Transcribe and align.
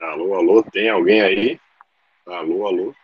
Alô, 0.00 0.34
alô, 0.34 0.62
tem 0.62 0.88
alguém 0.88 1.20
aí? 1.20 1.60
Alô, 2.24 2.68
alô. 2.68 2.94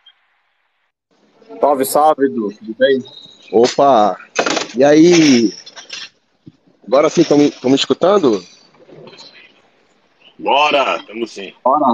Salve, 1.59 1.85
salve, 1.85 2.25
Edu. 2.25 2.53
Tudo 2.53 2.73
bem? 2.79 3.03
Opa! 3.51 4.17
E 4.77 4.81
aí? 4.81 5.53
Agora 6.87 7.09
sim, 7.09 7.21
estão 7.21 7.69
me 7.69 7.75
escutando? 7.75 8.41
Bora, 10.39 10.97
estamos 10.97 11.31
sim. 11.31 11.53
Bora. 11.61 11.85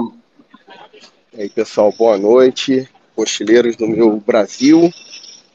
E 1.32 1.42
aí, 1.42 1.50
pessoal, 1.50 1.92
boa 1.92 2.16
noite. 2.16 2.88
Mochileiros 3.16 3.74
do 3.74 3.88
meu 3.88 4.20
Brasil. 4.20 4.88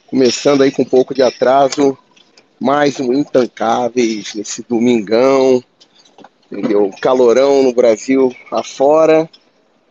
Começando 0.07 0.61
aí 0.61 0.71
com 0.73 0.81
um 0.81 0.85
pouco 0.85 1.13
de 1.13 1.21
atraso. 1.21 1.97
Mais 2.59 2.99
um 2.99 3.13
Intancáveis 3.13 4.35
nesse 4.35 4.61
domingão. 4.63 5.63
Entendeu? 6.51 6.91
Calorão 7.01 7.63
no 7.63 7.73
Brasil 7.73 8.33
afora. 8.51 9.29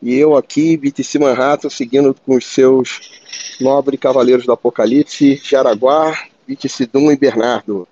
E 0.03 0.15
eu 0.15 0.37
aqui, 0.37 0.77
BTC 0.77 1.19
Manhattan, 1.19 1.71
seguindo 1.71 2.15
com 2.15 2.37
os 2.37 2.47
seus 2.47 3.21
nobres 3.61 3.99
cavaleiros 3.99 4.47
do 4.47 4.53
Apocalipse, 4.53 5.41
Jaraguá, 5.43 6.17
BTC 6.47 6.87
Dum 6.87 7.11
e 7.11 7.17
Bernardo. 7.17 7.89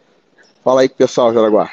Fala 0.62 0.83
aí 0.83 0.88
com 0.88 0.95
o 0.95 0.98
pessoal, 0.98 1.33
Jaraguá. 1.33 1.71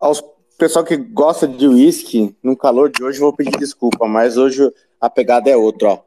Aos 0.00 0.22
pessoal 0.62 0.84
que 0.84 0.96
gosta 0.96 1.48
de 1.48 1.66
uísque, 1.66 2.36
no 2.40 2.56
calor 2.56 2.88
de 2.88 3.02
hoje, 3.02 3.18
vou 3.18 3.32
pedir 3.32 3.58
desculpa, 3.58 4.06
mas 4.06 4.36
hoje 4.36 4.62
a 5.00 5.10
pegada 5.10 5.50
é 5.50 5.56
outra, 5.56 5.88
ó. 5.88 6.02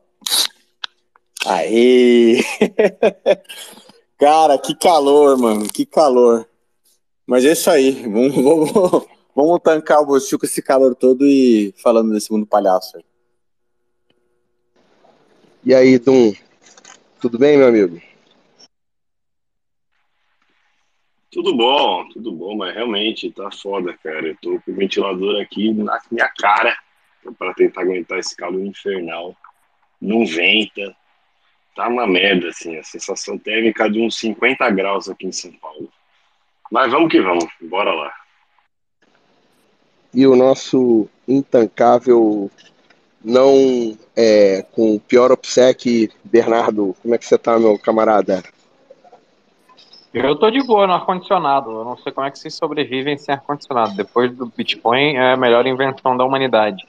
Aí! 1.45 2.41
Cara, 4.17 4.57
que 4.57 4.75
calor, 4.75 5.37
mano, 5.37 5.67
que 5.67 5.85
calor. 5.85 6.47
Mas 7.27 7.43
é 7.43 7.51
isso 7.51 7.69
aí, 7.69 8.03
vamos, 8.07 8.35
vamos, 8.35 9.07
Vamos 9.35 9.59
tancar 9.61 9.99
o 9.99 10.05
Bostil 10.05 10.39
com 10.39 10.45
esse 10.45 10.61
calor 10.61 10.95
todo 10.95 11.25
e 11.25 11.73
falando 11.83 12.13
desse 12.13 12.31
mundo 12.31 12.45
palhaço. 12.45 12.97
E 15.61 15.75
aí, 15.75 15.99
Dum? 15.99 16.33
Tudo 17.19 17.37
bem, 17.37 17.57
meu 17.57 17.67
amigo? 17.67 18.01
Tudo 21.29 21.53
bom, 21.53 22.07
tudo 22.13 22.31
bom, 22.31 22.55
mas 22.55 22.73
realmente 22.73 23.29
tá 23.29 23.51
foda, 23.51 23.93
cara. 24.01 24.25
Eu 24.25 24.37
tô 24.41 24.61
com 24.61 24.71
o 24.71 24.75
ventilador 24.75 25.41
aqui 25.41 25.73
na 25.73 25.99
minha 26.09 26.29
cara 26.29 26.73
para 27.37 27.53
tentar 27.55 27.81
aguentar 27.81 28.19
esse 28.19 28.37
calor 28.37 28.61
infernal. 28.61 29.35
Não 29.99 30.25
venta, 30.25 30.95
tá 31.75 31.87
uma 31.87 32.07
merda, 32.07 32.49
assim, 32.49 32.77
a 32.77 32.83
sensação 32.83 33.37
térmica 33.37 33.89
de 33.89 34.01
uns 34.01 34.17
50 34.17 34.69
graus 34.71 35.09
aqui 35.09 35.27
em 35.27 35.31
São 35.31 35.51
Paulo. 35.53 35.89
Mas 36.71 36.91
vamos 36.91 37.11
que 37.11 37.21
vamos, 37.21 37.45
bora 37.61 37.93
lá 37.93 38.13
e 40.15 40.25
o 40.25 40.35
nosso 40.35 41.09
intancável 41.27 42.49
não 43.23 43.97
é, 44.15 44.65
com 44.71 44.95
o 44.95 44.99
pior 44.99 45.31
obseque, 45.31 46.09
Bernardo, 46.23 46.95
como 47.01 47.13
é 47.13 47.17
que 47.17 47.25
você 47.25 47.37
tá, 47.37 47.59
meu 47.59 47.77
camarada? 47.77 48.41
Eu 50.13 50.37
tô 50.37 50.49
de 50.49 50.65
boa 50.65 50.87
no 50.87 50.93
ar-condicionado. 50.93 51.69
Eu 51.71 51.83
não 51.83 51.97
sei 51.97 52.13
como 52.13 52.25
é 52.25 52.31
que 52.31 52.39
vocês 52.39 52.53
sobrevivem 52.53 53.17
sem 53.17 53.35
ar-condicionado. 53.35 53.97
Depois 53.97 54.33
do 54.33 54.45
Bitcoin, 54.45 55.15
é 55.15 55.33
a 55.33 55.37
melhor 55.37 55.67
invenção 55.67 56.15
da 56.15 56.23
humanidade. 56.23 56.85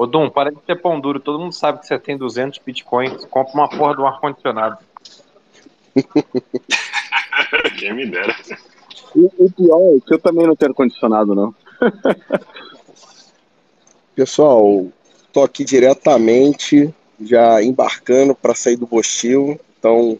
Ô, 0.00 0.06
Dum, 0.06 0.30
para 0.30 0.50
de 0.50 0.56
ser 0.64 0.80
pão 0.80 0.98
duro. 0.98 1.20
Todo 1.20 1.38
mundo 1.38 1.52
sabe 1.52 1.80
que 1.80 1.86
você 1.86 1.98
tem 1.98 2.16
200 2.16 2.58
Bitcoins. 2.64 3.26
Compra 3.26 3.52
uma 3.52 3.68
porra 3.68 3.94
do 3.94 4.06
ar-condicionado. 4.06 4.78
Quem 7.78 7.92
me 7.92 8.06
dera. 8.06 8.34
O, 9.14 9.50
pior 9.52 9.78
é 9.78 10.00
que 10.00 10.14
eu 10.14 10.18
também 10.18 10.46
não 10.46 10.56
tenho 10.56 10.70
ar-condicionado, 10.70 11.34
não. 11.34 11.54
Pessoal, 14.16 14.86
tô 15.34 15.42
aqui 15.42 15.66
diretamente, 15.66 16.94
já 17.20 17.62
embarcando 17.62 18.34
para 18.34 18.54
sair 18.54 18.76
do 18.76 18.86
Bostil. 18.86 19.60
Então, 19.78 20.18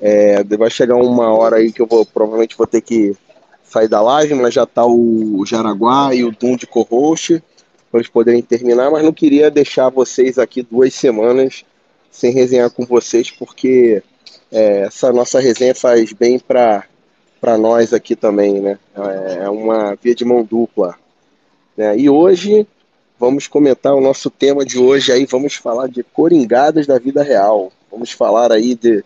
é, 0.00 0.42
vai 0.42 0.70
chegar 0.70 0.96
uma 0.96 1.32
hora 1.32 1.58
aí 1.58 1.70
que 1.70 1.80
eu 1.80 1.86
vou 1.86 2.04
provavelmente 2.04 2.56
vou 2.56 2.66
ter 2.66 2.80
que 2.80 3.16
sair 3.62 3.86
da 3.86 4.02
live, 4.02 4.34
mas 4.34 4.52
já 4.52 4.66
tá 4.66 4.84
o 4.84 5.46
Jaraguá 5.46 6.12
e 6.12 6.24
o 6.24 6.32
Dum 6.32 6.56
de 6.56 6.66
co-host 6.66 7.40
eles 7.98 8.08
poderem 8.08 8.42
terminar, 8.42 8.90
mas 8.90 9.04
não 9.04 9.12
queria 9.12 9.50
deixar 9.50 9.88
vocês 9.88 10.38
aqui 10.38 10.62
duas 10.62 10.94
semanas 10.94 11.64
sem 12.10 12.32
resenhar 12.32 12.70
com 12.70 12.84
vocês, 12.84 13.30
porque 13.30 14.02
é, 14.50 14.82
essa 14.82 15.12
nossa 15.12 15.40
resenha 15.40 15.74
faz 15.74 16.12
bem 16.12 16.38
para 16.38 16.86
nós 17.58 17.92
aqui 17.92 18.14
também, 18.14 18.60
né? 18.60 18.78
É, 18.96 19.44
é 19.44 19.50
uma 19.50 19.96
via 20.00 20.14
de 20.14 20.24
mão 20.24 20.44
dupla. 20.44 20.96
Né? 21.76 21.98
E 21.98 22.08
hoje 22.08 22.66
vamos 23.18 23.46
comentar 23.46 23.94
o 23.94 24.00
nosso 24.00 24.30
tema 24.30 24.64
de 24.64 24.78
hoje 24.78 25.10
aí, 25.10 25.26
vamos 25.26 25.54
falar 25.54 25.88
de 25.88 26.02
coringadas 26.02 26.86
da 26.86 26.98
vida 26.98 27.22
real. 27.22 27.72
Vamos 27.90 28.12
falar 28.12 28.52
aí 28.52 28.74
de, 28.74 29.04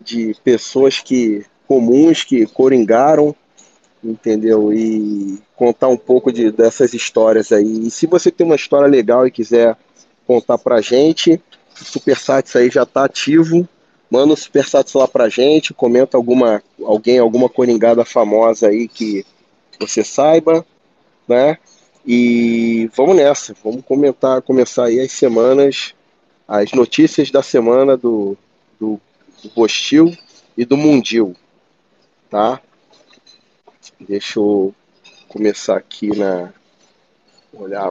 de 0.00 0.36
pessoas 0.44 1.00
que 1.00 1.44
comuns 1.66 2.24
que 2.24 2.46
coringaram, 2.46 3.34
entendeu? 4.04 4.72
E 4.72 5.38
contar 5.56 5.88
um 5.88 5.96
pouco 5.96 6.32
de, 6.32 6.50
dessas 6.50 6.94
histórias 6.94 7.52
aí. 7.52 7.86
E 7.86 7.90
se 7.90 8.06
você 8.06 8.30
tem 8.30 8.46
uma 8.46 8.56
história 8.56 8.86
legal 8.88 9.26
e 9.26 9.30
quiser 9.30 9.76
contar 10.26 10.58
pra 10.58 10.80
gente, 10.80 11.40
o 11.80 11.84
Supersats 11.84 12.54
aí 12.56 12.70
já 12.70 12.84
tá 12.84 13.04
ativo. 13.04 13.68
Manda 14.10 14.34
o 14.34 14.36
Supersats 14.36 14.92
lá 14.94 15.08
pra 15.08 15.28
gente, 15.28 15.74
comenta 15.74 16.16
alguma 16.16 16.62
alguém, 16.84 17.18
alguma 17.18 17.48
coringada 17.48 18.04
famosa 18.04 18.68
aí 18.68 18.86
que 18.86 19.24
você 19.80 20.04
saiba, 20.04 20.64
né? 21.26 21.58
E 22.06 22.90
vamos 22.94 23.16
nessa, 23.16 23.56
vamos 23.64 23.82
comentar, 23.84 24.42
começar 24.42 24.84
aí 24.84 25.00
as 25.00 25.10
semanas, 25.10 25.94
as 26.46 26.70
notícias 26.72 27.30
da 27.30 27.42
semana 27.42 27.96
do, 27.96 28.36
do, 28.78 29.00
do 29.42 29.50
Bostil 29.54 30.14
e 30.56 30.64
do 30.64 30.76
Mundil, 30.76 31.34
tá? 32.30 32.60
Deixa 34.06 34.38
eu 34.38 34.74
começar 35.28 35.76
aqui 35.76 36.14
na 36.14 36.52
olhar 37.54 37.90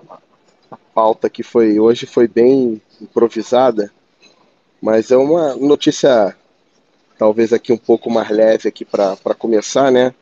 a 0.70 0.78
pauta 0.94 1.30
que 1.30 1.42
foi 1.42 1.80
hoje 1.80 2.06
foi 2.06 2.28
bem 2.28 2.82
improvisada, 3.02 3.92
mas 4.82 5.10
é 5.10 5.18
uma 5.18 5.56
notícia 5.56 6.36
talvez 7.18 7.52
aqui 7.52 7.74
um 7.74 7.78
pouco 7.78 8.12
mais 8.12 8.30
leve 8.30 8.70
aqui 8.70 8.86
para 8.86 9.16
começar, 9.38 9.92
né? 9.92 10.14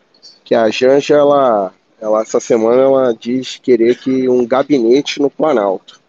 Que 0.45 0.55
a 0.55 0.69
Janja 0.69 1.15
ela 1.15 1.73
ela 1.99 2.21
essa 2.21 2.39
semana 2.39 2.83
ela 2.83 3.13
diz 3.13 3.57
querer 3.57 3.97
que 3.97 4.29
um 4.29 4.45
gabinete 4.45 5.21
no 5.21 5.29
Planalto. 5.29 5.99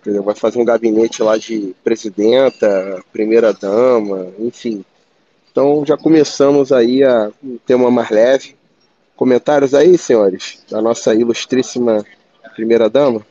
Entendeu? 0.00 0.22
Vai 0.22 0.34
fazer 0.34 0.58
um 0.58 0.64
gabinete 0.64 1.22
lá 1.22 1.38
de 1.38 1.74
presidenta, 1.82 3.02
primeira 3.12 3.52
dama, 3.52 4.32
enfim. 4.38 4.84
Então 5.50 5.84
já 5.86 5.96
começamos 5.96 6.72
aí 6.72 7.02
a 7.04 7.30
um 7.42 7.56
tema 7.64 7.90
mais 7.90 8.10
leve. 8.10 8.56
Comentários 9.16 9.74
aí, 9.74 9.96
senhores, 9.96 10.64
da 10.70 10.80
nossa 10.80 11.14
ilustríssima 11.14 12.04
primeira 12.54 12.88
dama? 12.88 13.24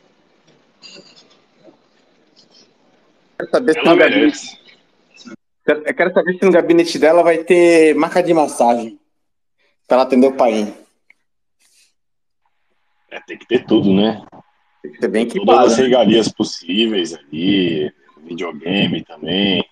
Quero 3.38 3.50
saber 3.50 3.72
se 3.74 3.84
no 3.84 3.96
gabinete... 3.96 4.62
Eu 5.64 5.94
quero 5.94 6.12
saber 6.12 6.38
se 6.38 6.44
no 6.44 6.50
gabinete 6.50 6.98
dela 6.98 7.22
vai 7.22 7.38
ter 7.38 7.94
marca 7.94 8.20
de 8.22 8.34
massagem 8.34 8.98
para 9.86 9.98
ela 9.98 10.04
atender 10.04 10.26
o 10.26 10.36
pai. 10.36 10.74
É, 13.10 13.20
tem 13.20 13.38
que 13.38 13.46
ter 13.46 13.64
tudo, 13.66 13.92
né? 13.92 14.24
Tem 14.82 14.90
que 14.90 14.98
ter 14.98 15.08
bem 15.08 15.24
equipado. 15.24 15.58
Todas 15.58 15.72
as 15.74 15.78
né? 15.78 15.84
regalias 15.84 16.28
possíveis 16.28 17.14
ali, 17.14 17.92
videogame 18.24 19.04
também, 19.04 19.64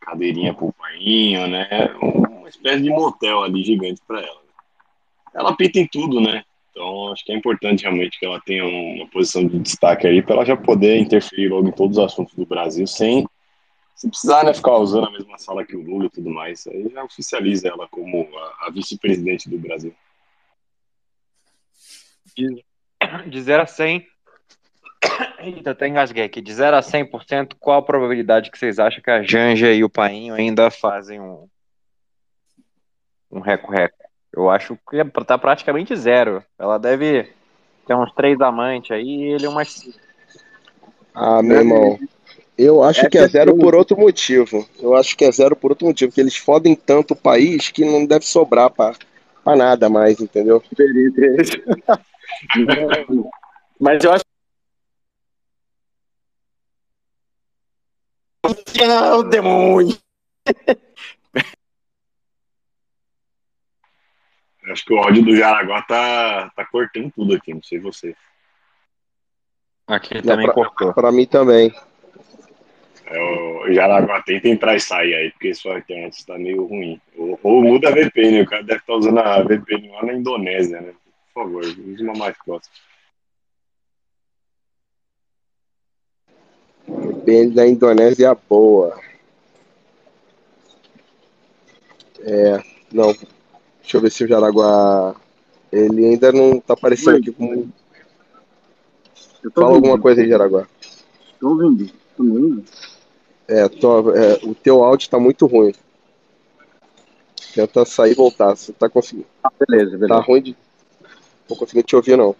cadeirinha 0.00 0.54
pro 0.54 0.72
painho, 0.72 1.48
né? 1.48 1.66
Uma 2.00 2.48
espécie 2.48 2.82
de 2.82 2.90
motel 2.90 3.42
ali 3.42 3.64
gigante 3.64 4.00
para 4.06 4.20
ela. 4.20 4.47
Ela 5.38 5.56
pita 5.56 5.78
em 5.78 5.86
tudo, 5.86 6.20
né? 6.20 6.42
Então 6.70 7.12
acho 7.12 7.24
que 7.24 7.32
é 7.32 7.36
importante 7.36 7.82
realmente 7.82 8.18
que 8.18 8.26
ela 8.26 8.40
tenha 8.40 8.64
uma 8.64 9.06
posição 9.08 9.46
de 9.46 9.58
destaque 9.58 10.06
aí 10.06 10.22
para 10.22 10.36
ela 10.36 10.44
já 10.44 10.56
poder 10.56 10.98
interferir 10.98 11.48
logo 11.48 11.68
em 11.68 11.72
todos 11.72 11.98
os 11.98 12.04
assuntos 12.04 12.34
do 12.34 12.46
Brasil 12.46 12.86
sem, 12.86 13.26
sem 13.96 14.10
precisar 14.10 14.44
né, 14.44 14.54
ficar 14.54 14.76
usando 14.76 15.06
a 15.06 15.10
mesma 15.10 15.38
sala 15.38 15.64
que 15.64 15.76
o 15.76 15.82
Lula 15.82 16.06
e 16.06 16.10
tudo 16.10 16.30
mais. 16.30 16.66
Aí 16.66 16.88
já 16.88 17.04
oficializa 17.04 17.68
ela 17.68 17.88
como 17.88 18.28
a, 18.36 18.66
a 18.66 18.70
vice-presidente 18.70 19.48
do 19.48 19.58
Brasil 19.58 19.94
de, 22.38 22.64
de 23.28 23.42
0 23.42 23.62
a 23.62 23.66
100. 23.66 24.06
Eita, 25.40 25.70
até 25.70 25.88
engasguei 25.88 26.24
aqui. 26.24 26.40
De 26.40 26.52
0 26.52 26.76
a 26.76 26.80
100%, 26.80 27.54
qual 27.58 27.78
a 27.78 27.82
probabilidade 27.82 28.50
que 28.50 28.58
vocês 28.58 28.78
acham 28.78 29.02
que 29.02 29.10
a 29.10 29.22
Janja 29.22 29.72
e 29.72 29.82
o 29.82 29.90
Painho 29.90 30.34
ainda 30.34 30.70
fazem 30.70 31.20
um 31.20 31.48
um 33.30 33.40
reco-reco? 33.40 34.07
Eu 34.38 34.48
acho 34.48 34.78
que 34.88 35.04
tá 35.26 35.36
praticamente 35.36 35.96
zero. 35.96 36.44
Ela 36.56 36.78
deve 36.78 37.28
ter 37.84 37.94
uns 37.94 38.12
três 38.14 38.40
amantes 38.40 38.92
aí 38.92 39.04
e 39.04 39.32
ele 39.32 39.48
umas 39.48 39.84
Ah, 41.12 41.42
meu 41.42 41.56
irmão. 41.56 41.98
Eu 42.56 42.84
acho 42.84 43.06
é 43.06 43.10
que 43.10 43.18
é 43.18 43.26
zero 43.26 43.56
por 43.56 43.74
outro 43.74 43.98
motivo. 43.98 44.64
Eu 44.78 44.94
acho 44.94 45.16
que 45.16 45.24
é 45.24 45.32
zero 45.32 45.56
por 45.56 45.72
outro 45.72 45.88
motivo, 45.88 46.12
porque 46.12 46.20
eles 46.20 46.36
fodem 46.36 46.76
tanto 46.76 47.14
o 47.14 47.16
país 47.16 47.68
que 47.68 47.84
não 47.84 48.06
deve 48.06 48.24
sobrar 48.24 48.70
pra, 48.70 48.94
pra 49.42 49.56
nada 49.56 49.88
mais, 49.88 50.20
entendeu? 50.20 50.62
Mas 53.80 54.04
eu 54.04 54.12
acho 54.12 54.24
que 58.72 58.82
é 58.82 59.12
o 59.14 59.24
demônio. 59.24 59.98
Acho 64.70 64.84
que 64.84 64.92
o 64.92 64.98
áudio 64.98 65.24
do 65.24 65.36
Jaraguá 65.36 65.82
tá, 65.82 66.50
tá 66.54 66.64
cortando 66.66 67.10
tudo 67.14 67.34
aqui, 67.34 67.54
não 67.54 67.62
sei 67.62 67.78
você. 67.78 68.14
Aqui 69.86 70.14
Não, 70.16 70.22
também 70.22 70.46
pra- 70.46 70.54
cortou. 70.54 70.92
Pra 70.94 71.10
mim 71.12 71.26
também. 71.26 71.72
É, 73.06 73.18
o 73.18 73.72
Jaraguá 73.72 74.20
tenta 74.22 74.48
entrar 74.48 74.76
e 74.76 74.80
sair 74.80 75.14
aí, 75.14 75.30
porque 75.30 75.54
sua 75.54 75.78
internet 75.78 76.12
está 76.12 76.36
meio 76.36 76.66
ruim. 76.66 77.00
Ou, 77.16 77.38
ou 77.42 77.62
muda 77.62 77.88
a 77.88 77.92
VPN, 77.92 78.42
o 78.42 78.46
cara 78.46 78.62
deve 78.62 78.80
estar 78.80 78.94
usando 78.94 79.18
a 79.18 79.42
VPN 79.42 79.88
lá 79.92 80.04
na 80.04 80.12
Indonésia, 80.12 80.80
né? 80.80 80.92
Por 81.32 81.44
favor, 81.44 81.64
use 81.64 82.02
uma 82.02 82.14
mais 82.14 82.36
próxima. 82.44 82.74
VPN 86.86 87.54
da 87.54 87.66
Indonésia 87.66 88.28
é 88.28 88.36
boa. 88.48 89.00
É, 92.20 92.62
não. 92.92 93.14
Deixa 93.88 93.96
eu 93.96 94.02
ver 94.02 94.10
se 94.10 94.22
o 94.24 94.28
Jaraguá. 94.28 95.14
Ele 95.72 96.04
ainda 96.04 96.30
não 96.30 96.60
tá 96.60 96.74
aparecendo 96.74 97.16
aqui 97.16 97.32
como. 97.32 97.72
Fala 99.54 99.68
ouvindo. 99.68 99.76
alguma 99.76 99.98
coisa 99.98 100.20
aí, 100.20 100.28
Jaraguá. 100.28 100.66
Tô 101.40 101.48
ouvindo. 101.48 101.90
Tô 102.14 102.22
me 102.22 102.30
ouvindo? 102.32 102.64
É, 103.48 103.66
tô- 103.66 104.14
é, 104.14 104.40
o 104.42 104.54
teu 104.54 104.84
áudio 104.84 105.08
tá 105.08 105.18
muito 105.18 105.46
ruim. 105.46 105.72
Tenta 107.54 107.86
sair 107.86 108.12
e 108.12 108.14
voltar. 108.14 108.54
Você 108.54 108.74
tá 108.74 108.90
conseguindo. 108.90 109.26
Ah, 109.42 109.50
beleza, 109.58 109.92
beleza. 109.96 110.08
Tá 110.08 110.20
ruim 110.20 110.42
de. 110.42 110.50
Não 110.50 111.08
tô 111.48 111.56
conseguindo 111.56 111.86
te 111.86 111.96
ouvir, 111.96 112.18
não. 112.18 112.36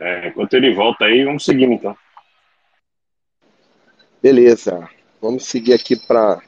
É, 0.00 0.28
enquanto 0.28 0.54
ele 0.54 0.74
volta 0.74 1.04
aí, 1.04 1.24
vamos 1.24 1.44
seguindo 1.44 1.72
então. 1.72 1.96
Beleza. 4.22 4.88
Vamos 5.20 5.44
seguir 5.46 5.72
aqui 5.72 5.96
para 5.96 6.40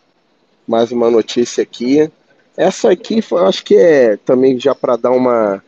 mais 0.67 0.93
uma 0.93 1.11
notícia 1.11 1.63
aqui. 1.63 2.11
Essa 2.57 2.91
aqui, 2.93 3.21
foi- 3.23 3.43
acho 3.45 3.65
que 3.65 3.77
é 3.77 4.17
também 4.19 4.59
já 4.59 4.75
para 4.75 4.97
dar 4.97 5.11
uma. 5.11 5.63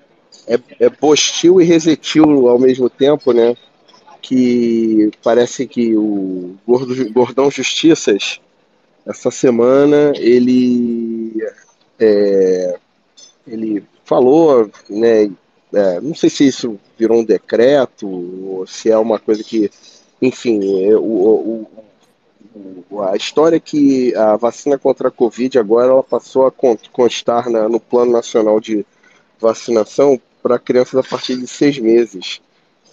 É, 0.47 0.59
é 0.87 0.91
postil 0.91 1.61
e 1.61 1.65
resetil 1.65 2.49
ao 2.49 2.59
mesmo 2.59 2.89
tempo, 2.91 3.33
né? 3.33 3.57
Que 4.21 5.11
parece 5.23 5.67
que 5.67 5.97
o 5.97 6.57
Gordo, 6.67 7.13
Gordão 7.13 7.51
Justiças, 7.51 8.41
essa 9.07 9.31
semana, 9.31 10.13
ele. 10.17 11.33
é, 12.01 12.79
ele 13.47 13.85
falou, 14.05 14.71
né? 14.89 15.31
É, 15.75 16.01
não 16.01 16.15
sei 16.15 16.31
se 16.31 16.47
isso 16.47 16.79
virou 16.99 17.21
um 17.21 17.25
decreto, 17.25 18.07
ou 18.09 18.67
se 18.67 18.91
é 18.91 18.99
uma 18.99 19.19
coisa 19.19 19.43
que. 19.45 19.71
Enfim, 20.21 20.85
é, 20.85 20.95
o- 20.97 21.67
o, 22.91 23.03
a 23.03 23.17
história 23.17 23.57
é 23.57 23.61
que 23.61 24.15
a 24.15 24.37
vacina 24.37 24.79
contra 24.79 25.09
a 25.09 25.11
Covid 25.11 25.59
agora 25.59 25.91
ela 25.91 26.03
passou 26.03 26.47
a 26.47 26.51
con- 26.53 26.77
constar 26.93 27.49
na- 27.51 27.69
no 27.69 27.81
Plano 27.81 28.13
Nacional 28.13 28.61
de 28.61 28.85
Vacinação 29.41 30.21
para 30.43 30.59
crianças 30.59 30.95
a 30.97 31.03
partir 31.09 31.37
de 31.37 31.47
seis 31.47 31.79
meses. 31.79 32.41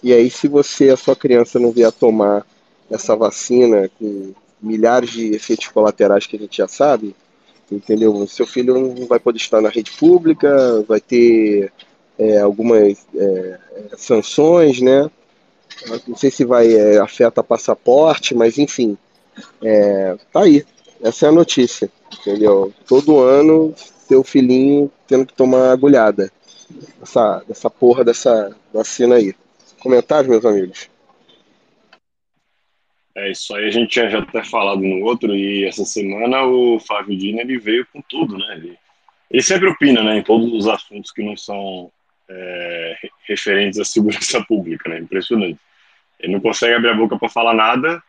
E 0.02 0.12
aí, 0.12 0.30
se 0.30 0.48
você, 0.48 0.90
a 0.90 0.96
sua 0.96 1.14
criança, 1.16 1.58
não 1.58 1.72
vier 1.72 1.92
tomar 1.92 2.46
essa 2.90 3.14
vacina 3.16 3.90
com 3.98 4.32
milhares 4.60 5.10
de 5.10 5.34
efeitos 5.34 5.68
colaterais 5.68 6.26
que 6.26 6.36
a 6.36 6.38
gente 6.38 6.56
já 6.58 6.68
sabe, 6.68 7.14
entendeu? 7.70 8.26
Seu 8.26 8.46
filho 8.46 8.74
não 8.78 9.06
vai 9.06 9.20
poder 9.20 9.38
estar 9.38 9.60
na 9.60 9.68
rede 9.68 9.92
pública, 9.92 10.82
vai 10.88 11.00
ter 11.00 11.72
é, 12.20 12.38
algumas 12.38 13.06
é, 13.16 13.58
sanções, 13.96 14.78
né? 14.82 15.10
Não 16.06 16.14
sei 16.14 16.30
se 16.30 16.44
vai 16.44 16.70
é, 16.70 16.98
afeta 16.98 17.42
passaporte, 17.42 18.34
mas 18.34 18.58
enfim, 18.58 18.98
é, 19.62 20.16
tá 20.30 20.42
aí. 20.42 20.62
Essa 21.02 21.26
é 21.26 21.28
a 21.30 21.32
notícia, 21.32 21.90
entendeu? 22.12 22.74
Todo 22.86 23.20
ano, 23.20 23.72
seu 24.06 24.22
filhinho 24.22 24.92
tendo 25.08 25.24
que 25.24 25.32
tomar 25.32 25.72
agulhada. 25.72 26.30
Essa, 27.02 27.42
essa 27.48 27.70
porra 27.70 28.04
dessa 28.04 28.54
vacina 28.72 29.14
aí. 29.16 29.34
Comentários, 29.80 30.28
meus 30.28 30.44
amigos? 30.44 30.90
É, 33.16 33.30
isso 33.30 33.56
aí 33.56 33.66
a 33.66 33.70
gente 33.70 33.88
tinha 33.88 34.10
já 34.10 34.18
até 34.18 34.44
falado 34.44 34.82
no 34.82 35.04
outro, 35.06 35.34
e 35.34 35.64
essa 35.64 35.86
semana 35.86 36.44
o 36.44 36.78
Flávio 36.78 37.16
Dino 37.16 37.40
ele 37.40 37.58
veio 37.58 37.86
com 37.90 38.02
tudo, 38.02 38.36
né? 38.36 38.56
Ele, 38.56 38.78
ele 39.30 39.42
sempre 39.42 39.68
opina, 39.68 40.02
né, 40.02 40.18
em 40.18 40.22
todos 40.22 40.52
os 40.52 40.68
assuntos 40.68 41.10
que 41.10 41.22
não 41.22 41.36
são 41.36 41.90
é, 42.30 42.96
re- 43.02 43.10
referentes 43.28 43.78
à 43.80 43.84
segurança 43.84 44.42
pública, 44.46 44.88
né? 44.88 44.98
Impressionante. 44.98 45.58
Ele 46.18 46.32
não 46.34 46.40
consegue 46.40 46.74
abrir 46.74 46.90
a 46.90 46.94
boca 46.94 47.18
para 47.18 47.28
falar 47.28 47.54
nada 47.54 48.02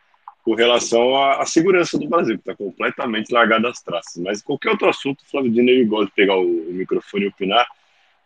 com 0.43 0.53
relação 0.55 1.15
à, 1.15 1.41
à 1.41 1.45
segurança 1.45 1.97
do 1.97 2.07
Brasil, 2.07 2.35
que 2.35 2.41
está 2.41 2.55
completamente 2.55 3.31
largada 3.31 3.69
às 3.69 3.81
traças. 3.81 4.21
Mas 4.21 4.41
qualquer 4.41 4.71
outro 4.71 4.89
assunto, 4.89 5.21
o 5.21 5.25
Flávio 5.29 5.51
Dino 5.51 5.69
ele 5.69 5.85
gosta 5.85 6.05
de 6.07 6.11
pegar 6.13 6.37
o, 6.37 6.69
o 6.69 6.73
microfone 6.73 7.25
e 7.25 7.27
opinar, 7.27 7.65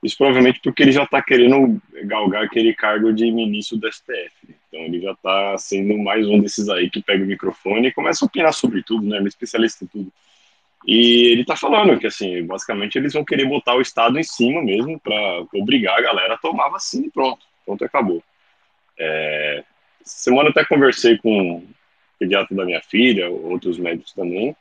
isso 0.03 0.18
provavelmente 0.18 0.59
porque 0.63 0.83
ele 0.83 0.92
já 0.92 1.03
está 1.03 1.21
querendo 1.21 1.81
galgar 2.03 2.44
aquele 2.44 2.74
cargo 2.75 3.12
de 3.12 3.31
ministro 3.31 3.77
do 3.77 3.91
STF. 3.91 4.31
né? 4.48 4.56
Então 4.68 4.80
ele 4.81 5.01
já 5.01 5.12
está 5.12 5.57
sendo 5.57 5.98
mais 5.98 6.27
um 6.27 6.39
desses 6.39 6.69
aí 6.69 6.89
que 6.89 7.01
pega 7.01 7.24
o 7.24 7.27
microfone 7.27 7.88
e 7.88 7.91
começa 7.94 8.24
a 8.24 8.27
opinar 8.27 8.53
sobre 8.53 8.83
tudo, 8.83 9.06
né? 9.07 9.18
Ele 9.18 9.25
é 9.25 9.27
especialista 9.27 9.83
em 9.83 9.88
tudo. 9.88 10.12
E 10.88 11.32
ele 11.32 11.42
está 11.42 11.56
falando 11.56 11.98
que, 12.00 12.06
assim, 12.06 12.46
basicamente 12.46 12.98
eles 12.98 13.14
vão 13.14 13.26
querer 13.26 13.46
botar 13.46 13.76
o 13.76 13.82
Estado 13.82 14.20
em 14.20 14.24
cima 14.24 14.62
mesmo 14.62 15.00
para 15.00 15.46
obrigar 15.54 15.98
a 15.98 16.02
galera 16.02 16.36
a 16.36 16.38
tomar 16.38 16.70
vacina 16.70 17.08
e 17.08 17.12
pronto. 17.12 17.46
Pronto, 17.66 17.84
acabou. 17.84 18.24
É, 18.98 19.64
semana 20.04 20.50
até 20.50 20.64
conversei 20.64 21.18
com 21.18 21.58
o 21.58 21.68
pediatra 22.20 22.56
da 22.56 22.66
minha 22.66 22.82
filha, 22.82 23.30
outros 23.30 23.80
médicos 23.80 24.14
também, 24.14 24.56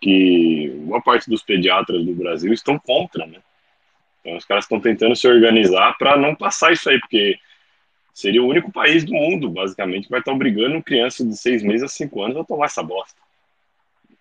que 0.00 0.72
boa 0.80 1.00
parte 1.00 1.30
dos 1.30 1.42
pediatras 1.42 2.04
do 2.04 2.12
Brasil 2.12 2.52
estão 2.52 2.78
contra, 2.78 3.24
né? 3.24 3.38
Então 4.20 4.36
os 4.36 4.44
caras 4.44 4.64
estão 4.64 4.80
tentando 4.80 5.14
se 5.14 5.28
organizar 5.28 5.96
para 5.96 6.16
não 6.16 6.34
passar 6.34 6.72
isso 6.72 6.90
aí, 6.90 6.98
porque 6.98 7.38
seria 8.12 8.42
o 8.42 8.48
único 8.48 8.72
país 8.72 9.04
do 9.04 9.12
mundo, 9.12 9.48
basicamente, 9.48 10.04
que 10.04 10.10
vai 10.10 10.20
estar 10.20 10.32
obrigando 10.32 10.82
crianças 10.82 11.28
de 11.28 11.36
seis 11.36 11.62
meses 11.62 11.84
a 11.84 11.88
cinco 11.88 12.22
anos 12.22 12.36
a 12.36 12.44
tomar 12.44 12.66
essa 12.66 12.82
bosta. 12.82 13.23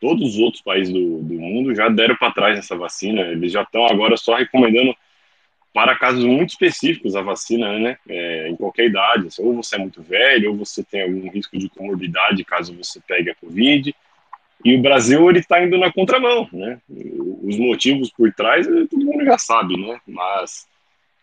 Todos 0.04 0.36
os 0.36 0.38
outros 0.38 0.62
países 0.62 0.94
do, 0.94 1.20
do 1.20 1.36
mundo 1.36 1.74
já 1.74 1.88
deram 1.88 2.18
para 2.18 2.34
trás 2.34 2.60
essa 2.60 2.76
vacina, 2.76 3.22
eles 3.22 3.54
já 3.54 3.62
estão 3.62 3.86
agora 3.86 4.18
só 4.18 4.36
recomendando 4.36 4.94
para 5.74 5.98
casos 5.98 6.26
muito 6.26 6.50
específicos 6.50 7.16
a 7.16 7.22
vacina, 7.22 7.80
né? 7.80 7.98
É, 8.10 8.50
em 8.50 8.56
qualquer 8.58 8.88
idade, 8.88 9.30
ou 9.40 9.56
você 9.56 9.78
é 9.78 9.80
muito 9.80 10.02
velho, 10.04 10.52
ou 10.52 10.58
você 10.58 10.84
tem 10.84 11.04
algum 11.04 11.30
risco 11.30 11.58
de 11.58 11.70
comorbidade 11.70 12.44
caso 12.44 12.76
você 12.76 13.00
pegue 13.08 13.30
a 13.30 13.36
Covid. 13.36 13.96
E 14.66 14.76
o 14.76 14.82
Brasil 14.82 15.30
ele 15.30 15.40
está 15.40 15.64
indo 15.64 15.78
na 15.78 15.90
contramão, 15.90 16.50
né? 16.52 16.82
Os 17.42 17.58
motivos 17.58 18.12
por 18.12 18.30
trás 18.34 18.68
eh, 18.68 18.86
todo 18.92 19.06
mundo 19.06 19.24
já 19.24 19.38
sabe, 19.38 19.78
né? 19.78 20.02
Mas 20.06 20.68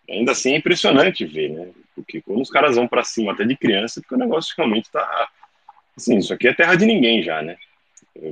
ainda 0.09 0.33
assim 0.33 0.55
é 0.55 0.57
impressionante 0.57 1.27
ver, 1.27 1.51
né? 1.51 1.69
Porque 1.95 2.23
quando 2.23 2.41
os 2.41 2.49
caras 2.49 2.77
vão 2.77 2.89
para 2.89 3.05
cima 3.05 3.33
até 3.33 3.45
de 3.45 3.59
criança, 3.59 4.01
porque 4.01 4.15
o 4.15 4.19
negócio 4.19 4.55
realmente 4.57 4.87
está 4.87 5.29
assim, 5.95 6.17
isso 6.17 6.33
aqui 6.33 6.49
é 6.49 6.55
terra 6.55 6.77
de 6.77 6.87
ninguém 6.87 7.23
já, 7.23 7.43
né? 7.43 7.59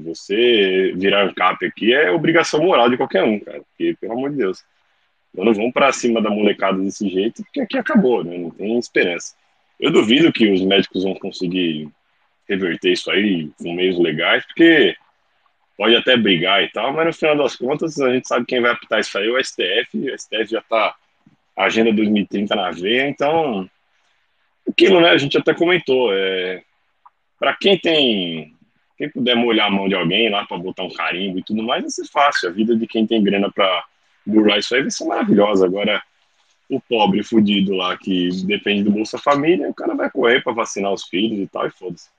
Você 0.02 0.92
virar 0.96 1.26
um 1.26 1.34
cap 1.34 1.64
aqui 1.64 1.92
é 1.92 2.10
obrigação 2.10 2.62
moral 2.62 2.90
de 2.90 2.96
qualquer 2.96 3.22
um, 3.22 3.38
cara. 3.38 3.60
Porque 3.60 3.96
pelo 4.00 4.12
amor 4.12 4.30
de 4.30 4.36
Deus, 4.38 4.64
quando 5.34 5.54
vão 5.54 5.70
para 5.70 5.92
cima 5.92 6.20
da 6.20 6.30
molecada 6.30 6.78
desse 6.78 7.08
jeito, 7.08 7.42
porque 7.44 7.60
aqui 7.60 7.78
acabou, 7.78 8.24
né? 8.24 8.36
Não 8.36 8.50
tem 8.50 8.78
esperança. 8.78 9.34
Eu 9.78 9.92
duvido 9.92 10.32
que 10.32 10.50
os 10.50 10.60
médicos 10.62 11.04
vão 11.04 11.14
conseguir 11.14 11.88
reverter 12.48 12.92
isso 12.92 13.10
aí 13.10 13.50
com 13.58 13.72
meios 13.74 13.98
legais, 13.98 14.44
porque 14.46 14.96
pode 15.76 15.94
até 15.94 16.16
brigar 16.16 16.62
e 16.64 16.68
tal, 16.68 16.92
mas 16.92 17.06
no 17.06 17.12
final 17.12 17.36
das 17.36 17.54
contas 17.54 18.00
a 18.00 18.12
gente 18.12 18.26
sabe 18.26 18.46
quem 18.46 18.60
vai 18.60 18.72
apitar 18.72 18.98
isso 18.98 19.16
aí 19.16 19.28
o 19.28 19.38
STF, 19.42 19.96
o 19.96 20.18
STF 20.18 20.46
já 20.46 20.62
tá 20.62 20.96
agenda 21.56 21.92
2030 21.92 22.54
na 22.56 22.70
veia, 22.70 23.08
então 23.08 23.68
aquilo, 24.68 25.00
né, 25.00 25.10
a 25.10 25.16
gente 25.16 25.36
até 25.38 25.54
comentou, 25.54 26.12
é, 26.12 26.62
para 27.38 27.54
quem 27.56 27.78
tem, 27.78 28.54
quem 28.98 29.08
puder 29.08 29.36
molhar 29.36 29.68
a 29.68 29.70
mão 29.70 29.88
de 29.88 29.94
alguém 29.94 30.28
lá 30.28 30.44
para 30.44 30.58
botar 30.58 30.82
um 30.82 30.92
carimbo 30.92 31.38
e 31.38 31.44
tudo 31.44 31.62
mais, 31.62 31.82
vai 31.82 31.90
ser 31.90 32.06
fácil, 32.08 32.48
a 32.48 32.52
vida 32.52 32.76
de 32.76 32.86
quem 32.86 33.06
tem 33.06 33.22
grana 33.22 33.50
para 33.50 33.84
burlar 34.26 34.58
isso 34.58 34.74
aí 34.74 34.82
vai 34.82 34.90
ser 34.90 35.04
maravilhosa, 35.04 35.64
agora 35.64 36.02
o 36.68 36.80
pobre 36.80 37.22
fudido 37.22 37.74
lá 37.74 37.96
que 37.96 38.28
depende 38.44 38.82
do 38.82 38.90
Bolsa 38.90 39.16
Família, 39.16 39.70
o 39.70 39.74
cara 39.74 39.94
vai 39.94 40.10
correr 40.10 40.42
para 40.42 40.52
vacinar 40.52 40.92
os 40.92 41.04
filhos 41.04 41.38
e 41.38 41.46
tal, 41.46 41.66
e 41.66 41.70
foda-se. 41.70 42.10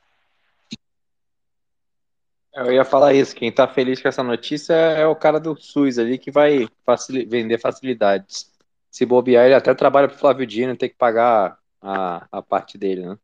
Eu 2.55 2.71
ia 2.71 2.83
falar 2.83 3.13
isso, 3.13 3.35
quem 3.35 3.51
tá 3.51 3.67
feliz 3.67 4.01
com 4.01 4.07
essa 4.07 4.23
notícia 4.23 4.73
é 4.73 5.05
o 5.05 5.15
cara 5.15 5.39
do 5.39 5.55
SUS 5.55 5.99
ali 5.99 6.17
que 6.17 6.31
vai 6.31 6.67
facili- 6.83 7.25
vender 7.25 7.59
facilidades. 7.59 8.51
Se 8.89 9.05
bobear, 9.05 9.45
ele 9.45 9.53
até 9.53 9.73
trabalha 9.75 10.07
pro 10.07 10.17
Flávio 10.17 10.47
Dino, 10.47 10.75
tem 10.75 10.89
que 10.89 10.95
pagar 10.95 11.59
a, 11.81 12.27
a 12.31 12.41
parte 12.41 12.77
dele, 12.77 13.05
né? 13.05 13.17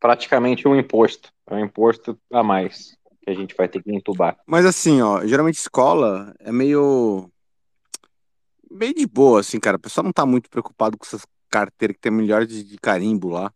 Praticamente 0.00 0.66
um 0.66 0.76
imposto. 0.76 1.32
É 1.46 1.54
um 1.54 1.64
imposto 1.64 2.18
a 2.32 2.42
mais 2.42 2.96
que 3.22 3.30
a 3.30 3.34
gente 3.34 3.54
vai 3.56 3.68
ter 3.68 3.82
que 3.82 3.94
entubar. 3.94 4.38
Mas 4.46 4.64
assim, 4.64 5.02
ó, 5.02 5.24
geralmente 5.26 5.56
escola 5.56 6.34
é 6.38 6.52
meio. 6.52 7.30
meio 8.70 8.94
de 8.94 9.06
boa, 9.06 9.40
assim, 9.40 9.58
cara. 9.58 9.76
O 9.76 9.80
pessoal 9.80 10.04
não 10.04 10.12
tá 10.12 10.24
muito 10.24 10.48
preocupado 10.48 10.96
com 10.96 11.04
essas 11.04 11.26
carteiras 11.50 11.96
que 11.96 12.00
tem 12.00 12.12
milhares 12.12 12.48
de, 12.48 12.78
carimbo 12.78 13.28
lá. 13.28 13.52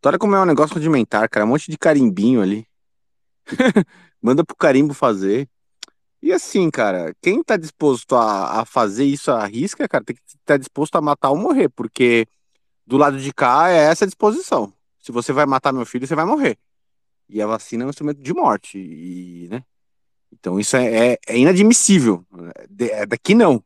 Tu 0.00 0.08
olha 0.08 0.18
como 0.18 0.34
é 0.34 0.40
um 0.40 0.46
negócio 0.46 0.74
rudimentar, 0.74 1.28
cara. 1.28 1.44
Um 1.44 1.50
monte 1.50 1.70
de 1.70 1.78
carimbinho 1.78 2.40
ali. 2.40 2.66
Manda 4.22 4.44
pro 4.44 4.56
carimbo 4.56 4.94
fazer. 4.94 5.48
E 6.20 6.32
assim, 6.32 6.68
cara, 6.70 7.14
quem 7.22 7.42
tá 7.42 7.56
disposto 7.56 8.16
a, 8.16 8.60
a 8.60 8.64
fazer 8.64 9.04
isso 9.04 9.30
à 9.30 9.44
risca, 9.46 9.88
cara, 9.88 10.04
tem 10.04 10.16
que 10.16 10.22
estar 10.26 10.38
tá 10.44 10.56
disposto 10.56 10.96
a 10.96 11.00
matar 11.00 11.30
ou 11.30 11.36
morrer, 11.36 11.68
porque 11.68 12.26
do 12.84 12.96
lado 12.96 13.18
de 13.18 13.32
cá 13.32 13.70
é 13.70 13.76
essa 13.76 14.04
disposição. 14.04 14.72
Se 15.08 15.12
você 15.12 15.32
vai 15.32 15.46
matar 15.46 15.72
meu 15.72 15.86
filho, 15.86 16.06
você 16.06 16.14
vai 16.14 16.26
morrer. 16.26 16.58
E 17.30 17.40
a 17.40 17.46
vacina 17.46 17.82
é 17.82 17.86
um 17.86 17.88
instrumento 17.88 18.20
de 18.20 18.34
morte, 18.34 18.78
e, 18.78 19.48
né? 19.48 19.64
Então 20.30 20.60
isso 20.60 20.76
é, 20.76 21.12
é, 21.12 21.18
é 21.26 21.38
inadmissível. 21.38 22.26
É, 22.78 23.06
daqui 23.06 23.34
não. 23.34 23.64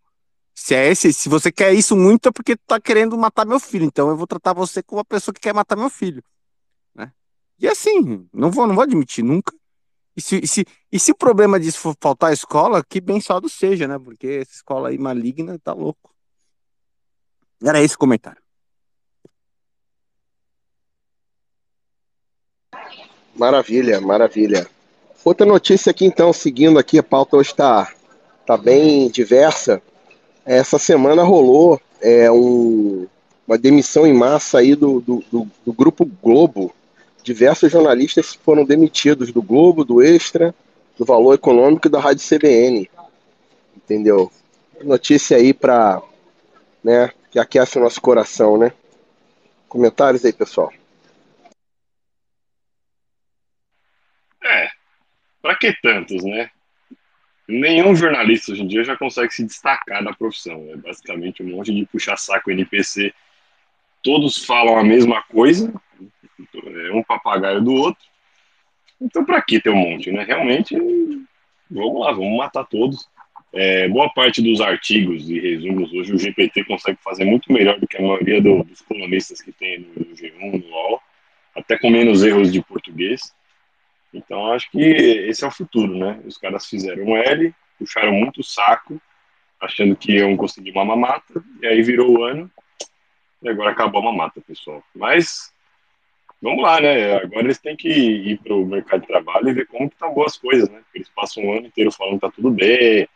Se 0.55 0.73
é 0.73 0.87
esse, 0.87 1.13
se 1.13 1.29
você 1.29 1.51
quer 1.51 1.75
isso 1.75 1.97
muito 1.97 2.29
é 2.29 2.33
porque 2.33 2.57
tá 2.57 2.81
querendo 2.81 3.19
matar 3.19 3.45
meu 3.45 3.59
filho. 3.59 3.85
Então 3.85 4.09
eu 4.09 4.17
vou 4.17 4.25
tratar 4.25 4.53
você 4.53 4.85
como 4.85 5.01
uma 5.01 5.05
pessoa 5.05 5.35
que 5.35 5.41
quer 5.41 5.53
matar 5.53 5.75
meu 5.75 5.91
filho, 5.91 6.23
né? 6.95 7.13
E 7.59 7.67
assim, 7.67 8.25
não 8.33 8.49
vou, 8.49 8.65
não 8.65 8.77
vou 8.77 8.85
admitir 8.85 9.25
nunca. 9.25 9.53
E 10.17 10.23
se, 10.23 10.37
e 10.45 10.47
se, 10.47 10.65
e 10.93 11.01
se 11.01 11.11
o 11.11 11.17
problema 11.17 11.59
disso 11.59 11.79
for 11.79 11.97
faltar 12.01 12.31
a 12.31 12.35
escola, 12.35 12.85
que 12.85 13.01
bem 13.01 13.21
só 13.21 13.41
seja, 13.49 13.89
né? 13.89 13.99
Porque 13.99 14.29
essa 14.43 14.53
escola 14.53 14.91
aí 14.91 14.99
maligna 14.99 15.59
tá 15.59 15.73
louco. 15.73 16.15
Era 17.61 17.83
esse 17.83 17.97
o 17.97 17.99
comentário. 17.99 18.41
Maravilha, 23.43 24.01
maravilha. 24.01 24.69
Outra 25.25 25.45
notícia 25.45 25.91
aqui, 25.91 26.05
então, 26.05 26.33
seguindo 26.33 26.79
aqui, 26.79 26.97
a 26.97 27.03
pauta 27.03 27.37
hoje 27.37 27.51
está 27.51 27.93
tá 28.47 28.57
bem 28.57 29.11
diversa. 29.11 29.83
Essa 30.47 30.79
semana 30.79 31.25
rolou 31.25 31.81
é, 32.01 32.31
um, 32.31 33.05
uma 33.45 33.59
demissão 33.59 34.07
em 34.07 34.13
massa 34.13 34.59
aí 34.59 34.77
do, 34.77 35.01
do, 35.01 35.25
do, 35.29 35.49
do 35.67 35.73
Grupo 35.73 36.09
Globo, 36.23 36.73
diversos 37.25 37.73
jornalistas 37.73 38.33
foram 38.33 38.65
demitidos 38.65 39.33
do 39.33 39.43
Globo, 39.43 39.85
do 39.85 40.01
Extra, 40.01 40.55
do 40.97 41.05
Valor 41.05 41.35
Econômico 41.35 41.89
e 41.89 41.91
da 41.91 41.99
Rádio 41.99 42.25
CBN. 42.25 42.89
Entendeu? 43.77 44.31
Notícia 44.85 45.37
aí 45.37 45.53
para, 45.53 46.01
né, 46.83 47.11
que 47.29 47.41
aquece 47.41 47.77
o 47.77 47.83
nosso 47.83 48.01
coração, 48.01 48.57
né? 48.57 48.73
Comentários 49.69 50.25
aí, 50.25 50.33
pessoal. 50.33 50.73
É, 54.45 54.69
para 55.43 55.57
que 55.57 55.75
tantos, 55.83 56.23
né? 56.25 56.51
Nenhum 57.49 57.95
jornalista 57.95 58.53
hoje 58.53 58.63
em 58.63 58.69
dia 58.69 58.85
já 58.85 58.97
consegue 58.97 59.35
se 59.35 59.45
destacar 59.45 60.03
da 60.03 60.13
profissão. 60.13 60.65
É 60.71 60.77
basicamente 60.77 61.43
um 61.43 61.57
monte 61.57 61.75
de 61.75 61.85
puxar 61.87 62.17
saco 62.17 62.51
NPC. 62.51 63.13
Todos 64.03 64.45
falam 64.45 64.79
a 64.79 64.85
mesma 64.85 65.23
coisa, 65.25 65.73
é 66.55 66.93
um 66.93 67.03
papagaio 67.03 67.61
do 67.61 67.73
outro. 67.73 68.03
Então, 69.01 69.25
para 69.25 69.43
que 69.43 69.61
ter 69.61 69.71
um 69.71 69.77
monte, 69.77 70.13
né? 70.13 70.23
Realmente, 70.23 70.77
vamos 71.69 72.01
lá, 72.01 72.13
vamos 72.13 72.37
matar 72.37 72.65
todos. 72.65 73.09
É, 73.53 73.87
boa 73.89 74.09
parte 74.09 74.41
dos 74.41 74.61
artigos 74.63 75.29
e 75.29 75.39
resumos 75.39 75.93
hoje 75.93 76.15
o 76.15 76.19
GPT 76.19 76.65
consegue 76.65 76.99
fazer 77.03 77.25
muito 77.25 77.53
melhor 77.53 77.79
do 77.79 77.87
que 77.87 77.99
a 77.99 78.01
maioria 78.01 78.41
do, 78.41 78.65
dos 78.65 78.81
colunistas 78.81 79.43
que 79.43 79.53
tem 79.53 79.81
no, 79.81 79.89
no 79.89 80.17
G1, 80.17 80.65
no 80.65 80.71
UOL, 80.71 81.03
até 81.55 81.77
com 81.77 81.91
menos 81.91 82.23
erros 82.25 82.51
de 82.51 82.63
português. 82.63 83.35
Então, 84.13 84.53
acho 84.53 84.71
que 84.71 84.79
esse 84.79 85.45
é 85.45 85.49
o 85.49 85.51
futuro, 85.51 85.97
né? 85.97 86.21
Os 86.25 86.37
caras 86.37 86.67
fizeram 86.67 87.05
um 87.05 87.17
L, 87.17 87.55
puxaram 87.79 88.13
muito 88.13 88.41
o 88.41 88.45
saco, 88.45 89.01
achando 89.61 89.97
que 89.97 90.13
iam 90.13 90.37
conseguir 90.37 90.73
uma 90.73 90.85
mamata, 90.85 91.43
e 91.63 91.67
aí 91.67 91.83
virou 91.83 92.19
o 92.19 92.25
ano, 92.25 92.51
e 93.43 93.49
agora 93.49 93.71
acabou 93.71 94.01
a 94.01 94.05
mamata, 94.05 94.41
pessoal. 94.41 94.83
Mas 94.95 95.53
vamos 96.41 96.63
lá, 96.63 96.81
né? 96.81 97.17
Agora 97.17 97.45
eles 97.45 97.59
têm 97.59 97.77
que 97.77 97.89
ir 97.89 98.39
para 98.39 98.55
o 98.55 98.67
mercado 98.67 99.01
de 99.01 99.07
trabalho 99.07 99.49
e 99.49 99.55
ver 99.55 99.67
como 99.67 99.89
que 99.89 99.95
estão 99.95 100.13
boas 100.13 100.37
coisas, 100.37 100.69
né? 100.69 100.83
Eles 100.95 101.09
passam 101.09 101.45
um 101.45 101.57
ano 101.57 101.67
inteiro 101.67 101.91
falando 101.91 102.15
que 102.15 102.21
tá 102.21 102.31
tudo 102.31 102.51
bem, 102.51 103.09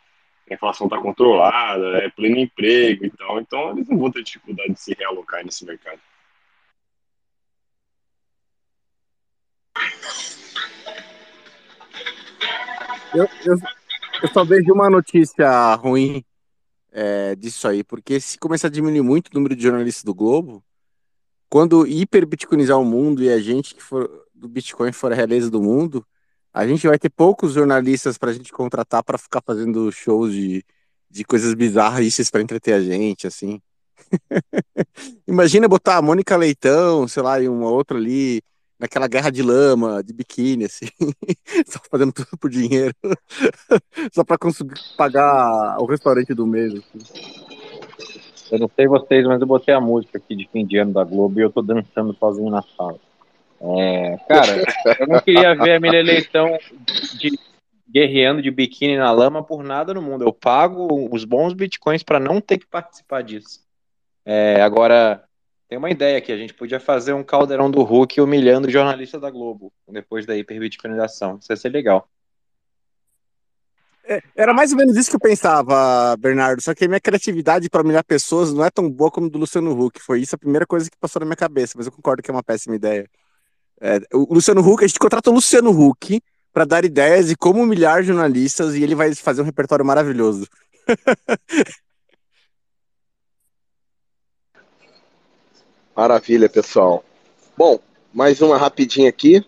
a 0.48 0.54
inflação 0.54 0.86
está 0.86 0.98
controlada, 0.98 1.98
é 1.98 2.08
pleno 2.08 2.38
emprego 2.38 3.04
e 3.04 3.10
tal. 3.10 3.40
Então 3.40 3.70
eles 3.70 3.88
não 3.88 3.98
vão 3.98 4.10
ter 4.10 4.22
dificuldade 4.22 4.72
de 4.72 4.80
se 4.80 4.94
realocar 4.94 5.44
nesse 5.44 5.64
mercado. 5.64 6.00
Eu, 13.14 13.28
eu, 13.44 13.56
eu 14.22 14.28
só 14.28 14.44
vejo 14.44 14.72
uma 14.72 14.90
notícia 14.90 15.74
ruim 15.76 16.24
é, 16.92 17.34
disso 17.34 17.66
aí, 17.68 17.84
porque 17.84 18.20
se 18.20 18.38
começar 18.38 18.68
a 18.68 18.70
diminuir 18.70 19.02
muito 19.02 19.28
o 19.28 19.34
número 19.34 19.54
de 19.56 19.62
jornalistas 19.62 20.04
do 20.04 20.14
Globo, 20.14 20.62
quando 21.48 21.86
hiperbitcoinizar 21.86 22.78
o 22.78 22.84
mundo 22.84 23.22
e 23.22 23.30
a 23.30 23.38
gente 23.38 23.74
que 23.74 23.82
for 23.82 24.26
do 24.34 24.48
Bitcoin 24.48 24.92
for 24.92 25.12
a 25.12 25.14
realeza 25.14 25.50
do 25.50 25.62
mundo, 25.62 26.06
a 26.52 26.66
gente 26.66 26.86
vai 26.86 26.98
ter 26.98 27.10
poucos 27.10 27.52
jornalistas 27.52 28.18
para 28.18 28.30
a 28.30 28.32
gente 28.34 28.52
contratar 28.52 29.02
para 29.04 29.18
ficar 29.18 29.42
fazendo 29.44 29.90
shows 29.92 30.32
de, 30.32 30.64
de 31.10 31.24
coisas 31.24 31.54
bizarras 31.54 32.30
para 32.30 32.42
entreter 32.42 32.74
a 32.74 32.80
gente, 32.80 33.26
assim. 33.26 33.60
Imagina 35.26 35.68
botar 35.68 35.96
a 35.96 36.02
Mônica 36.02 36.36
Leitão, 36.36 37.06
sei 37.08 37.22
lá, 37.22 37.40
e 37.40 37.48
uma 37.48 37.70
outra 37.70 37.98
ali, 37.98 38.42
naquela 38.78 39.08
guerra 39.08 39.30
de 39.30 39.42
lama, 39.42 40.02
de 40.02 40.12
biquíni, 40.12 40.64
assim, 40.64 40.86
só 41.66 41.78
fazendo 41.90 42.12
tudo 42.12 42.36
por 42.38 42.50
dinheiro, 42.50 42.94
só 44.12 44.22
para 44.24 44.38
conseguir 44.38 44.74
pagar 44.96 45.76
o 45.80 45.86
restaurante 45.86 46.34
do 46.34 46.46
mês. 46.46 46.72
Assim. 46.74 47.46
Eu 48.50 48.58
não 48.60 48.70
sei 48.74 48.86
vocês, 48.86 49.26
mas 49.26 49.40
eu 49.40 49.46
botei 49.46 49.74
a 49.74 49.80
música 49.80 50.18
aqui 50.18 50.36
de 50.36 50.48
fim 50.52 50.64
de 50.64 50.78
ano 50.78 50.92
da 50.92 51.04
Globo 51.04 51.38
e 51.38 51.42
eu 51.42 51.50
tô 51.50 51.62
dançando 51.62 52.14
sozinho 52.14 52.50
na 52.50 52.62
sala. 52.62 52.98
É, 53.60 54.18
cara, 54.28 54.64
eu 55.00 55.06
não 55.06 55.20
queria 55.20 55.54
ver 55.54 55.76
a 55.76 55.80
Milha 55.80 56.02
Leitão 56.02 56.58
de, 57.18 57.38
guerreando 57.88 58.42
de 58.42 58.50
biquíni 58.50 58.96
na 58.96 59.10
lama 59.10 59.42
por 59.42 59.64
nada 59.64 59.94
no 59.94 60.02
mundo. 60.02 60.24
Eu 60.24 60.32
pago 60.32 61.08
os 61.10 61.24
bons 61.24 61.54
bitcoins 61.54 62.02
para 62.02 62.20
não 62.20 62.40
ter 62.40 62.58
que 62.58 62.66
participar 62.66 63.22
disso. 63.22 63.60
É, 64.24 64.60
agora, 64.60 65.25
tem 65.68 65.78
uma 65.78 65.90
ideia 65.90 66.18
aqui, 66.18 66.32
a 66.32 66.36
gente 66.36 66.54
podia 66.54 66.78
fazer 66.78 67.12
um 67.12 67.24
caldeirão 67.24 67.70
do 67.70 67.82
Hulk 67.82 68.20
humilhando 68.20 68.68
o 68.68 68.70
jornalista 68.70 69.18
da 69.18 69.30
Globo, 69.30 69.72
depois 69.88 70.24
da 70.24 70.36
hiperbitcoinização. 70.36 71.38
Isso 71.40 71.52
ia 71.52 71.56
ser 71.56 71.70
legal. 71.70 72.08
É, 74.08 74.22
era 74.36 74.54
mais 74.54 74.70
ou 74.70 74.78
menos 74.78 74.96
isso 74.96 75.10
que 75.10 75.16
eu 75.16 75.20
pensava, 75.20 76.16
Bernardo. 76.16 76.62
Só 76.62 76.72
que 76.72 76.84
a 76.84 76.88
minha 76.88 77.00
criatividade 77.00 77.68
para 77.68 77.82
humilhar 77.82 78.04
pessoas 78.04 78.52
não 78.52 78.64
é 78.64 78.70
tão 78.70 78.88
boa 78.88 79.10
como 79.10 79.28
do 79.28 79.38
Luciano 79.38 79.76
Huck. 79.76 80.00
Foi 80.00 80.20
isso 80.20 80.36
a 80.36 80.38
primeira 80.38 80.64
coisa 80.64 80.88
que 80.88 80.96
passou 80.96 81.18
na 81.20 81.26
minha 81.26 81.36
cabeça, 81.36 81.74
mas 81.76 81.86
eu 81.86 81.92
concordo 81.92 82.22
que 82.22 82.30
é 82.30 82.34
uma 82.34 82.44
péssima 82.44 82.76
ideia. 82.76 83.10
É, 83.80 83.98
o 84.14 84.32
Luciano 84.32 84.60
Huck, 84.60 84.84
a 84.84 84.86
gente 84.86 85.00
contrata 85.00 85.30
o 85.30 85.34
Luciano 85.34 85.70
Huck 85.70 86.22
para 86.52 86.64
dar 86.64 86.84
ideias 86.84 87.26
de 87.26 87.36
como 87.36 87.62
humilhar 87.62 88.02
jornalistas 88.04 88.76
e 88.76 88.82
ele 88.82 88.94
vai 88.94 89.12
fazer 89.14 89.42
um 89.42 89.44
repertório 89.44 89.84
maravilhoso. 89.84 90.46
Maravilha, 95.96 96.46
pessoal. 96.46 97.02
Bom, 97.56 97.80
mais 98.12 98.42
uma 98.42 98.58
rapidinha 98.58 99.08
aqui. 99.08 99.42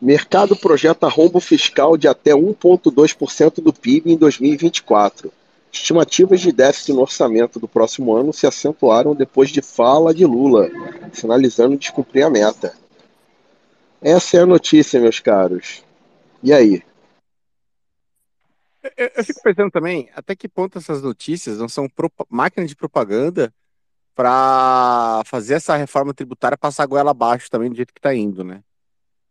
Mercado 0.00 0.56
projeta 0.56 1.06
rombo 1.06 1.38
fiscal 1.38 1.96
de 1.96 2.08
até 2.08 2.32
1,2% 2.32 3.62
do 3.62 3.72
PIB 3.72 4.12
em 4.12 4.16
2024. 4.16 5.32
Estimativas 5.70 6.40
de 6.40 6.50
déficit 6.50 6.92
no 6.92 7.02
orçamento 7.02 7.60
do 7.60 7.68
próximo 7.68 8.12
ano 8.16 8.32
se 8.32 8.48
acentuaram 8.48 9.14
depois 9.14 9.50
de 9.50 9.62
fala 9.62 10.12
de 10.12 10.26
Lula, 10.26 10.68
sinalizando 11.12 11.78
descumprir 11.78 12.26
a 12.26 12.30
meta. 12.30 12.74
Essa 14.02 14.38
é 14.38 14.40
a 14.40 14.46
notícia, 14.46 14.98
meus 14.98 15.20
caros. 15.20 15.84
E 16.42 16.52
aí? 16.52 16.82
Eu, 18.96 19.10
eu 19.14 19.24
fico 19.24 19.40
pensando 19.40 19.70
também, 19.70 20.10
até 20.16 20.34
que 20.34 20.48
ponto 20.48 20.78
essas 20.78 21.00
notícias 21.00 21.58
não 21.58 21.68
são 21.68 21.88
máquina 22.28 22.66
de 22.66 22.74
propaganda 22.74 23.54
para 24.14 25.22
fazer 25.26 25.54
essa 25.54 25.76
reforma 25.76 26.12
tributária 26.12 26.58
passar 26.58 26.84
a 26.84 26.86
goela 26.86 27.10
abaixo 27.10 27.50
também 27.50 27.70
do 27.70 27.76
jeito 27.76 27.92
que 27.92 27.98
está 27.98 28.14
indo, 28.14 28.44
né? 28.44 28.62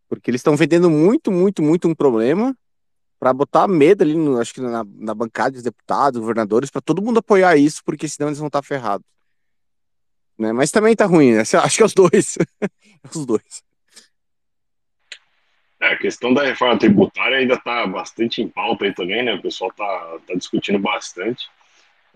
Porque 0.08 0.30
eles 0.30 0.40
estão 0.40 0.56
vendendo 0.56 0.90
muito, 0.90 1.30
muito, 1.30 1.62
muito 1.62 1.88
um 1.88 1.94
problema 1.94 2.56
para 3.20 3.34
botar 3.34 3.68
medo 3.68 4.02
ali, 4.02 4.14
no, 4.14 4.40
acho 4.40 4.54
que 4.54 4.60
na, 4.62 4.82
na 4.84 5.14
bancada 5.14 5.50
dos 5.50 5.62
deputados, 5.62 6.18
governadores, 6.18 6.70
para 6.70 6.80
todo 6.80 7.02
mundo 7.02 7.18
apoiar 7.18 7.56
isso, 7.56 7.82
porque 7.84 8.08
senão 8.08 8.28
eles 8.28 8.38
vão 8.38 8.46
estar 8.48 8.62
tá 8.62 8.66
ferrados. 8.66 9.06
Né? 10.38 10.52
Mas 10.52 10.70
também 10.70 10.96
tá 10.96 11.04
ruim, 11.04 11.32
né? 11.32 11.42
Acho 11.62 11.76
que 11.76 11.82
é 11.82 11.86
os 11.86 11.92
dois. 11.92 12.38
os 13.14 13.26
dois. 13.26 13.62
É, 15.78 15.92
a 15.92 15.98
questão 15.98 16.32
da 16.32 16.42
reforma 16.44 16.78
tributária 16.78 17.36
ainda 17.36 17.54
está 17.54 17.86
bastante 17.86 18.40
em 18.40 18.48
pauta 18.48 18.86
aí 18.86 18.94
também, 18.94 19.22
né? 19.22 19.34
O 19.34 19.42
pessoal 19.42 19.70
está 19.70 20.18
tá 20.26 20.34
discutindo 20.34 20.78
bastante. 20.78 21.46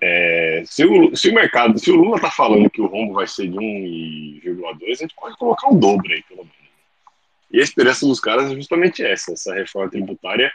É, 0.01 0.63
se, 0.67 0.85
o, 0.85 1.17
se 1.17 1.31
o 1.31 1.35
mercado, 1.35 1.79
se 1.79 1.91
o 1.91 1.97
Lula 1.97 2.17
está 2.17 2.31
falando 2.31 2.69
que 2.69 2.81
o 2.81 2.87
rombo 2.87 3.15
vai 3.15 3.27
ser 3.27 3.49
de 3.49 3.57
1,2, 3.57 4.91
a 4.91 4.95
gente 4.95 5.15
pode 5.15 5.37
colocar 5.37 5.69
o 5.69 5.77
dobro 5.77 6.13
aí, 6.13 6.23
pelo 6.23 6.41
menos. 6.41 6.55
E 7.51 7.61
a 7.61 7.63
esperança 7.63 8.07
dos 8.07 8.21
caras 8.21 8.51
é 8.51 8.55
justamente 8.55 9.05
essa, 9.05 9.33
essa 9.33 9.55
reforma 9.55 9.91
tributária 9.91 10.53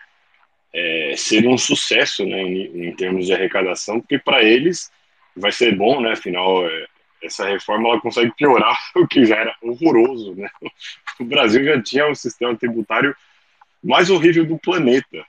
é, 0.74 1.13
ser 1.17 1.48
um 1.48 1.58
sucesso 1.58 2.25
né, 2.25 2.41
em, 2.41 2.89
em 2.89 2.96
termos 2.96 3.25
de 3.25 3.34
arrecadação, 3.34 4.00
porque 4.00 4.19
para 4.19 4.43
eles 4.43 4.91
vai 5.36 5.51
ser 5.51 5.75
bom, 5.75 6.01
né? 6.01 6.12
Afinal, 6.12 6.67
é, 6.67 6.88
essa 7.24 7.48
reforma 7.48 7.89
ela 7.89 8.01
consegue 8.01 8.31
piorar 8.36 8.77
o 8.96 9.08
que 9.08 9.25
já 9.25 9.38
era 9.38 9.55
horroroso, 9.62 10.36
né? 10.36 10.50
O 11.19 11.25
Brasil 11.25 11.63
já 11.63 11.81
tinha 11.81 12.08
o 12.08 12.15
sistema 12.15 12.55
tributário 12.55 13.15
mais 13.84 14.10
horrível 14.10 14.46
do 14.46 14.58
planeta. 14.58 15.25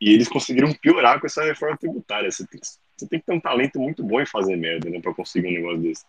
E 0.00 0.12
eles 0.12 0.28
conseguiram 0.28 0.72
piorar 0.74 1.20
com 1.20 1.26
essa 1.26 1.42
reforma 1.42 1.76
tributária. 1.76 2.30
Você 2.30 2.46
tem, 2.46 2.60
você 2.96 3.06
tem 3.06 3.20
que 3.20 3.26
ter 3.26 3.32
um 3.32 3.40
talento 3.40 3.78
muito 3.78 4.02
bom 4.02 4.20
em 4.20 4.26
fazer 4.26 4.56
merda, 4.56 4.88
né, 4.88 5.00
para 5.00 5.14
conseguir 5.14 5.48
um 5.48 5.52
negócio 5.52 5.78
desse. 5.78 6.04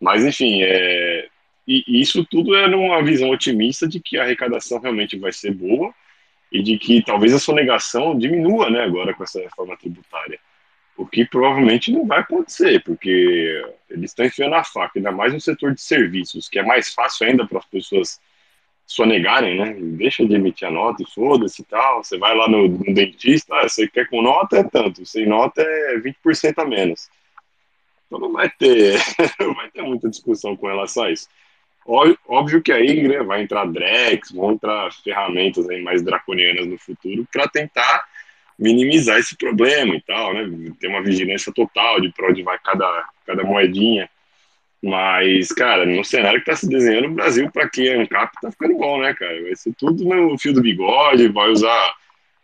Mas, 0.00 0.24
enfim, 0.24 0.62
é, 0.62 1.28
e, 1.66 2.00
isso 2.00 2.24
tudo 2.24 2.54
é 2.54 2.68
numa 2.68 3.02
visão 3.02 3.30
otimista 3.30 3.88
de 3.88 4.00
que 4.00 4.18
a 4.18 4.22
arrecadação 4.22 4.80
realmente 4.80 5.18
vai 5.18 5.32
ser 5.32 5.52
boa 5.52 5.94
e 6.52 6.62
de 6.62 6.78
que 6.78 7.02
talvez 7.02 7.34
a 7.34 7.38
sonegação 7.38 8.16
diminua, 8.16 8.70
né, 8.70 8.82
agora 8.82 9.14
com 9.14 9.24
essa 9.24 9.40
reforma 9.40 9.76
tributária. 9.76 10.38
O 10.96 11.06
que 11.06 11.26
provavelmente 11.26 11.92
não 11.92 12.06
vai 12.06 12.20
acontecer, 12.20 12.82
porque 12.82 13.62
eles 13.90 14.10
estão 14.10 14.24
enfiando 14.24 14.54
a 14.54 14.64
faca, 14.64 14.98
ainda 14.98 15.12
mais 15.12 15.32
no 15.32 15.40
setor 15.40 15.74
de 15.74 15.80
serviços, 15.80 16.48
que 16.48 16.58
é 16.58 16.62
mais 16.62 16.94
fácil 16.94 17.26
ainda 17.26 17.46
para 17.46 17.58
as 17.58 17.66
pessoas 17.66 18.20
sonegarem, 18.86 19.58
né? 19.58 19.74
Deixa 19.78 20.24
de 20.24 20.34
emitir 20.34 20.68
a 20.68 20.70
nota 20.70 21.02
e 21.02 21.10
foda-se 21.10 21.62
e 21.62 21.64
tal. 21.64 22.04
Você 22.04 22.16
vai 22.16 22.34
lá 22.36 22.48
no, 22.48 22.68
no 22.68 22.94
dentista, 22.94 23.54
ah, 23.56 23.68
você 23.68 23.88
quer 23.88 24.08
com 24.08 24.22
nota 24.22 24.58
é 24.58 24.62
tanto, 24.62 25.04
sem 25.04 25.26
nota 25.26 25.60
é 25.60 25.98
20% 25.98 26.54
a 26.58 26.64
menos. 26.64 27.10
Então 28.06 28.20
não 28.20 28.32
vai 28.32 28.48
ter, 28.48 28.98
não 29.40 29.54
vai 29.54 29.68
ter 29.70 29.82
muita 29.82 30.08
discussão 30.08 30.56
com 30.56 30.68
relação 30.68 31.04
a 31.04 31.10
isso. 31.10 31.28
Óbvio 32.28 32.62
que 32.62 32.72
aí 32.72 33.06
né, 33.06 33.22
vai 33.22 33.42
entrar 33.42 33.64
Drex, 33.66 34.32
vão 34.32 34.52
entrar 34.52 34.92
ferramentas 34.92 35.68
aí 35.68 35.80
mais 35.82 36.02
draconianas 36.02 36.66
no 36.66 36.78
futuro 36.78 37.26
para 37.32 37.46
tentar 37.46 38.04
minimizar 38.58 39.18
esse 39.18 39.36
problema 39.36 39.94
e 39.94 40.00
tal, 40.00 40.34
né? 40.34 40.48
Ter 40.80 40.88
uma 40.88 41.02
vigilância 41.02 41.52
total 41.52 42.00
de 42.00 42.10
para 42.10 42.28
onde 42.28 42.42
vai 42.42 42.58
cada, 42.58 43.08
cada 43.24 43.44
moedinha. 43.44 44.08
Mas, 44.86 45.48
cara, 45.48 45.84
no 45.84 46.04
cenário 46.04 46.38
que 46.38 46.46
tá 46.46 46.54
se 46.54 46.68
desenhando, 46.68 47.08
o 47.08 47.14
Brasil, 47.14 47.50
para 47.50 47.68
quem 47.68 47.88
é 47.88 47.98
um 47.98 48.06
cap, 48.06 48.32
tá 48.40 48.52
ficando 48.52 48.76
bom, 48.76 49.00
né, 49.00 49.12
cara? 49.14 49.42
Vai 49.42 49.56
ser 49.56 49.74
tudo 49.74 50.04
no 50.04 50.38
fio 50.38 50.54
do 50.54 50.62
bigode, 50.62 51.26
vai 51.26 51.50
usar 51.50 51.94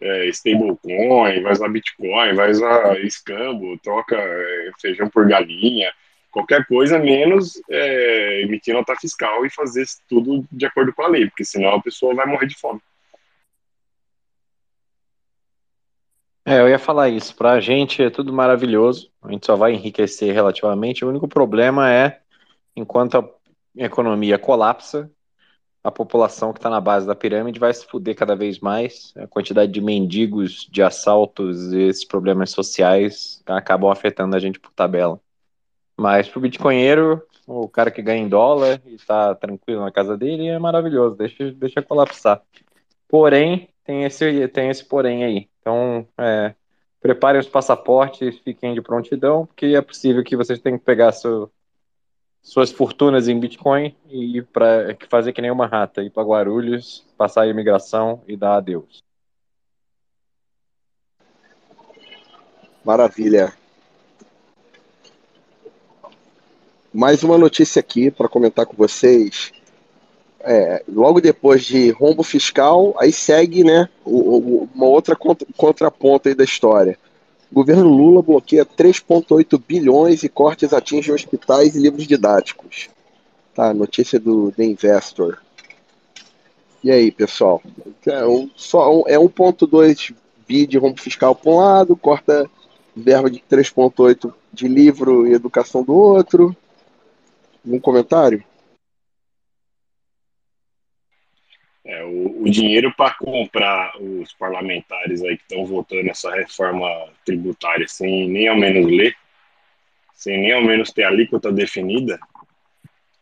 é, 0.00 0.26
stablecoin, 0.26 1.40
vai 1.40 1.52
usar 1.52 1.68
Bitcoin, 1.68 2.34
vai 2.34 2.50
usar 2.50 3.00
escambo, 3.00 3.78
troca 3.78 4.16
é, 4.16 4.70
feijão 4.80 5.08
por 5.08 5.28
galinha, 5.28 5.92
qualquer 6.32 6.66
coisa 6.66 6.98
menos 6.98 7.62
é, 7.70 8.42
emitir 8.42 8.74
nota 8.74 8.96
fiscal 8.96 9.46
e 9.46 9.50
fazer 9.50 9.84
tudo 10.08 10.44
de 10.50 10.66
acordo 10.66 10.92
com 10.92 11.02
a 11.02 11.08
lei, 11.08 11.26
porque 11.26 11.44
senão 11.44 11.76
a 11.76 11.80
pessoa 11.80 12.12
vai 12.12 12.26
morrer 12.26 12.46
de 12.46 12.58
fome. 12.58 12.80
É, 16.44 16.58
eu 16.58 16.68
ia 16.68 16.78
falar 16.78 17.08
isso. 17.08 17.36
Para 17.36 17.52
a 17.52 17.60
gente 17.60 18.02
é 18.02 18.10
tudo 18.10 18.32
maravilhoso, 18.32 19.12
a 19.22 19.30
gente 19.30 19.46
só 19.46 19.54
vai 19.54 19.74
enriquecer 19.74 20.34
relativamente. 20.34 21.04
O 21.04 21.08
único 21.08 21.28
problema 21.28 21.88
é, 21.88 22.21
enquanto 22.76 23.18
a 23.18 23.28
economia 23.76 24.38
colapsa, 24.38 25.10
a 25.84 25.90
população 25.90 26.52
que 26.52 26.58
está 26.58 26.70
na 26.70 26.80
base 26.80 27.06
da 27.06 27.14
pirâmide 27.14 27.58
vai 27.58 27.74
se 27.74 27.84
fuder 27.86 28.14
cada 28.14 28.36
vez 28.36 28.60
mais. 28.60 29.12
A 29.16 29.26
quantidade 29.26 29.72
de 29.72 29.80
mendigos, 29.80 30.68
de 30.70 30.82
assaltos 30.82 31.72
e 31.72 31.80
esses 31.82 32.04
problemas 32.04 32.50
sociais 32.50 33.42
acabam 33.46 33.90
afetando 33.90 34.36
a 34.36 34.38
gente 34.38 34.60
por 34.60 34.70
tabela. 34.72 35.20
Mas 35.96 36.28
pro 36.28 36.40
bitcoinheiro, 36.40 37.22
o 37.46 37.68
cara 37.68 37.90
que 37.90 38.00
ganha 38.00 38.22
em 38.22 38.28
dólar 38.28 38.80
e 38.86 38.94
está 38.94 39.34
tranquilo 39.34 39.82
na 39.82 39.90
casa 39.90 40.16
dele 40.16 40.46
é 40.46 40.58
maravilhoso, 40.58 41.16
deixa, 41.16 41.50
deixa 41.52 41.82
colapsar. 41.82 42.40
Porém, 43.08 43.68
tem 43.84 44.04
esse, 44.04 44.48
tem 44.48 44.70
esse 44.70 44.84
porém 44.84 45.24
aí. 45.24 45.48
Então, 45.60 46.06
é, 46.16 46.54
preparem 47.00 47.40
os 47.40 47.48
passaportes, 47.48 48.38
fiquem 48.38 48.74
de 48.74 48.80
prontidão, 48.80 49.46
porque 49.46 49.66
é 49.66 49.82
possível 49.82 50.22
que 50.22 50.36
vocês 50.36 50.60
tenham 50.60 50.78
que 50.78 50.84
pegar 50.84 51.12
seu, 51.12 51.50
suas 52.42 52.72
fortunas 52.72 53.28
em 53.28 53.38
Bitcoin 53.38 53.94
e 54.10 54.42
para 54.42 54.96
fazer 55.08 55.32
que 55.32 55.40
nem 55.40 55.50
uma 55.50 55.66
rata, 55.66 56.02
ir 56.02 56.10
para 56.10 56.24
Guarulhos, 56.24 57.04
passar 57.16 57.42
a 57.42 57.46
imigração 57.46 58.20
e 58.26 58.36
dar 58.36 58.56
adeus. 58.56 59.02
Maravilha. 62.84 63.52
Mais 66.92 67.22
uma 67.22 67.38
notícia 67.38 67.80
aqui 67.80 68.10
para 68.10 68.28
comentar 68.28 68.66
com 68.66 68.76
vocês. 68.76 69.52
É, 70.40 70.84
logo 70.88 71.20
depois 71.20 71.64
de 71.64 71.90
rombo 71.90 72.24
fiscal, 72.24 72.94
aí 72.98 73.12
segue 73.12 73.62
né, 73.62 73.88
uma 74.04 74.86
outra 74.86 75.14
contra, 75.14 75.46
contraponto 75.56 76.28
aí 76.28 76.34
da 76.34 76.42
história. 76.42 76.98
Governo 77.52 77.90
Lula 77.90 78.22
bloqueia 78.22 78.64
3,8 78.64 79.62
bilhões 79.68 80.22
e 80.22 80.28
cortes 80.28 80.72
atingem 80.72 81.14
hospitais 81.14 81.76
e 81.76 81.78
livros 81.78 82.06
didáticos. 82.06 82.88
Tá, 83.54 83.74
notícia 83.74 84.18
do 84.18 84.50
The 84.52 84.64
Investor. 84.64 85.38
E 86.82 86.90
aí, 86.90 87.12
pessoal? 87.12 87.62
É, 88.06 88.24
um, 88.26 88.50
só 88.56 89.00
um, 89.00 89.04
é 89.06 89.18
1,2 89.18 90.14
bi 90.48 90.66
de 90.66 90.78
rombo 90.78 90.98
fiscal 90.98 91.34
para 91.34 91.52
um 91.52 91.56
lado, 91.56 91.94
corta 91.94 92.50
verba 92.96 93.30
de 93.30 93.42
3,8 93.50 94.32
de 94.50 94.66
livro 94.66 95.26
e 95.26 95.34
educação 95.34 95.82
do 95.82 95.94
outro. 95.94 96.56
Um 97.64 97.78
comentário? 97.78 98.42
É, 101.84 102.04
o, 102.04 102.42
o 102.42 102.50
dinheiro 102.50 102.94
para 102.96 103.14
comprar 103.14 103.96
os 104.00 104.32
parlamentares 104.34 105.22
aí 105.22 105.36
que 105.36 105.42
estão 105.42 105.64
votando 105.66 106.08
essa 106.08 106.32
reforma 106.32 106.88
tributária 107.24 107.88
sem 107.88 108.28
nem 108.28 108.46
ao 108.46 108.56
menos 108.56 108.86
ler, 108.86 109.16
sem 110.14 110.38
nem 110.38 110.52
ao 110.52 110.62
menos 110.62 110.92
ter 110.92 111.02
a 111.02 111.08
alíquota 111.08 111.50
definida, 111.50 112.20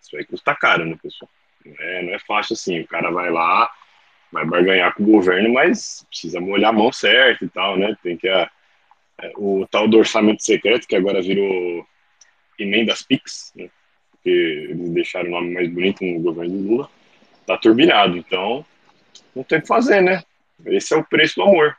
isso 0.00 0.16
aí 0.16 0.24
custa 0.24 0.54
caro, 0.54 0.84
né, 0.84 0.96
pessoal? 1.02 1.30
Não 1.64 1.74
é, 1.78 2.02
não 2.02 2.14
é 2.14 2.18
fácil 2.18 2.54
assim. 2.54 2.80
O 2.80 2.86
cara 2.86 3.10
vai 3.10 3.30
lá, 3.30 3.70
vai 4.32 4.44
barganhar 4.44 4.94
com 4.94 5.04
o 5.04 5.06
governo, 5.06 5.52
mas 5.52 6.04
precisa 6.08 6.40
molhar 6.40 6.70
a 6.70 6.76
mão 6.76 6.92
certa 6.92 7.44
e 7.44 7.48
tal, 7.48 7.76
né? 7.78 7.96
Tem 8.02 8.16
que 8.16 8.28
a, 8.28 8.50
é, 9.22 9.32
o 9.36 9.66
tal 9.70 9.86
do 9.86 9.98
orçamento 9.98 10.42
secreto, 10.42 10.86
que 10.86 10.96
agora 10.96 11.22
virou 11.22 11.86
emendas 12.58 13.02
PIX, 13.02 13.52
né? 13.54 13.70
porque 14.10 14.30
eles 14.30 14.90
deixaram 14.90 15.28
o 15.28 15.32
nome 15.32 15.54
mais 15.54 15.70
bonito 15.72 16.04
no 16.04 16.20
governo 16.20 16.58
do 16.58 16.68
Lula, 16.68 16.90
tá 17.54 17.58
turbinado. 17.58 18.16
Então, 18.16 18.64
não 19.34 19.42
tem 19.42 19.58
o 19.58 19.62
que 19.62 19.68
fazer, 19.68 20.00
né? 20.00 20.22
Esse 20.66 20.94
é 20.94 20.96
o 20.96 21.04
preço 21.04 21.36
do 21.36 21.42
amor. 21.42 21.76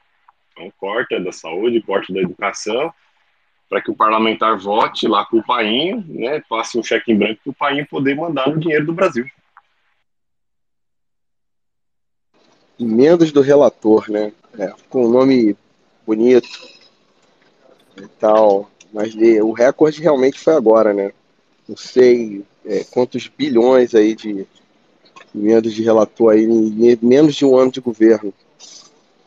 Então, 0.51 0.71
corta 0.77 1.19
da 1.19 1.31
saúde, 1.31 1.81
corta 1.81 2.13
da 2.13 2.21
educação, 2.21 2.93
para 3.69 3.81
que 3.81 3.89
o 3.89 3.95
parlamentar 3.95 4.57
vote 4.57 5.07
lá 5.07 5.25
com 5.25 5.37
o 5.37 5.43
painho, 5.43 6.03
né? 6.07 6.41
Passe 6.49 6.77
um 6.77 6.83
cheque 6.83 7.11
em 7.11 7.17
branco 7.17 7.39
para 7.43 7.51
o 7.51 7.55
painho 7.55 7.87
poder 7.87 8.15
mandar 8.15 8.49
no 8.49 8.59
dinheiro 8.59 8.85
do 8.85 8.93
Brasil. 8.93 9.25
Emendas 12.79 13.31
do 13.31 13.41
relator, 13.41 14.09
né? 14.09 14.33
É, 14.57 14.73
com 14.89 15.05
um 15.05 15.09
nome 15.09 15.55
bonito 16.05 16.49
e 17.97 18.07
tal. 18.19 18.69
Mas 18.93 19.15
o 19.15 19.51
recorde 19.53 20.01
realmente 20.01 20.37
foi 20.37 20.53
agora, 20.53 20.93
né? 20.93 21.13
não 21.71 21.77
sei 21.77 22.43
é, 22.65 22.83
quantos 22.83 23.27
bilhões 23.27 23.95
aí 23.95 24.13
de 24.13 24.45
emendas 25.33 25.73
de 25.73 25.81
relator 25.83 26.33
aí 26.33 26.47
menos 27.01 27.35
de 27.35 27.45
um 27.45 27.57
ano 27.57 27.71
de 27.71 27.81
governo. 27.81 28.33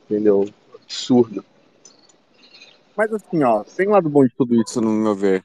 Entendeu? 0.05 0.49
Absurdo. 0.75 1.45
Mas 2.97 3.13
assim, 3.13 3.43
ó, 3.43 3.65
tem 3.65 3.89
um 3.89 3.93
lado 3.93 4.09
bom 4.09 4.25
de 4.25 4.33
tudo 4.37 4.55
isso, 4.61 4.81
no 4.81 4.91
meu 4.91 5.15
ver. 5.15 5.45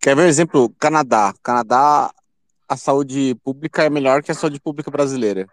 Quer 0.00 0.14
ver 0.14 0.22
um 0.22 0.28
exemplo? 0.28 0.70
Canadá. 0.78 1.34
Canadá, 1.42 2.12
a 2.68 2.76
saúde 2.76 3.34
pública 3.42 3.82
é 3.82 3.90
melhor 3.90 4.22
que 4.22 4.30
a 4.30 4.34
saúde 4.34 4.60
pública 4.60 4.90
brasileira. 4.90 5.46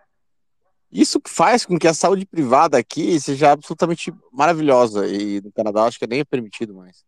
Isso 0.92 1.20
faz 1.26 1.66
com 1.66 1.80
que 1.80 1.88
a 1.88 1.94
saúde 1.94 2.24
privada 2.24 2.78
aqui 2.78 3.20
seja 3.20 3.52
absolutamente 3.52 4.13
maravilhosa. 4.32 5.08
E 5.08 5.42
no 5.42 5.52
Canadá 5.52 5.86
acho 5.86 5.98
que 5.98 6.06
nem 6.06 6.20
é 6.20 6.24
permitido 6.24 6.76
mais. 6.76 7.04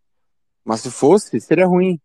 Mas 0.63 0.81
se 0.81 0.89
fosse, 0.89 1.39
seria 1.39 1.67
ruim 1.67 1.99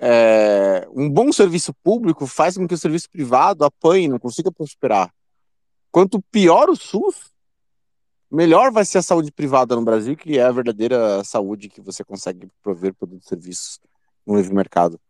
é, 0.00 0.88
um 0.94 1.10
bom 1.10 1.32
serviço 1.32 1.74
público 1.82 2.26
faz 2.26 2.56
com 2.56 2.68
que 2.68 2.74
o 2.74 2.78
serviço 2.78 3.10
privado 3.10 3.64
apanhe, 3.64 4.08
não 4.08 4.18
consiga 4.18 4.52
prosperar. 4.52 5.12
Quanto 5.90 6.22
pior 6.30 6.70
o 6.70 6.76
SUS, 6.76 7.32
melhor 8.30 8.70
vai 8.70 8.84
ser 8.84 8.98
a 8.98 9.02
saúde 9.02 9.32
privada 9.32 9.74
no 9.74 9.84
Brasil, 9.84 10.16
que 10.16 10.38
é 10.38 10.42
a 10.42 10.52
verdadeira 10.52 11.24
saúde 11.24 11.68
que 11.68 11.80
você 11.80 12.04
consegue 12.04 12.48
prover 12.62 12.94
produtos 12.94 13.26
e 13.26 13.28
serviços 13.28 13.80
no 14.24 14.36
livre 14.36 14.54
mercado. 14.54 15.00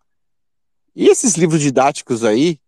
E 0.94 1.08
esses 1.08 1.34
livros 1.34 1.60
didáticos 1.60 2.24
aí 2.24 2.58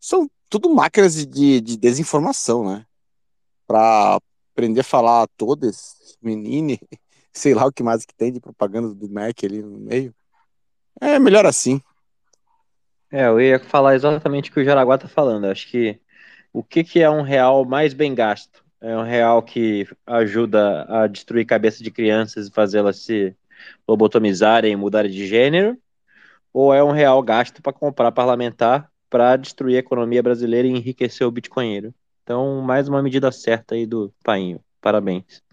são 0.00 0.28
tudo 0.48 0.74
máquinas 0.74 1.14
de, 1.26 1.60
de 1.60 1.76
desinformação, 1.76 2.64
né? 2.64 2.86
Para 3.66 4.18
aprender 4.52 4.80
a 4.80 4.84
falar 4.84 5.26
todas, 5.36 6.16
menine, 6.20 6.80
sei 7.32 7.54
lá 7.54 7.64
o 7.64 7.72
que 7.72 7.82
mais 7.82 8.04
que 8.04 8.14
tem 8.14 8.32
de 8.32 8.40
propaganda 8.40 8.92
do 8.92 9.08
Merck 9.08 9.46
ali 9.46 9.62
no 9.62 9.78
meio. 9.78 10.14
É 11.00 11.18
melhor 11.18 11.46
assim. 11.46 11.80
É, 13.10 13.26
eu 13.26 13.40
ia 13.40 13.58
falar 13.58 13.94
exatamente 13.94 14.50
o 14.50 14.52
que 14.52 14.60
o 14.60 14.64
Jaraguá 14.64 14.98
tá 14.98 15.08
falando. 15.08 15.44
Acho 15.46 15.68
que 15.68 16.00
o 16.52 16.62
que, 16.62 16.82
que 16.84 17.00
é 17.00 17.10
um 17.10 17.22
real 17.22 17.64
mais 17.64 17.94
bem 17.94 18.14
gasto? 18.14 18.64
É 18.80 18.96
um 18.96 19.02
real 19.02 19.42
que 19.42 19.86
ajuda 20.06 20.84
a 20.88 21.06
destruir 21.06 21.46
cabeça 21.46 21.82
de 21.82 21.90
crianças 21.90 22.48
e 22.48 22.52
fazê-las 22.52 22.98
se 22.98 23.34
lobotomizarem 23.88 24.76
mudarem 24.76 25.10
de 25.10 25.26
gênero? 25.26 25.78
Ou 26.52 26.72
é 26.74 26.82
um 26.82 26.92
real 26.92 27.22
gasto 27.22 27.62
para 27.62 27.72
comprar 27.72 28.12
parlamentar 28.12 28.90
para 29.08 29.36
destruir 29.36 29.76
a 29.76 29.80
economia 29.80 30.22
brasileira 30.22 30.66
e 30.66 30.72
enriquecer 30.72 31.26
o 31.26 31.30
bitcoinheiro? 31.30 31.94
Então, 32.22 32.60
mais 32.62 32.88
uma 32.88 33.02
medida 33.02 33.30
certa 33.30 33.74
aí 33.74 33.86
do 33.86 34.12
Painho. 34.24 34.60
Parabéns. 34.80 35.43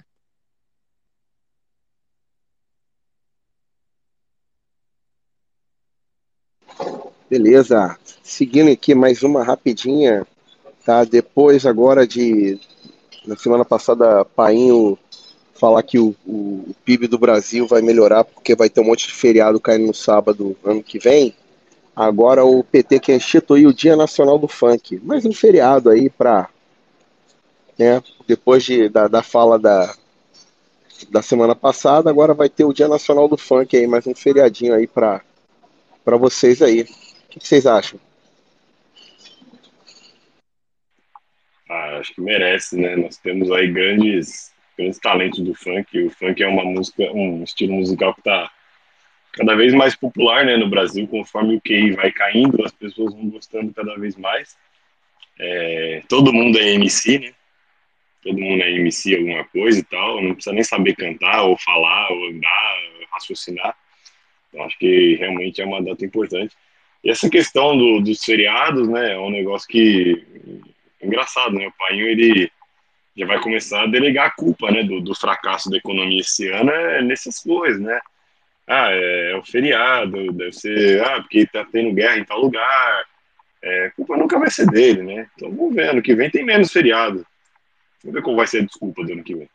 Beleza. 7.32 7.98
Seguindo 8.22 8.70
aqui 8.70 8.94
mais 8.94 9.24
uma 9.24 9.42
rapidinha, 9.42 10.28
tá? 10.86 11.06
Depois 11.06 11.66
agora 11.66 12.06
de 12.06 12.60
na 13.26 13.38
semana 13.38 13.64
passada 13.64 14.26
Painho 14.26 15.00
falar 15.54 15.82
que 15.82 15.98
o, 15.98 16.14
o, 16.26 16.66
o, 16.68 16.76
PIB 16.84 17.08
do 17.08 17.18
Brasil 17.18 17.66
vai 17.66 17.82
melhorar 17.82 18.26
porque 18.26 18.54
vai 18.54 18.70
ter 18.70 18.82
um 18.82 18.84
monte 18.84 19.08
de 19.08 19.14
feriado 19.14 19.62
caindo 19.62 19.88
no 19.88 19.94
sábado 19.94 20.58
ano 20.62 20.84
que 20.84 21.00
vem. 21.00 21.34
Agora 21.96 22.44
o 22.44 22.66
PT 22.66 23.00
quer 23.00 23.16
instituir 23.16 23.66
o 23.66 23.74
Dia 23.74 23.96
Nacional 23.96 24.38
do 24.38 24.50
Funk, 24.50 25.00
mais 25.02 25.26
um 25.26 25.32
feriado 25.32 25.90
aí 25.90 26.10
para, 26.10 26.50
né? 27.80 28.04
Depois 28.28 28.62
de, 28.62 28.90
da, 28.90 29.08
da 29.08 29.24
fala 29.24 29.58
da, 29.58 29.96
da 31.10 31.22
semana 31.22 31.56
passada, 31.56 32.10
agora 32.10 32.34
vai 32.34 32.50
ter 32.50 32.66
o 32.66 32.74
Dia 32.74 32.90
Nacional 32.90 33.30
do 33.30 33.38
Funk 33.38 33.78
aí, 33.78 33.88
mais 33.88 34.06
um 34.06 34.14
feriadinho 34.14 34.74
aí 34.74 34.86
para 34.86 35.22
para 36.04 36.18
vocês 36.18 36.62
aí. 36.62 36.86
O 37.32 37.40
que, 37.40 37.48
vocês 37.48 37.66
acham? 37.66 37.98
Ah, 41.70 41.98
acho 41.98 42.14
que 42.14 42.20
merece, 42.20 42.76
né? 42.78 42.98
Nós 42.98 43.16
temos 43.16 43.50
aí 43.52 43.72
grandes, 43.72 44.52
grandes 44.78 45.00
talentos 45.00 45.40
do 45.40 45.56
funk. 45.56 45.98
O 46.04 46.10
funk 46.10 46.44
é 46.44 46.48
uma 46.48 46.66
música, 46.66 47.04
um 47.14 47.42
estilo 47.42 47.72
musical 47.72 48.14
que 48.14 48.20
está 48.20 48.52
cada 49.32 49.56
vez 49.56 49.74
mais 49.74 49.96
popular, 49.96 50.46
né, 50.46 50.58
no 50.58 50.70
Brasil. 50.70 51.08
Conforme 51.08 51.56
o 51.56 51.62
QI 51.62 51.92
vai 51.92 52.12
caindo, 52.12 52.66
as 52.66 52.74
pessoas 52.74 53.14
vão 53.14 53.30
gostando 53.30 53.74
cada 53.74 53.96
vez 53.96 54.18
mais. 54.18 54.58
É, 55.40 56.04
todo 56.10 56.34
mundo 56.34 56.60
é 56.60 56.74
MC, 56.74 57.18
né? 57.18 57.34
Todo 58.22 58.38
mundo 58.38 58.62
é 58.62 58.72
MC 58.72 59.16
alguma 59.16 59.46
coisa 59.46 59.80
e 59.80 59.84
tal. 59.84 60.22
Não 60.22 60.34
precisa 60.34 60.54
nem 60.54 60.66
saber 60.66 60.98
cantar 60.98 61.44
ou 61.44 61.58
falar 61.58 62.12
ou 62.12 62.28
andar, 62.28 62.76
raciocinar. 63.10 63.74
Então, 64.50 64.66
acho 64.66 64.78
que 64.78 65.16
realmente 65.16 65.62
é 65.62 65.66
uma 65.66 65.82
data 65.82 66.04
importante. 66.04 66.54
E 67.04 67.10
essa 67.10 67.30
questão 67.30 67.78
do, 67.78 68.00
dos 68.02 68.24
feriados, 68.24 68.88
né, 68.88 69.14
é 69.14 69.20
um 69.20 69.32
negócio 69.32 69.68
que 69.68 70.24
engraçado, 71.02 71.56
né? 71.56 71.68
O 71.68 71.74
Painho 71.74 72.08
ele 72.08 72.52
já 73.18 73.26
vai 73.26 73.40
começar 73.40 73.84
a 73.84 73.88
delegar 73.88 74.28
a 74.28 74.32
culpa, 74.32 74.72
né, 74.72 74.84
do, 74.84 75.02
do 75.02 75.16
fracasso 75.16 75.70
da 75.70 75.78
economia 75.78 76.22
esse 76.22 76.48
ano 76.50 76.72
é 76.72 77.02
nessas 77.02 77.40
coisas, 77.40 77.82
né? 77.82 78.00
Ah, 78.68 78.92
é, 78.92 79.32
é 79.32 79.36
o 79.36 79.44
feriado, 79.44 80.32
deve 80.32 80.54
ser, 80.54 81.04
ah, 81.04 81.20
porque 81.22 81.46
tá 81.46 81.66
tendo 81.66 81.94
guerra 81.94 82.18
em 82.18 82.24
tal 82.24 82.40
lugar. 82.40 83.06
É, 83.62 83.88
a 83.88 83.92
culpa 83.92 84.16
nunca 84.16 84.40
vai 84.40 84.50
ser 84.50 84.66
dele, 84.68 85.04
né? 85.04 85.28
Então 85.36 85.52
vamos 85.52 85.76
ver, 85.76 85.90
ano 85.90 86.02
que 86.02 86.16
vem 86.16 86.30
tem 86.30 86.46
menos 86.46 86.72
feriado. 86.72 87.26
Vamos 88.04 88.16
ver 88.16 88.22
qual 88.22 88.36
vai 88.36 88.48
ser 88.48 88.60
a 88.60 88.66
desculpa 88.66 89.04
do 89.04 89.12
ano 89.12 89.24
que 89.24 89.36
vem. 89.36 89.50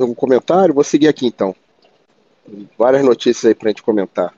Mais 0.00 0.08
algum 0.08 0.14
comentário? 0.14 0.72
Vou 0.72 0.82
seguir 0.82 1.08
aqui 1.08 1.26
então. 1.26 1.54
Várias 2.78 3.04
notícias 3.04 3.44
aí 3.44 3.54
pra 3.54 3.68
gente 3.68 3.82
comentar. 3.82 4.34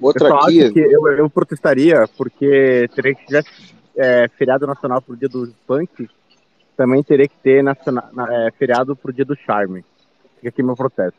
Outra 0.00 0.28
eu 0.28 0.36
aqui. 0.36 0.72
eu, 0.74 1.06
eu 1.12 1.30
protestaria 1.30 2.08
porque 2.16 2.88
teria 2.94 3.14
que 3.14 3.24
tivesse 3.26 3.48
é, 3.96 4.26
feriado 4.36 4.66
nacional 4.66 5.00
pro 5.00 5.16
dia 5.16 5.28
do 5.28 5.54
punk, 5.66 6.08
também 6.76 7.02
teria 7.02 7.28
que 7.28 7.36
ter 7.36 7.62
nacional, 7.62 8.10
é, 8.28 8.50
feriado 8.58 8.96
pro 8.96 9.12
dia 9.12 9.24
do 9.24 9.36
charme. 9.36 9.84
Fica 10.36 10.48
aqui 10.48 10.62
meu 10.62 10.74
protesto. 10.74 11.18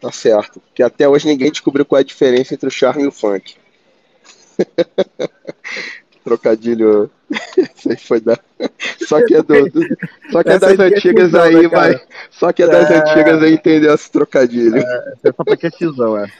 Tá 0.00 0.10
certo. 0.10 0.62
Que 0.74 0.82
até 0.82 1.06
hoje 1.06 1.26
ninguém 1.26 1.50
descobriu 1.50 1.84
qual 1.84 1.98
é 1.98 2.02
a 2.02 2.06
diferença 2.06 2.54
entre 2.54 2.68
o 2.68 2.72
charme 2.72 3.02
e 3.02 3.08
o 3.08 3.12
funk. 3.12 3.56
Trocadilho. 6.24 7.10
Isso 7.76 7.90
aí 7.90 7.96
foi 7.96 8.20
da. 8.20 8.38
Só 9.06 9.24
que 9.24 9.34
é, 9.34 9.42
do, 9.42 9.68
do... 9.68 9.80
Só 10.32 10.42
que 10.42 10.48
é 10.48 10.58
das 10.58 10.78
antigas 10.78 11.32
né, 11.32 11.40
aí, 11.42 11.66
vai. 11.68 12.00
Só 12.30 12.52
que 12.52 12.62
é 12.62 12.66
das 12.66 12.90
é... 12.90 12.98
antigas 12.98 13.42
aí 13.42 13.52
entendeu 13.52 13.94
esse 13.94 14.10
trocadilho. 14.10 14.78
É, 14.78 15.14
é 15.24 15.32
só 15.32 15.44
porque 15.44 15.66
é 15.66 15.70
tizão, 15.70 16.16
é. 16.18 16.32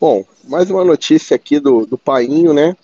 Bom, 0.00 0.24
mais 0.44 0.70
uma 0.70 0.84
notícia 0.84 1.34
aqui 1.34 1.58
do, 1.58 1.86
do 1.86 1.98
Painho, 1.98 2.52
né? 2.52 2.76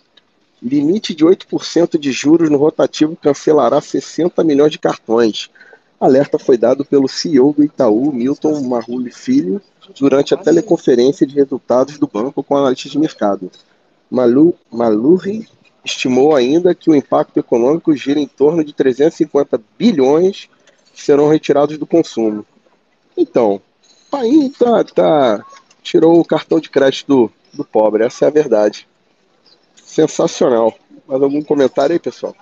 Limite 0.63 1.15
de 1.15 1.25
8% 1.25 1.99
de 1.99 2.13
juros 2.13 2.51
no 2.51 2.57
rotativo 2.57 3.17
cancelará 3.17 3.81
60 3.81 4.45
milhões 4.45 4.73
de 4.73 4.79
cartões. 4.79 5.51
Alerta 6.03 6.37
foi 6.37 6.59
dado 6.59 6.85
pelo 6.85 7.07
CEO 7.07 7.53
do 7.53 7.63
Itaú, 7.63 8.13
Milton 8.13 8.61
Marrulli 8.63 9.13
Filho, 9.13 9.63
durante 10.01 10.35
a 10.35 10.37
teleconferência 10.37 11.25
de 11.25 11.37
resultados 11.37 11.97
do 11.97 12.09
banco 12.09 12.43
com 12.43 12.57
analistas 12.57 12.91
de 12.91 12.99
mercado. 12.99 13.49
Malu, 14.11 14.53
Maluri 14.69 15.49
estimou 15.85 16.35
ainda 16.35 16.75
que 16.75 16.91
o 16.91 16.95
impacto 16.97 17.39
econômico 17.39 17.95
gira 17.95 18.19
em 18.19 18.27
torno 18.27 18.65
de 18.65 18.73
350 18.73 19.63
bilhões 19.79 20.49
que 20.93 21.01
serão 21.01 21.29
retirados 21.29 21.79
do 21.79 21.87
consumo. 21.87 22.45
Então, 23.17 23.63
o 24.09 24.11
país 24.11 24.59
tá, 24.59 24.83
tá, 24.83 25.47
tirou 25.85 26.19
o 26.19 26.25
cartão 26.25 26.59
de 26.59 26.69
crédito 26.69 27.07
do, 27.07 27.33
do 27.59 27.65
pobre, 27.65 28.03
essa 28.03 28.25
é 28.25 28.29
a 28.29 28.33
verdade. 28.33 28.89
Sensacional. 29.77 30.75
Mais 31.07 31.23
algum 31.23 31.43
comentário 31.43 31.93
aí, 31.93 32.01
pessoal? 32.01 32.35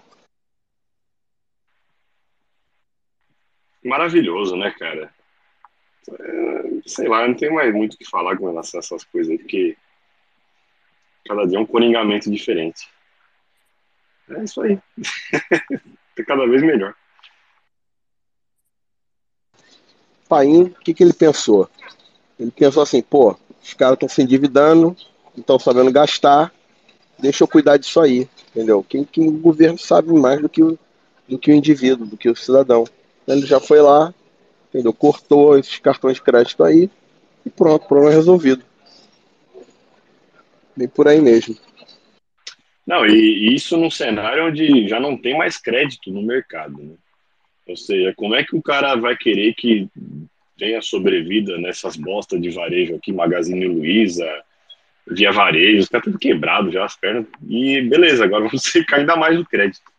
Maravilhoso, 3.85 4.57
né, 4.57 4.71
cara? 4.79 5.13
É, 6.11 6.63
sei 6.87 7.09
lá, 7.09 7.27
não 7.27 7.35
tem 7.35 7.51
mais 7.53 7.73
muito 7.75 7.95
o 7.95 7.99
que 7.99 8.09
falar 8.09 8.37
com 8.37 8.47
relação 8.47 8.79
a 8.79 8.83
essas 8.83 9.05
coisas 9.05 9.31
aí, 9.31 9.39
porque 9.39 9.77
cada 11.27 11.47
dia 11.47 11.59
é 11.59 11.61
um 11.61 11.67
coringamento 11.67 12.31
diferente. 12.31 12.89
É 14.29 14.45
isso 14.45 14.61
aí. 14.63 14.79
Tá 16.17 16.25
cada 16.25 16.45
vez 16.45 16.61
melhor. 16.61 16.95
Paim, 20.29 20.65
o 20.65 20.71
que, 20.71 20.93
que 20.93 21.05
ele 21.05 21.13
pensou? 21.13 21.71
Ele 22.39 22.51
pensou 22.51 22.83
assim, 22.83 23.01
pô, 23.01 23.37
os 23.63 23.75
caras 23.75 23.95
estão 23.95 24.09
se 24.09 24.21
endividando, 24.21 24.97
estão 25.37 25.59
sabendo 25.59 25.93
gastar, 25.93 26.53
deixa 27.19 27.45
eu 27.45 27.49
cuidar 27.49 27.77
disso 27.77 28.01
aí, 28.01 28.29
entendeu? 28.51 28.85
Quem, 28.89 29.05
quem 29.05 29.29
o 29.29 29.33
governo 29.33 29.79
sabe 29.79 30.13
mais 30.13 30.41
do 30.41 30.49
que 30.49 30.63
o, 30.63 30.79
do 31.29 31.39
que 31.39 31.51
o 31.51 31.55
indivíduo, 31.55 32.07
do 32.07 32.17
que 32.17 32.29
o 32.29 32.37
cidadão. 32.37 32.85
Ele 33.33 33.47
já 33.47 33.61
foi 33.61 33.81
lá, 33.81 34.15
entendeu? 34.69 34.93
Cortou 34.93 35.59
esses 35.59 35.79
cartões 35.79 36.17
de 36.17 36.23
crédito 36.23 36.63
aí 36.65 36.91
e 37.45 37.51
pronto, 37.51 37.87
problema 37.87 38.15
resolvido. 38.15 38.63
Bem 40.77 40.89
por 40.89 41.09
aí 41.09 41.21
mesmo. 41.21 41.57
Não, 42.87 43.07
e, 43.07 43.55
isso 43.55 43.77
num 43.77 43.91
cenário 43.91 44.47
onde 44.47 44.89
já 44.89 44.99
não 44.99 45.17
tem 45.17 45.37
mais 45.37 45.57
crédito 45.57 46.11
no 46.11 46.23
mercado, 46.23 46.83
né? 46.83 46.95
Ou 47.69 47.77
seja, 47.77 48.13
como 48.17 48.35
é 48.35 48.43
que 48.43 48.57
o 48.57 48.63
cara 48.63 48.97
vai 48.97 49.17
querer 49.17 49.55
que 49.55 49.89
tenha 50.59 50.83
sobrevida 50.83 51.57
nessas 51.57 51.97
bostas 51.97 52.41
de 52.41 52.51
varejo 52.51 52.97
aqui, 52.97 53.13
Magazine 53.13 53.67
Luiza, 53.67 54.29
Via 55.07 55.33
Varejo, 55.33 55.89
tá 55.89 56.01
tudo 56.01 56.19
quebrado 56.19 56.71
já 56.71 56.85
as 56.85 56.97
pernas. 56.97 57.27
E 57.49 57.81
beleza, 57.83 58.25
agora 58.25 58.45
vamos 58.49 58.63
secar 58.63 58.99
ainda 58.99 59.17
mais 59.17 59.39
o 59.39 59.45
crédito. 59.45 59.90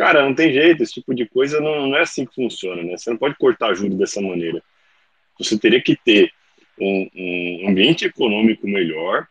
Cara, 0.00 0.24
não 0.24 0.34
tem 0.34 0.50
jeito, 0.50 0.82
esse 0.82 0.94
tipo 0.94 1.14
de 1.14 1.28
coisa 1.28 1.60
não, 1.60 1.88
não 1.88 1.94
é 1.94 2.00
assim 2.00 2.24
que 2.24 2.34
funciona, 2.34 2.82
né? 2.82 2.96
Você 2.96 3.10
não 3.10 3.18
pode 3.18 3.34
cortar 3.34 3.74
juros 3.74 3.98
dessa 3.98 4.18
maneira. 4.18 4.62
Você 5.38 5.58
teria 5.58 5.78
que 5.78 5.94
ter 5.94 6.32
um, 6.80 7.10
um 7.14 7.68
ambiente 7.68 8.06
econômico 8.06 8.66
melhor, 8.66 9.28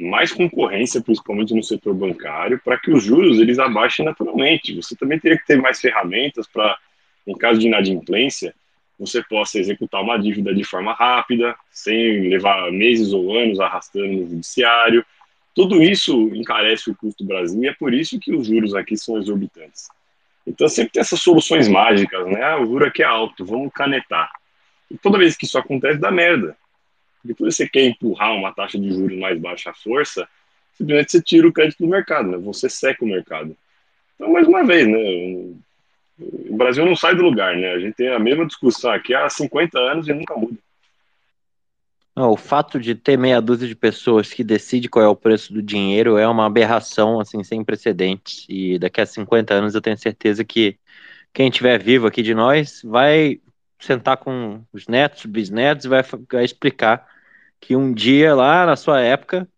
mais 0.00 0.32
concorrência, 0.32 1.02
principalmente 1.02 1.52
no 1.52 1.62
setor 1.62 1.92
bancário, 1.92 2.58
para 2.64 2.78
que 2.78 2.90
os 2.90 3.04
juros 3.04 3.38
eles 3.38 3.58
abaixem 3.58 4.02
naturalmente. 4.02 4.74
Você 4.76 4.96
também 4.96 5.20
teria 5.20 5.36
que 5.36 5.44
ter 5.44 5.60
mais 5.60 5.78
ferramentas 5.78 6.46
para, 6.46 6.74
em 7.26 7.36
caso 7.36 7.60
de 7.60 7.66
inadimplência, 7.66 8.54
você 8.98 9.22
possa 9.22 9.58
executar 9.58 10.00
uma 10.00 10.16
dívida 10.16 10.54
de 10.54 10.64
forma 10.64 10.94
rápida, 10.94 11.54
sem 11.70 12.30
levar 12.30 12.72
meses 12.72 13.12
ou 13.12 13.36
anos 13.38 13.60
arrastando 13.60 14.06
no 14.06 14.26
judiciário. 14.26 15.04
Tudo 15.54 15.82
isso 15.82 16.28
encarece 16.34 16.90
o 16.90 16.94
custo 16.94 17.22
do 17.22 17.28
Brasil 17.28 17.62
e 17.62 17.68
é 17.68 17.74
por 17.74 17.92
isso 17.92 18.18
que 18.18 18.34
os 18.34 18.46
juros 18.46 18.74
aqui 18.74 18.96
são 18.96 19.18
exorbitantes. 19.18 19.88
Então 20.46 20.68
sempre 20.68 20.92
tem 20.92 21.00
essas 21.00 21.20
soluções 21.20 21.68
mágicas, 21.68 22.26
né? 22.26 22.42
Ah, 22.42 22.60
o 22.60 22.66
juro 22.66 22.86
aqui 22.86 23.02
é 23.02 23.06
alto, 23.06 23.44
vamos 23.44 23.72
canetar. 23.72 24.30
E 24.90 24.96
toda 24.98 25.18
vez 25.18 25.36
que 25.36 25.44
isso 25.44 25.58
acontece, 25.58 25.98
dá 25.98 26.10
merda. 26.10 26.56
Depois 27.24 27.54
você 27.54 27.68
quer 27.68 27.84
empurrar 27.84 28.34
uma 28.34 28.52
taxa 28.52 28.78
de 28.78 28.90
juros 28.90 29.18
mais 29.18 29.38
baixa 29.38 29.70
à 29.70 29.74
força, 29.74 30.28
simplesmente 30.74 31.12
você 31.12 31.22
tira 31.22 31.46
o 31.46 31.52
crédito 31.52 31.84
do 31.84 31.88
mercado, 31.88 32.30
né? 32.30 32.38
Você 32.38 32.68
seca 32.68 33.04
o 33.04 33.08
mercado. 33.08 33.56
Então, 34.16 34.32
mais 34.32 34.46
uma 34.46 34.64
vez, 34.64 34.86
né? 34.88 34.98
O 36.18 36.56
Brasil 36.56 36.84
não 36.84 36.96
sai 36.96 37.14
do 37.14 37.22
lugar, 37.22 37.56
né? 37.56 37.72
A 37.72 37.78
gente 37.78 37.94
tem 37.94 38.08
a 38.08 38.18
mesma 38.18 38.46
discussão 38.46 38.90
aqui 38.90 39.14
há 39.14 39.28
50 39.28 39.78
anos 39.78 40.08
e 40.08 40.12
nunca 40.12 40.34
muda. 40.34 40.56
Não, 42.14 42.30
o 42.30 42.36
fato 42.36 42.78
de 42.78 42.94
ter 42.94 43.16
meia 43.16 43.40
dúzia 43.40 43.66
de 43.66 43.74
pessoas 43.74 44.32
que 44.32 44.44
decide 44.44 44.88
qual 44.88 45.04
é 45.04 45.08
o 45.08 45.16
preço 45.16 45.52
do 45.52 45.62
dinheiro 45.62 46.18
é 46.18 46.28
uma 46.28 46.44
aberração 46.46 47.18
assim 47.18 47.42
sem 47.42 47.64
precedentes. 47.64 48.44
E 48.48 48.78
daqui 48.78 49.00
a 49.00 49.06
50 49.06 49.54
anos 49.54 49.74
eu 49.74 49.80
tenho 49.80 49.96
certeza 49.96 50.44
que 50.44 50.78
quem 51.32 51.48
estiver 51.48 51.82
vivo 51.82 52.06
aqui 52.06 52.22
de 52.22 52.34
nós 52.34 52.82
vai 52.84 53.40
sentar 53.78 54.18
com 54.18 54.64
os 54.72 54.86
netos, 54.86 55.24
bisnetos 55.26 55.86
e 55.86 55.88
vai, 55.88 56.02
vai 56.30 56.44
explicar 56.44 57.06
que 57.60 57.76
um 57.76 57.92
dia 57.94 58.34
lá 58.34 58.66
na 58.66 58.76
sua 58.76 59.00
época 59.00 59.48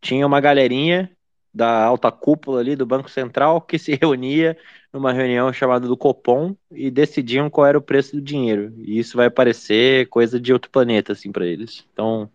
tinha 0.00 0.26
uma 0.26 0.40
galerinha 0.40 1.10
da 1.54 1.84
alta 1.84 2.10
cúpula 2.10 2.60
ali 2.60 2.74
do 2.74 2.86
Banco 2.86 3.10
Central 3.10 3.60
que 3.60 3.78
se 3.78 3.94
reunia 4.00 4.56
numa 4.92 5.12
reunião 5.12 5.52
chamada 5.52 5.86
do 5.86 5.96
Copom 5.96 6.54
e 6.70 6.90
decidiam 6.90 7.50
qual 7.50 7.66
era 7.66 7.78
o 7.78 7.82
preço 7.82 8.16
do 8.16 8.22
dinheiro. 8.22 8.72
E 8.78 8.98
isso 8.98 9.16
vai 9.16 9.30
parecer 9.30 10.08
coisa 10.08 10.40
de 10.40 10.52
outro 10.52 10.70
planeta, 10.70 11.12
assim, 11.12 11.32
para 11.32 11.46
eles. 11.46 11.86
Então, 11.92 12.30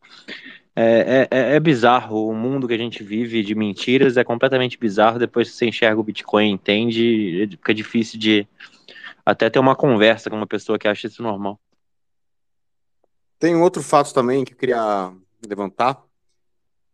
é, 0.75 1.27
é, 1.31 1.55
é, 1.55 1.59
bizarro. 1.59 2.27
O 2.27 2.35
mundo 2.35 2.67
que 2.67 2.73
a 2.73 2.77
gente 2.77 3.03
vive 3.03 3.43
de 3.43 3.53
mentiras 3.55 4.17
é 4.17 4.23
completamente 4.23 4.77
bizarro. 4.77 5.19
Depois 5.19 5.49
que 5.49 5.55
você 5.55 5.67
enxerga 5.67 5.99
o 5.99 6.03
Bitcoin, 6.03 6.51
entende, 6.51 7.47
fica 7.51 7.73
difícil 7.73 8.19
de 8.19 8.47
até 9.25 9.49
ter 9.49 9.59
uma 9.59 9.75
conversa 9.75 10.29
com 10.29 10.35
uma 10.35 10.47
pessoa 10.47 10.79
que 10.79 10.87
acha 10.87 11.07
isso 11.07 11.21
normal. 11.21 11.59
Tem 13.39 13.55
um 13.55 13.61
outro 13.61 13.83
fato 13.83 14.13
também 14.13 14.43
que 14.43 14.53
eu 14.53 14.57
queria 14.57 15.11
levantar. 15.47 16.03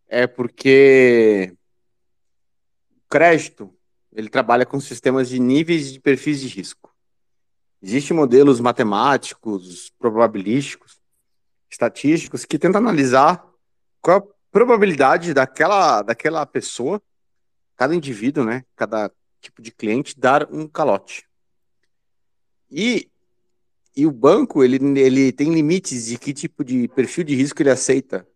É 0.09 0.27
porque 0.27 1.53
crédito, 3.13 3.71
ele 4.11 4.27
trabalha 4.27 4.65
com 4.65 4.79
sistemas 4.79 5.29
de 5.29 5.39
níveis 5.39 5.93
de 5.93 5.99
perfis 5.99 6.41
de 6.41 6.47
risco. 6.47 6.91
Existem 7.79 8.17
modelos 8.17 8.59
matemáticos, 8.59 9.91
probabilísticos, 9.99 10.99
estatísticos 11.69 12.43
que 12.43 12.57
tentam 12.57 12.81
analisar 12.81 13.47
qual 14.01 14.17
a 14.17 14.23
probabilidade 14.51 15.31
daquela, 15.31 16.01
daquela 16.01 16.43
pessoa, 16.43 16.99
cada 17.75 17.93
indivíduo, 17.93 18.43
né, 18.43 18.65
cada 18.75 19.11
tipo 19.39 19.61
de 19.61 19.71
cliente 19.71 20.19
dar 20.19 20.51
um 20.51 20.67
calote. 20.67 21.29
E, 22.71 23.11
e 23.95 24.07
o 24.07 24.11
banco, 24.11 24.63
ele, 24.63 24.77
ele 24.99 25.31
tem 25.31 25.53
limites 25.53 26.07
de 26.07 26.17
que 26.17 26.33
tipo 26.33 26.63
de 26.63 26.87
perfil 26.87 27.23
de 27.23 27.35
risco 27.35 27.61
ele 27.61 27.69
aceita 27.69 28.27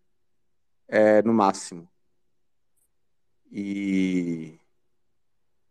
é, 0.87 1.23
no 1.23 1.33
máximo. 1.33 1.89
E 3.51 4.59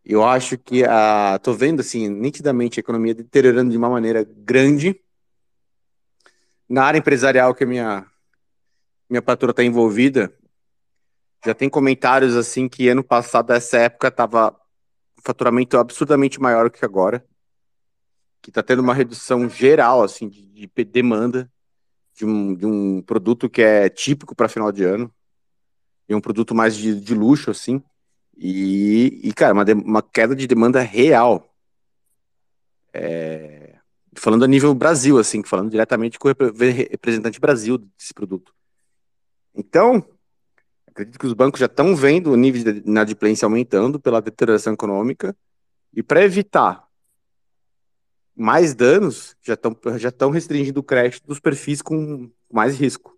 eu 0.08 0.24
acho 0.24 0.56
que 0.56 0.84
a 0.84 1.38
tô 1.42 1.52
vendo 1.52 1.80
assim 1.80 2.08
nitidamente 2.08 2.78
a 2.78 2.80
economia 2.80 3.12
deteriorando 3.12 3.72
de 3.72 3.76
uma 3.76 3.90
maneira 3.90 4.24
grande 4.24 5.00
na 6.68 6.84
área 6.84 6.98
empresarial 6.98 7.52
que 7.54 7.64
a 7.64 7.66
minha 7.66 8.06
minha 9.10 9.22
patroa 9.22 9.50
está 9.50 9.62
envolvida. 9.64 10.32
Já 11.44 11.54
tem 11.54 11.68
comentários 11.68 12.36
assim 12.36 12.68
que 12.68 12.88
ano 12.88 13.02
passado 13.04 13.52
essa 13.52 13.78
época 13.78 14.10
tava 14.10 14.56
faturamento 15.24 15.76
absurdamente 15.76 16.40
maior 16.40 16.70
que 16.70 16.84
agora, 16.84 17.24
que 18.40 18.50
está 18.50 18.62
tendo 18.62 18.80
uma 18.80 18.94
redução 18.94 19.48
geral 19.48 20.04
assim 20.04 20.28
de, 20.28 20.68
de 20.68 20.84
demanda 20.84 21.50
de 22.14 22.24
um, 22.24 22.54
de 22.54 22.64
um 22.64 23.02
produto 23.02 23.50
que 23.50 23.60
é 23.60 23.88
típico 23.88 24.34
para 24.36 24.48
final 24.48 24.70
de 24.70 24.84
ano 24.84 25.12
e 26.08 26.14
um 26.14 26.20
produto 26.20 26.54
mais 26.54 26.76
de, 26.76 27.00
de 27.00 27.14
luxo 27.14 27.50
assim 27.50 27.82
e, 28.36 29.20
e 29.24 29.32
cara, 29.32 29.54
uma, 29.54 29.64
de, 29.64 29.72
uma 29.72 30.02
queda 30.02 30.36
de 30.36 30.46
demanda 30.46 30.80
real. 30.80 31.54
É, 32.92 33.76
falando 34.14 34.44
a 34.44 34.48
nível 34.48 34.74
Brasil, 34.74 35.18
assim, 35.18 35.42
falando 35.42 35.70
diretamente 35.70 36.18
com 36.18 36.28
o 36.28 36.30
representante 36.30 37.40
Brasil 37.40 37.78
desse 37.78 38.12
produto. 38.12 38.54
Então, 39.54 40.06
acredito 40.86 41.18
que 41.18 41.26
os 41.26 41.32
bancos 41.32 41.60
já 41.60 41.66
estão 41.66 41.96
vendo 41.96 42.30
o 42.30 42.36
nível 42.36 42.72
de 42.72 42.88
inadimplência 42.88 43.46
aumentando 43.46 43.98
pela 43.98 44.20
deterioração 44.20 44.74
econômica 44.74 45.36
e 45.92 46.02
para 46.02 46.22
evitar 46.22 46.86
mais 48.34 48.74
danos, 48.74 49.34
já 49.40 49.54
estão 49.54 49.74
já 49.96 50.10
estão 50.10 50.28
restringindo 50.28 50.80
o 50.80 50.82
crédito 50.82 51.26
dos 51.26 51.40
perfis 51.40 51.80
com 51.80 52.30
mais 52.52 52.78
risco. 52.78 53.16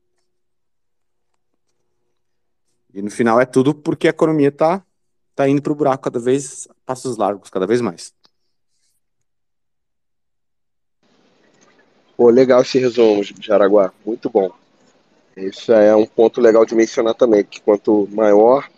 E 2.94 3.02
no 3.02 3.10
final 3.10 3.40
é 3.40 3.44
tudo 3.44 3.74
porque 3.74 4.06
a 4.06 4.10
economia 4.10 4.48
está 4.48 4.84
tá 5.38 5.48
indo 5.48 5.62
para 5.62 5.70
o 5.72 5.76
buraco 5.76 6.02
cada 6.02 6.18
vez, 6.18 6.66
passos 6.84 7.16
largos, 7.16 7.48
cada 7.48 7.64
vez 7.64 7.80
mais. 7.80 8.12
Pô, 12.16 12.28
legal 12.28 12.62
esse 12.62 12.76
resumo, 12.80 13.22
Jaraguá. 13.22 13.92
Muito 14.04 14.28
bom. 14.28 14.50
Isso 15.36 15.72
é 15.72 15.94
um 15.94 16.06
ponto 16.06 16.40
legal 16.40 16.66
de 16.66 16.74
mencionar 16.74 17.14
também, 17.14 17.44
que 17.44 17.60
quanto 17.60 18.08
maior 18.10 18.68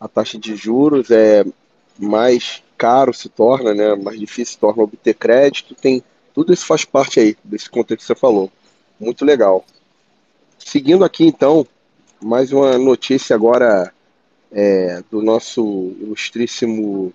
a 0.00 0.08
taxa 0.08 0.38
de 0.38 0.56
juros, 0.56 1.10
é 1.10 1.44
mais 1.98 2.62
caro 2.78 3.12
se 3.12 3.28
torna, 3.28 3.74
né? 3.74 3.94
Mais 3.94 4.18
difícil 4.18 4.54
se 4.54 4.58
torna 4.58 4.84
obter 4.84 5.12
crédito. 5.12 5.74
Tem 5.74 6.02
tudo 6.32 6.54
isso 6.54 6.64
faz 6.64 6.86
parte 6.86 7.20
aí 7.20 7.36
desse 7.44 7.68
contexto 7.68 8.00
que 8.00 8.06
você 8.06 8.14
falou. 8.14 8.50
Muito 8.98 9.26
legal. 9.26 9.62
Seguindo 10.58 11.04
aqui 11.04 11.26
então, 11.26 11.66
mais 12.18 12.50
uma 12.50 12.78
notícia 12.78 13.36
agora 13.36 13.92
é, 14.50 15.02
do 15.10 15.22
nosso 15.22 15.62
ilustríssimo 16.00 17.12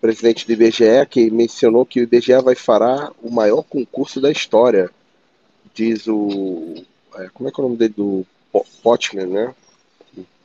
presidente 0.00 0.46
do 0.46 0.52
IBGE, 0.52 1.06
que 1.08 1.30
mencionou 1.30 1.84
que 1.84 2.00
o 2.00 2.02
IBGE 2.04 2.40
vai 2.42 2.54
fará 2.54 3.12
o 3.22 3.30
maior 3.30 3.62
concurso 3.62 4.20
da 4.20 4.30
história, 4.30 4.90
diz 5.74 6.06
o. 6.06 6.74
É, 7.16 7.28
como 7.34 7.48
é 7.48 7.52
que 7.52 7.60
é 7.60 7.64
o 7.64 7.66
nome 7.66 7.76
dele? 7.76 7.94
Do 7.96 8.26
Potman, 8.82 9.26
né? 9.26 9.54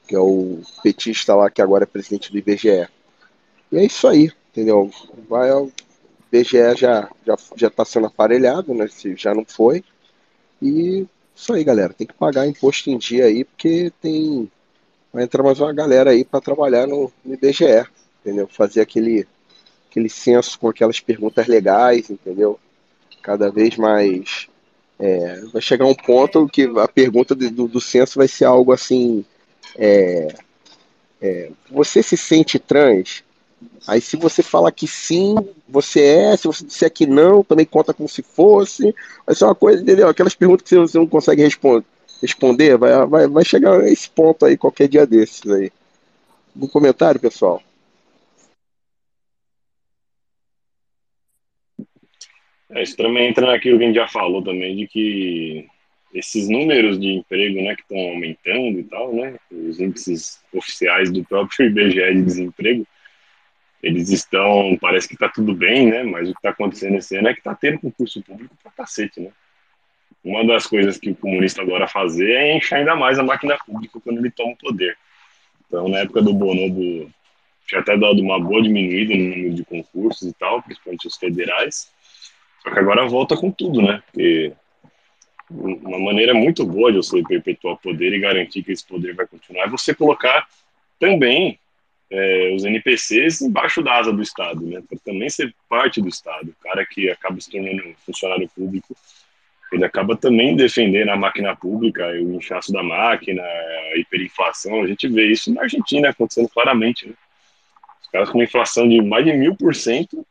Que 0.08 0.16
é 0.16 0.20
o 0.20 0.62
petista 0.84 1.34
lá 1.34 1.50
que 1.50 1.62
agora 1.62 1.84
é 1.84 1.88
presidente 1.88 2.32
do 2.32 2.38
IBGE. 2.38 2.88
E 3.72 3.78
é 3.78 3.86
isso 3.86 4.08
aí, 4.08 4.32
entendeu? 4.52 4.92
Vai, 5.28 5.52
o 5.52 5.72
IBGE 6.32 6.76
já 6.76 7.10
já 7.26 7.36
já 7.56 7.68
está 7.68 7.86
sendo 7.86 8.08
aparelhado, 8.08 8.74
né? 8.74 8.88
Se 8.88 9.16
já 9.16 9.34
não 9.34 9.46
foi. 9.46 9.84
E 10.62 11.06
isso 11.36 11.54
aí, 11.54 11.64
galera. 11.64 11.94
Tem 11.94 12.08
que 12.08 12.14
pagar 12.14 12.48
imposto 12.48 12.90
em 12.90 12.98
dia 12.98 13.26
aí, 13.26 13.44
porque 13.44 13.92
tem 14.02 14.52
vai 15.16 15.24
entrar 15.24 15.42
mais 15.42 15.62
uma 15.62 15.72
galera 15.72 16.12
aí 16.12 16.26
para 16.26 16.42
trabalhar 16.42 16.86
no, 16.86 17.10
no 17.24 17.34
IBGE, 17.36 17.86
entendeu? 18.20 18.50
Fazer 18.52 18.82
aquele, 18.82 19.26
aquele 19.90 20.10
censo 20.10 20.60
com 20.60 20.68
aquelas 20.68 21.00
perguntas 21.00 21.48
legais, 21.48 22.10
entendeu? 22.10 22.60
Cada 23.24 23.50
vez 23.50 23.78
mais. 23.78 24.50
É, 25.00 25.40
vai 25.54 25.62
chegar 25.62 25.86
um 25.86 25.96
ponto 25.96 26.50
que 26.50 26.64
a 26.78 26.88
pergunta 26.88 27.34
do, 27.34 27.66
do 27.66 27.80
censo 27.80 28.20
vai 28.20 28.28
ser 28.28 28.44
algo 28.44 28.74
assim. 28.74 29.24
É, 29.78 30.36
é, 31.22 31.52
você 31.72 32.04
se 32.04 32.18
sente 32.18 32.60
trans? 32.60 33.24
Aí 33.88 34.02
se 34.02 34.18
você 34.18 34.44
falar 34.44 34.74
que 34.74 34.86
sim, 34.86 35.34
você 35.68 36.02
é, 36.02 36.36
se 36.36 36.46
você 36.46 36.66
disser 36.66 36.92
que 36.92 37.08
não, 37.08 37.42
também 37.42 37.66
conta 37.66 37.94
como 37.94 38.10
se 38.10 38.22
fosse. 38.22 38.94
Vai 39.26 39.34
ser 39.34 39.46
uma 39.46 39.56
coisa, 39.56 39.82
entendeu? 39.82 40.10
Aquelas 40.10 40.36
perguntas 40.36 40.68
que 40.68 40.76
você 40.76 40.98
não 40.98 41.08
consegue 41.08 41.42
responder 41.42 41.86
responder, 42.26 42.78
vai, 42.78 43.06
vai, 43.06 43.28
vai 43.28 43.46
chegar 43.46 43.80
a 43.80 43.90
esse 43.90 44.10
ponto 44.10 44.46
aí 44.46 44.58
qualquer 44.58 44.88
dia 44.88 45.06
desses 45.06 45.50
aí. 45.50 45.72
No 46.56 46.68
comentário, 46.68 47.20
pessoal? 47.20 47.62
É, 52.70 52.82
isso 52.82 52.98
também 52.98 53.30
entra 53.30 53.46
naquilo 53.48 53.78
que 53.78 53.84
a 53.84 53.88
gente 53.88 53.96
já 53.96 54.08
falou 54.08 54.44
também, 54.44 54.76
de 54.76 54.88
que 54.88 55.68
esses 56.14 56.50
números 56.50 57.00
de 57.00 57.08
emprego, 57.14 57.62
né, 57.62 57.76
que 57.76 57.82
estão 57.82 57.98
aumentando 57.98 58.80
e 58.80 58.84
tal, 58.84 59.14
né, 59.14 59.36
os 59.52 59.80
índices 59.80 60.42
oficiais 60.54 61.12
do 61.12 61.24
próprio 61.24 61.68
IBGE 61.68 62.14
de 62.16 62.22
desemprego, 62.24 62.88
eles 63.84 64.10
estão, 64.10 64.78
parece 64.82 65.08
que 65.08 65.14
está 65.14 65.30
tudo 65.30 65.54
bem, 65.54 65.88
né, 65.88 66.04
mas 66.04 66.30
o 66.30 66.32
que 66.32 66.40
está 66.40 66.50
acontecendo 66.50 66.98
esse 66.98 67.16
ano 67.16 67.28
é 67.28 67.34
que 67.34 67.40
está 67.40 67.54
tendo 67.54 67.80
concurso 67.80 68.22
público 68.24 68.56
para 68.64 68.72
cacete, 68.72 69.20
né 69.20 69.32
uma 70.26 70.44
das 70.44 70.66
coisas 70.66 70.98
que 70.98 71.12
o 71.12 71.16
comunista 71.16 71.62
adora 71.62 71.88
fazer 71.88 72.32
é 72.32 72.58
encher 72.58 72.80
ainda 72.80 72.96
mais 72.96 73.20
a 73.20 73.24
máquina 73.24 73.56
pública 73.64 74.00
quando 74.04 74.18
ele 74.18 74.32
toma 74.32 74.54
o 74.54 74.58
poder. 74.58 74.98
Então, 75.68 75.88
na 75.88 76.00
época 76.00 76.20
do 76.24 76.34
Bonobo, 76.34 77.12
tinha 77.68 77.80
até 77.80 77.96
dado 77.96 78.20
uma 78.22 78.40
boa 78.40 78.62
diminuída 78.62 79.14
no 79.14 79.24
número 79.24 79.54
de 79.54 79.64
concursos 79.64 80.28
e 80.28 80.34
tal, 80.34 80.64
principalmente 80.64 81.08
os 81.08 81.16
federais. 81.16 81.92
Só 82.64 82.72
que 82.72 82.80
agora 82.80 83.08
volta 83.08 83.38
com 83.38 83.52
tudo, 83.52 83.84
né? 83.84 84.02
Porque 84.08 84.52
uma 85.48 86.00
maneira 86.00 86.34
muito 86.34 86.66
boa 86.66 86.92
de 86.92 86.98
você 86.98 87.22
perpetuar 87.22 87.76
o 87.76 87.78
poder 87.78 88.12
e 88.12 88.20
garantir 88.20 88.64
que 88.64 88.72
esse 88.72 88.86
poder 88.86 89.14
vai 89.14 89.28
continuar 89.28 89.66
é 89.66 89.70
você 89.70 89.94
colocar 89.94 90.48
também 91.00 91.60
é, 92.10 92.52
os 92.56 92.66
NPCs 92.66 93.42
embaixo 93.42 93.84
da 93.84 94.00
asa 94.00 94.12
do 94.12 94.24
Estado, 94.24 94.66
né? 94.66 94.82
Para 94.90 94.98
também 95.06 95.30
ser 95.30 95.54
parte 95.70 96.02
do 96.02 96.10
Estado. 96.10 96.50
O 96.50 96.64
cara 96.64 96.84
que 96.84 97.12
acaba 97.12 97.40
se 97.40 97.52
tornando 97.52 97.84
funcionário 98.04 98.50
público 98.56 98.96
ele 99.76 99.86
acaba 99.86 100.16
também 100.16 100.56
defendendo 100.56 101.10
a 101.10 101.18
máquina 101.18 101.56
pública, 101.56 102.08
o 102.12 102.36
inchaço 102.36 102.72
da 102.72 102.82
máquina, 102.82 103.44
a 103.44 103.98
hiperinflação. 103.98 104.82
A 104.82 104.88
gente 104.88 105.08
vê 105.08 105.28
isso 105.28 105.54
na 105.54 105.64
Argentina 105.64 106.10
acontecendo 106.10 106.48
claramente. 106.48 107.08
Né? 107.08 107.14
Os 108.02 108.08
caras 108.10 108.30
com 108.30 108.38
uma 108.38 108.46
inflação 108.46 108.88
de 108.88 109.02
mais 109.02 109.26
de 109.26 109.34
mil 109.34 109.56
por 109.56 109.76
cento, 109.76 110.26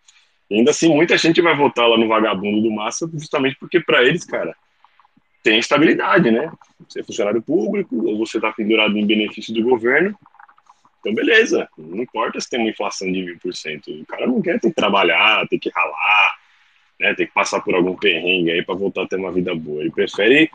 ainda 0.51 0.71
assim 0.71 0.89
muita 0.89 1.19
gente 1.19 1.43
vai 1.43 1.55
votar 1.55 1.87
lá 1.87 1.99
no 1.99 2.09
vagabundo 2.09 2.63
do 2.63 2.71
Massa 2.71 3.09
justamente 3.13 3.57
porque 3.61 3.81
para 3.81 4.03
eles, 4.03 4.25
cara, 4.25 4.57
tem 5.43 5.59
estabilidade, 5.59 6.31
né? 6.31 6.51
Você 6.89 7.01
é 7.01 7.05
funcionário 7.05 7.43
público, 7.43 8.07
ou 8.07 8.17
você 8.17 8.39
está 8.39 8.51
pendurado 8.51 8.97
em 8.97 9.07
benefício 9.07 9.53
do 9.53 9.63
governo, 9.63 10.19
então 11.01 11.15
beleza, 11.15 11.69
não 11.77 12.03
importa 12.03 12.41
se 12.41 12.49
tem 12.49 12.61
uma 12.61 12.71
inflação 12.71 13.13
de 13.13 13.23
mil 13.23 13.39
por 13.39 13.55
cento, 13.55 13.91
o 13.91 14.07
cara 14.07 14.27
não 14.27 14.41
quer 14.41 14.59
ter 14.59 14.71
que 14.71 14.75
trabalhar, 14.75 15.47
ter 15.49 15.59
que 15.59 15.69
ralar, 15.69 16.39
né, 16.99 17.15
ter 17.15 17.27
que 17.27 17.35
passar 17.35 17.61
por 17.61 17.75
algum 17.75 17.97
perrengue 17.97 18.51
aí 18.51 18.63
para 18.63 18.75
voltar 18.75 19.03
a 19.03 19.07
ter 19.07 19.17
uma 19.17 19.33
vida 19.33 19.55
boa. 19.55 19.81
Ele 19.81 19.91
prefere 19.91 20.51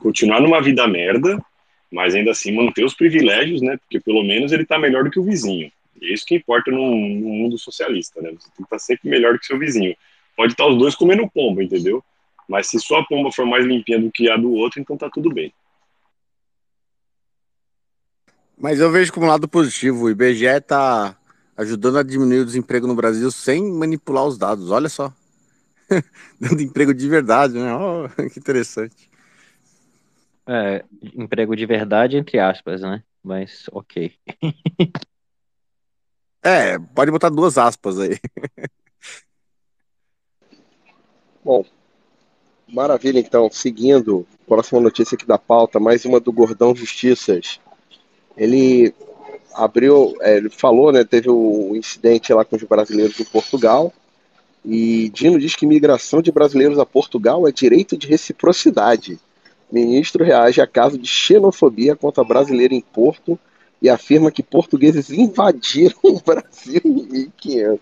continuar 0.00 0.40
numa 0.40 0.60
vida 0.60 0.86
merda, 0.86 1.42
mas 1.90 2.14
ainda 2.14 2.30
assim 2.30 2.52
manter 2.52 2.84
os 2.84 2.94
privilégios, 2.94 3.60
né? 3.60 3.76
Porque 3.76 4.00
pelo 4.00 4.22
menos 4.22 4.52
ele 4.52 4.62
está 4.62 4.78
melhor 4.78 5.04
do 5.04 5.10
que 5.10 5.20
o 5.20 5.24
vizinho. 5.24 5.70
E 6.00 6.06
é 6.06 6.12
isso 6.12 6.24
que 6.24 6.36
importa 6.36 6.70
no, 6.70 6.80
mundo 6.80 7.58
socialista, 7.58 8.20
né? 8.20 8.30
Você 8.30 8.48
tem 8.48 8.56
que 8.56 8.62
estar 8.62 8.76
tá 8.76 8.78
sempre 8.78 9.08
melhor 9.08 9.32
do 9.34 9.38
que 9.38 9.46
seu 9.46 9.58
vizinho. 9.58 9.96
Pode 10.36 10.52
estar 10.52 10.64
tá 10.64 10.70
os 10.70 10.78
dois 10.78 10.94
comendo 10.94 11.28
pomba, 11.28 11.62
entendeu? 11.62 12.02
Mas 12.48 12.68
se 12.68 12.78
sua 12.78 13.04
pomba 13.04 13.30
for 13.32 13.44
mais 13.44 13.66
limpinha 13.66 13.98
do 13.98 14.10
que 14.10 14.30
a 14.30 14.36
do 14.36 14.52
outro, 14.52 14.80
então 14.80 14.96
tá 14.96 15.10
tudo 15.10 15.32
bem. 15.32 15.52
Mas 18.56 18.80
eu 18.80 18.90
vejo 18.90 19.12
como 19.12 19.26
lado 19.26 19.48
positivo, 19.48 20.04
o 20.04 20.10
IBGE 20.10 20.46
está 20.46 21.16
ajudando 21.56 21.98
a 21.98 22.02
diminuir 22.02 22.40
o 22.40 22.44
desemprego 22.44 22.86
no 22.86 22.94
Brasil 22.94 23.30
sem 23.30 23.62
manipular 23.72 24.24
os 24.24 24.38
dados. 24.38 24.70
Olha 24.70 24.88
só. 24.88 25.12
Dando 26.40 26.62
emprego 26.62 26.94
de 26.94 27.08
verdade, 27.08 27.54
né? 27.54 27.74
Oh, 27.74 28.08
que 28.30 28.38
interessante. 28.38 29.08
É, 30.46 30.84
emprego 31.14 31.54
de 31.54 31.66
verdade, 31.66 32.16
entre 32.16 32.38
aspas, 32.38 32.80
né? 32.80 33.02
Mas 33.22 33.66
ok. 33.70 34.14
é, 36.42 36.78
pode 36.78 37.10
botar 37.10 37.28
duas 37.28 37.58
aspas 37.58 37.98
aí. 37.98 38.18
Bom, 41.44 41.64
maravilha 42.66 43.18
então. 43.18 43.50
Seguindo, 43.50 44.26
próxima 44.46 44.80
notícia 44.80 45.16
aqui 45.16 45.26
da 45.26 45.38
pauta, 45.38 45.78
mais 45.78 46.04
uma 46.04 46.18
do 46.18 46.32
Gordão 46.32 46.74
Justiças. 46.74 47.60
Ele 48.36 48.94
abriu, 49.54 50.16
é, 50.20 50.36
ele 50.36 50.48
falou, 50.48 50.92
né? 50.92 51.04
Teve 51.04 51.28
o 51.28 51.72
um 51.72 51.76
incidente 51.76 52.32
lá 52.32 52.44
com 52.44 52.56
os 52.56 52.62
brasileiros 52.62 53.18
em 53.20 53.24
Portugal. 53.24 53.92
E 54.64 55.08
Dino 55.10 55.38
diz 55.38 55.54
que 55.54 55.66
migração 55.66 56.20
de 56.20 56.32
brasileiros 56.32 56.78
a 56.78 56.86
Portugal 56.86 57.46
é 57.46 57.52
direito 57.52 57.96
de 57.96 58.06
reciprocidade. 58.06 59.18
Ministro 59.70 60.24
reage 60.24 60.60
a 60.60 60.66
caso 60.66 60.98
de 60.98 61.06
xenofobia 61.06 61.94
contra 61.94 62.24
brasileiro 62.24 62.74
em 62.74 62.80
Porto 62.80 63.38
e 63.80 63.88
afirma 63.88 64.30
que 64.30 64.42
portugueses 64.42 65.10
invadiram 65.10 65.98
o 66.02 66.20
Brasil 66.20 66.80
em 66.84 67.06
1500. 67.06 67.80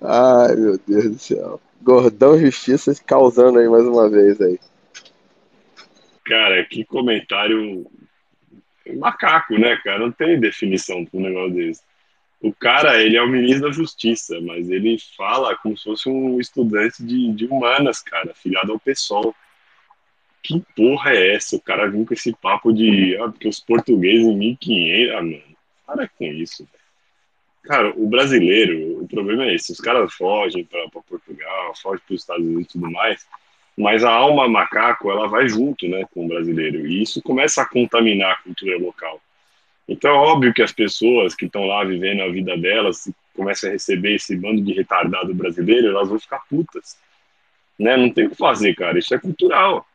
Ai, 0.00 0.56
meu 0.56 0.78
Deus 0.86 1.10
do 1.10 1.18
céu. 1.18 1.60
Gordão 1.82 2.38
Justiça 2.38 2.94
causando 3.04 3.58
aí 3.58 3.68
mais 3.68 3.84
uma 3.84 4.08
vez 4.08 4.40
aí. 4.40 4.58
Cara, 6.24 6.64
que 6.64 6.84
comentário 6.84 7.84
macaco, 8.96 9.54
né, 9.54 9.76
cara? 9.84 9.98
Não 9.98 10.12
tem 10.12 10.38
definição 10.38 11.04
para 11.04 11.18
um 11.18 11.22
negócio 11.22 11.54
desse. 11.54 11.82
O 12.42 12.52
cara, 12.52 13.00
ele 13.00 13.16
é 13.16 13.22
o 13.22 13.28
ministro 13.28 13.68
da 13.68 13.70
Justiça, 13.70 14.40
mas 14.40 14.68
ele 14.68 14.98
fala 15.16 15.56
como 15.56 15.78
se 15.78 15.84
fosse 15.84 16.08
um 16.08 16.40
estudante 16.40 17.00
de, 17.00 17.32
de 17.32 17.46
humanas, 17.46 18.02
cara, 18.02 18.34
filiado 18.34 18.72
ao 18.72 18.80
PSOL. 18.80 19.32
Que 20.42 20.60
porra 20.74 21.12
é 21.12 21.36
essa? 21.36 21.54
O 21.54 21.60
cara 21.60 21.86
vem 21.86 22.04
com 22.04 22.12
esse 22.12 22.34
papo 22.34 22.72
de 22.72 23.16
ah, 23.18 23.28
porque 23.28 23.46
os 23.46 23.60
portugueses 23.60 24.26
em 24.26 24.36
1500. 24.36 25.14
Ah, 25.14 25.22
mano, 25.22 25.56
para 25.86 26.08
com 26.08 26.24
isso, 26.24 26.64
velho. 26.64 26.82
Cara, 27.62 27.92
o 27.96 28.08
brasileiro, 28.08 29.00
o 29.00 29.06
problema 29.06 29.44
é 29.44 29.54
esse: 29.54 29.70
os 29.70 29.80
caras 29.80 30.12
fogem 30.12 30.64
para 30.64 30.88
Portugal, 30.88 31.76
fogem 31.80 32.02
para 32.04 32.14
os 32.14 32.20
Estados 32.22 32.44
Unidos 32.44 32.64
e 32.64 32.68
tudo 32.72 32.90
mais, 32.90 33.24
mas 33.76 34.02
a 34.02 34.10
alma 34.10 34.48
macaco, 34.48 35.12
ela 35.12 35.28
vai 35.28 35.48
junto, 35.48 35.86
né, 35.88 36.04
com 36.12 36.24
o 36.24 36.28
brasileiro, 36.28 36.84
e 36.86 37.02
isso 37.02 37.22
começa 37.22 37.62
a 37.62 37.66
contaminar 37.66 38.32
a 38.32 38.42
cultura 38.42 38.76
local. 38.78 39.20
Então 39.92 40.10
é 40.10 40.14
óbvio 40.14 40.54
que 40.54 40.62
as 40.62 40.72
pessoas 40.72 41.34
que 41.34 41.44
estão 41.44 41.66
lá 41.66 41.84
vivendo 41.84 42.22
a 42.22 42.28
vida 42.28 42.56
delas 42.56 43.12
começam 43.36 43.68
a 43.68 43.72
receber 43.72 44.14
esse 44.14 44.34
bando 44.34 44.62
de 44.62 44.72
retardado 44.72 45.34
brasileiro, 45.34 45.88
elas 45.88 46.08
vão 46.08 46.18
ficar 46.18 46.40
putas. 46.48 46.96
Né? 47.78 47.94
Não 47.96 48.10
tem 48.10 48.26
o 48.26 48.30
que 48.30 48.36
fazer, 48.36 48.74
cara. 48.74 48.98
Isso 48.98 49.14
é 49.14 49.18
cultural. 49.18 49.86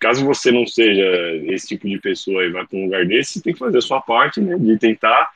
Caso 0.00 0.24
você 0.24 0.50
não 0.50 0.66
seja 0.66 1.06
esse 1.46 1.68
tipo 1.68 1.88
de 1.88 2.00
pessoa 2.00 2.44
e 2.44 2.50
vá 2.50 2.66
para 2.66 2.76
um 2.76 2.84
lugar 2.84 3.06
desse, 3.06 3.34
você 3.34 3.42
tem 3.42 3.52
que 3.52 3.58
fazer 3.58 3.78
a 3.78 3.82
sua 3.82 4.00
parte, 4.00 4.40
né? 4.40 4.58
De 4.58 4.76
tentar 4.76 5.30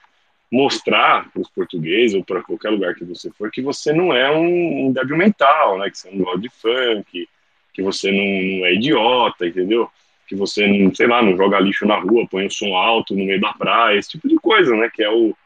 mostrar 0.51 1.31
para 1.31 1.41
os 1.41 1.49
portugueses 1.49 2.17
ou 2.17 2.25
para 2.25 2.43
qualquer 2.43 2.71
lugar 2.71 2.95
que 2.95 3.05
você 3.05 3.31
for 3.31 3.51
que 3.53 3.63
você 3.63 3.93
não 3.93 4.13
é 4.13 4.31
um, 4.31 4.87
um 4.87 4.93
débil 4.93 5.17
mental, 5.17 5.79
né? 5.79 5.89
Que 5.89 5.97
você 5.97 6.11
não 6.11 6.25
gosta 6.25 6.41
de 6.41 6.49
funk, 6.51 7.29
que 7.73 7.83
você 7.83 8.11
não, 8.11 8.59
não 8.59 8.67
é 8.67 8.75
idiota, 8.75 9.47
entendeu? 9.47 9.89
Que 10.31 10.37
você, 10.37 10.65
não, 10.65 10.95
sei 10.95 11.09
lá, 11.09 11.21
não 11.21 11.37
joga 11.37 11.59
lixo 11.59 11.85
na 11.85 11.97
rua, 11.97 12.25
põe 12.31 12.47
o 12.47 12.51
som 12.51 12.77
alto 12.77 13.17
no 13.17 13.25
meio 13.25 13.41
da 13.41 13.53
praia, 13.53 13.99
esse 13.99 14.11
tipo 14.11 14.29
de 14.29 14.37
coisa, 14.37 14.77
né? 14.77 14.89
Que 14.89 15.03
é 15.03 15.11
o, 15.11 15.37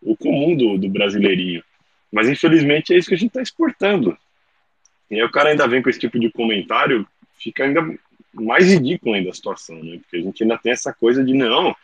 o 0.00 0.16
comum 0.16 0.56
do, 0.56 0.78
do 0.78 0.88
brasileirinho. 0.88 1.60
Mas 2.12 2.28
infelizmente 2.28 2.94
é 2.94 2.98
isso 2.98 3.08
que 3.08 3.16
a 3.16 3.18
gente 3.18 3.30
está 3.30 3.42
exportando. 3.42 4.16
E 5.10 5.16
aí 5.16 5.24
o 5.24 5.30
cara 5.30 5.48
ainda 5.50 5.66
vem 5.66 5.82
com 5.82 5.90
esse 5.90 5.98
tipo 5.98 6.20
de 6.20 6.30
comentário, 6.30 7.04
fica 7.36 7.64
ainda 7.64 7.84
mais 8.32 8.70
ridículo 8.72 9.16
ainda 9.16 9.30
a 9.30 9.34
situação, 9.34 9.82
né? 9.82 9.98
Porque 9.98 10.18
a 10.18 10.22
gente 10.22 10.40
ainda 10.40 10.56
tem 10.56 10.70
essa 10.70 10.92
coisa 10.92 11.24
de 11.24 11.34
não, 11.34 11.74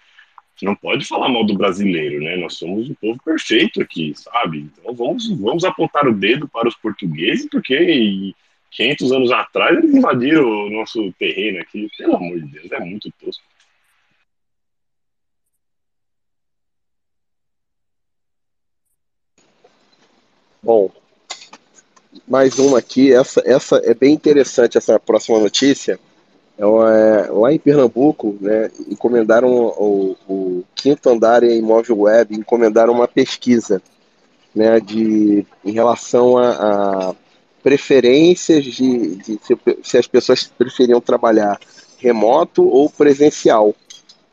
não 0.63 0.77
pode 0.77 1.05
falar 1.07 1.29
mal 1.29 1.45
do 1.45 1.57
brasileiro, 1.57 2.23
né? 2.23 2.37
Nós 2.37 2.55
somos 2.55 2.89
um 2.89 2.95
povo 2.95 3.19
perfeito 3.25 3.83
aqui, 3.83 4.13
sabe? 4.15 4.71
Então 4.79 4.95
vamos, 4.95 5.29
vamos 5.41 5.65
apontar 5.65 6.07
o 6.07 6.15
dedo 6.15 6.47
para 6.47 6.69
os 6.69 6.77
portugueses, 6.77 7.49
porque 7.51 8.33
500 8.75 9.13
anos 9.13 9.31
atrás 9.31 9.79
eles 9.79 9.95
invadiram 9.95 10.45
o 10.45 10.71
nosso 10.71 11.13
terreno 11.13 11.61
aqui. 11.61 11.89
Pelo 11.97 12.17
amor 12.17 12.41
de 12.41 12.47
Deus, 12.47 12.73
é 12.73 12.81
muito 12.81 13.11
tosco. 13.21 13.43
Bom, 20.61 20.91
mais 22.27 22.59
uma 22.59 22.79
aqui. 22.79 23.13
Essa, 23.13 23.43
essa 23.45 23.77
é 23.85 23.95
bem 23.95 24.13
interessante, 24.13 24.77
essa 24.77 24.99
próxima 24.99 25.39
notícia. 25.39 25.99
É 26.59 26.67
uma, 26.67 26.97
é, 26.97 27.31
lá 27.31 27.53
em 27.53 27.59
Pernambuco, 27.59 28.37
né, 28.41 28.71
encomendaram 28.89 29.51
o, 29.51 30.17
o, 30.29 30.65
quinto 30.75 31.11
andar 31.11 31.43
em 31.43 31.59
imóvel 31.59 32.01
web, 32.01 32.35
encomendaram 32.35 32.93
uma 32.93 33.09
pesquisa 33.09 33.83
né, 34.55 34.79
de, 34.79 35.45
em 35.65 35.73
relação 35.73 36.39
a, 36.39 37.11
a 37.11 37.15
preferências 37.65 38.63
de, 38.63 39.17
de 39.17 39.41
se, 39.43 39.57
se, 39.83 39.97
as 39.97 40.07
pessoas 40.07 40.45
preferiam 40.45 41.01
trabalhar 41.01 41.59
remoto 41.99 42.63
ou 42.63 42.91
presencial, 42.91 43.75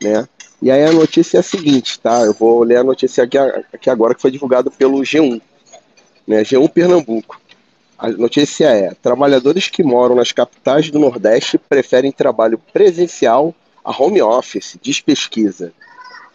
né? 0.00 0.28
E 0.60 0.70
aí 0.70 0.84
a 0.84 0.92
notícia 0.92 1.38
é 1.38 1.40
a 1.40 1.42
seguinte, 1.42 1.98
tá? 1.98 2.20
Eu 2.20 2.34
vou 2.34 2.62
ler 2.62 2.76
a 2.76 2.84
notícia 2.84 3.24
aqui, 3.24 3.38
aqui 3.38 3.88
agora 3.88 4.14
que 4.14 4.20
foi 4.20 4.30
divulgada 4.30 4.70
pelo 4.70 5.00
G1, 5.00 5.40
né? 6.26 6.42
G1 6.42 6.68
Pernambuco. 6.68 7.40
A 7.98 8.10
notícia 8.10 8.66
é: 8.66 8.92
trabalhadores 9.02 9.68
que 9.68 9.82
moram 9.82 10.14
nas 10.14 10.30
capitais 10.30 10.90
do 10.90 10.98
Nordeste 10.98 11.56
preferem 11.56 12.12
trabalho 12.12 12.60
presencial 12.70 13.54
a 13.82 13.90
home 13.90 14.20
office, 14.20 14.76
diz 14.82 15.00
pesquisa. 15.00 15.72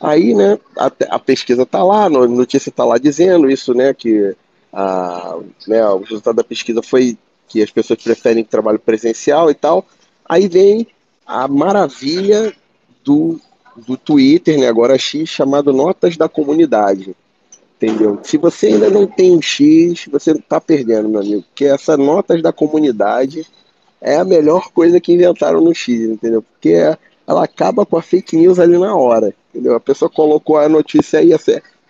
Aí, 0.01 0.33
né, 0.33 0.57
a, 0.77 0.91
a 1.15 1.19
pesquisa 1.19 1.61
está 1.61 1.83
lá, 1.83 2.05
a 2.05 2.09
notícia 2.09 2.69
está 2.69 2.83
lá 2.83 2.97
dizendo 2.97 3.49
isso, 3.49 3.73
né, 3.73 3.93
que 3.93 4.35
a, 4.71 5.39
né, 5.67 5.85
o 5.87 5.99
resultado 5.99 6.35
da 6.35 6.43
pesquisa 6.43 6.81
foi 6.81 7.17
que 7.47 7.61
as 7.61 7.71
pessoas 7.71 8.01
preferem 8.01 8.43
trabalho 8.43 8.79
presencial 8.79 9.49
e 9.49 9.53
tal. 9.53 9.85
Aí 10.27 10.47
vem 10.47 10.87
a 11.25 11.47
maravilha 11.47 12.53
do, 13.03 13.39
do 13.75 13.95
Twitter, 13.97 14.59
né, 14.59 14.67
agora 14.67 14.97
X, 14.97 15.29
chamado 15.29 15.71
Notas 15.71 16.17
da 16.17 16.27
Comunidade. 16.27 17.15
Entendeu? 17.77 18.19
Se 18.23 18.37
você 18.37 18.67
ainda 18.67 18.89
não 18.89 19.05
tem 19.05 19.37
um 19.37 19.41
X, 19.41 20.07
você 20.11 20.31
está 20.31 20.59
perdendo, 20.59 21.07
meu 21.07 21.21
amigo. 21.21 21.43
Porque 21.43 21.65
essa 21.65 21.95
Notas 21.95 22.41
da 22.41 22.51
Comunidade 22.51 23.45
é 24.01 24.17
a 24.17 24.25
melhor 24.25 24.71
coisa 24.71 24.99
que 24.99 25.13
inventaram 25.13 25.61
no 25.61 25.73
X, 25.73 26.09
entendeu? 26.09 26.41
Porque 26.41 26.73
ela 27.27 27.43
acaba 27.43 27.85
com 27.85 27.97
a 27.97 28.01
fake 28.01 28.35
news 28.35 28.57
ali 28.57 28.77
na 28.77 28.95
hora. 28.95 29.33
Entendeu? 29.53 29.75
A 29.75 29.79
pessoa 29.79 30.09
colocou 30.09 30.57
a 30.57 30.67
notícia 30.67 31.19
aí, 31.19 31.33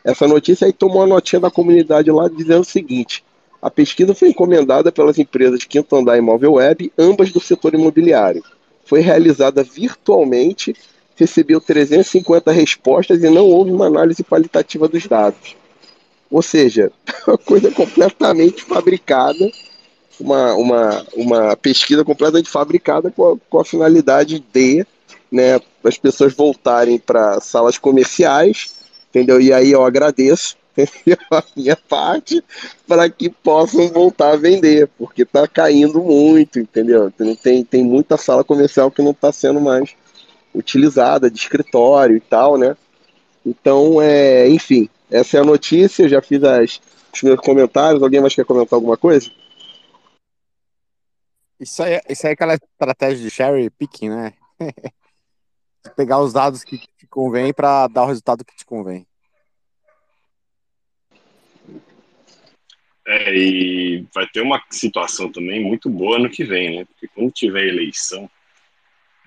essa 0.08 0.26
notícia 0.26 0.66
aí 0.66 0.72
tomou 0.72 1.03
a 1.03 1.08
notinha 1.08 1.41
da 1.41 1.51
comunidade 1.51 2.10
lá 2.10 2.30
dizendo 2.30 2.62
o 2.62 2.66
seguinte: 2.66 3.24
a 3.62 3.70
pesquisa 3.70 4.16
foi 4.16 4.30
encomendada 4.30 4.89
pelas 4.89 5.20
empresas 5.20 5.66
Quinto 5.66 5.95
Andar 5.95 6.18
Imóvel 6.18 6.53
Web, 6.53 6.91
ambas 6.97 7.32
do 7.32 7.41
setor 7.41 7.74
imobiliário. 7.74 8.41
Foi 8.86 9.01
realizada 9.01 9.64
virtualmente, 9.64 10.74
recebeu 11.18 11.60
350 11.60 12.51
respostas 12.53 13.22
e 13.22 13.30
não 13.30 13.45
houve 13.47 13.72
uma 13.72 13.88
análise 13.88 14.24
qualitativa 14.24 14.88
dos 14.88 15.05
dados. 15.05 15.58
Ou 16.32 16.41
seja, 16.41 16.89
uma 17.28 17.38
coisa 17.38 17.70
completamente 17.70 18.64
fabricada 18.64 19.51
uma, 20.20 20.55
uma, 20.55 21.05
uma 21.16 21.58
pesquisa 21.58 22.03
completamente 22.03 22.49
fabricada 22.49 23.12
com 23.12 23.34
a, 23.34 23.38
com 23.49 23.60
a 23.60 23.66
finalidade 23.66 24.43
de 24.53 24.86
né, 25.32 25.60
as 25.84 25.97
pessoas 25.97 26.34
voltarem 26.34 26.97
para 26.97 27.39
salas 27.39 27.78
comerciais, 27.78 28.76
entendeu? 29.18 29.41
E 29.41 29.51
aí 29.51 29.72
eu 29.72 29.84
agradeço 29.84 30.55
a 31.32 31.43
minha 31.55 31.76
parte 31.76 32.43
para 32.88 33.09
que 33.09 33.30
possam 33.30 33.89
voltar 33.89 34.34
a 34.34 34.38
vender, 34.38 34.88
porque 34.97 35.24
está 35.24 35.47
caindo 35.47 36.01
muito, 36.01 36.59
entendeu? 36.59 37.11
Tem, 37.41 37.63
tem 37.63 37.84
muita 37.84 38.15
sala 38.15 38.43
comercial 38.43 38.91
que 38.91 39.01
não 39.01 39.11
está 39.11 39.32
sendo 39.32 39.59
mais 39.59 39.95
utilizada, 40.53 41.30
de 41.30 41.38
escritório 41.38 42.15
e 42.15 42.22
tal, 42.22 42.57
né? 42.57 42.78
Então, 43.45 44.01
é, 44.01 44.47
enfim, 44.47 44.89
essa 45.09 45.38
é 45.38 45.39
a 45.39 45.45
notícia, 45.45 46.07
já 46.07 46.22
fiz 46.22 46.43
as, 46.43 46.80
os 47.13 47.24
meus 47.24 47.39
comentários. 47.39 48.03
Alguém 48.03 48.22
mais 48.22 48.36
quer 48.36 48.45
comentar 48.45 48.78
alguma 48.78 48.97
coisa? 48.97 49.32
Isso 51.59 51.82
aí, 51.82 51.99
isso 52.07 52.28
aí 52.28 52.32
é 52.32 52.34
aquela 52.34 52.53
estratégia 52.53 53.24
de 53.24 53.32
cherry 53.32 53.70
picking, 53.72 54.09
né? 54.09 54.34
Pegar 55.95 56.19
os 56.19 56.33
dados 56.33 56.63
que 56.63 56.77
te 56.77 57.07
convém 57.09 57.53
para 57.53 57.88
dar 57.88 58.03
o 58.03 58.07
resultado 58.07 58.45
que 58.45 58.55
te 58.55 58.65
convém. 58.65 59.05
É, 63.05 63.33
e 63.33 64.05
vai 64.13 64.27
ter 64.27 64.41
uma 64.41 64.61
situação 64.69 65.31
também 65.31 65.63
muito 65.63 65.89
boa 65.89 66.19
no 66.19 66.29
que 66.29 66.43
vem, 66.43 66.77
né? 66.77 66.85
Porque 66.85 67.07
quando 67.07 67.31
tiver 67.31 67.65
eleição, 67.65 68.29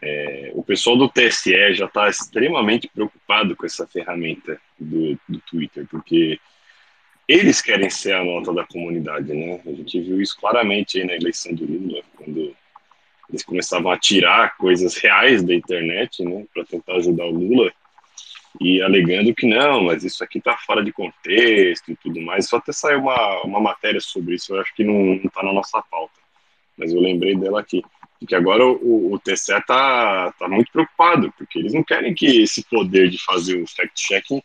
é, 0.02 0.52
o 0.54 0.62
pessoal 0.62 0.98
do 0.98 1.08
TSE 1.08 1.74
já 1.74 1.86
está 1.86 2.08
extremamente 2.08 2.88
preocupado 2.88 3.56
com 3.56 3.64
essa 3.64 3.86
ferramenta 3.86 4.60
do, 4.78 5.18
do 5.26 5.40
Twitter, 5.40 5.86
porque 5.90 6.38
eles 7.26 7.62
querem 7.62 7.88
ser 7.88 8.12
a 8.14 8.24
nota 8.24 8.52
da 8.52 8.66
comunidade, 8.66 9.32
né? 9.32 9.60
A 9.64 9.70
gente 9.70 10.00
viu 10.00 10.20
isso 10.20 10.36
claramente 10.38 10.98
aí 10.98 11.06
na 11.06 11.14
eleição 11.14 11.54
do 11.54 11.64
Lula, 11.64 12.02
quando 12.16 12.54
eles 13.30 13.44
começavam 13.44 13.90
a 13.90 13.98
tirar 13.98 14.56
coisas 14.56 14.96
reais 14.96 15.42
da 15.42 15.54
internet, 15.54 16.22
né, 16.24 16.44
para 16.52 16.64
tentar 16.64 16.96
ajudar 16.96 17.24
o 17.24 17.30
Lula, 17.30 17.72
e 18.60 18.82
alegando 18.82 19.34
que 19.34 19.46
não, 19.46 19.84
mas 19.84 20.02
isso 20.02 20.24
aqui 20.24 20.38
está 20.38 20.56
fora 20.56 20.82
de 20.82 20.92
contexto 20.92 21.92
e 21.92 21.96
tudo 21.96 22.20
mais. 22.20 22.48
Só 22.48 22.56
até 22.56 22.72
saiu 22.72 23.00
uma, 23.00 23.42
uma 23.42 23.60
matéria 23.60 24.00
sobre 24.00 24.34
isso, 24.34 24.54
eu 24.54 24.60
acho 24.60 24.74
que 24.74 24.82
não 24.82 25.14
está 25.14 25.42
na 25.42 25.52
nossa 25.52 25.80
pauta, 25.82 26.14
mas 26.76 26.92
eu 26.92 27.00
lembrei 27.00 27.36
dela 27.36 27.60
aqui. 27.60 27.82
que 28.26 28.34
agora 28.34 28.66
o, 28.66 29.12
o 29.12 29.18
TCE 29.20 29.52
está 29.52 30.32
tá 30.32 30.48
muito 30.48 30.72
preocupado, 30.72 31.32
porque 31.38 31.60
eles 31.60 31.72
não 31.72 31.84
querem 31.84 32.12
que 32.12 32.42
esse 32.42 32.64
poder 32.64 33.08
de 33.08 33.22
fazer 33.22 33.62
o 33.62 33.66
fact-checking 33.66 34.42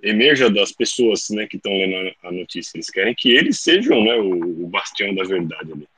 emerja 0.00 0.50
das 0.50 0.70
pessoas 0.70 1.28
né, 1.30 1.46
que 1.46 1.56
estão 1.56 1.72
lendo 1.72 2.14
a 2.22 2.30
notícia. 2.30 2.76
Eles 2.76 2.90
querem 2.90 3.14
que 3.14 3.30
eles 3.30 3.60
sejam 3.60 4.04
né, 4.04 4.14
o, 4.14 4.64
o 4.64 4.68
bastião 4.68 5.14
da 5.14 5.24
verdade 5.24 5.72
ali. 5.72 5.88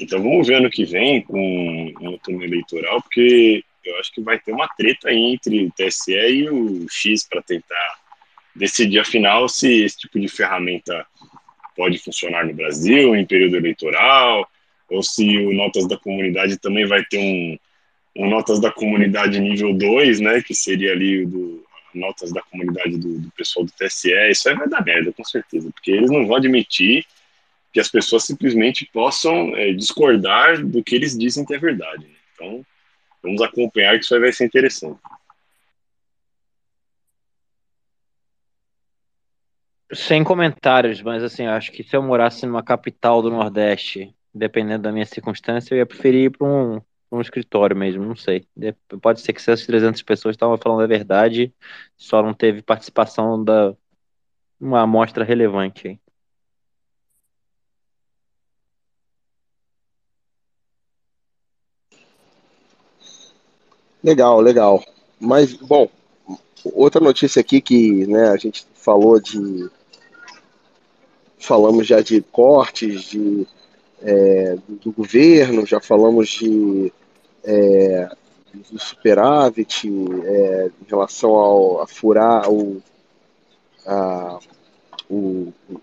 Então 0.00 0.22
vamos 0.22 0.48
ver 0.48 0.56
ano 0.56 0.70
que 0.70 0.84
vem 0.84 1.22
com 1.22 1.92
o 2.00 2.18
turno 2.18 2.42
eleitoral, 2.42 3.02
porque 3.02 3.62
eu 3.84 3.98
acho 3.98 4.12
que 4.12 4.20
vai 4.20 4.38
ter 4.38 4.52
uma 4.52 4.68
treta 4.68 5.12
entre 5.12 5.64
o 5.64 5.72
TSE 5.72 6.12
e 6.12 6.48
o 6.48 6.86
X 6.90 7.26
para 7.28 7.42
tentar 7.42 7.98
decidir 8.54 8.98
afinal 8.98 9.48
se 9.48 9.84
esse 9.84 9.98
tipo 9.98 10.18
de 10.18 10.28
ferramenta 10.28 11.06
pode 11.76 11.98
funcionar 11.98 12.46
no 12.46 12.54
Brasil 12.54 13.14
em 13.14 13.26
período 13.26 13.56
eleitoral, 13.56 14.48
ou 14.88 15.02
se 15.02 15.38
o 15.38 15.52
Notas 15.52 15.86
da 15.86 15.96
Comunidade 15.96 16.58
também 16.58 16.86
vai 16.86 17.04
ter 17.04 17.18
um, 17.18 17.58
um 18.16 18.28
Notas 18.28 18.60
da 18.60 18.72
Comunidade 18.72 19.38
nível 19.38 19.72
2, 19.72 20.20
né, 20.20 20.42
que 20.42 20.54
seria 20.54 20.92
ali 20.92 21.24
o 21.24 21.28
do, 21.28 21.64
notas 21.94 22.32
da 22.32 22.40
comunidade 22.42 22.96
do, 22.98 23.18
do 23.18 23.30
pessoal 23.32 23.64
do 23.64 23.72
TSE, 23.72 24.12
isso 24.30 24.48
aí 24.48 24.54
vai 24.54 24.68
dar 24.68 24.84
merda, 24.84 25.12
com 25.12 25.24
certeza, 25.24 25.70
porque 25.72 25.90
eles 25.90 26.10
não 26.10 26.26
vão 26.26 26.36
admitir 26.36 27.04
que 27.72 27.80
as 27.80 27.88
pessoas 27.88 28.24
simplesmente 28.24 28.88
possam 28.92 29.54
é, 29.56 29.72
discordar 29.72 30.64
do 30.64 30.82
que 30.82 30.94
eles 30.94 31.16
dizem 31.16 31.44
que 31.44 31.54
é 31.54 31.58
verdade. 31.58 32.04
Né? 32.06 32.14
Então, 32.34 32.66
vamos 33.22 33.40
acompanhar 33.42 33.98
que 33.98 34.04
isso 34.04 34.18
vai 34.18 34.32
ser 34.32 34.46
interessante. 34.46 34.98
Sem 39.92 40.22
comentários, 40.22 41.02
mas 41.02 41.22
assim, 41.22 41.46
acho 41.46 41.72
que 41.72 41.82
se 41.82 41.96
eu 41.96 42.02
morasse 42.02 42.46
numa 42.46 42.62
capital 42.62 43.20
do 43.20 43.30
Nordeste, 43.30 44.14
dependendo 44.32 44.84
da 44.84 44.92
minha 44.92 45.06
circunstância, 45.06 45.74
eu 45.74 45.78
ia 45.78 45.86
preferir 45.86 46.26
ir 46.26 46.30
para 46.30 46.46
um, 46.46 46.80
um 47.10 47.20
escritório 47.20 47.76
mesmo, 47.76 48.04
não 48.04 48.14
sei. 48.14 48.46
Pode 49.02 49.20
ser 49.20 49.32
que 49.32 49.40
essas 49.40 49.66
300 49.66 50.00
pessoas 50.02 50.34
estavam 50.34 50.56
falando 50.56 50.82
a 50.82 50.86
verdade, 50.86 51.52
só 51.96 52.22
não 52.22 52.32
teve 52.32 52.62
participação 52.62 53.42
da 53.42 53.74
uma 54.60 54.82
amostra 54.82 55.24
relevante 55.24 55.98
Legal, 64.02 64.40
legal. 64.40 64.82
Mas, 65.18 65.52
bom, 65.54 65.88
outra 66.64 67.00
notícia 67.00 67.40
aqui 67.40 67.60
que 67.60 68.06
né, 68.06 68.28
a 68.30 68.36
gente 68.36 68.66
falou 68.74 69.20
de. 69.20 69.68
Falamos 71.38 71.86
já 71.86 72.00
de 72.00 72.20
cortes 72.20 73.02
de, 73.02 73.46
é, 74.02 74.58
do 74.68 74.92
governo, 74.92 75.64
já 75.64 75.80
falamos 75.80 76.28
de 76.28 76.92
é, 77.42 78.10
do 78.70 78.78
superávit 78.78 79.88
é, 79.88 80.70
em 80.82 80.88
relação 80.88 81.30
ao, 81.30 81.80
a 81.80 81.86
furar 81.86 82.50
o, 82.50 82.82
a, 83.86 84.38
o, 85.08 85.52
o 85.70 85.80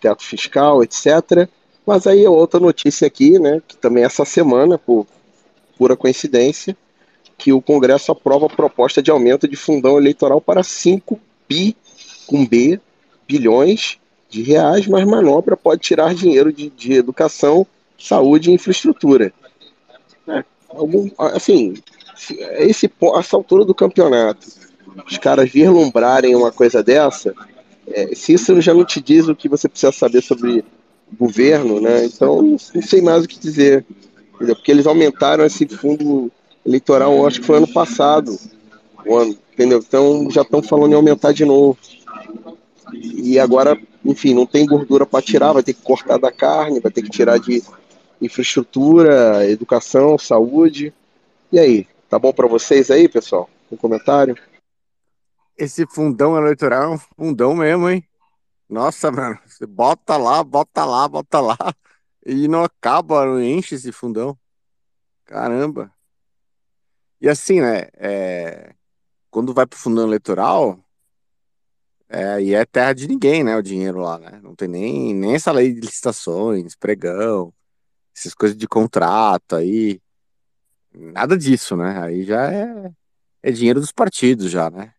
teto 0.00 0.22
fiscal, 0.22 0.82
etc. 0.82 1.48
Mas 1.84 2.06
aí 2.06 2.26
outra 2.26 2.60
notícia 2.60 3.06
aqui, 3.06 3.38
né, 3.38 3.60
que 3.66 3.76
também 3.76 4.04
essa 4.04 4.24
semana, 4.24 4.78
por 4.78 5.06
pura 5.76 5.96
coincidência, 5.96 6.76
que 7.40 7.54
o 7.54 7.62
Congresso 7.62 8.12
aprova 8.12 8.44
a 8.44 8.50
proposta 8.50 9.02
de 9.02 9.10
aumento 9.10 9.48
de 9.48 9.56
fundão 9.56 9.96
eleitoral 9.96 10.42
para 10.42 10.62
5 10.62 11.18
bi, 11.48 11.74
com 12.26 12.46
B, 12.46 12.78
bilhões 13.26 13.98
de 14.28 14.42
reais, 14.42 14.86
mas 14.86 15.06
manobra 15.06 15.56
pode 15.56 15.80
tirar 15.80 16.14
dinheiro 16.14 16.52
de, 16.52 16.68
de 16.68 16.92
educação, 16.92 17.66
saúde 17.98 18.50
e 18.50 18.52
infraestrutura. 18.52 19.32
É, 20.28 20.44
algum, 20.68 21.10
assim, 21.16 21.74
esse, 22.58 22.92
essa 23.16 23.36
altura 23.36 23.64
do 23.64 23.74
campeonato, 23.74 24.46
os 25.10 25.16
caras 25.16 25.50
vislumbrarem 25.50 26.36
uma 26.36 26.52
coisa 26.52 26.82
dessa, 26.82 27.34
é, 27.88 28.14
se 28.14 28.34
isso 28.34 28.60
já 28.60 28.74
não 28.74 28.84
te 28.84 29.00
diz 29.00 29.28
o 29.28 29.34
que 29.34 29.48
você 29.48 29.66
precisa 29.66 29.92
saber 29.92 30.20
sobre 30.22 30.62
governo, 31.18 31.80
né? 31.80 32.04
Então 32.04 32.42
não 32.42 32.58
sei 32.58 33.00
mais 33.00 33.24
o 33.24 33.28
que 33.28 33.38
dizer. 33.38 33.84
Porque 34.36 34.70
eles 34.70 34.86
aumentaram 34.86 35.44
esse 35.44 35.66
fundo 35.66 36.30
eleitoral, 36.64 37.26
acho 37.26 37.40
que 37.40 37.46
foi 37.46 37.56
ano 37.56 37.72
passado. 37.72 38.38
Ano, 39.06 39.36
entendeu? 39.52 39.78
Então 39.78 40.30
já 40.30 40.42
estão 40.42 40.62
falando 40.62 40.92
em 40.92 40.96
aumentar 40.96 41.32
de 41.32 41.44
novo. 41.44 41.78
E 42.92 43.38
agora, 43.38 43.80
enfim, 44.04 44.34
não 44.34 44.46
tem 44.46 44.66
gordura 44.66 45.06
para 45.06 45.22
tirar, 45.22 45.52
vai 45.52 45.62
ter 45.62 45.74
que 45.74 45.82
cortar 45.82 46.18
da 46.18 46.32
carne, 46.32 46.80
vai 46.80 46.90
ter 46.90 47.02
que 47.02 47.10
tirar 47.10 47.38
de 47.38 47.62
infraestrutura, 48.20 49.48
educação, 49.48 50.18
saúde. 50.18 50.92
E 51.52 51.58
aí, 51.58 51.86
tá 52.08 52.18
bom 52.18 52.32
para 52.32 52.46
vocês 52.46 52.90
aí, 52.90 53.08
pessoal? 53.08 53.48
Um 53.70 53.76
comentário? 53.76 54.36
Esse 55.56 55.86
fundão 55.86 56.36
eleitoral 56.36 56.82
é 56.82 56.94
um 56.94 56.98
fundão 56.98 57.54
mesmo, 57.54 57.88
hein? 57.88 58.04
Nossa, 58.68 59.10
mano, 59.10 59.38
você 59.46 59.66
bota 59.66 60.16
lá, 60.16 60.42
bota 60.44 60.84
lá, 60.84 61.08
bota 61.08 61.40
lá 61.40 61.56
e 62.24 62.46
não 62.46 62.62
acaba, 62.62 63.26
não 63.26 63.42
enche 63.42 63.74
esse 63.74 63.90
fundão. 63.92 64.38
Caramba. 65.24 65.92
E 67.20 67.28
assim, 67.28 67.60
né? 67.60 67.88
É... 67.94 68.74
Quando 69.30 69.54
vai 69.54 69.66
pro 69.66 69.78
fundão 69.78 70.06
eleitoral, 70.06 70.82
é, 72.08 72.42
e 72.42 72.54
é 72.54 72.64
terra 72.66 72.92
de 72.92 73.06
ninguém, 73.06 73.44
né? 73.44 73.56
O 73.56 73.62
dinheiro 73.62 74.00
lá, 74.00 74.18
né? 74.18 74.40
Não 74.42 74.54
tem 74.56 74.66
nem, 74.68 75.14
nem 75.14 75.34
essa 75.34 75.52
lei 75.52 75.72
de 75.72 75.80
licitações, 75.80 76.74
pregão, 76.74 77.54
essas 78.16 78.34
coisas 78.34 78.56
de 78.58 78.66
contrato 78.66 79.56
aí. 79.56 80.00
Nada 80.92 81.38
disso, 81.38 81.76
né? 81.76 82.02
Aí 82.02 82.24
já 82.24 82.52
é, 82.52 82.92
é 83.42 83.52
dinheiro 83.52 83.80
dos 83.80 83.92
partidos, 83.92 84.50
já, 84.50 84.70
né? 84.70 84.92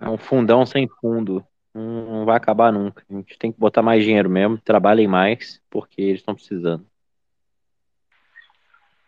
É 0.00 0.08
um 0.08 0.18
fundão 0.18 0.64
sem 0.64 0.88
fundo. 1.00 1.46
Não 1.74 2.24
vai 2.24 2.36
acabar 2.36 2.72
nunca. 2.72 3.04
A 3.10 3.14
gente 3.14 3.38
tem 3.38 3.52
que 3.52 3.58
botar 3.58 3.82
mais 3.82 4.02
dinheiro 4.04 4.30
mesmo, 4.30 4.58
trabalhem 4.60 5.08
mais, 5.08 5.60
porque 5.68 6.00
eles 6.00 6.20
estão 6.20 6.34
precisando. 6.34 6.86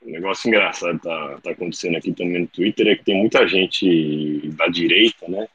Um 0.07 0.13
negócio 0.13 0.47
engraçado 0.49 1.01
tá, 1.01 1.39
tá 1.43 1.51
acontecendo 1.51 1.97
aqui 1.97 2.13
também 2.13 2.43
no 2.43 2.47
Twitter 2.47 2.87
é 2.87 2.95
que 2.95 3.05
tem 3.05 3.17
muita 3.17 3.47
gente 3.49 4.49
da 4.51 4.69
direita, 4.69 5.27
né? 5.27 5.49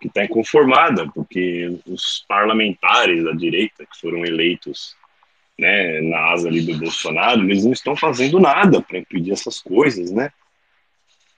Que 0.00 0.08
está 0.08 0.24
inconformada, 0.24 1.08
porque 1.14 1.78
os 1.86 2.24
parlamentares 2.26 3.22
da 3.22 3.30
direita 3.30 3.86
que 3.86 4.00
foram 4.00 4.24
eleitos 4.24 4.96
né, 5.56 6.00
na 6.00 6.32
asa 6.32 6.48
ali 6.48 6.60
do 6.62 6.76
Bolsonaro, 6.76 7.42
eles 7.42 7.64
não 7.64 7.72
estão 7.72 7.94
fazendo 7.94 8.40
nada 8.40 8.82
para 8.82 8.98
impedir 8.98 9.30
essas 9.30 9.60
coisas, 9.60 10.10
né? 10.10 10.30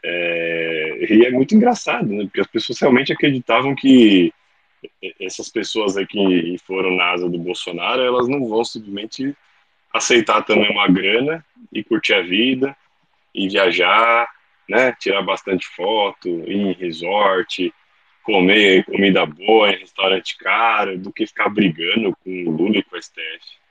É, 0.03 1.07
e 1.11 1.27
é 1.27 1.31
muito 1.31 1.55
engraçado, 1.55 2.07
né? 2.07 2.25
Porque 2.25 2.41
as 2.41 2.47
pessoas 2.47 2.81
realmente 2.81 3.13
acreditavam 3.13 3.75
que 3.75 4.33
essas 5.21 5.51
pessoas 5.51 5.99
aqui 5.99 6.17
que 6.17 6.59
foram 6.67 6.97
na 6.97 7.11
asa 7.11 7.29
do 7.29 7.39
Bolsonaro, 7.39 8.01
elas 8.01 8.29
não 8.29 8.49
vão 8.49 8.65
simplesmente 8.65 9.37
aceitar 9.95 10.43
também 10.43 10.69
uma 10.71 10.89
grana 10.89 11.45
e 11.73 11.85
curtir 11.85 12.15
a 12.15 12.23
vida 12.23 12.77
e 13.33 13.49
viajar, 13.49 14.29
né? 14.69 14.93
Tirar 14.99 15.23
bastante 15.23 15.67
foto, 15.69 16.29
ir 16.29 16.57
em 16.57 16.73
resort, 16.73 17.73
comer 18.25 18.85
comida 18.85 19.25
boa 19.25 19.71
em 19.71 19.79
restaurante 19.79 20.37
caro, 20.37 20.99
do 20.99 21.13
que 21.13 21.27
ficar 21.27 21.49
brigando 21.49 22.17
com 22.25 22.31
o 22.31 22.51
Lula 22.51 22.79
e 22.79 22.83
com 22.83 22.97
o 22.97 23.03
STF. 23.03 23.65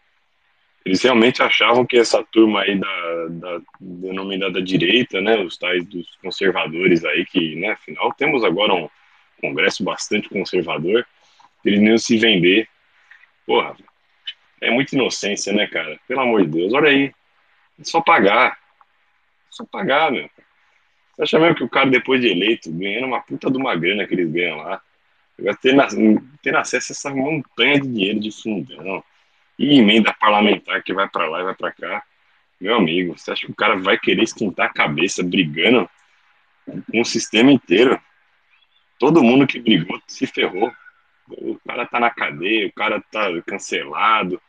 Eles 0.86 1.02
realmente 1.02 1.42
achavam 1.42 1.86
que 1.86 1.98
essa 1.98 2.24
turma 2.24 2.62
aí 2.62 2.78
da, 2.78 3.28
da 3.30 3.62
denominada 3.80 4.62
direita, 4.62 5.22
né, 5.22 5.38
os 5.40 5.58
tais 5.58 5.84
dos 5.86 6.16
conservadores 6.22 7.04
aí, 7.06 7.26
que, 7.26 7.56
né, 7.56 7.72
afinal, 7.72 8.14
temos 8.14 8.44
agora 8.44 8.74
um 8.74 8.90
congresso 9.42 9.84
bastante 9.84 10.30
conservador, 10.30 11.06
eles 11.64 11.80
nem 11.80 11.98
se 11.98 12.18
vender. 12.18 12.68
Porra, 13.46 13.76
é 14.68 14.72
muita 14.72 14.96
inocência, 14.96 15.54
né, 15.54 15.68
cara? 15.68 16.00
Pelo 16.08 16.22
amor 16.22 16.42
de 16.42 16.48
Deus, 16.48 16.74
olha 16.74 16.90
aí. 16.90 17.14
É 17.80 17.84
só 17.84 18.02
pagar. 18.02 18.52
É 18.52 19.52
só 19.52 19.66
pagar, 19.66 20.12
meu. 20.12 20.30
Você 21.16 21.24
acha 21.24 21.40
mesmo 21.40 21.56
que 21.56 21.64
o 21.64 21.70
cara, 21.70 21.90
depois 21.90 22.22
de 22.22 22.28
eleito, 22.28 22.72
ganhando 22.72 23.08
uma 23.08 23.22
puta 23.22 23.52
de 23.52 23.58
uma 23.58 23.76
grana 23.76 24.08
que 24.08 24.16
eles 24.16 24.32
ganham 24.32 24.58
lá, 24.58 24.82
vai 25.38 25.56
ter, 25.56 25.76
ter 26.42 26.56
acesso 26.56 26.92
a 26.92 26.94
essa 26.94 27.10
montanha 27.12 27.80
de 27.80 27.88
dinheiro 27.88 28.20
de 28.20 28.32
fundão 28.32 29.04
e 29.58 29.80
emenda 29.80 30.14
parlamentar 30.14 30.82
que 30.84 30.94
vai 30.94 31.08
para 31.08 31.28
lá 31.28 31.42
e 31.42 31.44
vai 31.44 31.56
para 31.56 31.72
cá. 31.72 32.04
Meu 32.60 32.76
amigo, 32.76 33.18
você 33.18 33.32
acha 33.32 33.46
que 33.46 33.52
o 33.52 33.56
cara 33.56 33.76
vai 33.76 33.98
querer 33.98 34.24
esquentar 34.24 34.68
a 34.68 34.74
cabeça 34.74 35.22
brigando 35.22 35.90
com 36.92 37.02
o 37.02 37.06
sistema 37.06 37.52
inteiro? 37.52 38.00
Todo 38.98 39.24
mundo 39.24 39.46
que 39.46 39.60
brigou 39.60 40.02
se 40.08 40.26
ferrou. 40.26 40.72
O 41.28 41.60
cara 41.68 41.86
tá 41.86 42.00
na 42.00 42.10
cadeia, 42.10 42.68
o 42.68 42.74
cara 42.74 43.02
tá 43.12 43.30
cancelado. 43.46 44.42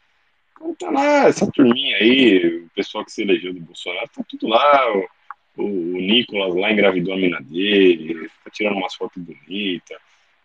O 0.61 0.61
cara 0.61 0.75
tá 0.79 0.91
lá, 0.91 1.29
essa 1.29 1.51
turminha 1.51 1.97
aí, 1.97 2.65
o 2.65 2.71
pessoal 2.75 3.05
que 3.05 3.13
se 3.13 3.23
elegeu 3.23 3.53
do 3.53 3.61
Bolsonaro, 3.61 4.09
tá 4.15 4.25
tudo 4.29 4.49
lá. 4.49 4.97
O, 4.97 5.09
o, 5.57 5.65
o 5.65 6.01
Nicolas 6.01 6.55
lá 6.55 6.73
engravidou 6.73 7.15
a 7.15 7.17
mina 7.17 7.41
dele, 7.41 8.29
tá 8.45 8.51
tirando 8.51 8.77
umas 8.77 8.95
fotos 8.95 9.23
bonitas. 9.23 9.99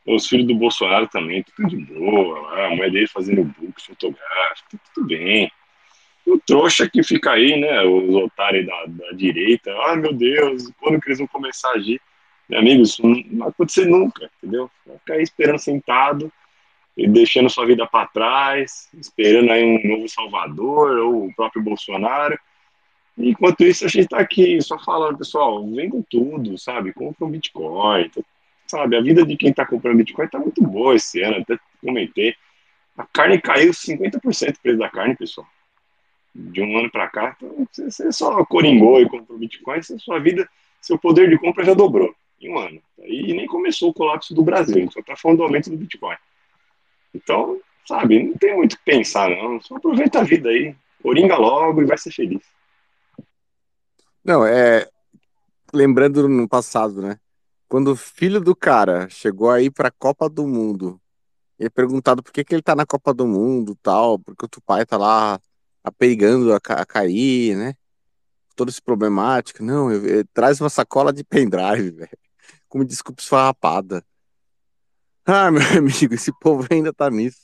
Os 0.05 0.28
filhos 0.28 0.47
do 0.47 0.55
Bolsonaro 0.55 1.07
também, 1.07 1.43
tudo 1.43 1.70
de 1.70 1.78
boa, 1.78 2.39
lá, 2.39 2.68
a 2.68 2.76
mãe 2.76 2.89
dele 2.89 3.07
fazendo 3.07 3.43
book 3.43 3.82
fotográfico, 3.82 4.80
tudo 4.93 5.07
bem. 5.07 5.51
O 6.26 6.39
trouxa 6.39 6.89
que 6.89 7.03
fica 7.03 7.32
aí, 7.32 7.60
né, 7.60 7.84
os 7.84 8.16
otários 8.16 8.66
da, 8.66 8.86
da 8.86 9.12
direita, 9.12 9.72
ah, 9.86 9.95
meu 9.95 10.14
Deus, 10.14 10.72
quando 10.80 10.99
que 10.99 11.10
eles 11.10 11.20
vão 11.20 11.28
começar 11.28 11.70
a 11.70 11.74
agir? 11.74 12.01
Meu 12.47 12.60
amigo, 12.60 12.82
isso 12.82 13.05
não 13.05 13.24
vai 13.38 13.49
acontecer 13.49 13.86
nunca, 13.86 14.30
entendeu? 14.38 14.70
Vai 14.86 14.97
ficar 14.97 15.14
aí 15.16 15.22
esperando 15.22 15.60
sentado, 15.60 16.32
deixando 17.08 17.50
sua 17.50 17.66
vida 17.66 17.86
para 17.88 18.08
trás, 18.08 18.89
esperando 18.93 19.52
aí 19.52 19.64
um 19.64 19.88
novo 19.88 20.10
Salvador, 20.10 20.97
ou 20.97 21.26
o 21.26 21.36
próprio 21.36 21.62
Bolsonaro. 21.62 22.38
Enquanto 23.18 23.62
isso, 23.64 23.86
a 23.86 23.88
gente 23.88 24.06
está 24.06 24.20
aqui 24.20 24.62
só 24.62 24.80
falando, 24.80 25.18
pessoal, 25.18 25.66
vendo 25.70 26.06
tudo, 26.10 26.58
sabe? 26.58 26.93
Compra 26.93 27.26
um 27.26 27.32
Bitcoin, 27.32 28.10
sabe? 28.66 28.95
A 28.95 29.02
vida 29.02 29.26
de 29.26 29.36
quem 29.36 29.50
está 29.50 29.66
comprando 29.66 29.97
Bitcoin 29.97 30.26
está 30.26 30.39
muito 30.39 30.62
boa 30.62 30.95
esse 30.95 31.22
ano, 31.22 31.38
até 31.38 31.58
comentei. 31.82 32.34
A 32.97 33.06
carne 33.06 33.39
caiu 33.39 33.72
50% 33.72 34.18
o 34.18 34.62
preço 34.62 34.78
da 34.78 34.89
carne, 34.89 35.16
pessoal. 35.16 35.47
De 36.34 36.62
um 36.62 36.78
ano 36.78 36.89
para 36.89 37.08
cá. 37.08 37.36
Então, 37.38 37.68
você 37.72 38.12
só 38.12 38.43
coringou 38.45 39.02
e 39.02 39.10
comprou 39.10 39.38
Bitcoin, 39.38 39.82
sua 39.82 40.20
vida, 40.20 40.47
seu 40.82 40.97
poder 40.97 41.30
de 41.30 41.38
compra 41.38 41.66
já 41.66 41.74
dobrou 41.74 42.14
em 42.41 42.50
um 42.50 42.58
ano. 42.58 42.82
E 43.04 43.34
nem 43.34 43.45
começou 43.47 43.89
o 43.89 43.93
colapso 43.93 44.34
do 44.34 44.43
Brasil, 44.43 44.89
só 44.91 45.00
está 45.00 45.16
falando 45.16 45.38
do 45.38 45.43
aumento 45.43 45.70
do 45.70 45.78
Bitcoin. 45.78 46.16
Então, 47.14 47.60
sabe, 47.88 48.24
não 48.24 48.38
tem 48.38 48.55
muito 48.55 48.74
o 48.74 48.78
que 48.78 48.84
pensar, 48.86 49.30
não. 49.30 49.62
Só 49.62 49.76
aproveita 49.76 50.20
a 50.20 50.24
vida 50.24 50.49
aí, 50.49 50.76
coringa 51.01 51.38
logo 51.38 51.82
e 51.82 51.86
vai 51.86 51.97
ser 51.97 52.12
feliz. 52.12 52.41
Não, 54.24 54.45
é. 54.45 54.88
Lembrando 55.74 56.28
no 56.28 56.47
passado, 56.47 57.01
né? 57.01 57.20
Quando 57.68 57.91
o 57.91 57.95
filho 57.95 58.41
do 58.41 58.55
cara 58.55 59.07
chegou 59.10 59.49
aí 59.51 59.70
pra 59.70 59.91
Copa 59.91 60.28
do 60.28 60.47
Mundo, 60.47 60.99
e 61.60 61.66
é 61.66 61.70
perguntado 61.70 62.24
por 62.24 62.32
que, 62.32 62.43
que 62.43 62.55
ele 62.55 62.62
tá 62.62 62.76
na 62.76 62.86
Copa 62.86 63.14
do 63.14 63.28
Mundo 63.28 63.78
tal, 63.84 64.18
porque 64.18 64.45
o 64.45 64.62
pai 64.62 64.86
tá 64.86 64.97
lá 64.97 65.39
aperigando 65.84 66.53
a, 66.53 66.57
a 66.57 66.86
cair, 66.86 67.55
né? 67.55 67.76
Toda 68.55 68.72
essa 68.72 68.82
problemática. 68.82 69.64
Não, 69.64 69.91
eu, 69.91 70.05
eu, 70.05 70.26
traz 70.34 70.62
uma 70.62 70.70
sacola 70.70 71.12
de 71.14 71.24
pendrive, 71.24 71.91
velho. 72.05 72.18
Como 72.68 72.86
desculpa 72.86 73.22
esfarrapada. 73.22 74.03
Ah, 75.32 75.52
meu 75.52 75.62
amigo, 75.78 76.16
esse 76.16 76.32
povo 76.40 76.68
ainda 76.72 76.92
tá 76.92 77.08
nisso. 77.12 77.38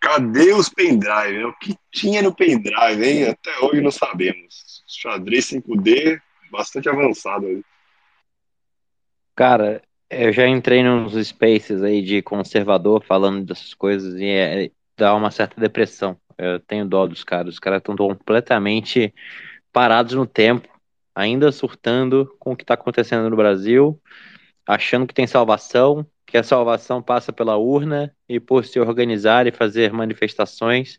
Cadê 0.00 0.52
os 0.52 0.68
pendrive? 0.68 1.44
O 1.44 1.52
que 1.58 1.76
tinha 1.90 2.22
no 2.22 2.32
pendrive, 2.32 3.04
hein? 3.04 3.28
Até 3.28 3.58
hoje 3.58 3.80
não 3.80 3.90
sabemos. 3.90 4.84
Xadrez 4.86 5.46
5D, 5.46 6.20
bastante 6.50 6.88
avançado. 6.88 7.64
Cara, 9.34 9.82
eu 10.08 10.32
já 10.32 10.46
entrei 10.46 10.84
nos 10.84 11.14
spaces 11.26 11.82
aí 11.82 12.02
de 12.02 12.22
conservador 12.22 13.02
falando 13.04 13.44
dessas 13.44 13.74
coisas 13.74 14.14
e 14.20 14.26
é, 14.26 14.70
dá 14.96 15.12
uma 15.12 15.32
certa 15.32 15.60
depressão. 15.60 16.16
Eu 16.38 16.60
tenho 16.60 16.86
dó 16.86 17.04
dos 17.06 17.24
caras. 17.24 17.54
Os 17.54 17.58
caras 17.58 17.78
estão 17.78 17.96
completamente 17.96 19.12
parados 19.72 20.14
no 20.14 20.26
tempo, 20.26 20.68
ainda 21.12 21.50
surtando 21.50 22.32
com 22.38 22.52
o 22.52 22.56
que 22.56 22.62
está 22.62 22.74
acontecendo 22.74 23.28
no 23.28 23.36
Brasil, 23.36 24.00
achando 24.66 25.06
que 25.06 25.14
tem 25.14 25.26
salvação, 25.26 26.06
que 26.26 26.36
a 26.36 26.42
salvação 26.42 27.02
passa 27.02 27.32
pela 27.32 27.56
urna 27.56 28.14
e 28.28 28.40
por 28.40 28.64
se 28.64 28.80
organizar 28.80 29.46
e 29.46 29.52
fazer 29.52 29.92
manifestações. 29.92 30.98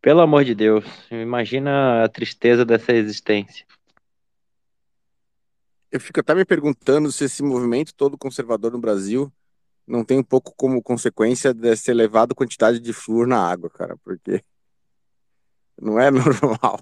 Pelo 0.00 0.20
amor 0.20 0.44
de 0.44 0.54
Deus, 0.54 0.84
imagina 1.10 2.04
a 2.04 2.08
tristeza 2.08 2.64
dessa 2.64 2.92
existência 2.92 3.66
eu 5.90 6.00
fico 6.00 6.20
até 6.20 6.34
me 6.34 6.44
perguntando 6.44 7.10
se 7.10 7.24
esse 7.24 7.42
movimento 7.42 7.94
todo 7.94 8.18
conservador 8.18 8.72
no 8.72 8.78
Brasil 8.78 9.32
não 9.86 10.04
tem 10.04 10.18
um 10.18 10.22
pouco 10.22 10.54
como 10.54 10.82
consequência 10.82 11.54
dessa 11.54 11.90
elevada 11.90 12.34
quantidade 12.34 12.78
de 12.78 12.92
flúor 12.92 13.26
na 13.26 13.40
água, 13.40 13.70
cara, 13.70 13.96
porque 14.04 14.42
não 15.80 15.98
é 15.98 16.10
normal. 16.12 16.78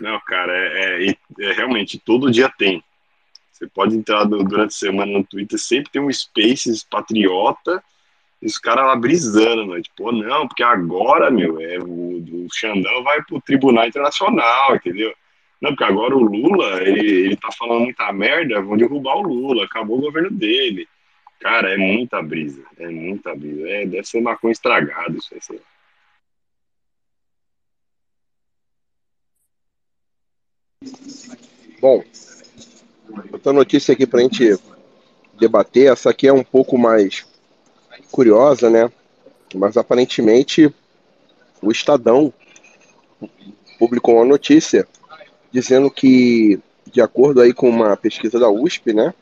Não, 0.00 0.18
cara, 0.20 0.56
é, 0.56 1.10
é, 1.10 1.16
é 1.40 1.52
realmente 1.52 1.98
todo 1.98 2.30
dia 2.30 2.50
tem. 2.56 2.82
Você 3.60 3.68
pode 3.68 3.94
entrar 3.94 4.24
durante 4.24 4.68
a 4.68 4.70
semana 4.70 5.12
no 5.12 5.22
Twitter, 5.22 5.58
sempre 5.58 5.92
tem 5.92 6.00
um 6.00 6.10
Spaces 6.10 6.82
patriota 6.82 7.84
e 8.40 8.46
os 8.46 8.56
caras 8.56 8.86
lá 8.86 8.96
brisando, 8.96 9.66
né? 9.66 9.82
Tipo, 9.82 10.10
não, 10.12 10.48
porque 10.48 10.62
agora, 10.62 11.30
meu, 11.30 11.60
é, 11.60 11.78
o, 11.78 12.46
o 12.46 12.48
Xandão 12.50 13.02
vai 13.04 13.22
pro 13.22 13.38
Tribunal 13.42 13.86
Internacional, 13.86 14.76
entendeu? 14.76 15.14
Não, 15.60 15.72
porque 15.72 15.84
agora 15.84 16.16
o 16.16 16.22
Lula, 16.22 16.82
ele, 16.82 17.06
ele 17.06 17.36
tá 17.36 17.50
falando 17.52 17.82
muita 17.82 18.10
merda, 18.14 18.62
vão 18.62 18.78
derrubar 18.78 19.16
o 19.16 19.22
Lula, 19.22 19.66
acabou 19.66 19.98
o 19.98 20.02
governo 20.02 20.30
dele. 20.30 20.88
Cara, 21.38 21.74
é 21.74 21.76
muita 21.76 22.22
brisa, 22.22 22.64
é 22.78 22.88
muita 22.88 23.34
brisa. 23.34 23.68
É, 23.68 23.84
deve 23.84 24.06
ser 24.06 24.22
maconha 24.22 24.52
estragado 24.52 25.18
isso 25.18 25.52
aí. 25.52 25.60
Bom, 31.78 32.02
outra 33.32 33.52
notícia 33.52 33.92
aqui 33.92 34.06
pra 34.06 34.20
gente 34.20 34.58
debater, 35.38 35.90
essa 35.90 36.10
aqui 36.10 36.28
é 36.28 36.32
um 36.32 36.44
pouco 36.44 36.76
mais 36.76 37.26
curiosa, 38.10 38.68
né? 38.68 38.90
Mas 39.54 39.76
aparentemente 39.76 40.72
o 41.62 41.70
Estadão 41.70 42.32
publicou 43.78 44.16
uma 44.16 44.24
notícia 44.24 44.86
dizendo 45.50 45.90
que, 45.90 46.60
de 46.86 47.00
acordo 47.00 47.40
aí 47.40 47.52
com 47.52 47.68
uma 47.68 47.96
pesquisa 47.96 48.38
da 48.38 48.48
USP, 48.48 48.92
né, 48.92 49.12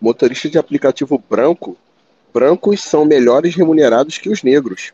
motoristas 0.00 0.50
de 0.50 0.58
aplicativo 0.58 1.22
branco, 1.28 1.76
brancos 2.32 2.82
são 2.82 3.04
melhores 3.04 3.54
remunerados 3.54 4.18
que 4.18 4.28
os 4.28 4.42
negros. 4.42 4.92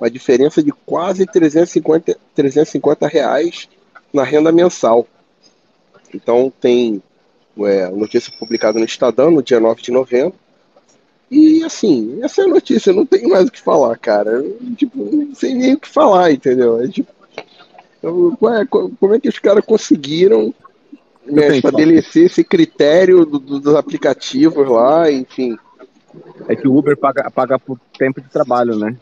Uma 0.00 0.10
diferença 0.10 0.62
de 0.62 0.72
quase 0.72 1.24
350, 1.26 2.18
350 2.34 3.08
reais 3.08 3.68
na 4.12 4.22
renda 4.22 4.52
mensal. 4.52 5.06
Então 6.12 6.52
tem 6.60 7.02
é, 7.64 7.88
notícia 7.90 8.32
publicada 8.38 8.78
no 8.78 8.84
Estadão 8.84 9.30
no 9.30 9.42
dia 9.42 9.60
9 9.60 9.80
de 9.80 9.90
novembro. 9.90 10.34
E 11.30 11.64
assim, 11.64 12.20
essa 12.22 12.42
é 12.42 12.44
a 12.44 12.48
notícia, 12.48 12.92
não 12.92 13.04
tem 13.04 13.26
mais 13.28 13.48
o 13.48 13.52
que 13.52 13.60
falar, 13.60 13.96
cara. 13.98 14.30
Eu, 14.30 14.58
tipo, 14.76 14.98
não 14.98 15.34
sei 15.34 15.54
nem 15.54 15.74
o 15.74 15.80
que 15.80 15.88
falar, 15.88 16.32
entendeu? 16.32 16.82
É, 16.82 16.88
tipo, 16.88 17.12
então, 17.98 18.36
como 19.00 19.14
é 19.14 19.20
que 19.20 19.28
os 19.28 19.38
caras 19.38 19.64
conseguiram 19.64 20.54
né, 21.24 21.56
estabelecer 21.56 22.26
esse 22.26 22.44
critério 22.44 23.24
do, 23.24 23.38
do, 23.38 23.58
dos 23.58 23.74
aplicativos 23.74 24.68
lá, 24.68 25.10
enfim? 25.10 25.56
É 26.48 26.54
que 26.54 26.68
o 26.68 26.76
Uber 26.76 26.96
paga, 26.96 27.30
paga 27.30 27.58
por 27.58 27.78
tempo 27.98 28.20
de 28.20 28.28
trabalho, 28.28 28.76
né? 28.76 28.96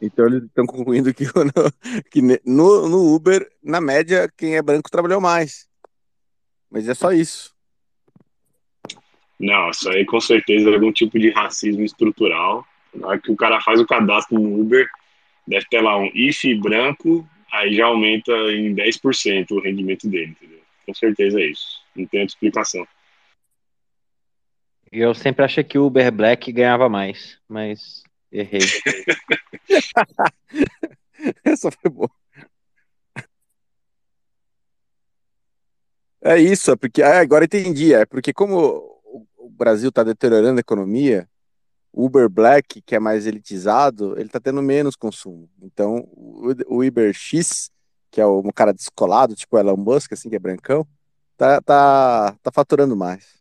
Então 0.00 0.26
eles 0.26 0.44
estão 0.44 0.64
concluindo 0.64 1.12
que, 1.12 1.24
no, 1.34 2.02
que 2.10 2.22
no, 2.44 2.88
no 2.88 3.14
Uber, 3.14 3.46
na 3.62 3.80
média, 3.80 4.30
quem 4.36 4.56
é 4.56 4.62
branco 4.62 4.90
trabalhou 4.90 5.20
mais. 5.20 5.66
Mas 6.70 6.88
é 6.88 6.94
só 6.94 7.12
isso. 7.12 7.52
Não, 9.40 9.70
isso 9.70 9.88
aí 9.88 10.04
com 10.04 10.20
certeza 10.20 10.70
é 10.70 10.74
algum 10.74 10.92
tipo 10.92 11.18
de 11.18 11.30
racismo 11.30 11.82
estrutural. 11.82 12.62
Na 12.94 13.08
hora 13.08 13.18
que 13.18 13.32
o 13.32 13.36
cara 13.36 13.58
faz 13.62 13.80
o 13.80 13.86
cadastro 13.86 14.38
no 14.38 14.60
Uber, 14.60 14.86
deve 15.48 15.64
ter 15.70 15.80
lá 15.80 15.96
um 15.96 16.10
if 16.14 16.44
branco, 16.60 17.26
aí 17.50 17.74
já 17.74 17.86
aumenta 17.86 18.30
em 18.52 18.74
10% 18.74 19.52
o 19.52 19.60
rendimento 19.60 20.06
dele, 20.06 20.32
entendeu? 20.32 20.60
Com 20.84 20.92
certeza 20.92 21.40
é 21.40 21.46
isso. 21.46 21.80
Não 21.96 22.04
tem 22.04 22.20
outra 22.20 22.34
explicação. 22.34 22.86
Eu 24.92 25.14
sempre 25.14 25.42
achei 25.42 25.64
que 25.64 25.78
o 25.78 25.86
Uber 25.86 26.12
Black 26.12 26.52
ganhava 26.52 26.90
mais, 26.90 27.38
mas 27.48 28.02
errei. 28.30 28.60
Essa 31.42 31.70
foi 31.70 31.90
boa. 31.90 32.10
É 36.22 36.38
isso, 36.38 36.72
é 36.72 36.76
porque 36.76 37.02
ah, 37.02 37.20
agora 37.20 37.46
entendi. 37.46 37.94
É 37.94 38.04
porque 38.04 38.34
como 38.34 38.99
o- 39.40 39.50
Brasil 39.50 39.88
está 39.90 40.02
deteriorando 40.04 40.58
a 40.58 40.60
economia, 40.60 41.28
o 41.92 42.06
Uber 42.06 42.28
Black, 42.28 42.82
que 42.82 42.94
é 42.94 43.00
mais 43.00 43.26
elitizado, 43.26 44.14
ele 44.16 44.26
está 44.26 44.40
tendo 44.40 44.62
menos 44.62 44.96
consumo. 44.96 45.50
Então, 45.62 46.08
o, 46.12 46.52
o 46.68 46.84
Uber 46.86 47.12
X, 47.14 47.70
que 48.10 48.20
é 48.20 48.26
um 48.26 48.50
cara 48.54 48.72
descolado, 48.74 49.34
tipo 49.36 49.58
Elon 49.58 49.76
Musk, 49.76 50.12
assim, 50.12 50.30
que 50.30 50.36
é 50.36 50.38
brancão, 50.40 50.86
tá, 51.36 51.60
tá, 51.62 52.36
tá 52.42 52.52
faturando 52.52 52.96
mais. 52.96 53.40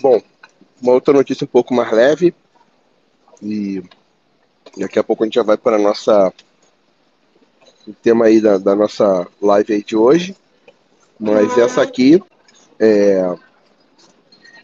Bom, 0.00 0.20
uma 0.82 0.92
outra 0.92 1.14
notícia 1.14 1.44
um 1.44 1.48
pouco 1.48 1.74
mais 1.74 1.92
leve. 1.92 2.34
E 3.42 3.82
daqui 4.76 4.98
a 4.98 5.04
pouco 5.04 5.22
a 5.22 5.26
gente 5.26 5.34
já 5.34 5.42
vai 5.42 5.56
para 5.56 5.76
a 5.76 5.80
nossa. 5.80 6.32
O 7.86 7.94
tema 7.94 8.26
aí 8.26 8.40
da, 8.40 8.58
da 8.58 8.74
nossa 8.74 9.26
live 9.40 9.72
aí 9.72 9.82
de 9.82 9.96
hoje. 9.96 10.36
Mas 11.18 11.56
essa 11.56 11.82
aqui 11.82 12.22
é, 12.78 13.34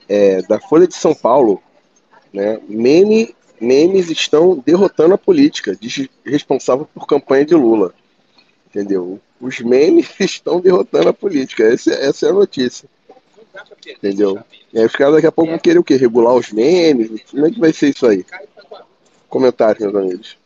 é 0.09 0.43
da 0.43 0.61
Folha 0.61 0.87
de 0.87 0.95
São 0.95 1.15
Paulo. 1.15 1.63
Né? 2.33 2.61
Meme, 2.69 3.35
memes 3.61 4.11
estão 4.11 4.63
derrotando 4.65 5.15
a 5.15 5.19
política, 5.19 5.75
diz 5.75 6.09
responsável 6.25 6.89
por 6.95 7.07
campanha 7.07 7.45
de 7.45 7.55
Lula. 7.55 7.95
Entendeu? 8.69 9.21
Os 9.41 9.61
memes 9.61 10.09
estão 10.21 10.61
derrotando 10.61 11.09
a 11.09 11.15
política. 11.15 11.65
Essa, 11.65 11.93
essa 11.95 12.27
é 12.27 12.31
a 12.31 12.35
notícia. 12.35 12.89
Entendeu? 13.87 14.39
E 14.73 14.79
aí 14.79 14.87
os 14.87 14.97
caras 14.97 15.15
daqui 15.15 15.27
a 15.27 15.33
pouco 15.33 15.51
vão 15.51 15.59
querer 15.59 15.79
o 15.79 15.85
quê? 15.85 15.97
Regular 15.97 16.35
os 16.35 16.51
memes? 16.51 17.23
Como 17.31 17.47
é 17.47 17.51
que 17.51 17.61
vai 17.61 17.73
ser 17.73 17.91
isso 17.91 18.07
aí? 18.07 18.25
Comentários, 19.35 19.81
meus 19.81 19.97
amigos. 19.97 20.39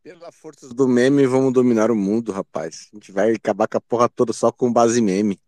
Pela 0.00 0.30
força 0.30 0.72
do 0.72 0.86
meme, 0.86 1.26
vamos 1.26 1.52
dominar 1.52 1.90
o 1.90 1.96
mundo, 1.96 2.30
rapaz. 2.30 2.88
A 2.92 2.96
gente 2.96 3.10
vai 3.10 3.32
acabar 3.32 3.66
com 3.66 3.78
a 3.78 3.80
porra 3.80 4.08
toda 4.08 4.32
só 4.32 4.52
com 4.52 4.72
base 4.72 5.00
em 5.00 5.02
meme. 5.02 5.40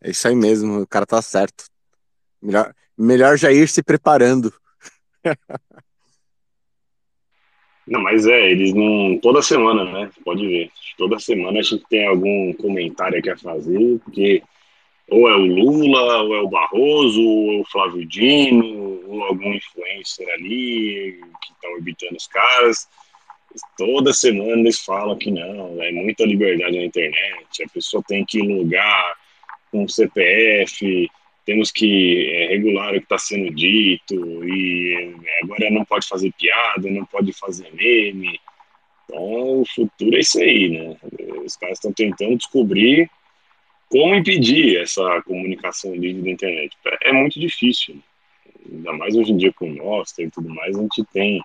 É 0.00 0.12
isso 0.12 0.26
aí 0.26 0.34
mesmo, 0.34 0.80
o 0.80 0.86
cara 0.86 1.04
tá 1.04 1.20
certo. 1.20 1.66
Melhor, 2.40 2.74
melhor 2.96 3.36
já 3.36 3.52
ir 3.52 3.68
se 3.68 3.82
preparando. 3.82 4.50
Não, 7.86 8.00
mas 8.00 8.24
é, 8.26 8.50
eles 8.50 8.72
não. 8.72 9.18
Toda 9.20 9.42
semana, 9.42 9.84
né? 9.84 10.10
Você 10.10 10.20
pode 10.22 10.46
ver. 10.46 10.70
Toda 10.96 11.18
semana 11.18 11.58
a 11.58 11.62
gente 11.62 11.84
tem 11.88 12.06
algum 12.06 12.52
comentário 12.52 13.18
aqui 13.18 13.28
a 13.28 13.36
fazer, 13.36 13.98
porque 14.04 14.42
ou 15.10 15.28
é 15.28 15.34
o 15.34 15.44
Lula, 15.44 16.22
ou 16.22 16.34
é 16.36 16.40
o 16.40 16.48
Barroso, 16.48 17.20
ou 17.20 17.52
é 17.54 17.60
o 17.60 17.64
Flávio 17.64 18.06
Dino, 18.06 18.89
ou 19.10 19.24
algum 19.24 19.52
influencer 19.52 20.28
ali 20.34 21.20
que 21.42 21.52
estão 21.52 21.76
evitando 21.76 22.16
os 22.16 22.26
caras. 22.28 22.88
Toda 23.76 24.12
semana 24.12 24.60
eles 24.60 24.78
falam 24.78 25.18
que 25.18 25.30
não, 25.30 25.82
é 25.82 25.90
muita 25.90 26.24
liberdade 26.24 26.78
na 26.78 26.84
internet, 26.84 27.64
a 27.64 27.68
pessoa 27.68 28.02
tem 28.06 28.24
que 28.24 28.40
logar 28.40 29.16
com 29.72 29.84
o 29.84 29.88
CPF, 29.88 31.10
temos 31.44 31.72
que 31.72 32.30
é, 32.30 32.46
regular 32.48 32.90
o 32.90 32.98
que 32.98 32.98
está 32.98 33.18
sendo 33.18 33.52
dito, 33.52 34.14
e 34.44 34.94
é, 35.26 35.44
agora 35.44 35.70
não 35.70 35.84
pode 35.84 36.06
fazer 36.06 36.32
piada, 36.38 36.88
não 36.88 37.04
pode 37.04 37.32
fazer 37.32 37.72
meme. 37.74 38.40
Então, 39.04 39.60
o 39.60 39.64
futuro 39.66 40.16
é 40.16 40.20
isso 40.20 40.38
aí, 40.38 40.68
né? 40.68 40.96
Os 41.44 41.56
caras 41.56 41.78
estão 41.78 41.92
tentando 41.92 42.36
descobrir 42.36 43.10
como 43.88 44.14
impedir 44.14 44.80
essa 44.80 45.20
comunicação 45.22 45.92
livre 45.92 46.22
da 46.22 46.30
internet. 46.30 46.76
É 47.02 47.12
muito 47.12 47.40
difícil, 47.40 47.96
né? 47.96 48.02
Ainda 48.70 48.92
mais 48.92 49.16
hoje 49.16 49.32
em 49.32 49.36
dia 49.36 49.52
com 49.52 49.70
Nostra 49.70 50.24
e 50.24 50.30
tudo 50.30 50.48
mais, 50.48 50.76
a 50.76 50.80
gente 50.80 51.04
tem 51.12 51.42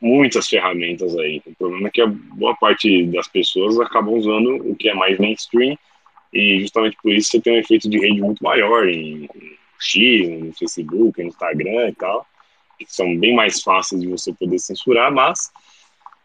muitas 0.00 0.48
ferramentas 0.48 1.16
aí. 1.16 1.42
O 1.46 1.54
problema 1.54 1.88
é 1.88 1.90
que 1.90 2.00
a 2.00 2.06
boa 2.06 2.54
parte 2.56 3.06
das 3.06 3.28
pessoas 3.28 3.78
acabam 3.78 4.14
usando 4.14 4.56
o 4.70 4.74
que 4.74 4.88
é 4.88 4.94
mais 4.94 5.18
mainstream 5.18 5.76
e 6.32 6.60
justamente 6.60 6.96
por 7.02 7.12
isso 7.12 7.30
você 7.30 7.40
tem 7.40 7.54
um 7.54 7.58
efeito 7.58 7.88
de 7.88 7.98
rede 7.98 8.20
muito 8.20 8.42
maior 8.42 8.88
em 8.88 9.28
X, 9.78 10.28
no 10.28 10.52
Facebook, 10.54 11.20
no 11.20 11.28
Instagram 11.28 11.88
e 11.88 11.94
tal, 11.94 12.26
que 12.78 12.86
são 12.88 13.16
bem 13.16 13.34
mais 13.34 13.62
fáceis 13.62 14.00
de 14.00 14.08
você 14.08 14.32
poder 14.32 14.58
censurar, 14.58 15.12
mas 15.12 15.50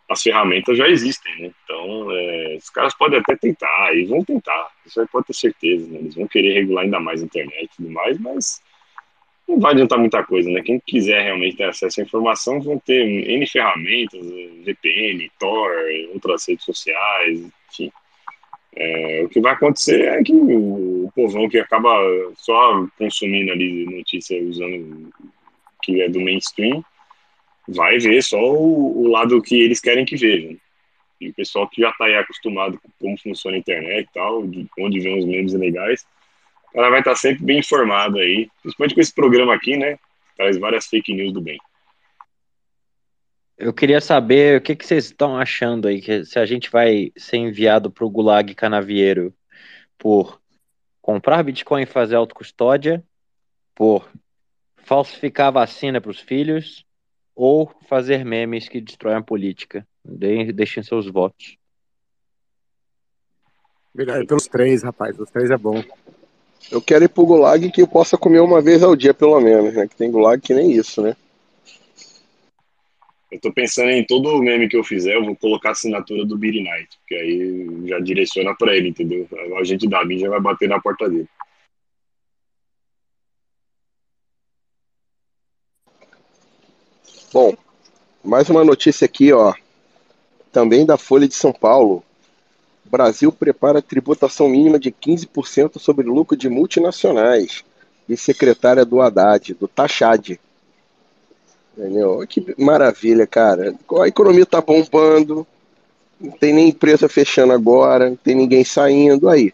as 0.09 0.21
ferramentas 0.21 0.77
já 0.77 0.89
existem, 0.89 1.41
né? 1.41 1.51
Então, 1.63 2.11
é, 2.11 2.57
os 2.57 2.69
caras 2.69 2.93
podem 2.93 3.19
até 3.19 3.35
tentar, 3.35 3.95
e 3.95 4.05
vão 4.05 4.23
tentar, 4.23 4.69
isso 4.85 4.99
aí 4.99 5.07
pode 5.07 5.27
ter 5.27 5.33
certeza, 5.33 5.87
né? 5.87 5.99
Eles 5.99 6.15
vão 6.15 6.27
querer 6.27 6.53
regular 6.53 6.83
ainda 6.83 6.99
mais 6.99 7.21
a 7.21 7.25
internet 7.25 7.63
e 7.63 7.75
tudo 7.77 7.89
mais, 7.89 8.19
mas 8.19 8.61
não 9.51 9.59
vai 9.59 9.73
adiantar 9.73 9.99
muita 9.99 10.23
coisa, 10.23 10.49
né? 10.49 10.61
Quem 10.61 10.79
quiser 10.79 11.23
realmente 11.23 11.57
ter 11.57 11.65
acesso 11.65 11.99
à 11.99 12.03
informação 12.03 12.61
vão 12.61 12.79
ter 12.79 13.05
N 13.05 13.45
ferramentas, 13.47 14.25
VPN, 14.65 15.29
Tor, 15.39 15.71
outras 16.13 16.47
redes 16.47 16.65
sociais, 16.65 17.41
enfim. 17.69 17.91
É, 18.73 19.21
o 19.25 19.29
que 19.29 19.41
vai 19.41 19.53
acontecer 19.53 20.01
é 20.05 20.23
que 20.23 20.33
o, 20.33 21.11
povão 21.13 21.49
que 21.49 21.59
acaba 21.59 21.91
só 22.37 22.87
consumindo 22.97 23.51
ali 23.51 23.85
notícia 23.85 24.41
usando 24.41 25.11
que 25.83 26.01
é 26.01 26.07
do 26.07 26.21
mainstream 26.21 26.83
vai 27.67 27.97
ver 27.97 28.23
só 28.23 28.39
o, 28.39 29.03
o 29.03 29.07
lado 29.07 29.41
que 29.41 29.61
eles 29.61 29.81
querem 29.81 30.05
que 30.05 30.15
vejam. 30.15 30.55
E 31.19 31.29
o 31.29 31.33
pessoal 31.33 31.67
que 31.67 31.81
já 31.81 31.89
está 31.89 32.05
aí 32.05 32.15
acostumado 32.15 32.79
com 32.79 32.89
como 32.99 33.17
funciona 33.19 33.57
a 33.57 33.59
internet 33.59 34.07
e 34.07 34.13
tal, 34.13 34.47
de 34.47 34.65
onde 34.79 34.99
vem 34.99 35.19
os 35.19 35.25
memes 35.25 35.53
legais, 35.53 36.05
ela 36.73 36.89
vai 36.89 36.99
estar 36.99 37.15
sempre 37.15 37.43
bem 37.43 37.59
informada 37.59 38.19
aí, 38.19 38.49
principalmente 38.61 38.95
com 38.95 39.01
esse 39.01 39.13
programa 39.13 39.53
aqui, 39.53 39.77
né? 39.77 39.97
Traz 40.35 40.57
várias 40.57 40.87
fake 40.87 41.13
news 41.13 41.33
do 41.33 41.41
bem. 41.41 41.57
Eu 43.57 43.73
queria 43.73 44.01
saber 44.01 44.57
o 44.57 44.61
que, 44.61 44.75
que 44.75 44.85
vocês 44.85 45.05
estão 45.05 45.37
achando 45.37 45.87
aí, 45.87 46.01
que 46.01 46.25
se 46.25 46.39
a 46.39 46.45
gente 46.45 46.71
vai 46.71 47.11
ser 47.15 47.37
enviado 47.37 47.91
para 47.91 48.05
o 48.05 48.09
Gulag 48.09 48.55
Canavieiro 48.55 49.33
por 49.97 50.41
comprar 51.01 51.43
Bitcoin 51.43 51.83
e 51.83 51.85
fazer 51.85 52.15
autocustódia, 52.15 53.03
por 53.75 54.09
falsificar 54.77 55.47
a 55.47 55.51
vacina 55.51 56.01
para 56.01 56.11
os 56.11 56.19
filhos 56.19 56.85
ou 57.35 57.71
fazer 57.87 58.25
memes 58.25 58.67
que 58.67 58.81
destroem 58.81 59.17
a 59.17 59.21
política. 59.21 59.87
De 60.03 60.51
deixem 60.51 60.81
seus 60.81 61.07
votos. 61.07 61.57
Melhor 63.93 64.25
pelos 64.25 64.47
três, 64.47 64.83
rapaz. 64.83 65.19
Os 65.19 65.29
três 65.29 65.51
é 65.51 65.57
bom. 65.57 65.83
Eu 66.69 66.81
quero 66.81 67.05
ir 67.05 67.09
pro 67.09 67.25
gulag 67.25 67.71
que 67.71 67.81
eu 67.81 67.87
possa 67.87 68.17
comer 68.17 68.39
uma 68.39 68.61
vez 68.61 68.83
ao 68.83 68.95
dia, 68.95 69.13
pelo 69.13 69.39
menos, 69.39 69.73
né? 69.73 69.87
Que 69.87 69.95
tem 69.95 70.11
gulag 70.11 70.41
que 70.41 70.53
nem 70.53 70.71
isso, 70.71 71.01
né? 71.01 71.15
Eu 73.31 73.39
tô 73.39 73.51
pensando 73.53 73.89
em 73.89 74.05
todo 74.05 74.41
meme 74.41 74.67
que 74.67 74.75
eu 74.75 74.83
fizer, 74.83 75.15
eu 75.15 75.23
vou 75.23 75.35
colocar 75.37 75.69
a 75.69 75.71
assinatura 75.71 76.25
do 76.25 76.37
Beery 76.37 76.61
Knight, 76.61 76.89
porque 76.99 77.15
aí 77.15 77.87
já 77.87 77.99
direciona 77.99 78.53
para 78.53 78.75
ele, 78.75 78.89
entendeu? 78.89 79.25
A 79.57 79.63
gente 79.63 79.87
da 79.87 80.03
já 80.17 80.29
vai 80.29 80.41
bater 80.41 80.67
na 80.67 80.81
porta 80.81 81.09
dele. 81.09 81.27
Bom, 87.31 87.55
mais 88.21 88.49
uma 88.49 88.65
notícia 88.65 89.05
aqui, 89.05 89.31
ó. 89.31 89.53
Também 90.51 90.85
da 90.85 90.97
Folha 90.97 91.25
de 91.25 91.33
São 91.33 91.53
Paulo. 91.53 92.03
Brasil 92.91 93.31
prepara 93.31 93.81
tributação 93.81 94.49
mínima 94.49 94.77
de 94.77 94.91
15% 94.91 95.79
sobre 95.79 96.05
lucro 96.05 96.35
de 96.35 96.49
multinacionais. 96.49 97.63
E 98.09 98.17
secretária 98.17 98.83
do 98.83 98.99
Haddad, 98.99 99.53
do 99.53 99.67
Taxad. 99.67 100.37
Entendeu? 101.77 102.25
Que 102.27 102.53
maravilha, 102.61 103.25
cara. 103.25 103.73
A 104.01 104.07
economia 104.07 104.45
tá 104.45 104.59
bombando, 104.59 105.47
não 106.19 106.31
tem 106.31 106.53
nem 106.53 106.67
empresa 106.67 107.07
fechando 107.07 107.53
agora, 107.53 108.09
não 108.09 108.17
tem 108.17 108.35
ninguém 108.35 108.65
saindo. 108.65 109.29
Aí, 109.29 109.53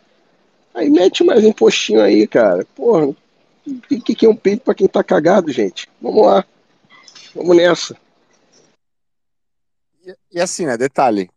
aí 0.74 0.90
mete 0.90 1.24
mais 1.24 1.44
impostinho 1.44 2.02
aí, 2.02 2.26
cara. 2.26 2.66
Porra, 2.76 3.06
o 3.08 3.16
que, 3.86 4.16
que 4.16 4.26
é 4.26 4.30
um 4.30 4.36
peito 4.36 4.64
pra 4.64 4.74
quem 4.74 4.88
tá 4.88 5.04
cagado, 5.04 5.52
gente? 5.52 5.88
Vamos 6.02 6.26
lá. 6.26 6.44
Vamos 7.36 7.56
nessa. 7.56 7.96
E, 10.04 10.16
e 10.32 10.42
assim, 10.42 10.66
né? 10.66 10.76
Detalhe: 10.76 11.30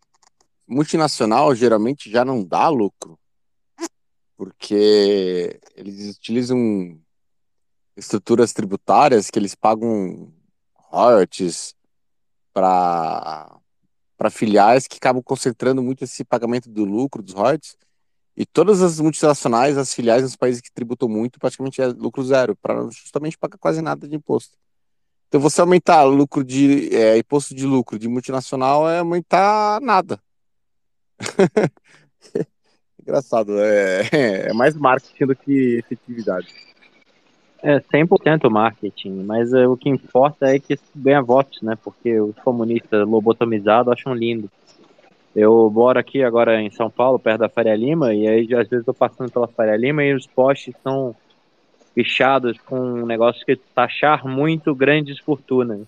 multinacional 0.70 1.54
geralmente 1.54 2.10
já 2.10 2.24
não 2.24 2.44
dá 2.44 2.68
lucro, 2.68 3.18
porque 4.36 5.60
eles 5.74 6.16
utilizam 6.16 6.98
estruturas 7.96 8.52
tributárias 8.52 9.28
que 9.28 9.38
eles 9.38 9.54
pagam 9.54 10.32
royalties, 10.74 11.74
para 12.52 13.60
filiais 14.30 14.86
que 14.86 14.96
acabam 14.96 15.22
concentrando 15.22 15.82
muito 15.82 16.04
esse 16.04 16.24
pagamento 16.24 16.68
do 16.70 16.84
lucro 16.84 17.22
dos 17.22 17.34
royalties. 17.34 17.76
E 18.36 18.46
todas 18.46 18.80
as 18.80 19.00
multinacionais, 19.00 19.76
as 19.76 19.92
filiais 19.92 20.22
nos 20.22 20.36
países 20.36 20.60
que 20.60 20.72
tributam 20.72 21.08
muito, 21.08 21.38
praticamente 21.38 21.82
é 21.82 21.86
lucro 21.88 22.22
zero, 22.22 22.56
para 22.56 22.88
justamente 22.90 23.36
pagar 23.36 23.58
quase 23.58 23.82
nada 23.82 24.08
de 24.08 24.16
imposto. 24.16 24.56
Então, 25.28 25.40
você 25.40 25.60
aumentar 25.60 26.04
lucro 26.04 26.42
de 26.42 26.94
é, 26.94 27.18
imposto 27.18 27.54
de 27.54 27.66
lucro 27.66 27.98
de 27.98 28.08
multinacional 28.08 28.88
é 28.88 29.00
aumentar 29.00 29.80
nada. 29.80 30.20
Engraçado, 33.00 33.58
é, 33.60 34.02
é 34.48 34.52
mais 34.52 34.76
marketing 34.76 35.26
do 35.26 35.36
que 35.36 35.78
efetividade. 35.78 36.48
É 37.62 37.78
100% 37.78 38.48
marketing, 38.48 39.22
mas 39.24 39.52
é, 39.52 39.66
o 39.68 39.76
que 39.76 39.90
importa 39.90 40.54
é 40.54 40.58
que 40.58 40.78
ganha 40.94 41.20
votos, 41.20 41.60
né? 41.60 41.76
Porque 41.82 42.18
os 42.18 42.34
comunistas 42.36 43.06
lobotomizados 43.06 43.92
acham 43.92 44.14
lindo. 44.14 44.50
Eu 45.36 45.70
moro 45.70 45.98
aqui 45.98 46.24
agora 46.24 46.60
em 46.60 46.70
São 46.70 46.90
Paulo, 46.90 47.18
perto 47.18 47.40
da 47.40 47.48
Faria 47.48 47.76
Lima, 47.76 48.14
e 48.14 48.26
aí 48.26 48.54
às 48.54 48.68
vezes 48.68 48.86
eu 48.86 48.94
passando 48.94 49.30
pela 49.30 49.46
Faria 49.46 49.76
Lima 49.76 50.02
e 50.02 50.14
os 50.14 50.26
postes 50.26 50.74
são 50.82 51.14
pichados 51.94 52.58
com 52.60 52.78
um 52.78 53.06
negócio 53.06 53.44
que 53.44 53.56
taxar 53.56 54.26
muito 54.26 54.74
grandes 54.74 55.18
fortunas. 55.18 55.86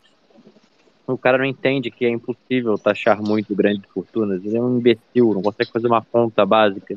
O 1.07 1.19
cara 1.19 1.39
não 1.39 1.45
entende 1.45 1.91
que 1.91 2.05
é 2.05 2.09
impossível 2.09 2.79
taxar 2.79 3.21
muito 3.21 3.55
grandes 3.55 3.91
fortunas. 3.93 4.45
Ele 4.45 4.57
é 4.57 4.61
um 4.61 4.79
imbecil, 4.79 5.35
não 5.35 5.43
consegue 5.43 5.71
fazer 5.71 5.87
uma 5.89 6.03
conta 6.03 6.47
básica. 6.47 6.97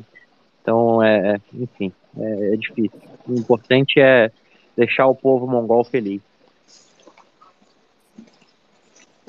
Então, 0.62 1.02
é, 1.02 1.34
é 1.34 1.40
enfim, 1.54 1.92
é, 2.18 2.54
é 2.54 2.56
difícil. 2.56 3.00
O 3.28 3.34
importante 3.34 4.00
é 4.00 4.30
deixar 4.76 5.06
o 5.06 5.14
povo 5.14 5.46
mongol 5.46 5.84
feliz. 5.84 6.20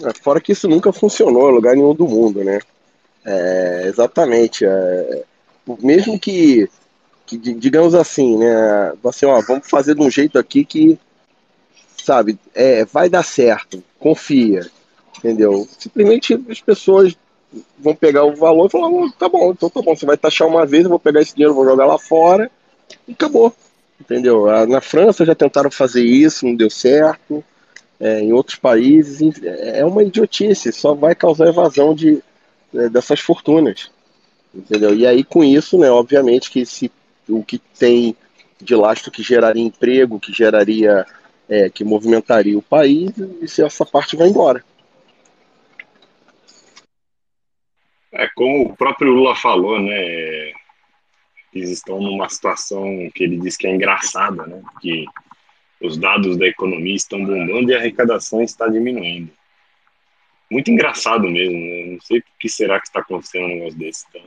É, 0.03 0.13
fora 0.21 0.39
que 0.39 0.51
isso 0.51 0.67
nunca 0.67 0.93
funcionou 0.93 1.49
em 1.49 1.55
lugar 1.55 1.75
nenhum 1.75 1.93
do 1.93 2.07
mundo, 2.07 2.43
né? 2.43 2.59
É, 3.25 3.83
exatamente. 3.87 4.63
É, 4.65 5.23
mesmo 5.81 6.19
que, 6.19 6.69
que, 7.25 7.37
digamos 7.37 7.95
assim, 7.95 8.37
né? 8.37 8.93
Assim, 9.03 9.25
ó, 9.25 9.41
vamos 9.41 9.67
fazer 9.69 9.95
de 9.95 10.01
um 10.01 10.09
jeito 10.09 10.37
aqui 10.37 10.63
que, 10.63 10.99
sabe, 12.07 12.39
é, 12.55 12.85
vai 12.85 13.09
dar 13.09 13.21
certo, 13.21 13.83
confia, 13.99 14.65
entendeu? 15.17 15.67
Simplesmente 15.77 16.41
as 16.49 16.61
pessoas 16.61 17.17
vão 17.77 17.93
pegar 17.93 18.23
o 18.23 18.33
valor 18.33 18.67
e 18.67 18.69
falar, 18.69 18.87
oh, 18.87 19.11
tá 19.11 19.27
bom, 19.27 19.51
então 19.51 19.69
tá 19.69 19.81
bom, 19.81 19.93
você 19.93 20.05
vai 20.05 20.15
taxar 20.15 20.47
uma 20.47 20.65
vez, 20.65 20.85
eu 20.85 20.89
vou 20.89 20.99
pegar 20.99 21.21
esse 21.21 21.35
dinheiro, 21.35 21.53
vou 21.53 21.65
jogar 21.65 21.85
lá 21.85 21.99
fora 21.99 22.49
e 23.05 23.11
acabou. 23.11 23.53
Entendeu? 23.99 24.45
Na 24.67 24.79
França 24.79 25.25
já 25.25 25.35
tentaram 25.35 25.69
fazer 25.69 26.03
isso, 26.03 26.45
não 26.45 26.55
deu 26.55 26.69
certo. 26.69 27.43
É, 27.99 28.21
em 28.21 28.31
outros 28.31 28.55
países 28.55 29.41
é 29.43 29.83
uma 29.83 30.03
idiotice, 30.03 30.71
só 30.71 30.93
vai 30.93 31.15
causar 31.15 31.47
evasão 31.47 31.93
de, 31.93 32.23
é, 32.73 32.87
dessas 32.87 33.19
fortunas. 33.19 33.91
Entendeu? 34.55 34.95
E 34.95 35.05
aí 35.05 35.25
com 35.25 35.43
isso, 35.43 35.77
né, 35.77 35.89
obviamente 35.89 36.49
que 36.49 36.65
se, 36.65 36.89
o 37.27 37.43
que 37.43 37.59
tem 37.77 38.15
de 38.61 38.75
lastro 38.75 39.11
que 39.11 39.23
geraria 39.23 39.63
emprego, 39.63 40.19
que 40.19 40.31
geraria, 40.31 41.05
é, 41.49 41.69
que 41.69 41.83
movimentaria 41.83 42.57
o 42.57 42.61
país, 42.61 43.11
e 43.41 43.47
se 43.47 43.63
essa 43.63 43.85
parte 43.85 44.15
vai 44.15 44.27
embora. 44.27 44.63
É 48.11 48.27
como 48.35 48.63
o 48.63 48.75
próprio 48.75 49.11
Lula 49.11 49.35
falou, 49.35 49.79
né? 49.79 50.51
Eles 51.53 51.71
estão 51.71 52.01
numa 52.01 52.27
situação 52.29 53.09
que 53.13 53.23
ele 53.23 53.37
diz 53.37 53.55
que 53.55 53.67
é 53.67 53.75
engraçada, 53.75 54.45
né? 54.45 54.61
Que 54.81 55.05
os 55.81 55.97
dados 55.97 56.37
da 56.37 56.47
economia 56.47 56.95
estão 56.95 57.23
bombando 57.23 57.71
e 57.71 57.75
a 57.75 57.77
arrecadação 57.77 58.41
está 58.41 58.67
diminuindo. 58.67 59.31
Muito 60.49 60.71
engraçado 60.71 61.29
mesmo, 61.29 61.57
né? 61.57 61.91
Não 61.93 62.01
sei 62.01 62.19
o 62.19 62.23
que 62.39 62.49
será 62.49 62.79
que 62.79 62.87
está 62.87 63.01
acontecendo 63.01 63.45
um 63.45 63.49
negócio 63.49 63.77
desse. 63.77 64.05
Então, 64.09 64.21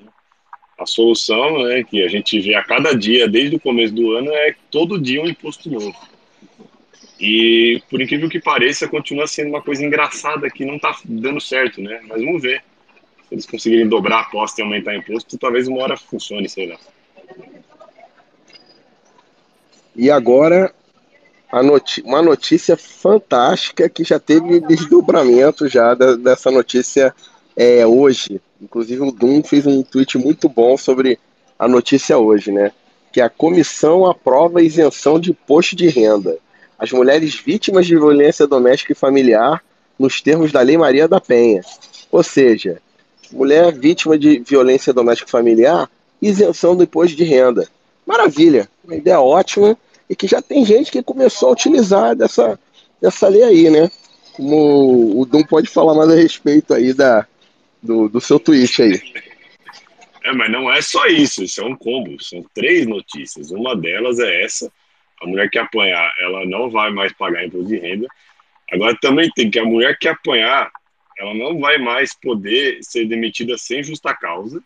a 0.79 0.87
solução, 0.87 1.65
né, 1.65 1.83
que 1.85 2.03
a 2.03 2.09
gente 2.09 2.41
vê 2.41 2.55
a 2.55 2.65
cada 2.65 2.95
dia, 2.95 3.29
desde 3.29 3.57
o 3.57 3.61
começo 3.61 3.95
do 3.95 4.13
ano, 4.13 4.33
é 4.33 4.55
todo 4.71 5.01
dia 5.01 5.23
um 5.23 5.29
imposto 5.29 5.71
novo. 5.71 5.95
E, 7.21 7.83
por 7.91 8.01
incrível 8.01 8.31
que 8.31 8.41
pareça, 8.41 8.89
continua 8.89 9.27
sendo 9.27 9.51
uma 9.51 9.61
coisa 9.61 9.85
engraçada 9.85 10.49
que 10.49 10.65
não 10.65 10.77
está 10.77 10.97
dando 11.05 11.41
certo, 11.41 11.81
né? 11.83 12.01
Mas 12.09 12.23
vamos 12.23 12.41
ver. 12.41 12.63
Se 13.29 13.35
eles 13.35 13.47
conseguirem 13.47 13.87
dobrar 13.87 14.17
a 14.17 14.21
aposta 14.23 14.61
e 14.61 14.65
aumentar 14.65 14.93
o 14.93 14.97
imposto, 14.97 15.37
talvez 15.37 15.69
uma 15.69 15.83
hora 15.83 15.97
funcione, 15.97 16.49
sei 16.49 16.67
lá. 16.67 16.79
E 19.95 20.11
agora, 20.11 20.73
uma 22.05 22.23
notícia 22.23 22.77
fantástica 22.77 23.89
que 23.89 24.03
já 24.03 24.19
teve 24.19 24.61
desdobramento 24.61 25.69
já 25.69 25.95
dessa 25.95 26.51
notícia 26.51 27.15
é, 27.55 27.87
hoje. 27.87 28.41
Inclusive 28.61 29.03
o 29.03 29.13
Dum 29.13 29.43
fez 29.43 29.67
um 29.67 29.83
tweet 29.83 30.17
muito 30.17 30.49
bom 30.49 30.77
sobre 30.79 31.19
a 31.59 31.69
notícia 31.69 32.17
hoje, 32.17 32.51
né? 32.51 32.73
Que 33.13 33.21
a 33.21 33.29
comissão 33.29 34.07
aprova 34.07 34.63
isenção 34.63 35.21
de 35.21 35.33
imposto 35.33 35.77
de 35.77 35.89
renda. 35.89 36.39
As 36.81 36.91
mulheres 36.93 37.35
vítimas 37.35 37.87
de 37.87 37.95
violência 37.95 38.47
doméstica 38.47 38.93
e 38.93 38.97
familiar 38.97 39.63
nos 39.99 40.23
termos 40.23 40.51
da 40.51 40.63
Lei 40.63 40.79
Maria 40.79 41.07
da 41.07 41.21
Penha. 41.21 41.61
Ou 42.11 42.23
seja, 42.23 42.81
mulher 43.31 43.71
vítima 43.71 44.19
de 44.19 44.39
violência 44.39 44.91
doméstica 44.91 45.29
e 45.29 45.31
familiar, 45.31 45.91
isenção 46.23 46.75
do 46.75 46.83
imposto 46.83 47.15
de 47.15 47.23
renda. 47.23 47.69
Maravilha, 48.07 48.67
uma 48.83 48.97
ideia 48.97 49.21
ótima 49.21 49.77
e 50.09 50.17
que 50.17 50.27
já 50.27 50.41
tem 50.41 50.65
gente 50.65 50.91
que 50.91 51.03
começou 51.03 51.51
a 51.51 51.53
utilizar 51.53 52.17
dessa, 52.17 52.59
dessa 52.99 53.29
lei 53.29 53.43
aí, 53.43 53.69
né? 53.69 53.91
Como 54.33 55.21
o 55.21 55.27
Dum 55.27 55.45
pode 55.45 55.69
falar 55.69 55.95
mais 55.95 56.09
a 56.09 56.15
respeito 56.15 56.73
aí 56.73 56.95
da, 56.95 57.27
do, 57.83 58.09
do 58.09 58.23
seu 58.23 58.41
tweet 58.41 58.83
aí. 58.83 59.01
É, 60.25 60.33
mas 60.33 60.51
não 60.51 60.73
é 60.73 60.81
só 60.81 61.07
isso, 61.07 61.45
isso 61.45 61.61
é 61.61 61.65
um 61.65 61.77
combo, 61.77 62.23
são 62.23 62.43
três 62.55 62.87
notícias. 62.87 63.51
Uma 63.51 63.77
delas 63.77 64.19
é 64.19 64.45
essa, 64.45 64.73
a 65.21 65.27
mulher 65.27 65.51
que 65.51 65.59
apanhar, 65.59 66.13
ela 66.19 66.45
não 66.47 66.71
vai 66.71 66.91
mais 66.91 67.13
pagar 67.13 67.45
imposto 67.45 67.69
de 67.69 67.79
renda. 67.79 68.07
Agora 68.73 68.97
também 69.01 69.31
tem 69.31 69.51
que 69.51 69.59
a 69.59 69.65
mulher 69.65 69.99
que 69.99 70.09
apanhar, 70.09 70.71
ela 71.19 71.35
não 71.35 71.59
vai 71.59 71.79
mais 71.79 72.15
poder 72.15 72.79
ser 72.83 73.07
demitida 73.07 73.59
sem 73.59 73.83
justa 73.83 74.15
causa. 74.15 74.63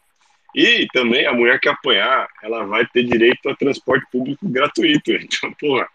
E 0.55 0.87
também 0.93 1.27
a 1.27 1.33
mulher 1.33 1.59
que 1.59 1.69
apanhar, 1.69 2.29
ela 2.43 2.65
vai 2.65 2.87
ter 2.87 3.03
direito 3.03 3.49
a 3.49 3.57
transporte 3.57 4.07
público 4.11 4.49
gratuito. 4.49 5.11
Então, 5.19 5.53
porra, 5.55 5.89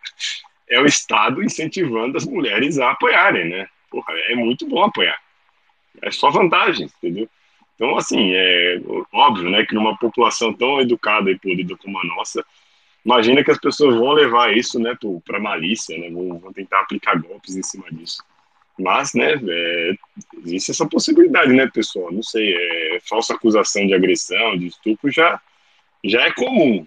é 0.70 0.80
o 0.80 0.86
Estado 0.86 1.42
incentivando 1.42 2.18
as 2.18 2.26
mulheres 2.26 2.78
a 2.78 2.92
apanharem, 2.92 3.46
né? 3.50 3.68
Porra, 3.90 4.14
é 4.28 4.36
muito 4.36 4.68
bom 4.68 4.84
apanhar. 4.84 5.18
É 6.02 6.12
só 6.12 6.30
vantagens, 6.30 6.94
entendeu? 6.98 7.30
Então, 7.76 7.98
assim, 7.98 8.34
é 8.34 8.82
óbvio, 9.14 9.50
né, 9.50 9.66
que 9.66 9.74
numa 9.74 9.98
população 9.98 10.54
tão 10.54 10.82
educada 10.82 11.32
e 11.32 11.40
polida 11.40 11.78
como 11.78 11.98
a 11.98 12.04
nossa, 12.04 12.46
imagina 13.06 13.44
que 13.44 13.52
as 13.52 13.60
pessoas 13.60 13.96
vão 13.96 14.12
levar 14.12 14.56
isso, 14.56 14.80
né, 14.80 14.98
para 15.26 15.40
malícia, 15.40 15.98
né, 15.98 16.10
vão, 16.10 16.40
vão 16.40 16.54
tentar 16.54 16.82
aplicar 16.82 17.20
golpes 17.20 17.56
em 17.56 17.64
cima 17.64 17.86
disso. 17.92 18.24
Mas, 18.78 19.14
né, 19.14 19.34
é, 19.34 19.96
existe 20.46 20.72
essa 20.72 20.88
possibilidade, 20.88 21.52
né, 21.52 21.68
pessoal? 21.68 22.12
Não 22.12 22.24
sei, 22.24 22.54
é, 22.56 23.00
falsa 23.08 23.34
acusação 23.34 23.86
de 23.86 23.94
agressão, 23.94 24.58
de 24.58 24.68
estupro 24.68 25.12
já, 25.12 25.42
já 26.04 26.22
é 26.22 26.32
comum. 26.32 26.86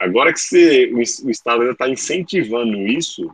Agora 0.00 0.32
que 0.32 0.40
você, 0.40 0.90
o, 0.92 0.98
o 0.98 1.30
Estado 1.30 1.60
ainda 1.60 1.72
está 1.72 1.88
incentivando 1.88 2.76
isso, 2.88 3.32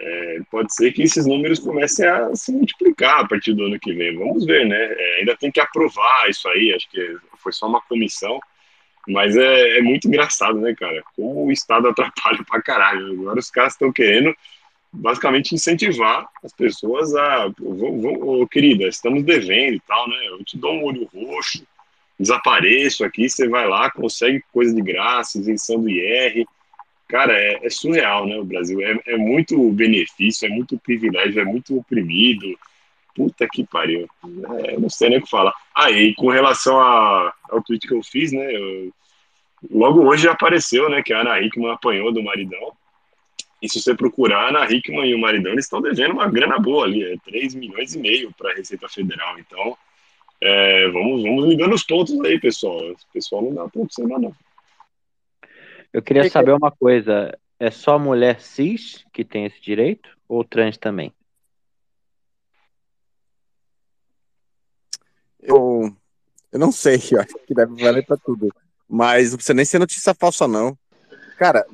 é, 0.00 0.38
pode 0.50 0.74
ser 0.74 0.92
que 0.92 1.02
esses 1.02 1.26
números 1.26 1.58
comecem 1.58 2.06
a 2.06 2.34
se 2.34 2.52
multiplicar 2.52 3.20
a 3.20 3.28
partir 3.28 3.52
do 3.52 3.64
ano 3.64 3.78
que 3.78 3.92
vem. 3.92 4.16
Vamos 4.16 4.46
ver, 4.46 4.66
né? 4.66 4.76
É, 4.76 5.16
ainda 5.20 5.36
tem 5.36 5.50
que 5.50 5.60
aprovar 5.60 6.28
isso 6.30 6.48
aí, 6.48 6.72
acho 6.74 6.88
que 6.90 7.16
foi 7.38 7.52
só 7.52 7.66
uma 7.66 7.80
comissão, 7.82 8.40
mas 9.10 9.36
é, 9.36 9.78
é 9.78 9.82
muito 9.82 10.08
engraçado, 10.08 10.58
né, 10.60 10.74
cara? 10.74 11.02
Como 11.16 11.46
o 11.46 11.52
Estado 11.52 11.88
atrapalha 11.90 12.44
pra 12.44 12.62
caralho. 12.62 13.12
Agora 13.12 13.38
os 13.38 13.50
caras 13.50 13.72
estão 13.72 13.92
querendo 13.92 14.34
basicamente 14.92 15.54
incentivar 15.54 16.28
as 16.42 16.52
pessoas 16.52 17.14
a, 17.14 17.48
vão, 17.58 18.00
vão, 18.00 18.46
querida, 18.46 18.88
estamos 18.88 19.22
devendo 19.22 19.76
e 19.76 19.80
tal, 19.80 20.08
né? 20.08 20.16
Eu 20.26 20.44
te 20.44 20.58
dou 20.58 20.72
um 20.72 20.84
olho 20.84 21.08
roxo, 21.14 21.64
desapareço 22.18 23.04
aqui, 23.04 23.28
você 23.28 23.48
vai 23.48 23.68
lá, 23.68 23.90
consegue 23.90 24.42
coisa 24.52 24.74
de 24.74 24.82
graça, 24.82 25.38
isenção 25.38 25.80
do 25.80 25.88
IR. 25.88 26.44
Cara, 27.08 27.32
é, 27.32 27.60
é 27.64 27.70
surreal, 27.70 28.26
né? 28.26 28.36
O 28.38 28.44
Brasil 28.44 28.80
é, 28.80 29.00
é, 29.06 29.16
muito 29.16 29.70
benefício, 29.72 30.46
é 30.46 30.48
muito 30.48 30.78
privilégio, 30.78 31.40
é 31.40 31.44
muito 31.44 31.76
oprimido. 31.76 32.58
Puta 33.14 33.48
que 33.50 33.66
pariu. 33.66 34.08
É, 34.64 34.78
não 34.78 34.88
sei 34.88 35.10
nem 35.10 35.18
o 35.18 35.22
que 35.22 35.30
falar. 35.30 35.52
Ah, 35.74 35.90
e 35.90 36.14
com 36.14 36.28
relação 36.28 36.80
a, 36.80 37.32
ao 37.50 37.62
tweet 37.62 37.86
que 37.86 37.94
eu 37.94 38.02
fiz, 38.02 38.32
né? 38.32 38.54
Eu, 38.54 38.92
logo 39.68 40.08
hoje 40.08 40.24
já 40.24 40.32
apareceu, 40.32 40.88
né, 40.88 41.02
que 41.02 41.12
a 41.12 41.20
Ana 41.20 41.40
Hickman 41.40 41.72
apanhou 41.72 42.12
do 42.12 42.22
maridão. 42.22 42.72
E 43.60 43.68
se 43.68 43.80
você 43.80 43.94
procurar, 43.94 44.46
a 44.46 44.48
Ana 44.48 44.72
Hickman 44.72 45.10
e 45.10 45.14
o 45.14 45.18
maridão, 45.18 45.52
eles 45.52 45.66
estão 45.66 45.82
devendo 45.82 46.12
uma 46.12 46.28
grana 46.30 46.58
boa 46.58 46.86
ali, 46.86 47.02
é 47.02 47.16
3 47.24 47.54
milhões 47.54 47.94
e 47.94 47.98
meio 47.98 48.32
para 48.32 48.52
a 48.52 48.54
Receita 48.54 48.88
Federal. 48.88 49.38
Então, 49.38 49.76
é, 50.40 50.88
vamos, 50.88 51.22
vamos 51.22 51.46
ligando 51.46 51.74
os 51.74 51.84
pontos 51.84 52.18
aí, 52.24 52.40
pessoal. 52.40 52.78
O 52.78 52.96
pessoal 53.12 53.42
não 53.42 53.54
dá 53.54 53.68
ponto 53.68 53.92
sem 53.92 54.06
não. 54.06 54.34
Eu 55.92 56.00
queria 56.00 56.22
que 56.22 56.30
saber 56.30 56.52
que... 56.52 56.56
uma 56.56 56.70
coisa. 56.70 57.36
É 57.58 57.70
só 57.70 57.98
mulher 57.98 58.40
cis 58.40 59.04
que 59.12 59.22
tem 59.22 59.44
esse 59.44 59.60
direito 59.60 60.08
ou 60.26 60.42
trans 60.42 60.78
também? 60.78 61.12
Eu, 65.38 65.94
eu 66.50 66.58
não 66.58 66.72
sei, 66.72 66.98
eu 67.12 67.20
acho 67.20 67.34
que 67.46 67.52
deve 67.52 67.82
valer 67.82 68.06
para 68.06 68.16
tudo. 68.16 68.50
Mas 68.90 69.30
não 69.30 69.36
precisa 69.36 69.54
nem 69.54 69.64
ser 69.64 69.78
notícia 69.78 70.12
falsa, 70.12 70.48
não. 70.48 70.76
Cara, 71.38 71.64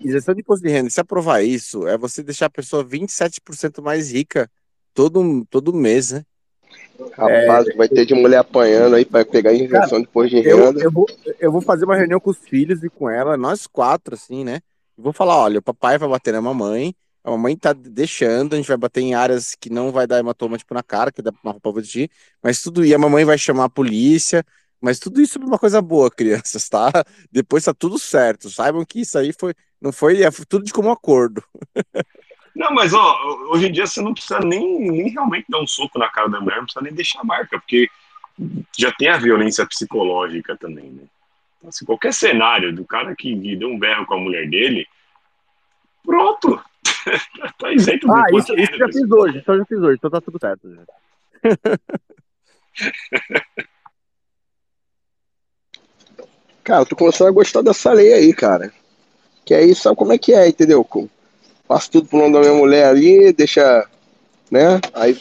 isenção 0.00 0.34
de 0.34 0.40
imposto 0.42 0.64
de 0.64 0.70
renda, 0.70 0.90
se 0.90 1.00
aprovar 1.00 1.42
isso, 1.42 1.86
é 1.88 1.96
você 1.96 2.22
deixar 2.22 2.46
a 2.46 2.50
pessoa 2.50 2.84
27% 2.84 3.82
mais 3.82 4.12
rica 4.12 4.48
todo, 4.94 5.44
todo 5.50 5.72
mês, 5.72 6.12
né? 6.12 6.22
Rapaz, 7.16 7.74
vai 7.76 7.88
ter 7.88 8.06
de 8.06 8.14
mulher 8.14 8.38
apanhando 8.38 8.94
aí 8.96 9.04
pra 9.04 9.24
pegar 9.24 9.54
injeção 9.54 10.00
depois 10.00 10.30
de 10.30 10.36
Eu, 10.46 10.66
renda. 10.66 10.82
eu, 10.82 10.90
vou, 10.90 11.06
eu 11.40 11.50
vou 11.50 11.60
fazer 11.60 11.84
uma 11.84 11.96
reunião 11.96 12.20
com 12.20 12.30
os 12.30 12.38
filhos 12.38 12.84
e 12.84 12.88
com 12.88 13.08
ela, 13.08 13.36
nós 13.36 13.66
quatro, 13.66 14.14
assim, 14.14 14.44
né? 14.44 14.60
E 14.96 15.02
vou 15.02 15.12
falar: 15.12 15.36
olha, 15.36 15.58
o 15.58 15.62
papai 15.62 15.98
vai 15.98 16.08
bater 16.08 16.32
na 16.32 16.40
mamãe, 16.40 16.94
a 17.24 17.30
mamãe 17.30 17.56
tá 17.56 17.72
deixando, 17.72 18.54
a 18.54 18.56
gente 18.56 18.68
vai 18.68 18.76
bater 18.76 19.00
em 19.00 19.14
áreas 19.14 19.54
que 19.58 19.68
não 19.68 19.90
vai 19.90 20.06
dar 20.06 20.18
hematoma, 20.18 20.56
tipo, 20.56 20.72
na 20.72 20.82
cara, 20.82 21.10
que 21.10 21.20
dá 21.20 21.32
uma 21.42 21.52
roupa 21.52 21.72
vestir, 21.72 22.10
mas 22.42 22.62
tudo, 22.62 22.84
e 22.84 22.94
a 22.94 22.98
mamãe 22.98 23.24
vai 23.24 23.36
chamar 23.36 23.64
a 23.64 23.70
polícia, 23.70 24.44
mas 24.80 24.98
tudo 24.98 25.20
isso 25.20 25.38
é 25.38 25.44
uma 25.44 25.58
coisa 25.58 25.80
boa, 25.80 26.10
crianças, 26.10 26.68
tá? 26.68 26.90
Depois 27.30 27.64
tá 27.64 27.74
tudo 27.74 27.98
certo, 27.98 28.50
saibam 28.50 28.84
que 28.84 29.00
isso 29.00 29.18
aí 29.18 29.32
foi, 29.32 29.54
não 29.80 29.92
foi, 29.92 30.22
é 30.22 30.30
tudo 30.48 30.64
de 30.64 30.72
comum 30.72 30.90
acordo. 30.90 31.42
Não, 32.56 32.72
mas 32.72 32.94
ó, 32.94 33.18
hoje 33.50 33.68
em 33.68 33.72
dia 33.72 33.86
você 33.86 34.00
não 34.00 34.14
precisa 34.14 34.40
nem, 34.40 34.90
nem 34.90 35.10
realmente 35.10 35.44
dar 35.46 35.60
um 35.60 35.66
soco 35.66 35.98
na 35.98 36.08
cara 36.08 36.26
da 36.30 36.40
mulher, 36.40 36.56
não 36.56 36.64
precisa 36.64 36.82
nem 36.82 36.94
deixar 36.94 37.22
marca, 37.22 37.58
porque 37.58 37.86
já 38.78 38.90
tem 38.92 39.08
a 39.08 39.18
violência 39.18 39.66
psicológica 39.66 40.56
também, 40.56 40.90
né? 40.90 41.02
Então, 41.58 41.68
assim, 41.68 41.84
qualquer 41.84 42.14
cenário 42.14 42.74
do 42.74 42.82
cara 42.86 43.14
que 43.14 43.34
deu 43.56 43.68
um 43.68 43.78
berro 43.78 44.06
com 44.06 44.14
a 44.14 44.18
mulher 44.18 44.48
dele, 44.48 44.86
pronto, 46.02 46.58
tá 47.58 47.72
isento 47.72 48.06
do 48.06 48.14
Ah, 48.14 48.24
isso, 48.32 48.54
isso 48.54 48.76
já 48.76 48.86
fiz 48.86 49.10
hoje, 49.10 49.38
isso 49.38 49.50
eu 49.50 49.58
já 49.58 49.64
fiz 49.66 49.78
hoje, 49.78 49.98
então 49.98 50.10
tá 50.10 50.20
tudo 50.22 50.38
certo. 50.38 50.86
Cara, 56.66 56.80
eu 56.80 56.86
tô 56.86 56.96
começando 56.96 57.28
a 57.28 57.30
gostar 57.30 57.62
dessa 57.62 57.92
lei 57.92 58.12
aí, 58.12 58.34
cara. 58.34 58.72
Que 59.44 59.54
aí 59.54 59.72
sabe 59.72 59.94
como 59.94 60.12
é 60.12 60.18
que 60.18 60.34
é, 60.34 60.48
entendeu? 60.48 60.84
Passa 61.68 61.88
tudo 61.92 62.08
pro 62.08 62.18
nome 62.18 62.32
da 62.32 62.40
minha 62.40 62.54
mulher 62.54 62.86
ali, 62.86 63.32
deixa, 63.32 63.88
né? 64.50 64.80
Aí 64.92 65.16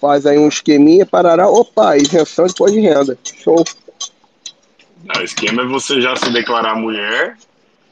faz 0.00 0.24
aí 0.24 0.38
um 0.38 0.48
esqueminha, 0.48 1.04
parará, 1.04 1.46
opa, 1.46 1.98
isenção 1.98 2.46
de 2.46 2.52
imposto 2.52 2.74
de 2.74 2.80
renda. 2.80 3.18
Show. 3.22 3.62
Não, 5.04 5.20
o 5.20 5.24
esquema 5.24 5.60
é 5.60 5.66
você 5.66 6.00
já 6.00 6.16
se 6.16 6.32
declarar 6.32 6.74
mulher, 6.74 7.36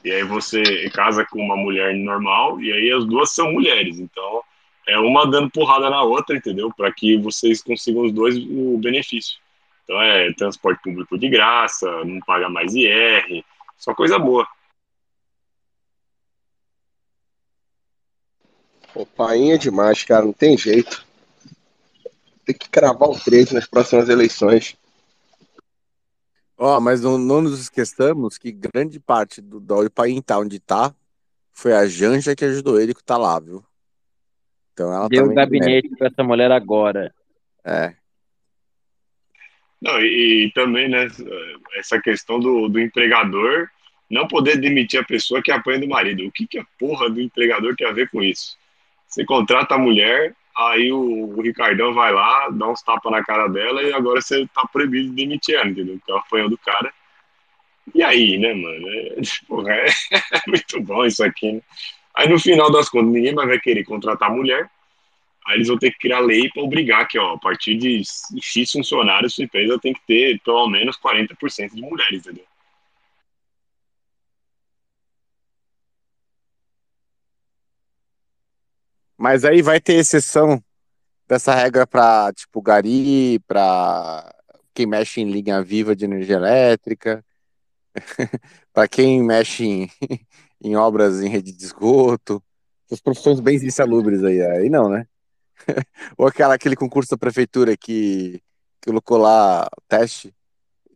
e 0.02 0.10
aí 0.10 0.24
você 0.24 0.62
casa 0.88 1.22
com 1.30 1.38
uma 1.38 1.54
mulher 1.54 1.94
normal, 1.94 2.58
e 2.62 2.72
aí 2.72 2.90
as 2.92 3.04
duas 3.04 3.30
são 3.30 3.52
mulheres. 3.52 3.98
Então, 3.98 4.40
é 4.88 4.98
uma 4.98 5.30
dando 5.30 5.50
porrada 5.50 5.90
na 5.90 6.02
outra, 6.02 6.34
entendeu? 6.34 6.72
Para 6.74 6.90
que 6.90 7.18
vocês 7.18 7.62
consigam 7.62 8.06
os 8.06 8.12
dois 8.12 8.38
o 8.38 8.78
benefício. 8.78 9.36
Então, 9.86 10.02
é 10.02 10.32
transporte 10.32 10.82
público 10.82 11.16
de 11.16 11.28
graça, 11.28 11.86
não 12.04 12.18
paga 12.26 12.48
mais 12.48 12.74
IR, 12.74 13.44
só 13.78 13.94
coisa 13.94 14.18
boa. 14.18 14.44
Pô, 18.92 19.06
painha 19.06 19.54
é 19.54 19.58
demais, 19.58 20.02
cara, 20.02 20.24
não 20.24 20.32
tem 20.32 20.58
jeito. 20.58 21.06
Tem 22.44 22.56
que 22.56 22.68
cravar 22.68 23.08
o 23.08 23.18
13 23.18 23.54
nas 23.54 23.66
próximas 23.66 24.08
eleições. 24.08 24.76
Ó, 26.58 26.80
mas 26.80 27.02
não, 27.02 27.16
não 27.16 27.42
nos 27.42 27.60
esqueçamos 27.60 28.38
que 28.38 28.50
grande 28.50 28.98
parte 28.98 29.40
do, 29.40 29.60
do 29.60 29.90
país 29.90 30.20
tá 30.24 30.38
onde 30.38 30.58
tá 30.58 30.92
foi 31.52 31.72
a 31.72 31.86
Janja 31.86 32.34
que 32.34 32.44
ajudou 32.44 32.80
ele 32.80 32.92
que 32.92 33.04
tá 33.04 33.16
lá, 33.16 33.38
viu? 33.38 33.64
Então 34.72 34.92
ela 34.92 35.08
Deu 35.08 35.26
o 35.26 35.34
gabinete 35.34 35.88
pra 35.96 36.08
essa 36.08 36.24
mulher 36.24 36.50
agora. 36.50 37.14
É. 37.64 37.94
Não, 39.80 40.00
e, 40.00 40.46
e 40.46 40.52
também, 40.52 40.88
né, 40.88 41.06
essa 41.74 42.00
questão 42.00 42.40
do, 42.40 42.68
do 42.68 42.80
empregador 42.80 43.68
não 44.10 44.26
poder 44.26 44.56
demitir 44.56 45.00
a 45.00 45.04
pessoa 45.04 45.42
que 45.42 45.50
apanha 45.50 45.80
do 45.80 45.88
marido. 45.88 46.24
O 46.26 46.32
que, 46.32 46.46
que 46.46 46.58
a 46.58 46.66
porra 46.78 47.10
do 47.10 47.20
empregador 47.20 47.74
tem 47.76 47.86
a 47.86 47.92
ver 47.92 48.08
com 48.08 48.22
isso? 48.22 48.56
Você 49.08 49.24
contrata 49.24 49.74
a 49.74 49.78
mulher, 49.78 50.34
aí 50.56 50.92
o, 50.92 51.36
o 51.36 51.42
Ricardão 51.42 51.92
vai 51.92 52.12
lá, 52.12 52.48
dá 52.50 52.68
uns 52.68 52.82
tapas 52.82 53.12
na 53.12 53.24
cara 53.24 53.48
dela 53.48 53.82
e 53.82 53.92
agora 53.92 54.20
você 54.20 54.46
tá 54.54 54.66
proibido 54.72 55.10
de 55.10 55.14
demitir 55.14 55.56
ela, 55.56 55.68
entendeu? 55.68 55.96
Porque 55.96 56.10
ela 56.10 56.20
apanhou 56.20 56.48
do 56.48 56.58
cara. 56.58 56.92
E 57.94 58.02
aí, 58.02 58.38
né, 58.38 58.52
mano? 58.54 58.88
É, 58.88 59.16
porra, 59.46 59.72
é, 59.72 59.86
é 60.32 60.40
muito 60.46 60.80
bom 60.80 61.04
isso 61.04 61.24
aqui, 61.24 61.52
né? 61.52 61.60
Aí 62.14 62.28
no 62.28 62.38
final 62.38 62.70
das 62.70 62.88
contas, 62.88 63.12
ninguém 63.12 63.34
mais 63.34 63.48
vai 63.48 63.60
querer 63.60 63.84
contratar 63.84 64.30
a 64.30 64.34
mulher. 64.34 64.70
Aí 65.46 65.56
eles 65.56 65.68
vão 65.68 65.78
ter 65.78 65.92
que 65.92 65.98
criar 65.98 66.18
lei 66.18 66.50
para 66.50 66.62
obrigar 66.62 67.06
que, 67.06 67.18
ó, 67.18 67.34
a 67.34 67.38
partir 67.38 67.76
de 67.76 68.02
X 68.42 68.72
funcionários, 68.72 69.34
sua 69.34 69.44
empresa 69.44 69.78
tem 69.80 69.92
que 69.94 70.04
ter 70.06 70.40
pelo 70.44 70.68
menos 70.68 70.96
40% 70.96 71.74
de 71.74 71.82
mulheres, 71.82 72.20
entendeu? 72.26 72.44
Mas 79.16 79.44
aí 79.44 79.62
vai 79.62 79.80
ter 79.80 79.94
exceção 79.94 80.62
dessa 81.28 81.54
regra 81.54 81.86
pra, 81.86 82.32
tipo, 82.32 82.60
gari, 82.60 83.38
pra 83.46 84.32
quem 84.74 84.86
mexe 84.86 85.20
em 85.20 85.30
linha 85.30 85.62
viva 85.62 85.96
de 85.96 86.04
energia 86.04 86.36
elétrica, 86.36 87.24
pra 88.74 88.88
quem 88.88 89.22
mexe 89.22 89.64
em, 89.64 89.90
em 90.62 90.76
obras 90.76 91.22
em 91.22 91.28
rede 91.28 91.52
de 91.52 91.64
esgoto, 91.64 92.42
essas 92.86 93.00
profissões 93.00 93.40
bem 93.40 93.56
insalubres 93.56 94.24
aí. 94.24 94.40
Aí 94.42 94.68
não, 94.68 94.88
né? 94.90 95.06
Ou 96.16 96.26
aquela, 96.26 96.54
aquele 96.54 96.76
concurso 96.76 97.10
da 97.10 97.18
prefeitura 97.18 97.76
que, 97.76 98.42
que 98.80 98.90
colocou 98.90 99.18
lá 99.18 99.68
teste, 99.88 100.34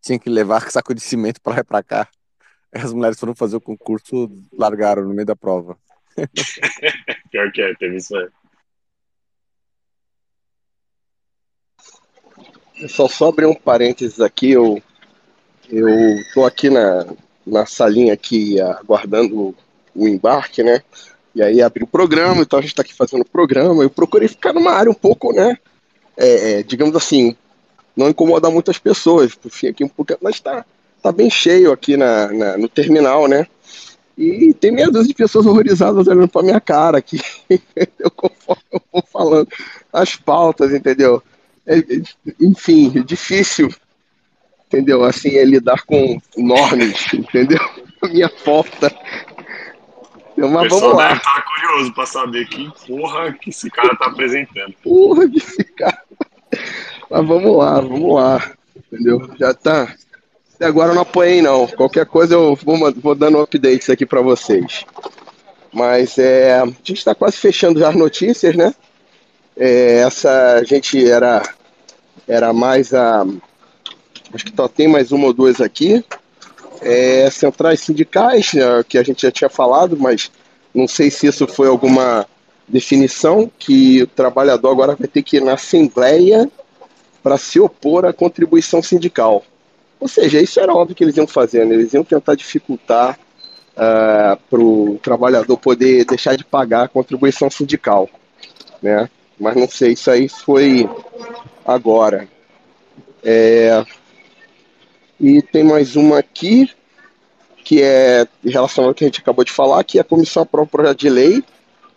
tinha 0.01 0.19
que 0.19 0.31
levar 0.31 0.69
saco 0.71 0.95
de 0.95 1.01
cimento 1.01 1.41
pra 1.41 1.55
lá 1.55 1.61
e 1.61 1.65
pra 1.65 1.83
cá. 1.83 2.09
As 2.73 2.93
mulheres 2.93 3.19
foram 3.19 3.35
fazer 3.35 3.57
o 3.57 3.61
concurso, 3.61 4.31
largaram 4.53 5.03
no 5.05 5.13
meio 5.15 5.27
da 5.27 5.35
prova. 5.35 5.77
Pior 7.31 7.51
que 7.53 7.63
é, 7.63 7.75
teve 7.75 7.97
isso 7.97 8.17
aí. 8.17 8.29
Só 12.89 13.09
só 13.09 13.29
abrir 13.29 13.47
um 13.47 13.55
parênteses 13.55 14.21
aqui, 14.21 14.53
eu, 14.53 14.83
eu 15.69 15.89
tô 16.33 16.47
aqui 16.47 16.71
na, 16.71 17.07
na 17.47 17.67
salinha 17.67 18.15
aqui 18.15 18.59
aguardando 18.61 19.55
o 19.95 20.09
embarque, 20.09 20.63
né? 20.63 20.83
E 21.35 21.43
aí 21.43 21.63
abri 21.63 21.85
o 21.85 21.87
programa, 21.87 22.43
então 22.43 22.59
a 22.59 22.63
gente 22.63 22.75
tá 22.75 22.83
aqui 22.83 22.95
fazendo 22.95 23.23
o 23.23 23.29
programa. 23.29 23.83
Eu 23.83 23.91
procurei 23.91 24.29
ficar 24.29 24.53
numa 24.53 24.73
área 24.73 24.91
um 24.91 24.95
pouco, 24.95 25.33
né? 25.33 25.57
é, 26.17 26.61
é, 26.61 26.63
digamos 26.63 26.95
assim, 26.97 27.35
não 27.97 28.09
incomodar 28.11 28.51
muitas 28.51 28.79
pessoas. 28.79 29.33
Fui 29.51 29.69
aqui 29.69 29.85
um 29.85 29.89
pouco, 29.89 30.17
mas 30.23 30.41
tá, 30.41 30.65
tá 31.03 31.11
bem 31.13 31.31
cheio 31.31 31.73
aqui 31.73 31.97
na, 31.97 32.29
na- 32.33 32.59
no 32.59 32.69
terminal, 32.69 33.27
né? 33.27 33.47
E 34.19 34.53
tem 34.53 34.71
meia 34.71 34.91
dúzia 34.91 35.09
de 35.09 35.15
pessoas 35.15 35.47
horrorizadas 35.47 36.07
olhando 36.07 36.29
pra 36.29 36.43
minha 36.43 36.61
cara 36.61 36.99
aqui. 36.99 37.21
conforme 38.17 38.63
eu 38.73 38.83
vou 38.93 39.03
falando 39.11 39.49
as 39.93 40.15
pautas, 40.17 40.73
entendeu? 40.75 41.23
É, 41.67 41.79
é, 41.79 41.83
enfim, 42.41 42.93
é 42.99 43.01
difícil, 43.03 43.71
entendeu? 44.67 45.05
Assim, 45.05 45.37
é 45.37 45.45
lidar 45.45 45.83
com 45.85 46.21
normes, 46.37 47.13
entendeu? 47.13 47.61
A 48.03 48.09
minha 48.09 48.31
falta. 48.31 48.91
O 50.43 50.49
Mas 50.49 50.63
pessoal 50.65 50.81
vamos 50.81 50.97
lá. 50.97 51.09
deve 51.09 51.19
estar 51.19 51.43
curioso 51.43 51.95
para 51.95 52.07
saber 52.07 52.49
que 52.49 52.73
porra 52.87 53.33
que 53.33 53.51
esse 53.51 53.71
cara 53.71 53.97
tá 53.97 54.07
apresentando. 54.07 54.75
Porra 54.83 55.29
de 55.29 55.41
ficar. 55.41 56.03
Mas 57.11 57.27
vamos 57.27 57.57
lá, 57.57 57.81
vamos 57.81 58.15
lá. 58.15 58.53
Entendeu? 58.93 59.31
Já 59.39 59.53
tá. 59.55 59.95
Até 60.55 60.67
agora 60.67 60.91
eu 60.91 60.95
não 60.95 61.03
apanhei, 61.03 61.41
não. 61.43 61.67
Qualquer 61.67 62.07
coisa 62.07 62.35
eu 62.35 62.55
vou, 62.57 62.93
vou 62.95 63.15
dando 63.15 63.41
updates 63.41 63.89
aqui 63.91 64.05
pra 64.05 64.21
vocês. 64.21 64.85
Mas 65.73 66.19
é, 66.19 66.59
a 66.61 66.67
gente 66.67 66.95
está 66.95 67.15
quase 67.15 67.37
fechando 67.37 67.79
já 67.79 67.89
as 67.89 67.97
notícias, 67.97 68.57
né? 68.57 68.75
É, 69.57 69.99
essa 70.01 70.55
a 70.55 70.65
gente 70.65 71.09
era, 71.09 71.43
era 72.27 72.53
mais 72.53 72.93
a. 72.93 73.25
Acho 74.33 74.45
que 74.45 74.53
só 74.55 74.69
tem 74.69 74.89
mais 74.89 75.13
uma 75.13 75.27
ou 75.27 75.33
duas 75.33 75.61
aqui. 75.61 76.05
É, 76.81 77.29
centrais 77.31 77.81
sindicais, 77.81 78.55
né, 78.55 78.65
que 78.89 78.97
a 78.97 79.03
gente 79.03 79.23
já 79.23 79.31
tinha 79.31 79.51
falado, 79.51 79.97
mas 79.99 80.31
não 80.75 80.89
sei 80.89 81.11
se 81.11 81.27
isso 81.27 81.47
foi 81.47 81.69
alguma 81.69 82.27
definição 82.67 83.51
que 83.59 84.03
o 84.03 84.07
trabalhador 84.07 84.71
agora 84.71 84.97
vai 84.97 85.09
ter 85.09 85.23
que 85.23 85.37
ir 85.37 85.43
na 85.43 85.55
Assembleia 85.55 86.51
para 87.23 87.37
se 87.37 87.61
opor 87.61 88.07
à 88.07 88.13
contribuição 88.13 88.83
sindical. 88.83 89.45
Ou 89.99 90.09
seja, 90.09 90.41
isso 90.41 90.59
era 90.59 90.73
óbvio 90.73 90.97
que 90.97 91.05
eles 91.05 91.17
iam 91.17 91.27
fazer, 91.27 91.67
né? 91.67 91.75
eles 91.75 91.93
iam 91.93 92.05
tentar 92.05 92.35
dificultar 92.35 93.19
para 93.75 94.61
o 94.61 94.99
trabalhador 95.03 95.57
poder 95.57 96.05
deixar 96.05 96.37
de 96.37 96.45
pagar 96.45 96.85
a 96.85 96.89
contribuição 96.89 97.51
sindical. 97.51 98.09
Né? 98.83 99.09
Mas 99.39 99.57
não 99.57 99.69
sei, 99.69 99.93
isso 99.93 100.11
aí 100.11 100.29
foi 100.29 100.89
agora. 101.65 102.29
É, 103.23 103.85
E 105.21 105.43
tem 105.43 105.63
mais 105.63 105.97
uma 105.97 106.19
aqui, 106.19 106.71
que 107.63 107.83
é 107.83 108.27
relacionada 108.43 108.91
ao 108.91 108.95
que 108.95 109.05
a 109.05 109.07
gente 109.07 109.21
acabou 109.21 109.45
de 109.45 109.53
falar, 109.53 109.85
que 109.85 109.99
a 109.99 110.05
comissão 110.05 110.43
aprova 110.43 110.65
um 110.65 110.69
projeto 110.69 110.99
de 110.99 111.11
lei 111.11 111.45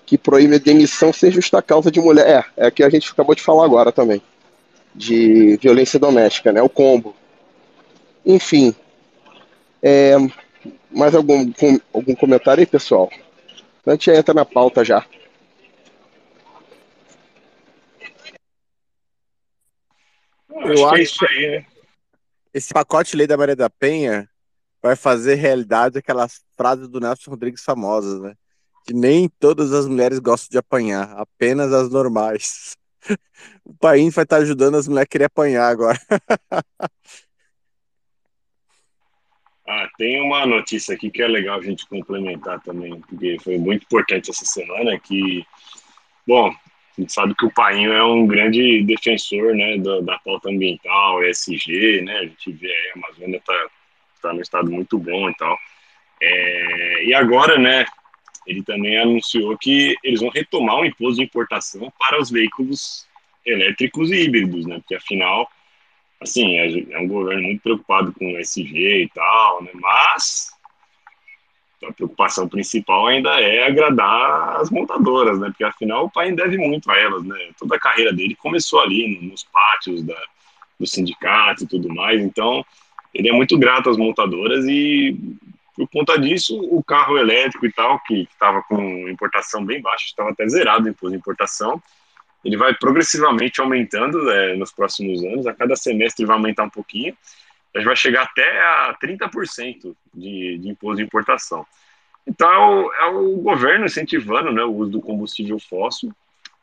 que 0.06 0.18
proíbe 0.18 0.56
a 0.56 0.60
demissão 0.60 1.14
sem 1.14 1.32
justa 1.32 1.62
causa 1.62 1.90
de 1.90 2.02
mulher. 2.02 2.52
É, 2.58 2.68
é 2.68 2.72
que 2.72 2.84
a 2.84 2.90
gente 2.90 3.10
acabou 3.10 3.34
de 3.34 3.42
falar 3.42 3.64
agora 3.64 3.92
também, 3.92 4.22
de 4.94 5.56
violência 5.58 5.98
doméstica, 5.98 6.52
né? 6.52 6.62
O 6.62 6.68
combo. 6.68 7.16
Enfim. 8.26 8.76
É, 9.82 10.16
mais 10.92 11.16
algum, 11.16 11.50
com, 11.54 11.80
algum 11.94 12.16
comentário 12.16 12.60
aí, 12.60 12.66
pessoal? 12.66 13.10
A 13.86 13.92
gente 13.92 14.12
entra 14.12 14.34
na 14.34 14.46
pauta 14.46 14.84
já. 14.84 15.06
Eu 20.50 20.72
acho 20.72 20.76
que 20.76 20.82
é 20.82 20.86
acho 20.86 21.02
isso 21.02 21.26
aí, 21.26 21.52
né? 21.52 21.73
Esse 22.54 22.74
pacote 22.74 23.16
lei 23.16 23.26
da 23.26 23.36
Maria 23.36 23.56
da 23.56 23.70
Penha 23.70 24.30
vai 24.82 24.96
fazer 24.96 25.36
realidade 25.36 25.98
aquelas 25.98 26.42
frases 26.56 26.88
do 26.88 27.00
Nelson 27.00 27.32
Rodrigues 27.32 27.64
famosas, 27.64 28.22
né? 28.22 28.36
Que 28.86 28.94
nem 28.94 29.28
todas 29.28 29.72
as 29.72 29.88
mulheres 29.88 30.20
gostam 30.20 30.50
de 30.52 30.58
apanhar, 30.58 31.12
apenas 31.18 31.74
as 31.74 31.90
normais. 31.90 32.78
O 33.66 33.74
país 33.74 34.16
vai 34.16 34.24
estar 34.24 34.38
ajudando 34.38 34.76
as 34.76 34.88
mulheres 34.88 35.04
a 35.04 35.10
querer 35.10 35.26
apanhar 35.26 35.68
agora. 35.68 36.00
Ah, 39.66 39.88
tem 39.98 40.22
uma 40.22 40.46
notícia 40.46 40.94
aqui 40.94 41.10
que 41.10 41.22
é 41.22 41.28
legal 41.28 41.58
a 41.58 41.64
gente 41.64 41.88
complementar 41.88 42.62
também, 42.62 43.00
porque 43.00 43.38
foi 43.42 43.58
muito 43.58 43.84
importante 43.84 44.30
essa 44.30 44.44
semana, 44.44 45.00
que, 45.00 45.46
bom, 46.28 46.54
a 46.98 47.02
gente 47.02 47.12
sabe 47.12 47.34
que 47.36 47.46
o 47.46 47.54
Painho 47.54 47.92
é 47.92 48.04
um 48.04 48.28
grande 48.28 48.84
defensor, 48.84 49.56
né, 49.56 49.78
da, 49.78 50.00
da 50.02 50.20
pauta 50.20 50.50
ambiental, 50.50 51.24
ESG, 51.24 52.02
né, 52.02 52.20
a 52.20 52.26
gente 52.26 52.52
vê 52.52 52.68
aí 52.68 52.92
a 52.92 52.98
Amazônia 52.98 53.42
tá, 53.46 53.68
tá 54.22 54.34
num 54.34 54.42
estado 54.42 54.72
muito 54.72 54.98
bom 54.98 55.30
e 55.30 55.36
tal. 55.36 55.58
É, 56.22 57.06
e 57.06 57.14
agora, 57.14 57.58
né, 57.58 57.86
ele 58.46 58.62
também 58.64 58.98
anunciou 58.98 59.58
que 59.58 59.96
eles 60.04 60.20
vão 60.22 60.30
retomar 60.30 60.78
o 60.78 60.86
imposto 60.86 61.16
de 61.16 61.24
importação 61.24 61.92
para 61.98 62.22
os 62.22 62.30
veículos 62.30 63.08
elétricos 63.46 64.12
e 64.12 64.24
híbridos, 64.24 64.66
né, 64.66 64.78
porque 64.78 64.96
afinal 64.96 65.50
assim, 66.24 66.58
é 66.58 67.00
um 67.00 67.08
governo 67.08 67.44
muito 67.44 67.62
preocupado 67.62 68.14
com 68.14 68.34
o 68.34 68.40
SG 68.40 69.04
e 69.04 69.10
tal, 69.14 69.62
né? 69.64 69.72
Mas 69.74 70.53
a 71.88 71.94
preocupação 71.94 72.48
principal 72.48 73.08
ainda 73.08 73.30
é 73.40 73.68
agradar 73.68 74.58
as 74.62 74.70
montadoras, 74.70 75.40
né? 75.40 75.48
Porque 75.48 75.64
afinal 75.64 76.06
o 76.06 76.10
pai 76.10 76.32
deve 76.32 76.58
muito 76.58 76.90
a 76.90 76.98
elas, 76.98 77.24
né? 77.24 77.50
Toda 77.58 77.76
a 77.76 77.80
carreira 77.80 78.12
dele 78.14 78.36
começou 78.36 78.80
ali 78.82 79.20
nos 79.22 79.44
pátios 79.44 80.04
da, 80.04 80.18
do 80.80 80.88
sindicato 80.88 81.64
e 81.64 81.68
tudo 81.68 81.94
mais, 81.94 82.22
então 82.22 82.66
ele 83.14 83.30
é 83.30 83.32
muito 83.32 83.58
grato 83.58 83.90
às 83.90 83.98
montadoras 83.98 84.66
e 84.66 85.18
por 85.76 85.88
conta 85.90 86.20
disso 86.20 86.60
o 86.72 86.84
carro 86.84 87.18
elétrico 87.18 87.66
e 87.66 87.72
tal, 87.72 88.00
que 88.00 88.28
estava 88.32 88.62
com 88.64 89.10
importação 89.10 89.66
bem 89.66 89.82
baixa, 89.82 90.06
estava 90.06 90.30
até 90.30 90.48
zerado 90.48 90.86
o 90.86 90.90
imposto 90.90 91.12
de 91.12 91.18
importação, 91.18 91.82
ele 92.44 92.58
vai 92.58 92.74
progressivamente 92.74 93.62
aumentando 93.62 94.30
é, 94.30 94.56
nos 94.56 94.72
próximos 94.72 95.24
anos, 95.24 95.48
a 95.48 95.54
cada 95.54 95.76
semestre 95.76 96.26
vai 96.26 96.36
aumentar 96.36 96.64
um 96.64 96.70
pouquinho, 96.70 97.16
a 97.74 97.80
gente 97.80 97.88
vai 97.88 97.96
chegar 97.96 98.24
até 98.24 98.60
a 98.60 98.98
30% 99.02 99.96
de, 100.14 100.58
de 100.58 100.70
imposto 100.70 100.98
de 100.98 101.04
importação. 101.04 101.66
Então 102.26 102.50
é 102.50 102.58
o, 102.58 102.94
é 102.94 103.06
o, 103.06 103.38
governo 103.38 103.86
incentivando 103.86 104.52
né, 104.52 104.64
o 104.64 104.72
uso 104.72 104.92
do 104.92 105.02
combustível 105.02 105.60
fóssil, 105.60 106.14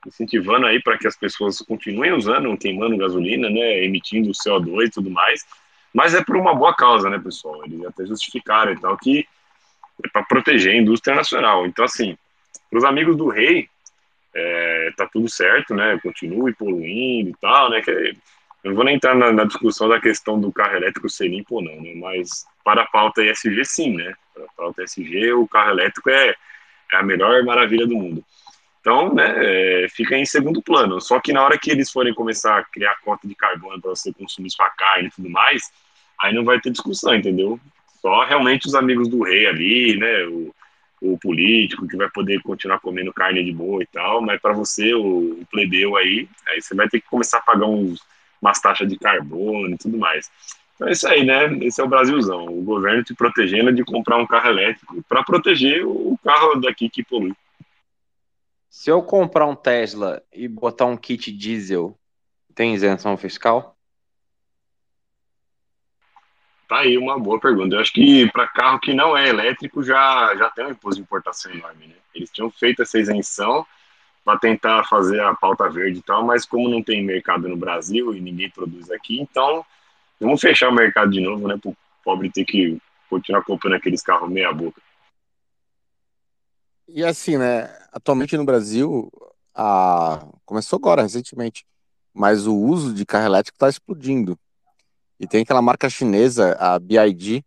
incentivando 0.07 0.67
aí 0.67 0.83
para 0.83 0.97
que 0.97 1.07
as 1.07 1.17
pessoas 1.17 1.59
continuem 1.59 2.13
usando, 2.13 2.57
queimando 2.57 2.97
gasolina, 2.97 3.51
né, 3.51 3.85
emitindo 3.85 4.31
CO2 4.31 4.87
e 4.87 4.91
tudo 4.91 5.11
mais, 5.11 5.45
mas 5.93 6.15
é 6.15 6.25
por 6.25 6.37
uma 6.37 6.55
boa 6.55 6.75
causa, 6.75 7.11
né, 7.11 7.19
pessoal? 7.19 7.65
Eles 7.65 7.85
até 7.85 8.07
justificaram 8.07 8.73
e 8.73 8.81
tal 8.81 8.97
que 8.97 9.27
é 10.05 10.09
para 10.09 10.23
proteger 10.23 10.75
a 10.75 10.79
indústria 10.79 11.15
nacional. 11.15 11.67
Então, 11.67 11.85
assim, 11.85 12.17
para 12.71 12.79
os 12.79 12.85
amigos 12.85 13.17
do 13.17 13.29
rei, 13.29 13.69
é, 14.35 14.93
tá 14.97 15.07
tudo 15.07 15.29
certo, 15.29 15.75
né? 15.75 15.99
Continue 16.03 16.55
poluindo 16.55 17.31
e 17.31 17.35
tal, 17.41 17.71
né? 17.71 17.83
Que, 17.83 18.17
eu 18.63 18.71
não 18.71 18.77
vou 18.77 18.85
nem 18.85 18.97
entrar 18.97 19.15
na, 19.15 19.33
na, 19.33 19.45
discussão 19.45 19.89
da 19.89 20.01
questão 20.01 20.39
do 20.39 20.53
carro 20.53 20.77
elétrico 20.77 21.09
ser 21.09 21.29
limpo 21.29 21.57
ou 21.57 21.63
não, 21.63 21.81
né? 21.81 21.95
Mas 21.95 22.45
para 22.63 22.83
a 22.83 22.87
pauta 22.87 23.25
ESG, 23.25 23.65
sim, 23.65 23.97
né? 23.97 24.15
Para 24.35 24.45
a 24.45 24.49
pauta 24.57 24.83
ESG, 24.83 25.33
o 25.33 25.49
carro 25.49 25.71
elétrico 25.71 26.11
é, 26.11 26.35
é 26.93 26.97
a 26.97 27.03
melhor 27.03 27.43
maravilha 27.45 27.87
do 27.87 27.97
mundo. 27.97 28.25
Então, 28.81 29.15
né, 29.15 29.35
é, 29.37 29.89
fica 29.89 30.17
em 30.17 30.25
segundo 30.25 30.63
plano. 30.63 31.01
Só 31.01 31.21
que 31.21 31.33
na 31.33 31.43
hora 31.43 31.59
que 31.59 31.71
eles 31.71 31.91
forem 31.91 32.15
começar 32.15 32.59
a 32.59 32.65
criar 32.65 32.97
cota 33.03 33.27
de 33.27 33.35
carbono 33.35 33.81
para 33.81 33.91
você 33.91 34.13
consumir 34.13 34.51
sua 34.51 34.71
carne 34.71 35.09
e 35.09 35.11
tudo 35.11 35.29
mais, 35.31 35.71
aí 36.19 36.35
não 36.35 36.45
vai 36.45 36.61
ter 36.61 36.71
discussão, 36.71 37.15
entendeu? 37.15 37.59
Só 38.01 38.25
realmente 38.25 38.67
os 38.67 38.75
amigos 38.75 39.09
do 39.09 39.23
rei 39.23 39.47
ali, 39.47 39.97
né? 39.97 40.25
O, 40.25 40.55
o 41.03 41.19
político 41.19 41.87
que 41.89 41.97
vai 41.97 42.11
poder 42.11 42.43
continuar 42.43 42.79
comendo 42.79 43.13
carne 43.13 43.43
de 43.43 43.53
boa 43.53 43.83
e 43.83 43.87
tal, 43.87 44.21
mas 44.21 44.41
para 44.41 44.53
você, 44.53 44.93
o, 44.93 45.41
o, 45.41 45.47
plebeu 45.51 45.97
aí, 45.97 46.29
aí 46.47 46.61
você 46.61 46.75
vai 46.75 46.89
ter 46.89 47.01
que 47.01 47.09
começar 47.09 47.39
a 47.39 47.43
pagar 47.43 47.67
uns, 47.67 48.03
umas 48.41 48.61
taxas 48.61 48.89
de 48.89 48.99
carbono 48.99 49.75
e 49.75 49.79
tudo 49.79 49.99
mais. 49.99 50.31
Então 50.75 50.89
é 50.89 50.93
isso 50.93 51.07
aí, 51.07 51.25
né? 51.25 51.47
Esse 51.65 51.81
é 51.81 51.85
o 51.85 51.89
Brasilzão. 51.89 52.47
O 52.47 52.63
governo 52.63 53.05
te 53.05 53.15
protegendo 53.15 53.73
de 53.73 53.85
comprar 53.85 54.17
um 54.17 54.27
carro 54.27 54.49
elétrico 54.49 55.03
para 55.09 55.23
proteger 55.23 55.85
o 55.87 56.19
carro 56.25 56.55
daqui 56.61 56.89
que 56.89 57.05
polui. 57.05 57.35
Se 58.71 58.91
eu 58.91 59.03
comprar 59.03 59.47
um 59.47 59.55
Tesla 59.55 60.23
e 60.33 60.49
botar 60.49 60.87
um 60.87 60.97
kit 60.97 61.31
diesel, 61.33 61.99
tem 62.55 62.75
isenção 62.75 63.17
fiscal? 63.17 63.77
Tá 66.69 66.79
aí 66.79 66.97
uma 66.97 67.19
boa 67.19 67.41
pergunta. 67.41 67.75
Eu 67.75 67.81
acho 67.81 67.93
que 67.93 68.31
para 68.31 68.47
carro 68.47 68.79
que 68.79 68.95
não 68.95 69.17
é 69.17 69.29
elétrico 69.29 69.83
já, 69.83 70.35
já 70.37 70.49
tem 70.51 70.65
um 70.65 70.71
imposto 70.71 70.97
de 70.97 71.03
importação 71.03 71.53
enorme, 71.53 71.89
né? 71.89 71.95
Eles 72.15 72.31
tinham 72.31 72.51
feito 72.51 72.81
essa 72.81 72.99
isenção 72.99 73.67
para 74.25 74.39
tentar 74.39 74.85
fazer 74.85 75.21
a 75.21 75.35
pauta 75.35 75.69
verde 75.69 75.99
e 75.99 76.03
tal, 76.03 76.25
mas 76.25 76.45
como 76.45 76.69
não 76.69 76.83
tem 76.83 77.03
mercado 77.05 77.49
no 77.49 77.57
Brasil 77.57 78.15
e 78.15 78.21
ninguém 78.21 78.51
produz 78.51 78.91
aqui, 78.91 79.21
então 79.21 79.65
vamos 80.21 80.41
fechar 80.41 80.69
o 80.69 80.75
mercado 80.75 81.11
de 81.11 81.21
novo, 81.21 81.49
né? 81.49 81.57
Para 81.57 81.71
o 81.71 81.77
pobre 82.05 82.31
ter 82.31 82.45
que 82.45 82.81
continuar 83.09 83.43
comprando 83.43 83.75
aqueles 83.75 84.03
carros 84.03 84.31
meia 84.31 84.53
boca. 84.53 84.81
E 86.87 87.05
assim, 87.05 87.39
né? 87.39 87.71
Atualmente 87.93 88.37
no 88.37 88.45
Brasil, 88.45 89.11
a... 89.55 90.27
começou 90.45 90.77
agora, 90.77 91.03
recentemente, 91.03 91.65
mas 92.13 92.47
o 92.47 92.57
uso 92.57 92.93
de 92.93 93.07
carro 93.07 93.27
elétrico 93.27 93.57
está 93.57 93.69
explodindo. 93.69 94.39
E 95.19 95.27
tem 95.27 95.43
aquela 95.43 95.63
marca 95.63 95.89
chinesa, 95.89 96.57
a 96.59 96.79
BID, 96.79 97.45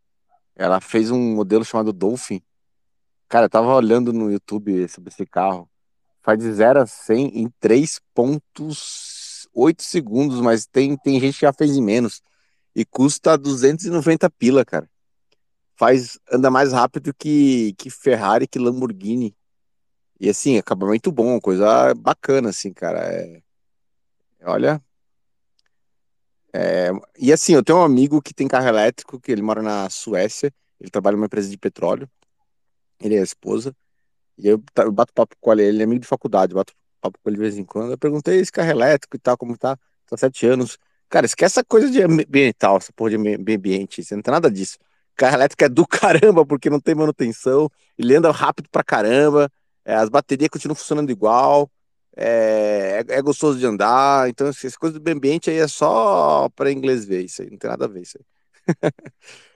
ela 0.55 0.79
fez 0.79 1.11
um 1.11 1.35
modelo 1.35 1.65
chamado 1.65 1.91
Dolphin. 1.91 2.41
Cara, 3.27 3.45
eu 3.45 3.49
tava 3.49 3.73
olhando 3.73 4.13
no 4.13 4.31
YouTube 4.31 4.87
sobre 4.87 5.09
esse 5.09 5.25
carro. 5.25 5.67
Faz 6.23 6.39
de 6.39 6.51
0 6.51 6.81
a 6.81 6.87
100 6.87 7.41
em 7.41 7.49
3.8 7.61 9.81
segundos, 9.81 10.41
mas 10.41 10.65
tem, 10.65 10.97
tem 10.97 11.19
gente 11.19 11.35
que 11.35 11.45
já 11.45 11.53
fez 11.53 11.75
em 11.75 11.81
menos. 11.81 12.21
E 12.75 12.83
custa 12.85 13.37
290 13.37 14.29
pila, 14.31 14.65
cara. 14.65 14.89
Faz, 15.75 16.17
anda 16.31 16.49
mais 16.49 16.71
rápido 16.71 17.13
que, 17.13 17.73
que 17.77 17.89
Ferrari, 17.89 18.47
que 18.47 18.57
Lamborghini. 18.57 19.35
E 20.19 20.29
assim, 20.29 20.57
acabamento 20.57 21.11
bom, 21.11 21.39
coisa 21.39 21.93
bacana, 21.93 22.49
assim, 22.49 22.73
cara. 22.73 22.99
É, 22.99 23.41
olha, 24.43 24.81
é, 26.53 26.91
e 27.17 27.33
assim, 27.33 27.55
eu 27.55 27.63
tenho 27.63 27.79
um 27.79 27.83
amigo 27.83 28.21
que 28.21 28.33
tem 28.33 28.47
carro 28.47 28.67
elétrico, 28.67 29.19
que 29.19 29.31
ele 29.31 29.41
mora 29.41 29.63
na 29.63 29.89
Suécia, 29.89 30.53
ele 30.79 30.91
trabalha 30.91 31.17
numa 31.17 31.25
empresa 31.25 31.49
de 31.49 31.57
petróleo, 31.57 32.07
ele 33.01 33.15
é 33.15 33.19
a 33.19 33.23
esposa, 33.23 33.75
e 34.37 34.47
eu, 34.47 34.63
bato 34.91 35.13
papo 35.13 35.35
com 35.39 35.51
ele, 35.53 35.63
ele 35.63 35.81
é 35.81 35.85
amigo 35.85 36.01
de 36.01 36.07
faculdade, 36.07 36.53
bato 36.53 36.73
papo 37.01 37.19
com 37.21 37.29
ele 37.29 37.37
de 37.37 37.41
vez 37.41 37.57
em 37.57 37.63
quando. 37.63 37.91
Eu 37.91 37.97
perguntei 37.97 38.39
esse 38.39 38.51
carro 38.51 38.69
elétrico 38.71 39.15
e 39.15 39.19
tal, 39.19 39.37
como 39.37 39.57
tá, 39.57 39.77
tá 40.07 40.17
sete 40.17 40.45
anos. 40.47 40.77
Cara, 41.09 41.25
esquece 41.25 41.59
essa 41.59 41.63
coisa 41.63 41.89
de 41.91 42.01
ambiental, 42.01 42.77
essa 42.77 42.91
porra 42.93 43.11
de 43.11 43.15
ambiente, 43.17 44.03
você 44.03 44.15
não 44.15 44.21
tem 44.23 44.31
nada 44.31 44.49
disso. 44.49 44.77
Carro 45.15 45.35
elétrico 45.35 45.63
é 45.63 45.69
do 45.69 45.85
caramba, 45.87 46.45
porque 46.45 46.69
não 46.69 46.79
tem 46.79 46.95
manutenção, 46.95 47.69
ele 47.97 48.15
anda 48.15 48.31
rápido 48.31 48.67
pra 48.71 48.83
caramba, 48.83 49.49
é, 49.85 49.95
as 49.95 50.09
baterias 50.09 50.49
continuam 50.49 50.75
funcionando 50.75 51.11
igual, 51.11 51.69
é, 52.15 53.03
é, 53.07 53.15
é, 53.17 53.21
gostoso 53.21 53.59
de 53.59 53.65
andar. 53.65 54.29
Então, 54.29 54.47
assim, 54.47 54.67
essa 54.67 54.77
coisa 54.77 54.99
do 54.99 55.11
ambiente 55.11 55.49
aí 55.49 55.57
é 55.57 55.67
só 55.67 56.49
para 56.55 56.71
inglês 56.71 57.05
ver 57.05 57.23
isso 57.23 57.41
aí, 57.41 57.49
não 57.51 57.57
tem 57.57 57.69
nada 57.69 57.85
a 57.85 57.87
ver 57.87 58.01
isso 58.01 58.17
aí. 58.17 58.25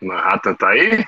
Manhattan 0.00 0.54
tá 0.54 0.68
aí? 0.68 1.04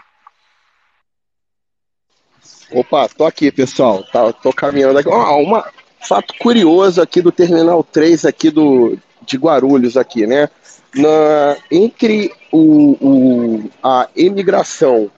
Opa, 2.71 3.09
tô 3.09 3.25
aqui, 3.25 3.51
pessoal. 3.51 4.03
Tá, 4.05 4.33
tô 4.33 4.53
caminhando 4.53 4.99
aqui. 4.99 5.09
Ó, 5.09 5.41
uma 5.41 5.65
fato 6.07 6.35
curioso 6.39 7.03
aqui 7.03 7.21
do 7.21 7.33
Terminal 7.33 7.83
3 7.83 8.25
aqui 8.25 8.51
do, 8.51 8.99
de 9.27 9.37
Guarulhos 9.37 9.97
aqui, 9.97 10.27
né? 10.27 10.49
Na, 10.95 11.57
entre 11.71 12.33
o, 12.51 12.93
o, 13.01 13.71
a 13.83 14.09
emigração 14.17 15.11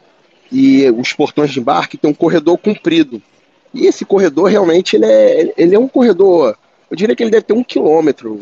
e 0.50 0.90
os 0.90 1.12
portões 1.12 1.50
de 1.50 1.60
embarque 1.60 1.96
tem 1.96 2.10
um 2.10 2.14
corredor 2.14 2.58
comprido. 2.58 3.22
E 3.72 3.86
esse 3.86 4.04
corredor 4.04 4.50
realmente 4.50 4.96
ele 4.96 5.06
é, 5.06 5.54
ele 5.56 5.76
é 5.76 5.78
um 5.78 5.86
corredor, 5.86 6.56
eu 6.90 6.96
diria 6.96 7.14
que 7.14 7.22
ele 7.22 7.30
deve 7.30 7.44
ter 7.44 7.52
um 7.52 7.62
quilômetro, 7.62 8.40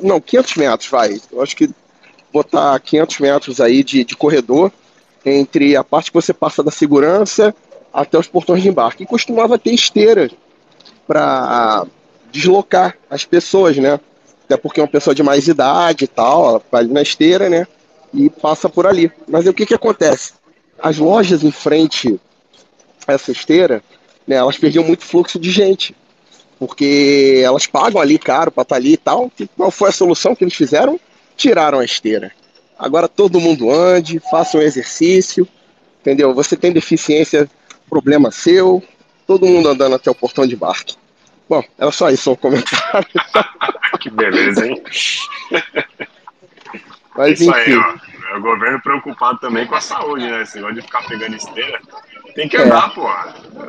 não, 0.00 0.20
500 0.20 0.56
metros, 0.56 0.88
vai. 0.88 1.20
Eu 1.32 1.42
acho 1.42 1.56
que 1.56 1.68
botar 2.36 2.78
500 2.78 3.18
metros 3.18 3.60
aí 3.60 3.82
de, 3.82 4.04
de 4.04 4.14
corredor. 4.14 4.70
entre 5.24 5.74
a 5.74 5.82
parte 5.82 6.10
que 6.10 6.14
você 6.14 6.32
passa 6.32 6.62
da 6.62 6.70
segurança 6.70 7.54
até 7.92 8.18
os 8.18 8.28
portões 8.28 8.62
de 8.62 8.68
embarque. 8.68 9.04
E 9.04 9.06
costumava 9.06 9.58
ter 9.58 9.72
esteira 9.72 10.30
para 11.06 11.86
deslocar 12.30 12.96
as 13.08 13.24
pessoas, 13.24 13.76
né? 13.78 13.98
Até 14.44 14.56
porque 14.56 14.80
é 14.80 14.82
uma 14.82 14.88
pessoa 14.88 15.14
de 15.14 15.22
mais 15.22 15.48
idade 15.48 16.04
e 16.04 16.08
tal, 16.08 16.62
vai 16.70 16.82
ali 16.82 16.92
na 16.92 17.02
esteira, 17.02 17.48
né? 17.48 17.66
E 18.12 18.28
passa 18.28 18.68
por 18.68 18.86
ali. 18.86 19.10
Mas 19.26 19.44
aí, 19.44 19.50
o 19.50 19.54
que 19.54 19.66
que 19.66 19.74
acontece? 19.74 20.34
As 20.78 20.98
lojas 20.98 21.42
em 21.42 21.50
frente 21.50 22.20
a 23.06 23.14
essa 23.14 23.32
esteira, 23.32 23.82
né, 24.26 24.36
elas 24.36 24.58
perdiam 24.58 24.84
muito 24.84 25.04
fluxo 25.04 25.38
de 25.38 25.50
gente. 25.50 25.96
Porque 26.58 27.42
elas 27.44 27.66
pagam 27.66 28.00
ali 28.00 28.18
caro 28.18 28.50
para 28.50 28.62
estar 28.62 28.76
ali 28.76 28.92
e 28.92 28.96
tal. 28.96 29.30
E 29.40 29.46
qual 29.48 29.70
foi 29.70 29.88
a 29.88 29.92
solução 29.92 30.34
que 30.34 30.44
eles 30.44 30.54
fizeram? 30.54 31.00
Tiraram 31.36 31.78
a 31.78 31.84
esteira. 31.84 32.32
Agora 32.78 33.08
todo 33.08 33.40
mundo 33.40 33.70
ande, 33.70 34.20
faça 34.30 34.58
um 34.58 34.62
exercício, 34.62 35.46
entendeu? 36.00 36.34
Você 36.34 36.56
tem 36.56 36.72
deficiência, 36.72 37.48
problema 37.88 38.30
seu, 38.30 38.82
todo 39.26 39.46
mundo 39.46 39.68
andando 39.68 39.94
até 39.94 40.10
o 40.10 40.14
portão 40.14 40.46
de 40.46 40.54
embarque. 40.54 40.96
Bom, 41.48 41.62
era 41.78 41.90
só 41.90 42.10
isso 42.10 42.32
o 42.32 42.36
comentário. 42.36 43.06
Que 44.00 44.10
beleza, 44.10 44.66
hein? 44.66 44.82
Mas 47.16 47.40
Isso 47.40 47.52
aí, 47.52 47.62
enfim, 47.62 47.76
ó. 47.78 48.34
É 48.34 48.36
o 48.36 48.42
governo 48.42 48.80
preocupado 48.82 49.38
também 49.38 49.66
com 49.66 49.74
a 49.74 49.80
saúde, 49.80 50.26
né? 50.28 50.42
Esse 50.42 50.56
negócio 50.56 50.76
de 50.76 50.82
ficar 50.82 51.06
pegando 51.06 51.36
esteira. 51.36 51.80
Tem 52.34 52.48
que 52.48 52.56
É. 52.56 52.62
andar, 52.62 52.92
pô. 52.92 53.08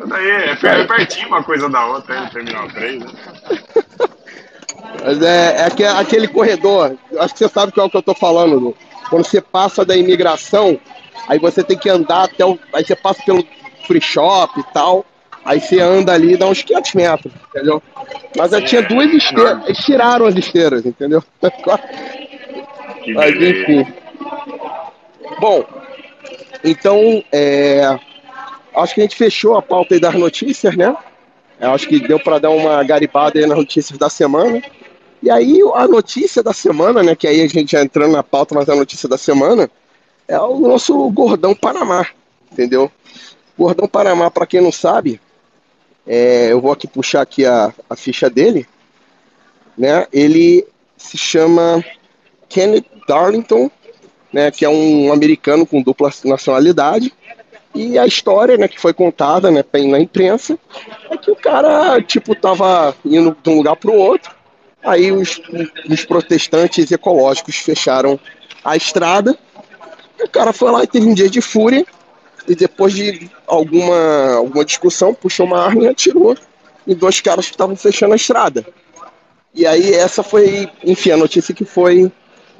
Daí 0.08 0.28
é 0.28 0.52
é 0.52 0.84
pertinho 0.86 1.28
uma 1.28 1.44
coisa 1.44 1.70
da 1.70 1.86
outra 1.86 2.16
aí 2.16 2.26
no 2.26 2.32
Terminal 2.32 2.68
3, 2.70 3.04
né? 3.04 3.12
Mas 5.04 5.22
é, 5.22 5.58
é 5.58 5.66
aque- 5.66 5.84
aquele 5.86 6.28
corredor, 6.28 6.96
acho 7.20 7.34
que 7.34 7.40
você 7.40 7.50
sabe 7.50 7.72
qual 7.72 7.86
é 7.86 7.88
o 7.88 7.92
que 7.92 7.98
eu 7.98 8.02
tô 8.04 8.14
falando, 8.14 8.60
Lu. 8.60 8.76
Quando 9.10 9.26
você 9.26 9.40
passa 9.42 9.86
da 9.86 9.96
imigração, 9.96 10.80
aí 11.28 11.40
você 11.40 11.64
tem 11.64 11.78
que 11.78 11.90
andar 11.90 12.24
até 12.26 12.46
o. 12.46 12.60
Aí 12.74 12.84
você 12.84 12.96
passa 12.96 13.24
pelo 13.24 13.46
free 13.86 14.02
shop 14.02 14.60
e 14.60 14.64
tal. 14.74 15.06
Aí 15.46 15.62
você 15.62 15.80
anda 15.80 16.12
ali 16.14 16.34
e 16.34 16.38
dá 16.38 16.46
uns 16.46 16.62
500 16.62 16.94
metros, 16.94 17.34
entendeu? 17.50 17.82
Mas 18.36 18.52
Sim, 18.52 18.62
tinha 18.66 18.82
duas 18.82 19.10
esteiras, 19.14 19.64
eles 19.66 19.78
tiraram 19.78 20.26
as 20.26 20.36
esteiras, 20.36 20.86
entendeu? 20.86 21.24
Mas 23.16 23.36
enfim. 23.36 23.86
Bom, 25.40 25.64
então, 26.64 27.24
é, 27.32 27.98
acho 28.76 28.94
que 28.94 29.02
a 29.02 29.04
gente 29.04 29.16
fechou 29.16 29.56
a 29.56 29.62
pauta 29.62 29.94
aí 29.94 30.00
das 30.02 30.16
notícias, 30.16 30.76
né? 30.76 30.96
Eu 31.60 31.72
acho 31.72 31.88
que 31.88 32.00
deu 32.00 32.20
para 32.20 32.40
dar 32.40 32.50
uma 32.50 32.84
garibada 32.84 33.40
aí 33.40 33.46
nas 33.46 33.58
notícias 33.58 33.98
da 33.98 34.10
semana. 34.10 34.62
E 35.22 35.30
aí, 35.30 35.60
a 35.74 35.88
notícia 35.88 36.44
da 36.44 36.54
semana, 36.54 37.02
né? 37.02 37.16
Que 37.16 37.28
aí 37.28 37.42
a 37.42 37.48
gente 37.48 37.72
já 37.72 37.82
entrando 37.82 38.12
na 38.12 38.24
pauta, 38.24 38.54
mas 38.54 38.70
a 38.70 38.76
notícia 38.76 39.10
da 39.10 39.18
semana 39.18 39.70
é 40.28 40.40
o 40.40 40.60
nosso 40.60 41.10
Gordão 41.10 41.56
Panamá, 41.56 42.08
entendeu? 42.52 42.92
Gordão 43.58 43.88
Panamá, 43.88 44.30
para 44.30 44.46
quem 44.46 44.62
não 44.62 44.72
sabe, 44.72 45.20
é, 46.06 46.52
eu 46.52 46.62
vou 46.62 46.72
aqui 46.72 46.88
puxar 46.88 47.22
aqui 47.22 47.46
a, 47.46 47.74
a 47.90 47.96
ficha 47.96 48.30
dele, 48.30 48.68
né? 49.78 50.08
Ele 50.12 50.66
se 50.96 51.18
chama 51.18 51.84
Kenneth 52.50 52.86
Darlington, 53.08 53.70
né, 54.32 54.52
que 54.52 54.66
é 54.66 54.70
um 54.70 55.12
americano 55.12 55.66
com 55.66 55.82
dupla 55.82 56.12
nacionalidade. 56.26 57.14
E 57.74 57.98
a 57.98 58.06
história, 58.06 58.58
né, 58.58 58.68
que 58.68 58.80
foi 58.80 58.94
contada, 58.94 59.52
né, 59.52 59.64
na 59.90 60.00
imprensa, 60.00 60.58
é 61.10 61.18
que 61.18 61.30
o 61.30 61.36
cara, 61.36 62.02
tipo, 62.02 62.34
tava 62.34 62.96
indo 63.06 63.36
de 63.42 63.50
um 63.50 63.58
lugar 63.58 63.76
para 63.76 63.92
o 63.92 63.96
outro. 63.96 64.36
Aí 64.88 65.12
os, 65.12 65.42
os 65.90 66.06
protestantes 66.06 66.90
ecológicos 66.90 67.58
fecharam 67.58 68.18
a 68.64 68.78
estrada. 68.78 69.38
O 70.24 70.30
cara 70.30 70.54
foi 70.54 70.72
lá 70.72 70.82
e 70.82 70.88
teve 70.88 71.06
um 71.06 71.14
dia 71.14 71.30
de 71.30 71.42
fúria. 71.42 71.86
E 72.48 72.56
depois 72.56 72.94
de 72.94 73.30
alguma, 73.46 74.36
alguma 74.36 74.64
discussão, 74.64 75.14
puxou 75.14 75.46
uma 75.46 75.60
arma 75.60 75.84
e 75.84 75.88
atirou 75.90 76.38
em 76.88 76.96
dois 76.96 77.20
caras 77.20 77.48
que 77.48 77.52
estavam 77.52 77.76
fechando 77.76 78.14
a 78.14 78.16
estrada. 78.16 78.66
E 79.54 79.68
aí 79.68 79.94
essa 79.94 80.24
foi, 80.24 80.70
enfim, 80.82 81.12
a 81.12 81.18
notícia 81.18 81.54
que 81.54 81.66
foi 81.66 82.10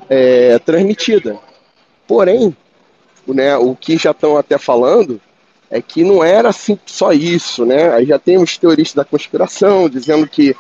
é, 0.10 0.60
transmitida. 0.60 1.40
Porém, 2.06 2.54
né, 3.26 3.56
o 3.56 3.74
que 3.74 3.98
já 3.98 4.12
estão 4.12 4.36
até 4.36 4.58
falando 4.58 5.22
é 5.72 5.82
que 5.82 6.04
não 6.04 6.22
era 6.22 6.50
assim 6.50 6.78
só 6.86 7.14
isso, 7.14 7.66
né? 7.66 7.94
Aí 7.94 8.06
já 8.06 8.20
tem 8.20 8.38
os 8.38 8.58
teoristas 8.58 8.96
da 8.96 9.06
conspiração 9.06 9.88
dizendo 9.88 10.28
que 10.28 10.54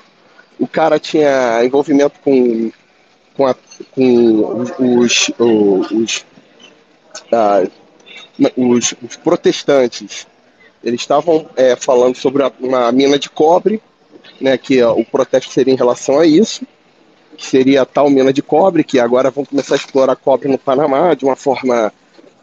o 0.59 0.67
cara 0.67 0.99
tinha 0.99 1.63
envolvimento 1.63 2.19
com, 2.23 2.71
com, 3.35 3.45
a, 3.45 3.55
com 3.91 4.61
os, 4.61 5.31
os, 5.39 5.85
os, 5.91 6.25
ah, 7.31 7.67
os, 8.55 9.15
protestantes. 9.23 10.27
Eles 10.83 11.01
estavam 11.01 11.49
é, 11.55 11.75
falando 11.75 12.15
sobre 12.15 12.43
uma 12.59 12.91
mina 12.91 13.17
de 13.19 13.29
cobre, 13.29 13.81
né? 14.39 14.57
Que 14.57 14.81
ó, 14.81 14.93
o 14.93 15.05
protesto 15.05 15.51
seria 15.51 15.73
em 15.73 15.77
relação 15.77 16.19
a 16.19 16.25
isso 16.25 16.65
que 17.37 17.45
seria 17.45 17.83
a 17.83 17.85
tal 17.85 18.09
mina 18.09 18.33
de 18.33 18.41
cobre, 18.41 18.83
que 18.83 18.99
agora 18.99 19.29
vão 19.29 19.45
começar 19.45 19.75
a 19.75 19.77
explorar 19.77 20.15
cobre 20.15 20.49
no 20.49 20.57
Panamá 20.57 21.13
de 21.13 21.23
uma 21.23 21.35
forma 21.35 21.93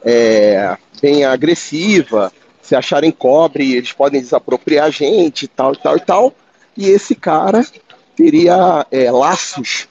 é, 0.04 0.76
bem 1.02 1.24
agressiva. 1.24 2.32
Se 2.62 2.76
acharem 2.76 3.10
cobre, 3.10 3.74
eles 3.74 3.92
podem 3.92 4.20
desapropriar 4.20 4.86
a 4.86 4.90
gente, 4.90 5.48
tal, 5.48 5.74
tal, 5.74 5.96
e 5.96 6.00
tal. 6.00 6.32
E 6.76 6.88
esse 6.88 7.14
cara 7.14 7.66
teria 8.16 8.86
é, 8.90 9.10
laços 9.10 9.88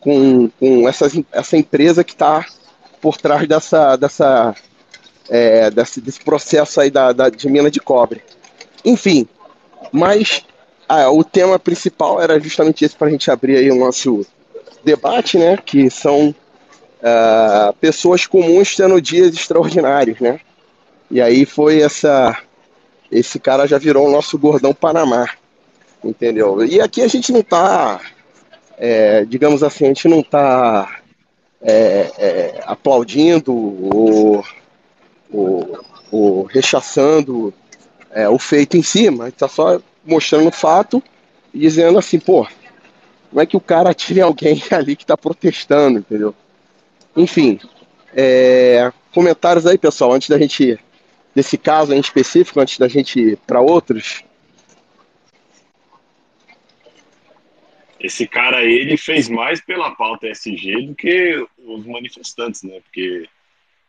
com, 0.00 0.50
com 0.60 0.88
essas, 0.88 1.12
essa 1.32 1.56
empresa 1.56 2.04
que 2.04 2.12
está 2.12 2.46
por 3.00 3.16
trás 3.16 3.46
dessa, 3.48 3.96
dessa, 3.96 4.54
é, 5.28 5.70
desse, 5.70 6.00
desse 6.00 6.20
processo 6.20 6.80
aí 6.80 6.90
da, 6.90 7.12
da, 7.12 7.28
de 7.28 7.48
mina 7.48 7.70
de 7.70 7.80
cobre. 7.80 8.22
Enfim, 8.84 9.26
mas 9.92 10.44
ah, 10.88 11.10
o 11.10 11.24
tema 11.24 11.58
principal 11.58 12.20
era 12.20 12.38
justamente 12.38 12.84
esse 12.84 12.94
para 12.94 13.08
a 13.08 13.10
gente 13.10 13.30
abrir 13.30 13.56
aí 13.56 13.70
o 13.70 13.78
nosso 13.78 14.26
debate, 14.84 15.38
né? 15.38 15.56
Que 15.56 15.90
são 15.90 16.34
ah, 17.02 17.74
pessoas 17.80 18.26
comuns 18.26 18.76
tendo 18.76 19.00
dias 19.00 19.34
extraordinários, 19.34 20.20
né? 20.20 20.40
E 21.10 21.20
aí 21.20 21.44
foi 21.44 21.80
essa. 21.80 22.36
Esse 23.10 23.38
cara 23.38 23.66
já 23.66 23.78
virou 23.78 24.08
o 24.08 24.10
nosso 24.10 24.38
gordão 24.38 24.74
Panamá, 24.74 25.28
entendeu? 26.04 26.64
E 26.64 26.80
aqui 26.80 27.02
a 27.02 27.08
gente 27.08 27.32
não 27.32 27.42
tá, 27.42 28.00
é, 28.76 29.24
digamos 29.24 29.62
assim, 29.62 29.84
a 29.84 29.88
gente 29.88 30.08
não 30.08 30.22
tá 30.22 31.00
é, 31.60 32.10
é, 32.18 32.62
aplaudindo 32.66 33.52
ou, 33.52 34.44
ou, 35.32 35.84
ou 36.10 36.42
rechaçando 36.44 37.52
é, 38.10 38.28
o 38.28 38.38
feito 38.38 38.76
em 38.76 38.82
cima, 38.82 39.24
a 39.24 39.26
gente 39.28 39.38
tá 39.38 39.48
só 39.48 39.80
mostrando 40.04 40.48
o 40.48 40.52
fato 40.52 41.02
e 41.52 41.58
dizendo 41.58 41.98
assim, 41.98 42.18
pô, 42.18 42.46
como 43.30 43.40
é 43.40 43.46
que 43.46 43.56
o 43.56 43.60
cara 43.60 43.90
atira 43.90 44.20
em 44.20 44.22
alguém 44.22 44.62
ali 44.70 44.94
que 44.94 45.06
tá 45.06 45.16
protestando, 45.16 45.98
entendeu? 45.98 46.34
Enfim, 47.16 47.58
é, 48.14 48.92
comentários 49.12 49.66
aí, 49.66 49.76
pessoal, 49.78 50.12
antes 50.12 50.28
da 50.28 50.38
gente, 50.38 50.78
desse 51.34 51.58
caso 51.58 51.92
em 51.92 51.98
específico, 51.98 52.60
antes 52.60 52.78
da 52.78 52.88
gente 52.88 53.18
ir 53.18 53.38
para 53.46 53.60
outros. 53.60 54.22
Esse 58.04 58.28
cara 58.28 58.58
aí, 58.58 58.70
ele 58.70 58.98
fez 58.98 59.30
mais 59.30 59.62
pela 59.62 59.94
pauta 59.94 60.28
SG 60.28 60.88
do 60.88 60.94
que 60.94 61.42
os 61.56 61.86
manifestantes, 61.86 62.62
né? 62.62 62.78
Porque 62.82 63.26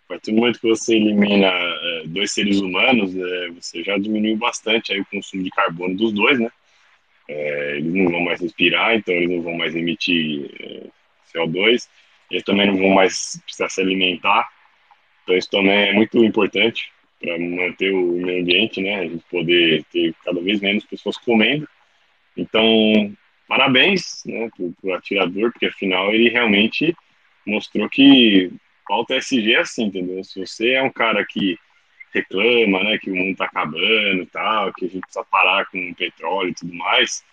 a 0.05 0.07
partir 0.07 0.31
do 0.31 0.37
momento 0.37 0.61
que 0.61 0.69
você 0.69 0.95
elimina 0.95 1.47
é, 1.47 2.03
dois 2.05 2.31
seres 2.31 2.61
humanos, 2.61 3.13
é, 3.13 3.49
você 3.49 3.83
já 3.83 3.97
diminuiu 3.97 4.37
bastante 4.37 4.93
aí 4.93 5.01
o 5.01 5.05
consumo 5.07 5.43
de 5.43 5.49
carbono 5.49 5.97
dos 5.97 6.13
dois, 6.13 6.39
né? 6.39 6.49
É, 7.27 7.75
eles 7.75 7.93
não 7.93 8.09
vão 8.09 8.21
mais 8.21 8.39
respirar, 8.39 8.95
então 8.95 9.13
eles 9.13 9.29
não 9.29 9.41
vão 9.41 9.57
mais 9.57 9.75
emitir 9.75 10.49
é, 10.61 10.87
CO2, 11.33 11.89
eles 12.31 12.43
também 12.43 12.67
não 12.67 12.77
vão 12.77 12.91
mais 12.91 13.37
precisar 13.43 13.67
se 13.67 13.81
alimentar, 13.81 14.47
então 15.23 15.35
isso 15.35 15.49
também 15.49 15.89
é 15.89 15.91
muito 15.91 16.23
importante 16.23 16.89
para 17.19 17.37
manter 17.37 17.93
o 17.93 18.13
meio 18.13 18.43
ambiente, 18.43 18.79
né? 18.79 18.95
A 18.95 19.07
gente 19.09 19.25
poder 19.29 19.83
ter 19.91 20.15
cada 20.23 20.39
vez 20.39 20.61
menos 20.61 20.85
pessoas 20.85 21.17
comendo. 21.17 21.67
Então, 22.37 23.13
parabéns 23.47 24.23
né, 24.25 24.49
pro, 24.55 24.73
pro 24.81 24.93
atirador, 24.93 25.51
porque 25.51 25.67
afinal 25.67 26.13
ele 26.13 26.29
realmente 26.29 26.95
mostrou 27.45 27.89
que 27.89 28.51
pauta 28.87 29.15
SG 29.15 29.53
é 29.53 29.59
assim, 29.59 29.85
entendeu? 29.85 30.23
Se 30.23 30.39
você 30.39 30.71
é 30.71 30.83
um 30.83 30.91
cara 30.91 31.25
que 31.25 31.57
reclama, 32.13 32.83
né, 32.83 32.97
que 32.97 33.11
o 33.11 33.15
mundo 33.15 33.35
tá 33.35 33.45
acabando 33.45 34.21
e 34.21 34.25
tal, 34.27 34.73
que 34.73 34.85
a 34.85 34.87
gente 34.87 35.01
precisa 35.01 35.25
parar 35.25 35.65
com 35.65 35.89
o 35.89 35.95
petróleo 35.95 36.49
e 36.49 36.55
tudo 36.55 36.73
mais, 36.73 37.23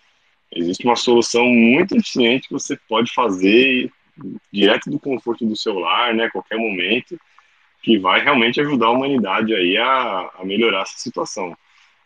existe 0.51 0.85
uma 0.85 0.97
solução 0.97 1.47
muito 1.47 1.97
eficiente 1.97 2.49
que 2.49 2.55
você 2.55 2.77
pode 2.89 3.13
fazer 3.13 3.91
direto 4.53 4.91
do 4.91 4.99
conforto 4.99 5.47
do 5.47 5.57
seu 5.57 5.79
lar, 5.79 6.15
né, 6.15 6.29
qualquer 6.31 6.59
momento, 6.59 7.19
que 7.83 7.99
vai 7.99 8.23
realmente 8.23 8.61
ajudar 8.61 8.87
a 8.87 8.91
humanidade 8.91 9.55
aí 9.55 9.77
a, 9.77 10.31
a 10.39 10.45
melhorar 10.45 10.83
essa 10.83 10.99
situação. 10.99 11.57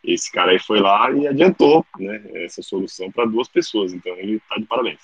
Esse 0.07 0.31
cara 0.31 0.53
aí 0.53 0.59
foi 0.61 0.78
lá 0.81 1.11
e 1.11 1.27
adiantou, 1.27 1.85
né, 1.99 2.23
essa 2.45 2.62
solução 2.62 3.11
para 3.11 3.27
duas 3.27 3.49
pessoas, 3.49 3.93
então 3.93 4.16
ele 4.16 4.41
tá 4.49 4.57
de 4.57 4.65
parabéns. 4.65 5.01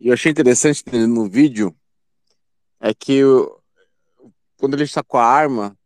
Eu 0.00 0.12
achei 0.12 0.32
interessante 0.32 0.84
no 1.06 1.28
vídeo 1.28 1.72
é 2.80 2.92
que 2.92 3.22
quando 4.56 4.74
ele 4.74 4.88
sacou 4.88 5.20
a 5.20 5.24
arma, 5.24 5.78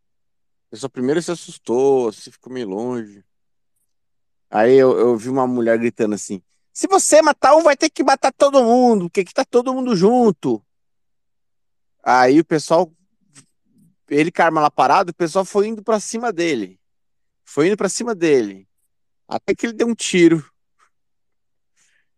o 0.66 0.70
pessoal 0.70 0.89
primeiro 0.89 1.20
se 1.20 1.31
assustou, 1.31 2.09
assim, 2.09 2.31
ficou 2.31 2.51
meio 2.51 2.70
longe. 2.70 3.23
Aí 4.51 4.74
eu, 4.74 4.98
eu 4.98 5.16
vi 5.18 5.28
uma 5.28 5.47
mulher 5.47 5.78
gritando 5.78 6.14
assim: 6.14 6.43
se 6.73 6.86
você 6.86 7.20
matar 7.20 7.55
um, 7.56 7.62
vai 7.62 7.77
ter 7.77 7.90
que 7.90 8.02
matar 8.02 8.32
todo 8.32 8.64
mundo, 8.64 9.05
porque 9.05 9.20
aqui 9.20 9.35
tá 9.35 9.44
todo 9.44 9.74
mundo 9.74 9.94
junto. 9.94 10.64
Aí 12.02 12.40
o 12.40 12.44
pessoal, 12.44 12.90
ele 14.09 14.32
com 14.32 14.40
a 14.40 14.47
arma 14.47 14.62
lá 14.62 14.70
parado, 14.70 15.10
o 15.10 15.14
pessoal 15.14 15.44
foi 15.44 15.68
indo 15.68 15.82
pra 15.82 16.01
cima 16.01 16.32
dele. 16.32 16.81
Foi 17.47 17.68
indo 17.68 17.77
pra 17.77 17.89
cima 17.89 18.14
dele. 18.14 18.68
Até 19.28 19.55
que 19.55 19.66
ele 19.66 19.73
deu 19.73 19.86
um 19.86 19.94
tiro. 19.94 20.44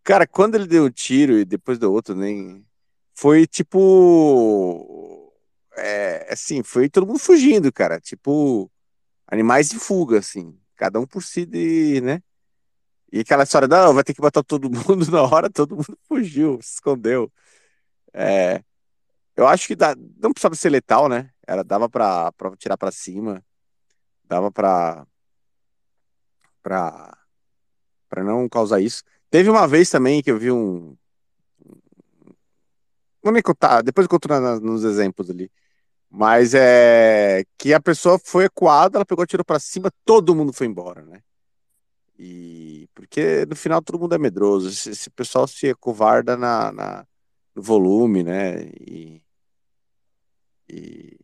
Cara, 0.03 0.27
quando 0.27 0.55
ele 0.55 0.67
deu 0.67 0.85
o 0.85 0.91
tiro 0.91 1.39
e 1.39 1.45
depois 1.45 1.79
deu 1.79 1.93
outro, 1.93 2.15
nem. 2.15 2.67
Foi 3.15 3.47
tipo. 3.47 5.33
É, 5.77 6.33
assim, 6.33 6.63
foi 6.63 6.89
todo 6.89 7.07
mundo 7.07 7.19
fugindo, 7.19 7.73
cara. 7.73 8.01
Tipo, 8.01 8.71
animais 9.27 9.69
de 9.69 9.79
fuga, 9.79 10.19
assim. 10.19 10.59
Cada 10.77 10.99
um 10.99 11.07
por 11.07 11.23
si, 11.23 11.45
de, 11.45 12.01
né? 12.01 12.23
E 13.13 13.21
aquela 13.21 13.45
história, 13.45 13.69
não, 13.69 13.95
vai 13.95 14.05
ter 14.05 14.15
que 14.15 14.21
matar 14.21 14.43
todo 14.43 14.71
mundo 14.71 15.11
na 15.11 15.23
hora, 15.23 15.51
todo 15.51 15.77
mundo 15.77 15.99
fugiu, 16.09 16.59
se 16.63 16.75
escondeu. 16.75 17.33
É, 18.13 18.63
eu 19.37 19.47
acho 19.47 19.67
que 19.67 19.77
dá, 19.77 19.95
não 19.97 20.33
precisava 20.33 20.55
ser 20.55 20.71
letal, 20.71 21.09
né? 21.09 21.31
Era, 21.47 21.65
dava 21.65 21.89
pra, 21.89 22.33
pra 22.33 22.57
tirar 22.57 22.77
pra 22.77 22.91
cima, 22.93 23.45
dava 24.25 24.51
pra, 24.53 25.07
pra, 26.69 27.17
pra 28.11 28.23
não 28.23 28.49
causar 28.49 28.81
isso. 28.81 29.03
Teve 29.31 29.49
uma 29.51 29.67
vez 29.67 29.91
também 29.91 30.23
que 30.23 30.31
eu 30.31 30.39
vi 30.39 30.51
um. 30.53 30.95
Vou 33.23 33.33
nem 33.33 33.43
contar, 33.43 33.83
depois 33.83 34.05
eu 34.05 34.11
conto 34.11 34.29
na- 34.29 34.61
nos 34.61 34.85
exemplos 34.85 35.31
ali. 35.31 35.51
Mas 36.11 36.55
é 36.55 37.45
que 37.59 37.75
a 37.75 37.81
pessoa 37.81 38.19
foi 38.19 38.45
ecoada, 38.47 38.99
ela 38.99 39.07
pegou, 39.07 39.27
tirou 39.27 39.45
pra 39.45 39.59
cima, 39.61 39.91
todo 40.05 40.35
mundo 40.35 40.53
foi 40.53 40.67
embora, 40.67 41.03
né? 41.05 41.23
E 42.19 42.89
porque 42.95 43.47
no 43.47 43.57
final 43.57 43.83
todo 43.83 43.99
mundo 44.01 44.15
é 44.15 44.19
medroso. 44.19 44.69
Esse, 44.69 44.91
esse 44.91 45.11
pessoal 45.11 45.47
se 45.49 45.71
acovarda 45.71 46.37
na, 46.37 46.73
na- 46.73 47.07
no 47.55 47.63
volume, 47.63 48.23
né? 48.25 48.63
E, 48.81 49.23
e, 50.69 51.19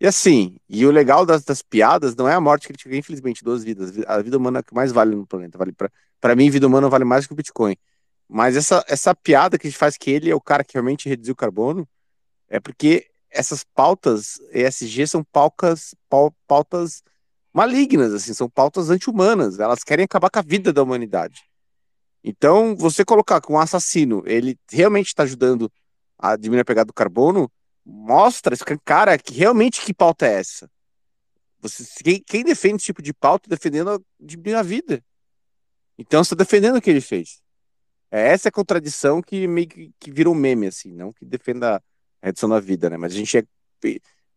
e 0.00 0.06
assim, 0.06 0.56
e 0.68 0.84
o 0.86 0.90
legal 0.90 1.24
das, 1.24 1.44
das 1.44 1.62
piadas 1.62 2.14
não 2.14 2.28
é 2.28 2.34
a 2.34 2.40
morte 2.40 2.66
que 2.66 2.72
ele 2.72 2.78
tira, 2.78 2.96
infelizmente, 2.96 3.42
duas 3.42 3.64
vidas. 3.64 3.92
A 4.06 4.20
vida 4.20 4.36
humana 4.36 4.58
é 4.58 4.62
que 4.62 4.74
mais 4.74 4.92
vale 4.92 5.14
no 5.16 5.26
planeta. 5.26 5.56
Vale 5.56 5.74
pra 6.20 6.36
mim, 6.36 6.50
vida 6.50 6.66
humana 6.66 6.88
vale 6.88 7.04
mais 7.04 7.26
que 7.26 7.32
o 7.32 7.36
Bitcoin. 7.36 7.76
Mas 8.28 8.56
essa, 8.56 8.84
essa 8.88 9.14
piada 9.14 9.58
que 9.58 9.70
faz 9.70 9.96
que 9.96 10.10
ele 10.10 10.30
é 10.30 10.34
o 10.34 10.40
cara 10.40 10.64
que 10.64 10.74
realmente 10.74 11.08
reduziu 11.08 11.32
o 11.32 11.36
carbono 11.36 11.88
é 12.48 12.60
porque 12.60 13.08
essas 13.30 13.64
pautas 13.64 14.38
ESG 14.52 15.06
são 15.06 15.24
pautas, 15.24 15.94
pau- 16.08 16.34
pautas 16.46 17.02
malignas, 17.52 18.12
assim, 18.12 18.34
são 18.34 18.50
pautas 18.50 18.90
anti-humanas. 18.90 19.58
Elas 19.58 19.82
querem 19.82 20.04
acabar 20.04 20.30
com 20.30 20.38
a 20.38 20.42
vida 20.42 20.72
da 20.72 20.82
humanidade. 20.82 21.42
Então, 22.22 22.76
você 22.76 23.04
colocar 23.04 23.40
que 23.40 23.52
um 23.52 23.58
assassino, 23.58 24.22
ele 24.26 24.58
realmente 24.70 25.06
está 25.06 25.22
ajudando 25.22 25.70
a 26.18 26.36
diminuir 26.36 26.62
a 26.62 26.64
pegada 26.64 26.86
do 26.86 26.92
carbono, 26.92 27.50
mostra, 27.86 28.52
escancara 28.52 29.16
que 29.16 29.32
realmente 29.32 29.80
que 29.80 29.94
pauta 29.94 30.26
é 30.26 30.34
essa. 30.34 30.68
Você, 31.60 31.84
quem, 32.02 32.20
quem 32.20 32.44
defende 32.44 32.76
esse 32.76 32.86
tipo 32.86 33.00
de 33.00 33.14
pauta 33.14 33.48
defendendo 33.48 33.90
a, 33.90 34.00
diminuir 34.18 34.54
a 34.54 34.62
vida. 34.62 35.04
Então, 35.96 36.22
você 36.22 36.34
está 36.34 36.44
defendendo 36.44 36.76
o 36.76 36.82
que 36.82 36.90
ele 36.90 37.00
fez. 37.00 37.40
É 38.10 38.28
essa 38.28 38.48
é 38.48 38.50
a 38.50 38.52
contradição 38.52 39.22
que 39.22 39.46
meio 39.46 39.68
que, 39.68 39.92
que 39.98 40.10
virou 40.10 40.34
meme, 40.34 40.66
assim, 40.66 40.92
não 40.92 41.12
que 41.12 41.24
defenda 41.24 41.76
a 42.20 42.26
redução 42.26 42.48
da 42.48 42.60
vida, 42.60 42.90
né? 42.90 42.96
Mas 42.96 43.12
a 43.12 43.16
gente 43.16 43.38
é. 43.38 43.44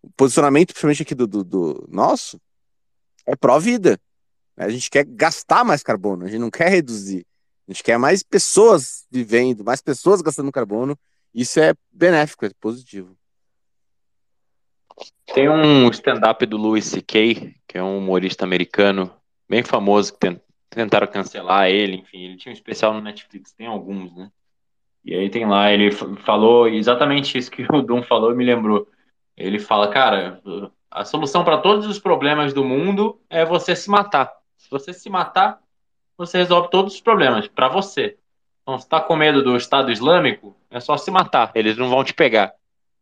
O 0.01 0.09
posicionamento, 0.11 0.67
principalmente 0.67 1.01
aqui 1.01 1.13
do, 1.13 1.27
do, 1.27 1.43
do 1.43 1.87
nosso, 1.89 2.39
é 3.25 3.35
pró-vida. 3.35 3.99
A 4.55 4.69
gente 4.69 4.89
quer 4.89 5.03
gastar 5.03 5.65
mais 5.65 5.83
carbono, 5.83 6.25
a 6.25 6.29
gente 6.29 6.39
não 6.39 6.49
quer 6.49 6.69
reduzir. 6.69 7.25
A 7.67 7.71
gente 7.71 7.83
quer 7.83 7.97
mais 7.97 8.23
pessoas 8.23 9.05
vivendo, 9.11 9.63
mais 9.63 9.81
pessoas 9.81 10.21
gastando 10.21 10.51
carbono. 10.51 10.97
Isso 11.33 11.59
é 11.59 11.73
benéfico, 11.91 12.45
é 12.45 12.51
positivo. 12.59 13.18
Tem 15.33 15.49
um 15.49 15.89
stand-up 15.89 16.45
do 16.45 16.57
Louis 16.57 16.85
C.K., 16.85 17.53
que 17.67 17.77
é 17.77 17.83
um 17.83 17.97
humorista 17.99 18.43
americano 18.43 19.11
bem 19.47 19.63
famoso, 19.63 20.13
que 20.13 20.19
ten- 20.19 20.41
tentaram 20.69 21.07
cancelar 21.07 21.69
ele, 21.69 21.97
enfim, 21.97 22.25
ele 22.25 22.37
tinha 22.37 22.51
um 22.51 22.53
especial 22.53 22.93
no 22.93 23.01
Netflix, 23.01 23.51
tem 23.53 23.67
alguns, 23.67 24.15
né? 24.15 24.31
E 25.03 25.15
aí 25.15 25.29
tem 25.29 25.45
lá, 25.45 25.71
ele 25.71 25.91
falou 25.91 26.67
exatamente 26.67 27.37
isso 27.37 27.49
que 27.49 27.65
o 27.71 27.81
Dum 27.81 28.03
falou 28.03 28.31
e 28.31 28.35
me 28.35 28.43
lembrou. 28.43 28.87
Ele 29.37 29.57
fala, 29.57 29.87
cara, 29.87 30.41
a 30.91 31.05
solução 31.05 31.43
para 31.43 31.57
todos 31.59 31.87
os 31.87 31.99
problemas 31.99 32.53
do 32.53 32.63
mundo 32.63 33.19
é 33.29 33.45
você 33.45 33.75
se 33.75 33.89
matar. 33.89 34.31
Se 34.57 34.69
você 34.69 34.93
se 34.93 35.09
matar, 35.09 35.59
você 36.17 36.37
resolve 36.37 36.69
todos 36.69 36.95
os 36.95 37.01
problemas 37.01 37.47
para 37.47 37.69
você. 37.69 38.17
Então, 38.61 38.77
se 38.77 38.87
tá 38.87 38.99
com 38.99 39.15
medo 39.15 39.41
do 39.41 39.55
Estado 39.55 39.91
Islâmico, 39.91 40.55
é 40.69 40.79
só 40.79 40.97
se 40.97 41.09
matar, 41.09 41.51
eles 41.55 41.77
não 41.77 41.89
vão 41.89 42.03
te 42.03 42.13
pegar. 42.13 42.53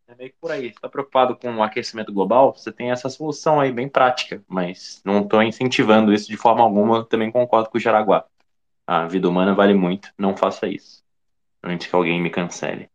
É 0.10 0.16
meio 0.16 0.30
que 0.32 0.38
por 0.40 0.52
aí. 0.52 0.72
Você 0.72 0.80
tá 0.80 0.88
preocupado 0.88 1.36
com 1.36 1.54
o 1.54 1.62
aquecimento 1.64 2.14
global? 2.14 2.56
Você 2.56 2.72
tem 2.72 2.92
essa 2.92 3.10
solução 3.10 3.60
aí 3.60 3.74
bem 3.74 3.90
prática, 3.90 4.42
mas 4.48 5.02
não 5.04 5.22
estou 5.22 5.44
incentivando 5.44 6.14
isso 6.14 6.30
de 6.30 6.38
forma 6.38 6.64
alguma. 6.64 7.04
Também 7.06 7.30
concordo 7.30 7.70
com 7.70 7.78
o 7.78 7.82
Jaraguá. 7.82 8.26
A 8.86 9.06
vida 9.06 9.28
humana 9.28 9.54
vale 9.54 9.74
muito. 9.74 10.10
Não 10.18 10.36
faça 10.36 10.66
isso. 10.66 11.04
Antes 11.62 11.88
que 11.88 11.96
alguém 11.96 12.22
me 12.22 12.30
cancele. 12.30 12.90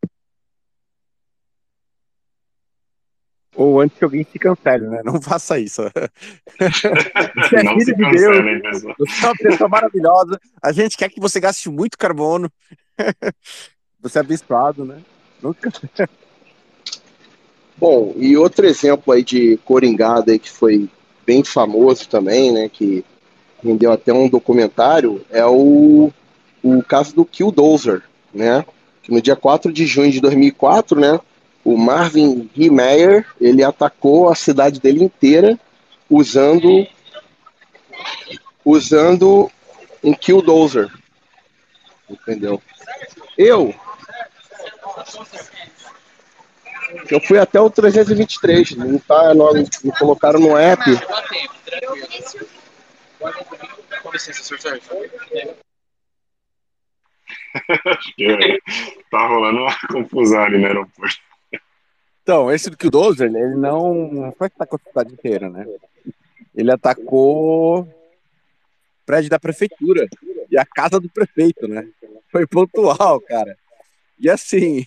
Ou 3.54 3.78
antes 3.82 3.98
que 3.98 4.04
alguém 4.04 4.24
se 4.24 4.38
cancele, 4.38 4.86
né? 4.88 5.02
Não 5.04 5.20
faça 5.20 5.58
isso. 5.58 5.82
Você 6.58 7.56
é 7.56 7.62
Não 7.62 7.72
filho 7.74 7.84
se 7.84 7.94
de 7.94 8.10
Deus, 8.10 8.62
pessoal. 8.62 8.94
você 8.98 9.24
é 9.24 9.28
uma 9.28 9.36
pessoa 9.36 9.68
maravilhosa. 9.68 10.40
A 10.62 10.72
gente 10.72 10.96
quer 10.96 11.10
que 11.10 11.20
você 11.20 11.38
gaste 11.38 11.68
muito 11.68 11.98
carbono. 11.98 12.50
Você 14.00 14.18
é 14.18 14.20
abençoado, 14.20 14.84
né? 14.84 15.00
Nunca. 15.40 15.70
Bom, 17.82 18.14
e 18.16 18.36
outro 18.36 18.64
exemplo 18.64 19.12
aí 19.12 19.24
de 19.24 19.56
coringada 19.64 20.30
aí 20.30 20.38
que 20.38 20.48
foi 20.48 20.88
bem 21.26 21.42
famoso 21.42 22.08
também, 22.08 22.52
né, 22.52 22.70
que 22.72 23.04
rendeu 23.60 23.90
até 23.90 24.12
um 24.12 24.28
documentário, 24.28 25.26
é 25.28 25.44
o, 25.44 26.12
o 26.62 26.82
caso 26.84 27.12
do 27.12 27.24
Killdozer, 27.24 28.04
né, 28.32 28.64
que 29.02 29.10
no 29.10 29.20
dia 29.20 29.34
4 29.34 29.72
de 29.72 29.84
junho 29.84 30.12
de 30.12 30.20
2004, 30.20 31.00
né, 31.00 31.18
o 31.64 31.76
Marvin 31.76 32.48
G. 32.54 32.70
Meyer, 32.70 33.26
ele 33.40 33.64
atacou 33.64 34.28
a 34.28 34.36
cidade 34.36 34.78
dele 34.78 35.02
inteira 35.02 35.58
usando 36.08 36.86
usando 38.64 39.50
um 40.04 40.14
Killdozer, 40.14 40.88
entendeu? 42.08 42.62
Eu 43.36 43.74
eu 47.10 47.20
fui 47.20 47.38
até 47.38 47.60
o 47.60 47.70
323, 47.70 48.72
não 48.76 48.98
tá, 48.98 49.34
não, 49.34 49.52
não 49.52 49.92
colocaram 49.98 50.40
no 50.40 50.56
app. 50.56 50.82
Porque 54.02 54.20
tá 59.10 59.26
rolando 59.26 59.60
uma 59.60 59.76
confusão 59.88 60.42
ali 60.42 60.58
no 60.58 60.66
aeroporto. 60.66 61.20
Então, 62.22 62.52
esse 62.52 62.70
do 62.70 62.76
Killdozer, 62.76 63.34
ele 63.34 63.56
não, 63.56 64.32
foi 64.38 64.46
atacou 64.46 64.78
a 64.84 64.88
cidade 64.88 65.12
inteira, 65.12 65.48
né? 65.48 65.66
Ele 66.54 66.70
atacou 66.70 67.80
o 67.80 67.88
prédio 69.04 69.30
da 69.30 69.40
prefeitura 69.40 70.06
e 70.50 70.56
a 70.56 70.64
casa 70.64 71.00
do 71.00 71.08
prefeito, 71.08 71.66
né? 71.66 71.88
Foi 72.30 72.46
pontual, 72.46 73.20
cara. 73.20 73.56
E 74.18 74.30
assim, 74.30 74.86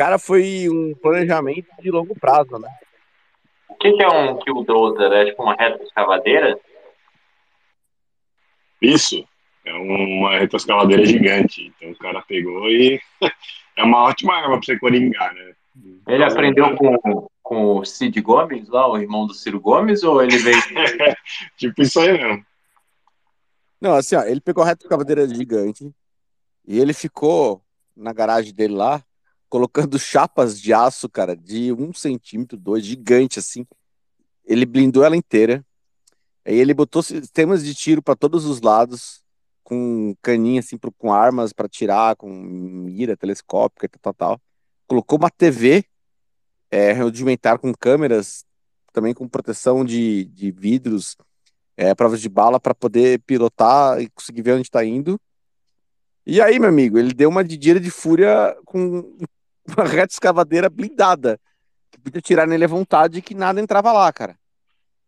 cara, 0.00 0.18
foi 0.18 0.66
um 0.70 0.94
planejamento 0.94 1.68
de 1.82 1.90
longo 1.90 2.18
prazo, 2.18 2.58
né? 2.58 2.70
O 3.68 3.74
que, 3.74 3.92
que 3.92 4.02
é 4.02 4.08
um 4.08 4.38
killdozer? 4.38 5.12
É 5.12 5.26
tipo 5.26 5.42
uma 5.42 5.54
reta 5.54 5.82
escavadeira? 5.84 6.58
Isso 8.80 9.22
é 9.62 9.74
uma 9.74 10.38
retroescavadeira 10.38 11.04
gigante. 11.04 11.70
Então 11.76 11.90
o 11.90 11.98
cara 11.98 12.22
pegou 12.22 12.70
e 12.70 12.98
é 13.76 13.84
uma 13.84 14.04
ótima 14.04 14.36
arma 14.36 14.56
pra 14.56 14.64
você 14.64 14.78
coringar, 14.78 15.34
né? 15.34 15.52
Ele 16.08 16.24
aprendeu 16.24 16.74
com, 16.76 17.28
com 17.42 17.76
o 17.76 17.84
Cid 17.84 18.18
Gomes, 18.22 18.70
lá, 18.70 18.90
o 18.90 18.96
irmão 18.96 19.26
do 19.26 19.34
Ciro 19.34 19.60
Gomes, 19.60 20.02
ou 20.02 20.22
ele 20.22 20.38
veio. 20.38 20.56
Tipo 21.58 21.82
isso 21.82 22.00
aí 22.00 22.12
mesmo. 22.12 22.42
Não, 23.78 23.92
assim, 23.92 24.16
ó, 24.16 24.22
ele 24.22 24.40
pegou 24.40 24.64
a 24.64 24.66
reta 24.66 24.82
escavadeira 24.82 25.28
gigante 25.28 25.94
e 26.66 26.80
ele 26.80 26.94
ficou 26.94 27.60
na 27.94 28.14
garagem 28.14 28.54
dele 28.54 28.74
lá, 28.74 29.04
colocando 29.50 29.98
chapas 29.98 30.60
de 30.60 30.72
aço, 30.72 31.08
cara, 31.08 31.36
de 31.36 31.72
um 31.72 31.92
centímetro, 31.92 32.56
dois, 32.56 32.86
gigante, 32.86 33.38
assim. 33.40 33.66
Ele 34.46 34.64
blindou 34.64 35.04
ela 35.04 35.16
inteira. 35.16 35.66
Aí 36.44 36.56
ele 36.56 36.72
botou 36.72 37.02
sistemas 37.02 37.64
de 37.64 37.74
tiro 37.74 38.02
para 38.02 38.16
todos 38.16 38.46
os 38.46 38.60
lados, 38.62 39.22
com 39.64 40.14
caninha, 40.22 40.60
assim, 40.60 40.78
pro- 40.78 40.92
com 40.92 41.12
armas 41.12 41.52
para 41.52 41.68
tirar, 41.68 42.16
com 42.16 42.30
mira 42.30 43.16
telescópica 43.16 43.86
e 43.86 43.88
tal, 43.88 44.00
tal, 44.00 44.14
tal. 44.14 44.40
Colocou 44.86 45.18
uma 45.18 45.30
TV 45.30 45.84
é, 46.70 46.92
rudimentar 46.92 47.58
com 47.58 47.74
câmeras, 47.74 48.44
também 48.92 49.12
com 49.12 49.28
proteção 49.28 49.84
de, 49.84 50.24
de 50.26 50.50
vidros, 50.52 51.16
é, 51.76 51.94
provas 51.94 52.20
de 52.20 52.28
bala 52.28 52.60
para 52.60 52.74
poder 52.74 53.20
pilotar 53.20 54.00
e 54.00 54.08
conseguir 54.10 54.42
ver 54.42 54.52
onde 54.54 54.62
está 54.68 54.84
indo. 54.84 55.20
E 56.26 56.40
aí, 56.40 56.58
meu 56.58 56.68
amigo, 56.68 56.98
ele 56.98 57.12
deu 57.12 57.28
uma 57.28 57.42
dedida 57.42 57.80
de 57.80 57.90
fúria 57.90 58.56
com 58.64 59.18
uma 59.76 59.86
reta 59.86 60.12
escavadeira 60.12 60.68
blindada, 60.68 61.38
que 61.90 62.00
podia 62.00 62.20
tirar 62.20 62.46
nele 62.46 62.64
a 62.64 62.68
vontade 62.68 63.22
que 63.22 63.34
nada 63.34 63.60
entrava 63.60 63.92
lá, 63.92 64.12
cara. 64.12 64.36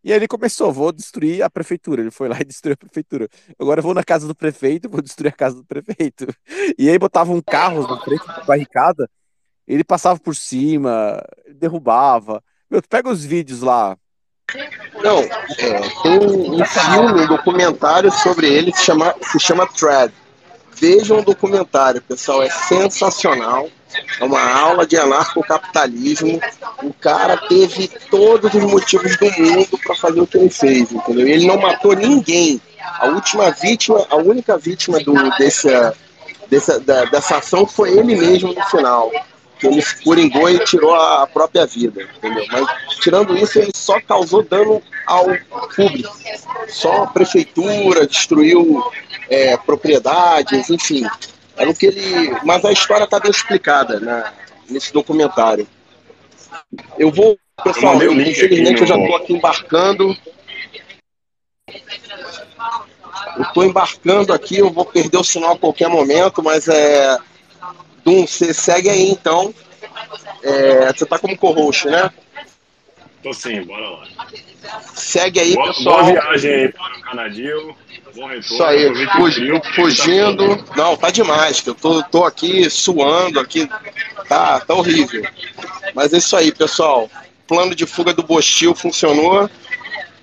E 0.05 0.11
aí 0.11 0.19
ele 0.19 0.27
começou, 0.27 0.73
vou 0.73 0.91
destruir 0.91 1.43
a 1.43 1.51
prefeitura. 1.51 2.03
Ele 2.03 2.11
foi 2.11 2.29
lá 2.29 2.37
e 2.41 2.45
destruiu 2.45 2.75
a 2.75 2.77
prefeitura. 2.77 3.29
Agora 3.59 3.79
eu 3.79 3.85
vou 3.85 3.95
na 3.95 4.03
casa 4.03 4.27
do 4.27 4.35
prefeito, 4.35 4.89
vou 4.89 5.01
destruir 5.01 5.29
a 5.29 5.37
casa 5.37 5.57
do 5.57 5.65
prefeito. 5.65 6.27
E 6.79 6.89
aí 6.89 6.99
botavam 6.99 7.41
carros 7.41 7.89
na 7.89 8.01
frente 8.01 8.27
da 8.27 8.45
barricada, 8.45 9.09
ele 9.67 9.85
passava 9.85 10.19
por 10.19 10.35
cima, 10.35 11.23
derrubava. 11.55 12.43
Meu, 12.71 12.81
tu 12.81 12.89
pega 12.89 13.09
os 13.09 13.25
vídeos 13.25 13.61
lá. 13.61 13.97
Não, 15.03 15.19
é, 15.21 15.81
tem 16.03 16.19
um 16.19 16.65
filme, 16.65 17.21
um 17.23 17.27
documentário 17.27 18.11
sobre 18.11 18.49
ele 18.49 18.73
se 18.75 18.85
chama, 18.85 19.15
se 19.23 19.39
chama 19.39 19.67
Thread. 19.67 20.13
Vejam 20.75 21.19
o 21.19 21.25
documentário, 21.25 22.03
pessoal, 22.03 22.43
é 22.43 22.51
sensacional. 22.51 23.69
É 24.21 24.25
uma 24.25 24.41
aula 24.41 24.87
de 24.87 24.97
anarcocapitalismo. 24.97 26.41
O 26.83 26.93
cara 26.95 27.37
teve 27.49 27.89
todos 28.11 28.53
os 28.55 28.63
motivos 28.63 29.17
do 29.17 29.31
mundo 29.33 29.79
para 29.79 29.95
fazer 29.97 30.21
o 30.21 30.27
que 30.27 30.39
ele 30.39 30.51
fez, 30.51 30.93
entendeu? 30.93 31.27
Ele 31.27 31.47
não 31.47 31.59
matou 31.59 31.95
ninguém. 31.95 32.61
A 32.99 33.07
última 33.07 33.51
vítima, 33.51 34.07
a 34.11 34.17
única 34.17 34.59
vítima 34.59 35.01
do, 35.01 35.15
dessa, 35.39 35.95
dessa, 36.49 36.81
da, 36.81 37.05
dessa 37.07 37.39
ação 37.39 37.67
foi 37.67 37.97
ele 37.99 38.17
mesmo 38.17 38.53
no 38.53 38.65
final. 38.67 39.11
Que 39.59 39.69
ele 39.69 39.83
coringou 40.03 40.51
e 40.51 40.59
tirou 40.65 40.93
a 40.95 41.27
própria 41.27 41.65
vida, 41.67 42.03
entendeu? 42.17 42.45
Mas 42.51 42.67
tirando 43.01 43.37
isso, 43.37 43.61
ele 43.61 43.71
só 43.75 44.01
causou 44.01 44.43
dano 44.43 44.83
ao 45.07 45.27
público. 45.75 46.13
Só 46.69 47.05
a 47.05 47.07
prefeitura 47.07 48.07
destruiu 48.07 48.83
é, 49.29 49.57
propriedades, 49.57 50.69
enfim. 50.69 51.07
Era 51.57 51.71
o 51.71 51.75
que 51.75 51.87
ele. 51.87 52.31
Mas 52.45 52.65
a 52.65 52.73
história 52.73 53.05
está 53.05 53.19
bem 53.19 53.31
explicada 53.31 54.01
né, 54.01 54.33
nesse 54.69 54.93
documentário. 54.93 55.67
Eu 56.99 57.11
vou, 57.11 57.39
pessoal, 57.63 58.01
eu, 58.03 58.13
infelizmente 58.13 58.81
eu 58.81 58.87
já 58.87 58.97
estou 58.97 59.17
aqui 59.17 59.33
embarcando. 59.35 60.17
Eu 63.37 63.43
estou 63.43 63.65
embarcando 63.65 64.33
aqui, 64.33 64.59
eu 64.59 64.71
vou 64.71 64.85
perder 64.85 65.19
o 65.19 65.25
sinal 65.25 65.53
a 65.53 65.59
qualquer 65.59 65.89
momento, 65.89 66.43
mas 66.43 66.69
é. 66.69 67.19
Dum, 68.05 68.27
você 68.27 68.53
segue 68.53 68.89
aí 68.89 69.11
então. 69.11 69.55
É, 70.43 70.93
você 70.93 71.05
está 71.05 71.19
como 71.19 71.39
co-host, 71.39 71.87
né? 71.87 72.11
Tô 73.23 73.33
sim, 73.33 73.63
bora 73.63 73.89
lá. 73.89 74.07
Segue 74.95 75.41
aí, 75.41 75.55
boa, 75.55 75.69
pessoal. 75.69 76.05
Boa 76.05 76.13
viagem 76.13 76.55
aí 76.55 76.69
para 76.73 76.99
o 76.99 77.01
Canadil. 77.03 77.77
Bom 78.15 78.27
retorno. 78.27 78.41
Isso 78.41 78.65
aí, 78.65 79.07
fugindo, 79.13 79.63
fugindo. 79.75 80.65
Não, 80.77 80.97
tá 80.97 81.11
demais, 81.11 81.61
que 81.61 81.71
eu 81.71 81.75
tô, 81.75 82.03
tô 82.03 82.25
aqui 82.25 82.69
suando 82.69 83.39
aqui. 83.41 83.69
Tá, 84.29 84.61
tá 84.61 84.75
horrível. 84.75 85.25
Mas 85.95 86.13
é 86.13 86.19
isso 86.19 86.37
aí, 86.37 86.53
pessoal. 86.53 87.09
Plano 87.47 87.75
de 87.75 87.87
fuga 87.87 88.13
do 88.13 88.23
Bostil 88.23 88.75
funcionou. 88.75 89.49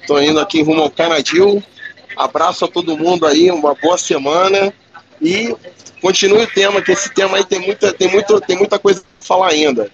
Tô 0.06 0.20
indo 0.20 0.40
aqui 0.40 0.62
rumo 0.62 0.82
ao 0.82 0.92
Canadil. 0.92 1.64
Abraço 2.18 2.66
a 2.66 2.68
todo 2.68 2.98
mundo 2.98 3.26
aí, 3.26 3.50
uma 3.50 3.74
boa 3.76 3.98
semana. 3.98 4.74
E 5.22 5.56
continue 6.02 6.44
o 6.44 6.48
tema, 6.48 6.82
que 6.82 6.92
esse 6.92 7.14
tema 7.14 7.38
aí 7.38 7.46
tem 7.46 7.60
muita, 7.60 7.94
tem 7.94 8.10
muito, 8.10 8.40
tem 8.42 8.58
muita 8.58 8.78
coisa 8.78 9.02
pra 9.02 9.10
falar 9.20 9.50
ainda. 9.50 9.90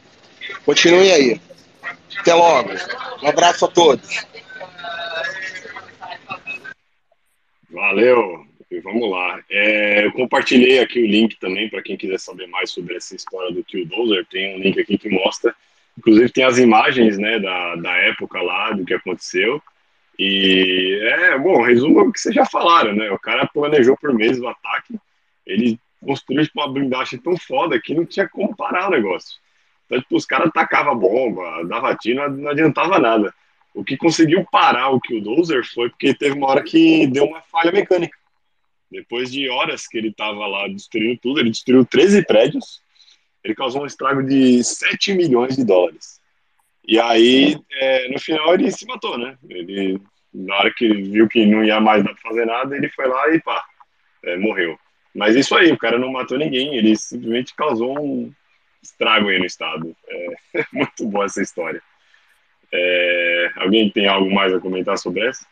Continue 0.65 1.11
aí. 1.11 1.41
Até 2.19 2.33
logo. 2.33 2.69
Um 3.21 3.27
abraço 3.27 3.65
a 3.65 3.67
todos. 3.67 4.25
Valeu. 7.69 8.45
Vamos 8.83 9.09
lá. 9.09 9.39
É, 9.49 10.05
eu 10.05 10.11
compartilhei 10.11 10.79
aqui 10.79 10.99
o 10.99 11.07
link 11.07 11.37
também 11.39 11.69
para 11.69 11.81
quem 11.81 11.97
quiser 11.97 12.19
saber 12.19 12.47
mais 12.47 12.71
sobre 12.71 12.95
essa 12.95 13.15
história 13.15 13.51
do 13.51 13.63
Killdozer. 13.63 14.25
Tem 14.25 14.55
um 14.55 14.59
link 14.59 14.79
aqui 14.79 14.97
que 14.97 15.09
mostra. 15.09 15.55
Inclusive 15.97 16.29
tem 16.29 16.43
as 16.43 16.57
imagens 16.57 17.17
né, 17.17 17.39
da, 17.39 17.75
da 17.75 17.91
época 17.97 18.41
lá, 18.41 18.71
do 18.71 18.83
que 18.83 18.93
aconteceu. 18.93 19.61
E 20.17 20.99
é, 21.03 21.37
bom, 21.37 21.61
resumo 21.61 22.01
o 22.01 22.11
que 22.11 22.19
vocês 22.19 22.33
já 22.33 22.45
falaram, 22.45 22.93
né? 22.93 23.09
O 23.11 23.19
cara 23.19 23.45
planejou 23.47 23.97
por 23.97 24.13
meses 24.13 24.41
o 24.41 24.47
ataque. 24.47 24.95
Ele 25.45 25.79
construiu 26.01 26.43
tipo, 26.43 26.59
uma 26.59 26.71
blindagem 26.71 27.19
tão 27.19 27.37
foda 27.37 27.79
que 27.79 27.93
não 27.93 28.05
tinha 28.05 28.27
como 28.27 28.55
parar 28.55 28.87
o 28.87 28.91
negócio. 28.91 29.37
Então, 29.85 29.99
tipo, 29.99 30.15
os 30.15 30.25
caras 30.25 30.51
tacavam 30.53 30.97
bomba, 30.97 31.63
dava 31.65 31.95
tiro, 31.95 32.29
não 32.31 32.49
adiantava 32.49 32.99
nada. 32.99 33.33
O 33.73 33.83
que 33.83 33.97
conseguiu 33.97 34.45
parar 34.49 34.89
o 34.89 34.99
Killdozer 34.99 35.63
foi 35.73 35.89
porque 35.89 36.13
teve 36.13 36.35
uma 36.37 36.47
hora 36.47 36.63
que 36.63 37.07
deu 37.07 37.25
uma 37.25 37.41
falha 37.41 37.71
mecânica. 37.71 38.17
Depois 38.89 39.31
de 39.31 39.49
horas 39.49 39.87
que 39.87 39.97
ele 39.97 40.09
estava 40.09 40.47
lá 40.47 40.67
destruindo 40.67 41.19
tudo, 41.21 41.39
ele 41.39 41.49
destruiu 41.49 41.85
13 41.85 42.25
prédios, 42.25 42.81
ele 43.43 43.53
causou 43.53 43.83
um 43.83 43.85
estrago 43.85 44.23
de 44.23 44.63
7 44.63 45.13
milhões 45.13 45.55
de 45.55 45.65
dólares. 45.65 46.21
E 46.87 46.99
aí, 46.99 47.57
é, 47.73 48.07
no 48.09 48.19
final, 48.19 48.53
ele 48.53 48.71
se 48.71 48.85
matou, 48.85 49.17
né? 49.17 49.37
Ele, 49.49 49.99
na 50.33 50.55
hora 50.55 50.73
que 50.73 50.87
viu 50.87 51.27
que 51.27 51.45
não 51.45 51.63
ia 51.63 51.79
mais 51.79 52.03
dar 52.03 52.13
para 52.13 52.29
fazer 52.29 52.45
nada, 52.45 52.75
ele 52.75 52.89
foi 52.89 53.07
lá 53.07 53.29
e 53.33 53.41
pá, 53.41 53.63
é, 54.23 54.37
morreu. 54.37 54.77
Mas 55.13 55.35
isso 55.35 55.55
aí, 55.55 55.71
o 55.71 55.77
cara 55.77 55.97
não 55.97 56.11
matou 56.11 56.37
ninguém, 56.37 56.75
ele 56.75 56.95
simplesmente 56.95 57.55
causou 57.55 57.99
um, 57.99 58.31
estrago 58.85 59.29
aí 59.29 59.39
no 59.39 59.45
estado. 59.45 59.95
É, 60.07 60.27
muito 60.71 61.07
boa 61.07 61.25
essa 61.25 61.41
história. 61.41 61.81
É, 62.71 63.51
alguém 63.57 63.89
tem 63.89 64.07
algo 64.07 64.33
mais 64.33 64.53
a 64.53 64.59
comentar 64.59 64.97
sobre 64.97 65.27
essa? 65.27 65.45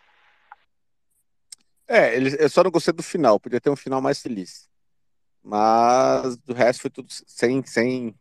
É, 1.88 2.15
ele, 2.15 2.35
eu 2.39 2.49
só 2.49 2.64
não 2.64 2.72
gostei 2.72 2.93
do 2.93 3.03
final, 3.03 3.39
podia 3.39 3.61
ter 3.61 3.69
um 3.69 3.76
final 3.76 4.01
mais 4.01 4.22
feliz. 4.22 4.69
Mas 5.43 6.38
do 6.38 6.53
resto 6.53 6.81
foi 6.81 6.89
tudo 6.89 7.07
sem, 7.10 7.64
sem, 7.65 8.15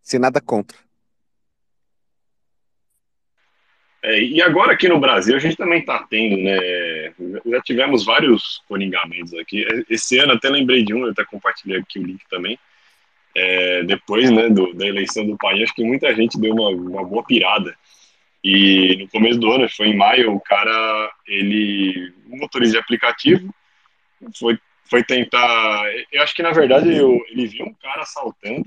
sem 0.00 0.18
nada 0.18 0.40
contra. 0.40 0.76
É, 4.02 4.20
e 4.20 4.40
agora 4.40 4.72
aqui 4.72 4.88
no 4.88 5.00
Brasil 5.00 5.36
a 5.36 5.38
gente 5.38 5.56
também 5.56 5.80
está 5.80 6.06
tendo, 6.08 6.36
né? 6.36 7.12
Já 7.44 7.60
tivemos 7.62 8.04
vários 8.04 8.62
coringamentos 8.68 9.34
aqui. 9.34 9.66
Esse 9.90 10.18
ano 10.18 10.32
até 10.32 10.48
lembrei 10.48 10.84
de 10.84 10.94
um, 10.94 11.04
eu 11.04 11.10
até 11.10 11.24
compartilhei 11.24 11.78
aqui 11.78 11.98
o 11.98 12.04
link 12.04 12.22
também 12.30 12.58
é, 13.38 13.82
depois 13.82 14.30
né, 14.30 14.48
do, 14.48 14.72
da 14.72 14.86
eleição 14.86 15.26
do 15.26 15.36
país, 15.36 15.64
acho 15.64 15.74
que 15.74 15.84
muita 15.84 16.14
gente 16.14 16.40
deu 16.40 16.54
uma, 16.54 16.70
uma 16.70 17.04
boa 17.04 17.22
pirada. 17.22 17.76
E 18.42 18.96
no 18.96 19.08
começo 19.08 19.38
do 19.38 19.52
ano, 19.52 19.68
foi 19.68 19.88
em 19.88 19.96
maio, 19.96 20.32
o 20.32 20.40
cara, 20.40 21.12
ele, 21.26 22.14
um 22.30 22.38
motorista 22.38 22.78
de 22.78 22.82
aplicativo, 22.82 23.54
foi, 24.38 24.58
foi 24.88 25.04
tentar. 25.04 25.84
Eu 26.10 26.22
acho 26.22 26.34
que 26.34 26.42
na 26.42 26.50
verdade 26.50 26.96
eu, 26.96 27.22
ele 27.28 27.46
viu 27.46 27.66
um 27.66 27.74
cara 27.74 28.02
assaltando 28.02 28.64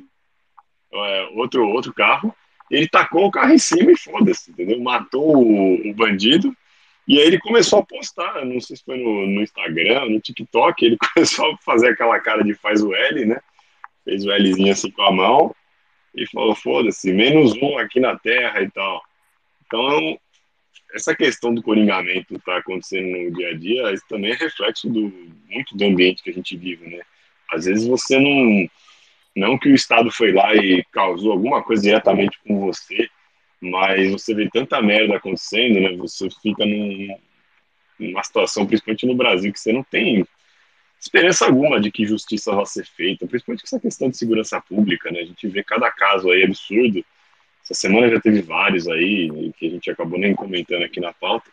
é, 0.94 1.30
outro, 1.34 1.68
outro 1.68 1.92
carro, 1.92 2.36
ele 2.70 2.88
tacou 2.88 3.26
o 3.26 3.32
carro 3.32 3.54
em 3.54 3.58
cima 3.58 3.92
e 3.92 3.98
foda-se, 3.98 4.52
entendeu? 4.52 4.80
Matou 4.80 5.36
o, 5.36 5.90
o, 5.90 5.94
bandido. 5.96 6.56
E 7.08 7.18
aí 7.18 7.26
ele 7.26 7.40
começou 7.40 7.80
a 7.80 7.86
postar, 7.86 8.46
não 8.46 8.60
sei 8.62 8.76
se 8.76 8.86
foi 8.86 8.98
no, 8.98 9.26
no 9.26 9.42
Instagram, 9.42 10.10
no 10.10 10.20
TikTok, 10.20 10.86
ele 10.86 10.98
começou 11.16 11.54
a 11.54 11.58
fazer 11.58 11.88
aquela 11.90 12.20
cara 12.20 12.44
de 12.44 12.54
faz 12.54 12.84
o 12.84 12.94
L, 12.94 13.26
né? 13.26 13.40
Fez 14.04 14.26
o 14.26 14.32
Lzinho 14.32 14.72
assim 14.72 14.92
com 14.92 15.02
a 15.04 15.12
mão 15.12 15.56
e 16.16 16.28
falou: 16.28 16.56
foda-se, 16.56 17.12
menos 17.12 17.54
um 17.62 17.78
aqui 17.78 18.00
na 18.00 18.18
Terra 18.18 18.62
e 18.62 18.70
tal. 18.72 19.02
Então, 19.66 20.20
essa 20.94 21.16
questão 21.16 21.54
do 21.54 21.62
coringamento 21.62 22.36
está 22.36 22.58
acontecendo 22.58 23.18
no 23.18 23.32
dia 23.32 23.50
a 23.50 23.54
dia, 23.54 23.94
isso 23.94 24.04
também 24.10 24.32
é 24.32 24.36
reflexo 24.36 24.90
do 24.90 25.12
muito 25.48 25.78
do 25.78 25.86
ambiente 25.86 26.24
que 26.24 26.30
a 26.30 26.34
gente 26.34 26.58
vive, 26.58 26.88
né? 26.88 27.02
Às 27.52 27.66
vezes 27.66 27.88
você 27.88 28.20
não. 28.20 28.70
Não 29.36 29.58
que 29.58 29.70
o 29.70 29.76
Estado 29.76 30.12
foi 30.12 30.34
lá 30.34 30.54
e 30.56 30.84
causou 30.92 31.32
alguma 31.32 31.64
coisa 31.64 31.84
diretamente 31.84 32.38
com 32.46 32.60
você, 32.60 33.08
mas 33.62 34.12
você 34.12 34.34
vê 34.34 34.50
tanta 34.50 34.82
merda 34.82 35.16
acontecendo, 35.16 35.80
né? 35.80 35.96
Você 35.98 36.28
fica 36.42 36.66
num, 36.66 37.16
numa 38.00 38.24
situação, 38.24 38.66
principalmente 38.66 39.06
no 39.06 39.16
Brasil, 39.16 39.54
que 39.54 39.60
você 39.60 39.72
não 39.72 39.84
tem 39.84 40.26
esperança 41.00 41.46
alguma 41.46 41.80
de 41.80 41.90
que 41.92 42.06
justiça 42.06 42.54
vai 42.54 42.66
ser 42.66 42.86
feita, 42.86 43.26
principalmente 43.26 43.62
com 43.62 43.68
essa 43.68 43.80
questão 43.80 44.10
de 44.10 44.18
segurança 44.18 44.60
pública, 44.62 45.10
né? 45.12 45.22
A 45.22 45.26
gente 45.26 45.48
vê 45.48 45.64
cada 45.64 45.90
caso 45.90 46.30
aí 46.30 46.44
absurdo. 46.44 47.04
Essa 47.64 47.74
semana 47.74 48.10
já 48.10 48.20
teve 48.20 48.42
vários 48.42 48.88
aí, 48.88 49.54
que 49.58 49.68
a 49.68 49.70
gente 49.70 49.90
acabou 49.90 50.20
nem 50.20 50.36
comentando 50.36 50.84
aqui 50.84 51.00
na 51.00 51.14
pauta, 51.14 51.50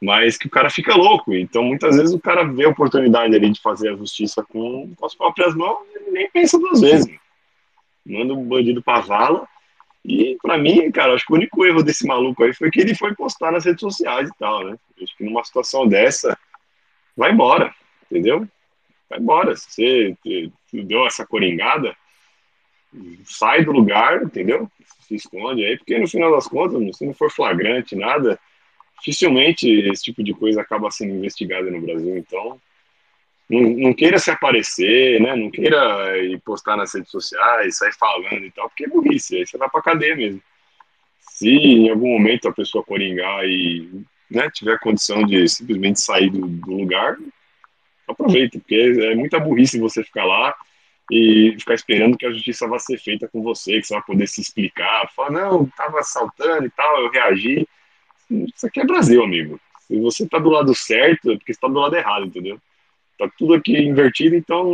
mas 0.00 0.38
que 0.38 0.46
o 0.46 0.50
cara 0.50 0.70
fica 0.70 0.94
louco. 0.94 1.34
Então, 1.34 1.62
muitas 1.62 1.96
vezes 1.96 2.14
o 2.14 2.20
cara 2.20 2.44
vê 2.44 2.64
a 2.64 2.70
oportunidade 2.70 3.34
ali 3.34 3.50
de 3.50 3.60
fazer 3.60 3.90
a 3.90 3.96
justiça 3.96 4.42
com, 4.44 4.94
com 4.96 5.06
as 5.06 5.14
próprias 5.14 5.54
mãos 5.54 5.78
e 6.06 6.10
nem 6.10 6.30
pensa 6.30 6.58
duas 6.58 6.80
vezes. 6.80 7.12
Manda 8.06 8.32
um 8.32 8.44
bandido 8.44 8.82
pra 8.82 9.00
vala. 9.00 9.46
E, 10.04 10.38
para 10.40 10.56
mim, 10.56 10.90
cara, 10.90 11.12
acho 11.12 11.26
que 11.26 11.32
o 11.32 11.36
único 11.36 11.66
erro 11.66 11.82
desse 11.82 12.06
maluco 12.06 12.42
aí 12.42 12.54
foi 12.54 12.70
que 12.70 12.80
ele 12.80 12.94
foi 12.94 13.14
postar 13.14 13.52
nas 13.52 13.64
redes 13.64 13.80
sociais 13.80 14.28
e 14.28 14.38
tal, 14.38 14.64
né? 14.64 14.78
Acho 15.02 15.16
que 15.16 15.24
numa 15.24 15.44
situação 15.44 15.86
dessa, 15.86 16.38
vai 17.16 17.32
embora, 17.32 17.74
entendeu? 18.10 18.48
Vai 19.08 19.18
embora. 19.18 19.56
Se 19.56 20.16
você 20.22 20.52
deu 20.72 21.06
essa 21.06 21.26
coringada, 21.26 21.96
sai 23.24 23.64
do 23.64 23.72
lugar, 23.72 24.22
entendeu? 24.22 24.70
Se 25.00 25.14
esconde 25.14 25.64
aí, 25.64 25.76
porque 25.78 25.98
no 25.98 26.08
final 26.08 26.30
das 26.32 26.46
contas, 26.46 26.96
se 26.96 27.06
não 27.06 27.14
for 27.14 27.30
flagrante, 27.30 27.96
nada, 27.96 28.38
dificilmente 28.98 29.68
esse 29.68 30.04
tipo 30.04 30.22
de 30.22 30.34
coisa 30.34 30.60
acaba 30.60 30.90
sendo 30.90 31.14
investigado 31.14 31.70
no 31.70 31.80
Brasil. 31.80 32.16
Então, 32.16 32.60
não, 33.48 33.62
não, 33.62 33.94
queira 33.94 34.18
se 34.18 34.30
aparecer, 34.30 35.20
né? 35.20 35.34
Não 35.34 35.50
queira 35.50 36.18
ir 36.18 36.38
postar 36.40 36.76
nas 36.76 36.94
redes 36.94 37.10
sociais, 37.10 37.78
sair 37.78 37.94
falando 37.94 38.44
e 38.44 38.50
tal, 38.50 38.68
porque 38.68 38.84
é 38.84 38.88
burrice, 38.88 39.36
aí 39.36 39.46
você 39.46 39.56
vai 39.56 39.68
pra 39.70 39.82
cadeia 39.82 40.14
mesmo. 40.14 40.42
Se 41.20 41.48
em 41.48 41.88
algum 41.88 42.08
momento 42.08 42.48
a 42.48 42.52
pessoa 42.52 42.84
coringar 42.84 43.44
e 43.44 44.02
né, 44.30 44.50
tiver 44.50 44.78
condição 44.80 45.22
de 45.24 45.48
simplesmente 45.48 46.00
sair 46.00 46.30
do, 46.30 46.46
do 46.46 46.76
lugar, 46.76 47.16
aproveita, 48.08 48.58
porque 48.58 48.74
é 48.74 49.14
muita 49.14 49.38
burrice 49.38 49.78
você 49.78 50.02
ficar 50.02 50.24
lá 50.24 50.54
e 51.10 51.54
ficar 51.58 51.74
esperando 51.74 52.16
que 52.16 52.26
a 52.26 52.30
justiça 52.30 52.66
vá 52.66 52.78
ser 52.78 52.98
feita 52.98 53.28
com 53.28 53.42
você, 53.42 53.80
que 53.80 53.86
você 53.86 53.94
vai 53.94 54.02
poder 54.02 54.26
se 54.26 54.40
explicar, 54.40 55.10
falar, 55.14 55.30
não, 55.30 55.66
tava 55.66 56.00
assaltando 56.00 56.66
e 56.66 56.70
tal, 56.70 57.00
eu 57.00 57.10
reagi. 57.10 57.66
Isso 58.30 58.66
aqui 58.66 58.80
é 58.80 58.84
Brasil, 58.84 59.22
amigo. 59.22 59.58
Se 59.86 59.98
você 59.98 60.26
tá 60.28 60.38
do 60.38 60.50
lado 60.50 60.74
certo, 60.74 61.30
é 61.30 61.36
porque 61.36 61.54
você 61.54 61.60
tá 61.60 61.68
do 61.68 61.78
lado 61.78 61.96
errado, 61.96 62.26
entendeu? 62.26 62.60
Tá 63.18 63.28
tudo 63.38 63.54
aqui 63.54 63.72
invertido, 63.78 64.36
então 64.36 64.70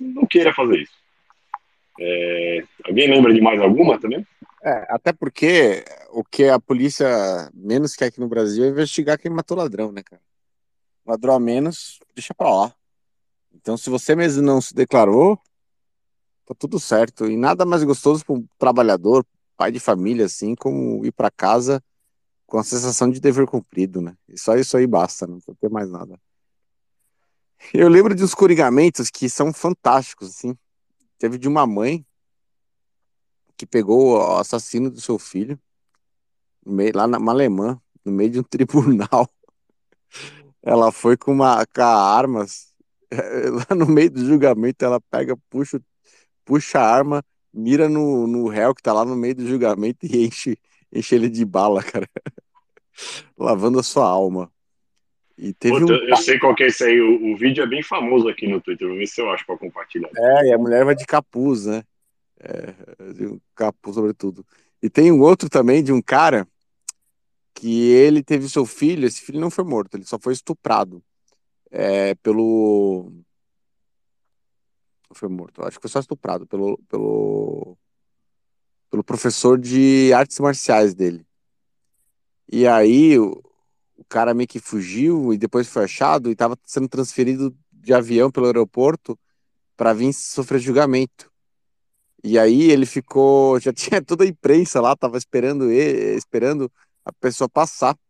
não 0.00 0.24
queira 0.26 0.54
fazer 0.54 0.82
isso. 0.82 1.02
É... 2.00 2.64
Alguém 2.84 3.10
lembra 3.10 3.34
de 3.34 3.40
mais 3.40 3.60
alguma 3.60 3.98
também? 3.98 4.24
É, 4.64 4.86
até 4.88 5.12
porque 5.12 5.84
o 6.12 6.22
que 6.22 6.44
a 6.44 6.60
polícia 6.60 7.50
menos 7.52 7.96
quer 7.96 8.06
aqui 8.06 8.20
no 8.20 8.28
Brasil 8.28 8.64
é 8.64 8.68
investigar 8.68 9.18
quem 9.18 9.30
matou 9.30 9.56
ladrão, 9.56 9.90
né, 9.90 10.02
cara? 10.04 10.22
Ladrão 11.06 11.34
a 11.34 11.40
menos, 11.40 11.98
deixa 12.14 12.34
pra 12.34 12.48
lá. 12.48 12.74
Então, 13.52 13.76
se 13.76 13.90
você 13.90 14.14
mesmo 14.14 14.42
não 14.42 14.60
se 14.60 14.74
declarou, 14.74 15.38
tá 16.46 16.54
tudo 16.54 16.78
certo. 16.78 17.26
E 17.26 17.36
nada 17.36 17.64
mais 17.64 17.82
gostoso 17.84 18.24
para 18.24 18.34
um 18.34 18.46
trabalhador, 18.58 19.26
pai 19.56 19.70
de 19.70 19.80
família, 19.80 20.26
assim, 20.26 20.54
como 20.54 21.04
ir 21.04 21.12
para 21.12 21.30
casa 21.30 21.82
com 22.46 22.58
a 22.58 22.64
sensação 22.64 23.10
de 23.10 23.20
dever 23.20 23.46
cumprido, 23.46 24.00
né? 24.00 24.16
E 24.28 24.38
só 24.38 24.56
isso 24.56 24.76
aí 24.76 24.86
basta, 24.86 25.26
não 25.26 25.38
ter 25.40 25.70
mais 25.70 25.90
nada. 25.90 26.20
Eu 27.72 27.88
lembro 27.88 28.14
de 28.14 28.22
uns 28.22 28.34
corigamentos 28.34 29.08
que 29.08 29.28
são 29.28 29.52
fantásticos, 29.52 30.28
assim. 30.28 30.56
Teve 31.18 31.38
de 31.38 31.48
uma 31.48 31.66
mãe 31.66 32.04
que 33.56 33.64
pegou 33.64 34.16
o 34.16 34.36
assassino 34.36 34.90
do 34.90 35.00
seu 35.00 35.18
filho, 35.18 35.58
lá 36.94 37.06
na 37.06 37.18
alemã, 37.30 37.80
no 38.04 38.12
meio 38.12 38.30
de 38.30 38.40
um 38.40 38.42
tribunal. 38.44 39.28
Ela 40.62 40.92
foi 40.92 41.16
com 41.16 41.32
uma 41.32 41.66
com 41.66 41.82
armas, 41.82 42.72
lá 43.70 43.74
no 43.74 43.86
meio 43.86 44.10
do 44.10 44.24
julgamento, 44.24 44.84
ela 44.84 45.00
pega, 45.10 45.36
puxa, 45.50 45.80
puxa 46.44 46.78
a 46.78 46.88
arma, 46.88 47.24
mira 47.52 47.88
no, 47.88 48.26
no 48.26 48.48
réu 48.48 48.74
que 48.74 48.82
tá 48.82 48.92
lá 48.92 49.04
no 49.04 49.16
meio 49.16 49.34
do 49.34 49.46
julgamento 49.46 50.06
e 50.06 50.26
enche, 50.26 50.56
enche 50.92 51.14
ele 51.14 51.28
de 51.28 51.44
bala, 51.44 51.82
cara. 51.84 52.08
Lavando 53.36 53.80
a 53.80 53.82
sua 53.82 54.06
alma. 54.06 54.50
E 55.36 55.52
teve 55.54 55.80
Puta, 55.80 55.94
um... 55.94 55.96
Eu 55.96 56.16
sei 56.18 56.38
qual 56.38 56.54
que 56.54 56.62
é 56.62 56.66
esse 56.66 56.84
aí. 56.84 57.00
O, 57.00 57.32
o, 57.32 57.36
vídeo 57.36 57.64
é 57.64 57.66
bem 57.66 57.82
famoso 57.82 58.28
aqui 58.28 58.46
no 58.46 58.60
Twitter. 58.60 58.86
Vou 58.86 58.96
ver 58.96 59.06
se 59.06 59.20
eu 59.20 59.30
acho 59.30 59.44
pra 59.46 59.56
compartilhar. 59.56 60.10
É, 60.14 60.48
e 60.48 60.52
a 60.52 60.58
mulher 60.58 60.84
vai 60.84 60.94
de 60.94 61.06
capuz, 61.06 61.66
né? 61.66 61.82
É, 62.38 63.12
de 63.14 63.26
um 63.26 63.40
capuz 63.54 63.96
sobretudo. 63.96 64.44
E 64.82 64.90
tem 64.90 65.10
um 65.10 65.20
outro 65.20 65.48
também 65.48 65.82
de 65.82 65.92
um 65.92 66.02
cara 66.02 66.46
que 67.54 67.90
ele 67.90 68.22
teve 68.22 68.48
seu 68.48 68.66
filho. 68.66 69.06
Esse 69.06 69.20
filho 69.20 69.40
não 69.40 69.50
foi 69.50 69.64
morto, 69.64 69.96
ele 69.96 70.04
só 70.04 70.18
foi 70.18 70.32
estuprado 70.32 71.02
é, 71.70 72.14
pelo. 72.16 73.10
Não 75.10 75.14
foi 75.14 75.28
morto, 75.28 75.62
acho 75.64 75.78
que 75.78 75.82
foi 75.82 75.90
só 75.90 76.00
estuprado 76.00 76.46
pelo, 76.46 76.78
pelo, 76.88 77.76
pelo 78.90 79.04
professor 79.04 79.58
de 79.58 80.12
artes 80.12 80.38
marciais 80.38 80.94
dele. 80.94 81.26
E 82.50 82.66
aí 82.66 83.18
o 83.18 83.42
cara 84.08 84.34
meio 84.34 84.48
que 84.48 84.58
fugiu 84.58 85.32
e 85.32 85.38
depois 85.38 85.68
foi 85.68 85.84
achado 85.84 86.28
e 86.28 86.32
estava 86.32 86.58
sendo 86.64 86.88
transferido 86.88 87.56
de 87.72 87.94
avião 87.94 88.30
pelo 88.30 88.46
aeroporto 88.46 89.18
para 89.76 89.92
vir 89.92 90.12
sofrer 90.12 90.60
julgamento. 90.60 91.30
E 92.22 92.38
aí 92.38 92.70
ele 92.70 92.86
ficou, 92.86 93.58
já 93.58 93.72
tinha 93.74 94.02
toda 94.02 94.24
a 94.24 94.26
imprensa 94.26 94.80
lá, 94.80 94.94
tava 94.94 95.18
esperando 95.18 95.70
ele, 95.70 96.16
esperando 96.16 96.70
a 97.04 97.12
pessoa 97.12 97.48
passar. 97.48 97.96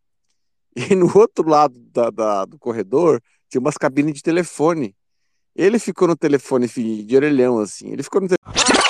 E 0.75 0.95
no 0.95 1.07
outro 1.19 1.47
lado 1.47 1.79
da, 1.79 2.09
da, 2.09 2.45
do 2.47 2.59
corredor 2.59 3.23
tinha 3.47 3.61
umas 3.61 3.77
cabines 3.77 4.15
de 4.15 4.23
telefone. 4.23 4.97
Ele 5.55 5.79
ficou 5.79 6.09
no 6.09 6.17
telefone 6.17 6.67
de 6.67 7.15
orelhão, 7.15 7.59
assim. 7.59 7.93
Ele 7.93 8.03
ficou 8.03 8.23
no 8.23 8.29
telefone. 8.29 8.83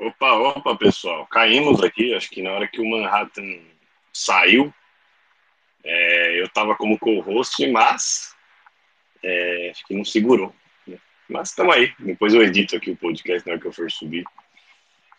Opa, 0.00 0.32
opa, 0.32 0.76
pessoal. 0.76 1.28
Caímos 1.28 1.80
aqui, 1.80 2.12
acho 2.12 2.28
que 2.28 2.42
na 2.42 2.50
hora 2.50 2.66
que 2.66 2.80
o 2.80 2.90
Manhattan 2.90 3.60
saiu. 4.12 4.74
É, 5.84 6.40
eu 6.40 6.46
estava 6.46 6.74
como 6.74 6.98
co-host, 6.98 7.64
mas 7.68 8.34
é, 9.22 9.70
acho 9.70 9.86
que 9.86 9.94
não 9.94 10.04
segurou. 10.04 10.52
Né? 10.86 10.98
Mas 11.28 11.50
estamos 11.50 11.74
aí. 11.74 11.92
Depois 12.00 12.34
eu 12.34 12.42
edito 12.42 12.76
aqui 12.76 12.90
o 12.90 12.96
podcast 12.96 13.46
na 13.46 13.52
hora 13.52 13.60
que 13.60 13.68
eu 13.68 13.72
for 13.72 13.90
subir. 13.90 14.24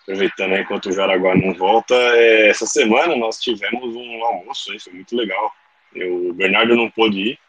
Aproveitando 0.09 0.55
enquanto 0.55 0.87
o 0.87 0.91
Jaraguá 0.91 1.35
não 1.35 1.53
volta, 1.53 1.93
é, 1.93 2.49
essa 2.49 2.65
semana 2.65 3.15
nós 3.15 3.39
tivemos 3.39 3.95
um 3.95 4.23
almoço, 4.23 4.73
isso 4.73 4.85
foi 4.85 4.93
muito 4.93 5.15
legal. 5.15 5.53
Eu, 5.93 6.29
o 6.29 6.33
Bernardo 6.33 6.75
não 6.75 6.89
pôde 6.89 7.19
ir, 7.19 7.39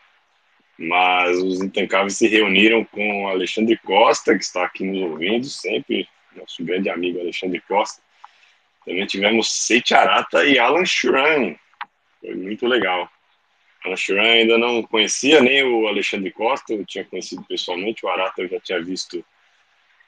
mas 0.76 1.38
os 1.38 1.62
intancáveis 1.62 2.18
se 2.18 2.28
reuniram 2.28 2.84
com 2.84 3.24
o 3.24 3.28
Alexandre 3.28 3.78
Costa, 3.78 4.36
que 4.36 4.44
está 4.44 4.62
aqui 4.62 4.84
nos 4.84 5.00
ouvindo 5.00 5.46
sempre, 5.46 6.06
nosso 6.36 6.62
grande 6.62 6.90
amigo 6.90 7.18
Alexandre 7.18 7.62
Costa. 7.62 8.02
Também 8.84 9.06
tivemos 9.06 9.50
Seiichi 9.50 9.94
Arata 9.94 10.44
e 10.44 10.58
Alan 10.58 10.84
Shuran. 10.84 11.54
Foi 12.20 12.34
muito 12.34 12.66
legal. 12.66 13.08
Alan 13.86 13.96
Shuran 13.96 14.32
ainda 14.32 14.58
não 14.58 14.82
conhecia, 14.82 15.40
nem 15.40 15.62
o 15.64 15.88
Alexandre 15.88 16.30
Costa, 16.30 16.74
eu 16.74 16.84
tinha 16.84 17.06
conhecido 17.06 17.42
pessoalmente. 17.42 18.04
O 18.04 18.08
Arata 18.10 18.42
eu 18.42 18.48
já 18.48 18.60
tinha 18.60 18.82
visto 18.82 19.24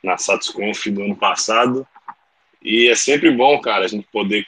na 0.03 0.19
SatsConf 0.19 0.91
do 0.91 1.03
ano 1.03 1.17
passado. 1.17 1.89
E 2.63 2.89
é 2.89 2.95
sempre 2.95 3.31
bom, 3.31 3.61
cara, 3.61 3.85
a 3.85 3.89
gente 3.89 4.07
poder 4.13 4.47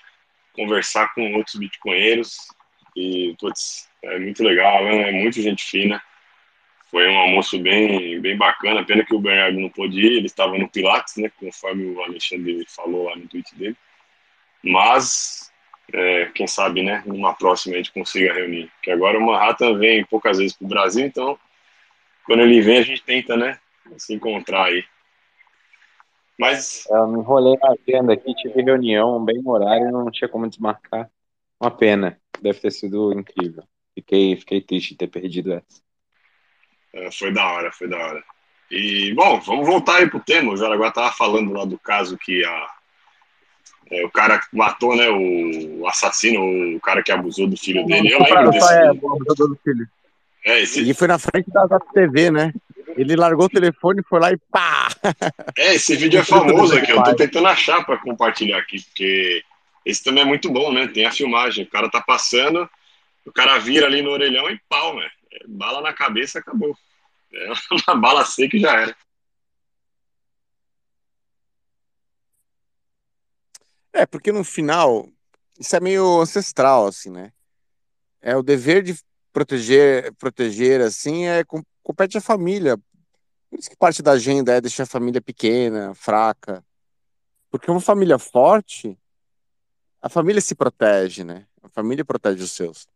conversar 0.52 1.12
com 1.14 1.34
outros 1.34 1.56
bitcoinheiros. 1.56 2.36
E, 2.96 3.34
putz, 3.38 3.88
é 4.02 4.18
muito 4.18 4.42
legal, 4.42 4.78
Alan 4.78 5.02
é 5.02 5.12
muito 5.12 5.40
gente 5.40 5.64
fina. 5.64 6.02
Foi 6.90 7.08
um 7.08 7.18
almoço 7.18 7.58
bem, 7.58 8.20
bem 8.20 8.36
bacana. 8.36 8.84
Pena 8.84 9.04
que 9.04 9.14
o 9.14 9.18
Bernardo 9.18 9.58
não 9.58 9.68
pôde 9.68 9.98
ir, 9.98 10.12
ele 10.12 10.26
estava 10.26 10.56
no 10.56 10.68
Pilates, 10.68 11.16
né? 11.16 11.30
Conforme 11.40 11.86
o 11.86 12.02
Alexandre 12.02 12.64
falou 12.68 13.06
lá 13.06 13.16
no 13.16 13.26
tweet 13.26 13.52
dele. 13.56 13.76
Mas, 14.62 15.52
é, 15.92 16.26
quem 16.34 16.46
sabe, 16.46 16.82
né, 16.82 17.02
numa 17.04 17.34
próxima 17.34 17.74
a 17.74 17.78
gente 17.78 17.92
consiga 17.92 18.32
reunir. 18.32 18.70
Que 18.80 18.92
agora 18.92 19.18
o 19.18 19.26
Manhattan 19.26 19.76
vem 19.76 20.04
poucas 20.04 20.38
vezes 20.38 20.56
para 20.56 20.64
o 20.64 20.68
Brasil, 20.68 21.04
então, 21.04 21.38
quando 22.24 22.40
ele 22.40 22.60
vem, 22.60 22.78
a 22.78 22.82
gente 22.82 23.02
tenta, 23.02 23.36
né, 23.36 23.58
se 23.98 24.14
encontrar 24.14 24.66
aí. 24.66 24.84
Mas. 26.38 26.84
Eu 26.90 27.06
me 27.08 27.18
enrolei 27.18 27.56
na 27.62 27.70
agenda 27.72 28.12
aqui, 28.12 28.34
tive 28.34 28.62
reunião 28.62 29.24
bem 29.24 29.40
no 29.42 29.50
horário, 29.50 29.90
não 29.90 30.10
tinha 30.10 30.28
como 30.28 30.48
desmarcar. 30.48 31.10
Uma 31.60 31.70
pena, 31.70 32.18
deve 32.40 32.60
ter 32.60 32.70
sido 32.70 33.12
incrível. 33.12 33.62
Fiquei, 33.94 34.36
fiquei 34.36 34.60
triste 34.60 34.90
de 34.90 34.96
ter 34.98 35.06
perdido 35.06 35.52
essa. 35.52 35.82
É, 36.92 37.10
foi 37.10 37.32
da 37.32 37.46
hora, 37.46 37.72
foi 37.72 37.88
da 37.88 37.96
hora. 37.96 38.22
E, 38.70 39.12
bom, 39.14 39.40
vamos 39.40 39.66
voltar 39.66 39.96
aí 39.96 40.08
pro 40.08 40.20
tema. 40.20 40.52
O 40.52 40.56
Jaraguá 40.56 40.90
tava 40.90 41.12
falando 41.12 41.52
lá 41.52 41.64
do 41.64 41.78
caso 41.78 42.18
que 42.18 42.44
a, 42.44 42.68
é, 43.90 44.04
o 44.04 44.10
cara 44.10 44.38
que 44.38 44.56
matou, 44.56 44.96
né, 44.96 45.08
o 45.10 45.86
assassino, 45.86 46.40
o 46.76 46.80
cara 46.80 47.02
que 47.02 47.12
abusou 47.12 47.46
do 47.46 47.56
filho 47.56 47.84
dele. 47.86 48.12
Eu 48.12 48.20
lembro 48.20 48.50
desse. 48.50 48.72
É, 48.72 48.88
abusador 48.88 49.48
do 49.48 49.58
filho. 49.62 49.86
É, 50.44 50.60
esse... 50.62 50.88
E 50.88 50.94
foi 50.94 51.08
na 51.08 51.18
frente 51.18 51.50
da, 51.50 51.66
da 51.66 51.78
TV, 51.78 52.30
né? 52.30 52.52
Ele 52.96 53.16
largou 53.16 53.46
o 53.46 53.50
telefone, 53.50 54.02
foi 54.08 54.20
lá 54.20 54.32
e 54.32 54.36
pá! 54.50 54.83
É, 55.56 55.74
esse 55.74 55.94
vídeo 55.96 56.20
é 56.20 56.24
famoso 56.24 56.76
aqui. 56.76 56.90
Eu 56.90 57.02
tô 57.02 57.14
tentando 57.14 57.46
achar 57.46 57.84
para 57.84 57.98
compartilhar 57.98 58.58
aqui, 58.58 58.82
porque 58.82 59.44
esse 59.84 60.02
também 60.02 60.22
é 60.22 60.26
muito 60.26 60.50
bom, 60.50 60.72
né? 60.72 60.88
Tem 60.88 61.06
a 61.06 61.12
filmagem. 61.12 61.64
O 61.64 61.70
cara 61.70 61.90
tá 61.90 62.00
passando, 62.00 62.68
o 63.24 63.32
cara 63.32 63.58
vira 63.58 63.86
ali 63.86 64.02
no 64.02 64.10
orelhão 64.10 64.50
e 64.50 64.58
pau, 64.68 64.96
né? 64.96 65.08
Bala 65.46 65.80
na 65.80 65.92
cabeça, 65.92 66.38
acabou. 66.38 66.76
É 67.32 67.52
uma 67.88 67.96
bala 67.96 68.24
seca 68.24 68.56
e 68.56 68.60
já 68.60 68.72
era. 68.72 68.96
É, 73.92 74.04
porque 74.04 74.32
no 74.32 74.42
final, 74.42 75.08
isso 75.58 75.76
é 75.76 75.80
meio 75.80 76.20
ancestral, 76.20 76.86
assim, 76.86 77.10
né? 77.10 77.32
É 78.20 78.36
o 78.36 78.42
dever 78.42 78.82
de 78.82 78.98
proteger, 79.32 80.12
proteger 80.14 80.80
assim, 80.80 81.26
é 81.26 81.44
compete 81.82 82.18
à 82.18 82.20
família. 82.20 82.76
Por 83.54 83.60
isso 83.60 83.70
que 83.70 83.76
parte 83.76 84.02
da 84.02 84.10
agenda 84.10 84.52
é 84.52 84.60
deixar 84.60 84.82
a 84.82 84.86
família 84.86 85.22
pequena, 85.22 85.94
fraca. 85.94 86.60
Porque 87.48 87.70
uma 87.70 87.80
família 87.80 88.18
forte, 88.18 88.98
a 90.02 90.08
família 90.08 90.40
se 90.40 90.56
protege, 90.56 91.22
né? 91.22 91.46
A 91.62 91.68
família 91.68 92.04
protege 92.04 92.42
os 92.42 92.50
seus. 92.50 92.88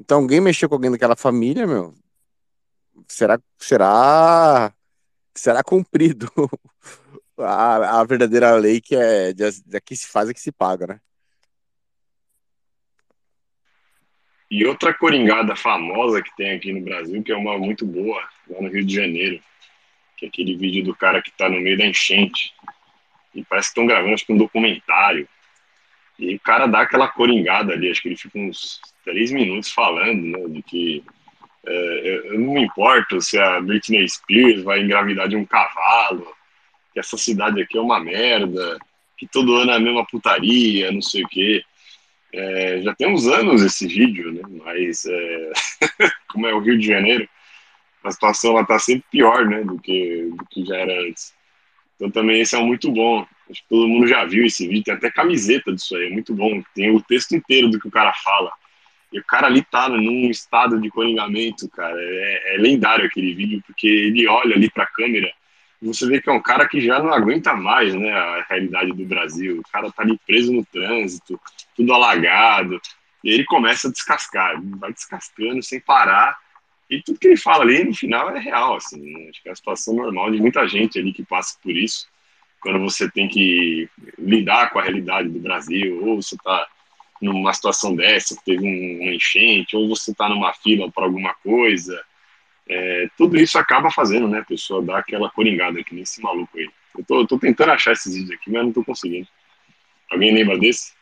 Então, 0.00 0.20
alguém 0.20 0.40
mexer 0.40 0.66
com 0.66 0.76
alguém 0.76 0.90
daquela 0.90 1.14
família, 1.14 1.66
meu, 1.66 1.94
será, 3.06 3.38
será, 3.58 4.72
será 5.34 5.62
cumprido 5.62 6.32
a, 7.36 8.00
a 8.00 8.04
verdadeira 8.04 8.54
lei 8.54 8.80
que 8.80 8.96
é 8.96 9.34
que 9.84 9.94
se 9.94 10.06
faz 10.06 10.30
é 10.30 10.32
que 10.32 10.40
se 10.40 10.50
paga, 10.50 10.86
né? 10.86 11.00
E 14.50 14.64
outra 14.64 14.94
coringada 14.94 15.54
famosa 15.54 16.22
que 16.22 16.34
tem 16.34 16.52
aqui 16.52 16.72
no 16.72 16.80
Brasil, 16.80 17.22
que 17.22 17.30
é 17.30 17.36
uma 17.36 17.58
muito 17.58 17.84
boa, 17.84 18.26
lá 18.48 18.62
no 18.62 18.70
Rio 18.70 18.86
de 18.86 18.94
Janeiro, 18.94 19.42
que 20.18 20.26
é 20.26 20.28
aquele 20.28 20.56
vídeo 20.56 20.84
do 20.84 20.94
cara 20.94 21.22
que 21.22 21.30
tá 21.30 21.48
no 21.48 21.60
meio 21.60 21.78
da 21.78 21.86
enchente. 21.86 22.52
E 23.34 23.44
parece 23.44 23.68
que 23.68 23.70
estão 23.70 23.86
gravando 23.86 24.14
acho 24.14 24.26
que 24.26 24.32
um 24.32 24.38
documentário. 24.38 25.28
E 26.18 26.34
o 26.34 26.40
cara 26.40 26.66
dá 26.66 26.80
aquela 26.80 27.06
coringada 27.06 27.72
ali, 27.72 27.88
acho 27.88 28.02
que 28.02 28.08
ele 28.08 28.16
fica 28.16 28.36
uns 28.36 28.80
três 29.04 29.30
minutos 29.30 29.70
falando, 29.70 30.20
né, 30.20 30.48
de 30.48 30.62
que 30.62 31.04
é, 31.64 32.22
eu 32.24 32.40
não 32.40 32.54
me 32.54 32.62
importo 32.62 33.20
se 33.20 33.38
a 33.38 33.60
Britney 33.60 34.08
Spears 34.08 34.62
vai 34.64 34.80
engravidar 34.80 35.28
de 35.28 35.36
um 35.36 35.44
cavalo, 35.44 36.26
que 36.92 36.98
essa 36.98 37.16
cidade 37.16 37.62
aqui 37.62 37.78
é 37.78 37.80
uma 37.80 38.00
merda, 38.00 38.78
que 39.16 39.28
todo 39.28 39.54
ano 39.54 39.70
é 39.70 39.76
a 39.76 39.80
mesma 39.80 40.04
putaria, 40.04 40.90
não 40.90 41.02
sei 41.02 41.22
o 41.22 41.28
quê. 41.28 41.62
É, 42.32 42.80
já 42.82 42.94
tem 42.94 43.08
uns 43.08 43.26
anos 43.28 43.62
esse 43.62 43.86
vídeo, 43.86 44.32
né? 44.32 44.42
Mas 44.64 45.04
é, 45.06 45.52
como 46.28 46.46
é 46.46 46.54
o 46.54 46.60
Rio 46.60 46.76
de 46.76 46.86
Janeiro, 46.86 47.28
a 48.08 48.12
situação 48.12 48.52
lá 48.52 48.64
tá 48.64 48.78
sempre 48.78 49.04
pior, 49.10 49.46
né? 49.46 49.62
Do 49.62 49.78
que, 49.78 50.30
do 50.36 50.44
que 50.46 50.64
já 50.64 50.76
era 50.76 51.00
antes. 51.02 51.34
Então 51.96 52.10
também 52.10 52.40
esse 52.40 52.54
é 52.54 52.58
um 52.58 52.66
muito 52.66 52.90
bom. 52.90 53.26
Acho 53.50 53.62
que 53.62 53.68
todo 53.68 53.88
mundo 53.88 54.06
já 54.06 54.24
viu 54.24 54.44
esse 54.44 54.66
vídeo, 54.66 54.84
tem 54.84 54.94
até 54.94 55.10
camiseta 55.10 55.72
disso 55.72 55.96
aí, 55.96 56.06
é 56.06 56.10
muito 56.10 56.34
bom. 56.34 56.62
Tem 56.74 56.94
o 56.94 57.00
texto 57.00 57.34
inteiro 57.34 57.68
do 57.68 57.78
que 57.80 57.88
o 57.88 57.90
cara 57.90 58.12
fala. 58.12 58.52
E 59.12 59.18
o 59.18 59.24
cara 59.24 59.46
ali 59.46 59.62
tá 59.62 59.88
num 59.88 60.30
estado 60.30 60.78
de 60.80 60.90
coringamento, 60.90 61.68
cara. 61.70 61.96
É, 61.98 62.54
é 62.54 62.58
lendário 62.58 63.06
aquele 63.06 63.34
vídeo, 63.34 63.62
porque 63.66 63.86
ele 63.86 64.26
olha 64.28 64.54
ali 64.54 64.70
pra 64.70 64.86
câmera 64.86 65.32
e 65.80 65.86
você 65.86 66.06
vê 66.06 66.20
que 66.20 66.28
é 66.28 66.32
um 66.32 66.42
cara 66.42 66.68
que 66.68 66.80
já 66.80 67.00
não 67.00 67.12
aguenta 67.12 67.54
mais, 67.54 67.94
né, 67.94 68.12
a 68.12 68.44
realidade 68.48 68.92
do 68.92 69.04
Brasil. 69.04 69.60
O 69.60 69.72
cara 69.72 69.90
tá 69.92 70.02
ali 70.02 70.18
preso 70.26 70.52
no 70.52 70.64
trânsito, 70.64 71.40
tudo 71.76 71.92
alagado. 71.92 72.80
E 73.22 73.30
ele 73.30 73.44
começa 73.44 73.88
a 73.88 73.90
descascar, 73.90 74.60
vai 74.78 74.92
descascando 74.92 75.62
sem 75.62 75.80
parar. 75.80 76.36
E 76.90 77.02
tudo 77.02 77.18
que 77.18 77.28
ele 77.28 77.36
fala 77.36 77.64
ali, 77.64 77.84
no 77.84 77.94
final, 77.94 78.30
é 78.30 78.38
real, 78.38 78.76
assim. 78.76 79.00
Né? 79.00 79.28
Acho 79.28 79.42
que 79.42 79.48
é 79.48 79.52
a 79.52 79.56
situação 79.56 79.94
normal 79.94 80.30
de 80.30 80.38
muita 80.38 80.66
gente 80.66 80.98
ali 80.98 81.12
que 81.12 81.24
passa 81.24 81.58
por 81.62 81.76
isso. 81.76 82.08
Quando 82.60 82.80
você 82.80 83.10
tem 83.10 83.28
que 83.28 83.88
lidar 84.18 84.70
com 84.70 84.78
a 84.78 84.82
realidade 84.82 85.28
do 85.28 85.38
Brasil, 85.38 86.04
ou 86.04 86.20
você 86.20 86.36
tá 86.42 86.66
numa 87.20 87.52
situação 87.52 87.94
dessa, 87.94 88.36
que 88.36 88.44
teve 88.44 88.64
um, 88.64 89.12
enchente, 89.12 89.76
ou 89.76 89.88
você 89.88 90.12
está 90.12 90.28
numa 90.28 90.52
fila 90.54 90.90
para 90.90 91.04
alguma 91.04 91.34
coisa. 91.34 92.02
É, 92.68 93.08
tudo 93.16 93.36
isso 93.36 93.58
acaba 93.58 93.90
fazendo, 93.90 94.28
né, 94.28 94.40
a 94.40 94.44
pessoa 94.44 94.82
dar 94.82 94.98
aquela 94.98 95.30
coringada 95.30 95.78
aqui 95.80 95.94
nesse 95.94 96.22
maluco 96.22 96.56
aí. 96.56 96.68
Eu 96.96 97.04
tô, 97.04 97.20
eu 97.20 97.26
tô 97.26 97.38
tentando 97.38 97.72
achar 97.72 97.92
esses 97.92 98.14
vídeos 98.14 98.38
aqui, 98.38 98.50
mas 98.50 98.64
não 98.64 98.72
tô 98.72 98.84
conseguindo. 98.84 99.28
Alguém 100.10 100.32
lembra 100.32 100.58
desse? 100.58 100.92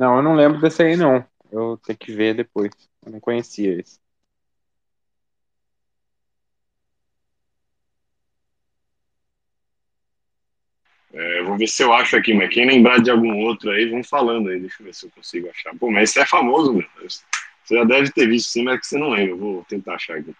Não, 0.00 0.16
eu 0.16 0.22
não 0.22 0.34
lembro 0.34 0.60
desse 0.60 0.82
aí, 0.82 0.96
não. 0.96 1.24
Eu 1.52 1.76
tenho 1.78 1.98
que 1.98 2.12
ver 2.14 2.34
depois. 2.34 2.70
Eu 3.04 3.12
não 3.12 3.20
conhecia 3.20 3.78
esse. 3.80 4.00
É, 11.12 11.42
vou 11.42 11.56
ver 11.58 11.66
se 11.66 11.82
eu 11.82 11.92
acho 11.92 12.16
aqui, 12.16 12.32
mas 12.32 12.52
quem 12.54 12.66
lembrar 12.66 12.98
de 13.00 13.10
algum 13.10 13.36
outro 13.44 13.70
aí, 13.70 13.86
vão 13.88 14.02
falando 14.04 14.48
aí. 14.48 14.60
Deixa 14.60 14.76
eu 14.80 14.86
ver 14.86 14.94
se 14.94 15.06
eu 15.06 15.10
consigo 15.10 15.48
achar. 15.50 15.74
Pô, 15.76 15.90
mas 15.90 16.10
esse 16.10 16.20
é 16.20 16.26
famoso, 16.26 16.72
meu. 16.72 16.86
Você 17.08 17.76
já 17.76 17.84
deve 17.84 18.10
ter 18.12 18.28
visto 18.28 18.50
sim, 18.50 18.62
mas 18.64 18.76
é 18.76 18.78
que 18.78 18.86
você 18.86 18.98
não 18.98 19.10
lembra. 19.10 19.30
Eu 19.32 19.38
vou 19.38 19.64
tentar 19.68 19.94
achar 19.96 20.16
aqui. 20.18 20.34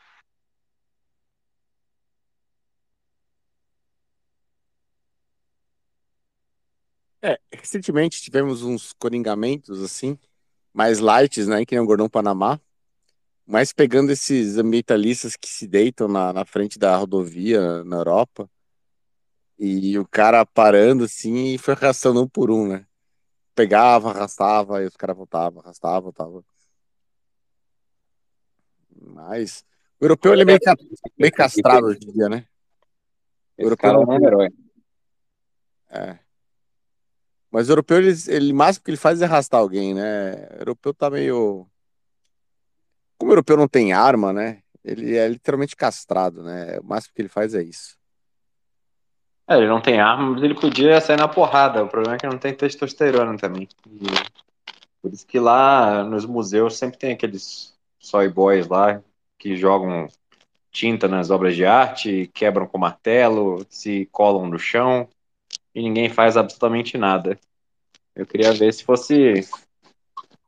Recentemente 7.60 8.22
tivemos 8.22 8.62
uns 8.62 8.92
coringamentos 8.92 9.82
assim, 9.82 10.18
mais 10.72 10.98
lights, 10.98 11.46
né, 11.46 11.64
que 11.64 11.74
nem 11.74 11.82
o 11.82 11.86
Gordão 11.86 12.08
Panamá, 12.08 12.60
mas 13.46 13.72
pegando 13.72 14.12
esses 14.12 14.56
ambientalistas 14.58 15.36
que 15.36 15.48
se 15.48 15.66
deitam 15.66 16.08
na, 16.08 16.32
na 16.32 16.44
frente 16.44 16.78
da 16.78 16.96
rodovia 16.96 17.84
na 17.84 17.96
Europa, 17.96 18.48
e 19.58 19.98
o 19.98 20.06
cara 20.08 20.46
parando 20.46 21.04
assim 21.04 21.54
e 21.54 21.58
foi 21.58 21.74
arrastando 21.74 22.22
um 22.22 22.28
por 22.28 22.50
um, 22.50 22.66
né? 22.66 22.86
Pegava, 23.54 24.10
arrastava, 24.10 24.82
e 24.82 24.86
os 24.86 24.96
caras 24.96 25.14
voltavam, 25.14 25.60
arrastava, 25.60 26.00
voltava. 26.00 26.42
Mas 29.02 29.64
o 30.00 30.04
europeu 30.04 30.32
ele 30.32 30.42
é 30.42 30.44
meio, 30.46 30.58
meio 31.18 31.32
castrado 31.32 31.86
hoje 31.88 31.98
em 32.02 32.12
dia, 32.12 32.28
né? 32.28 32.46
O 33.58 33.62
europeu 33.64 33.92
cara 33.92 34.06
não 34.06 34.14
é 34.14 34.16
um 34.16 34.18
tem. 34.18 34.26
herói. 34.26 34.48
É. 35.90 36.18
Mas 37.50 37.68
o 37.68 37.72
europeu, 37.72 37.98
ele, 37.98 38.12
ele, 38.28 38.52
o 38.52 38.56
máximo 38.56 38.84
que 38.84 38.90
ele 38.90 38.96
faz 38.96 39.20
é 39.20 39.24
arrastar 39.24 39.60
alguém, 39.60 39.92
né? 39.92 40.32
O 40.56 40.60
europeu 40.60 40.94
tá 40.94 41.10
meio. 41.10 41.66
Como 43.18 43.30
o 43.30 43.32
europeu 43.32 43.56
não 43.56 43.66
tem 43.66 43.92
arma, 43.92 44.32
né? 44.32 44.62
Ele 44.84 45.16
é 45.16 45.28
literalmente 45.28 45.74
castrado, 45.74 46.42
né? 46.42 46.78
O 46.78 46.84
máximo 46.84 47.12
que 47.14 47.22
ele 47.22 47.28
faz 47.28 47.54
é 47.54 47.62
isso. 47.62 47.98
É, 49.48 49.56
ele 49.56 49.66
não 49.66 49.80
tem 49.80 50.00
arma, 50.00 50.30
mas 50.30 50.42
ele 50.42 50.54
podia 50.54 51.00
sair 51.00 51.18
na 51.18 51.26
porrada. 51.26 51.82
O 51.82 51.88
problema 51.88 52.14
é 52.14 52.18
que 52.18 52.26
não 52.26 52.38
tem 52.38 52.54
testosterona 52.54 53.36
também. 53.36 53.68
E 53.86 54.06
por 55.02 55.12
isso 55.12 55.26
que 55.26 55.40
lá 55.40 56.04
nos 56.04 56.24
museus 56.24 56.78
sempre 56.78 56.98
tem 56.98 57.12
aqueles 57.12 57.74
soy 57.98 58.28
boys 58.28 58.68
lá 58.68 59.02
que 59.36 59.56
jogam 59.56 60.06
tinta 60.70 61.08
nas 61.08 61.30
obras 61.30 61.56
de 61.56 61.64
arte, 61.64 62.30
quebram 62.32 62.66
com 62.66 62.78
martelo, 62.78 63.66
se 63.68 64.08
colam 64.12 64.46
no 64.46 64.58
chão 64.58 65.08
e 65.74 65.82
ninguém 65.82 66.08
faz 66.08 66.36
absolutamente 66.36 66.98
nada. 66.98 67.38
Eu 68.14 68.26
queria 68.26 68.52
ver 68.52 68.72
se 68.72 68.84
fosse. 68.84 69.48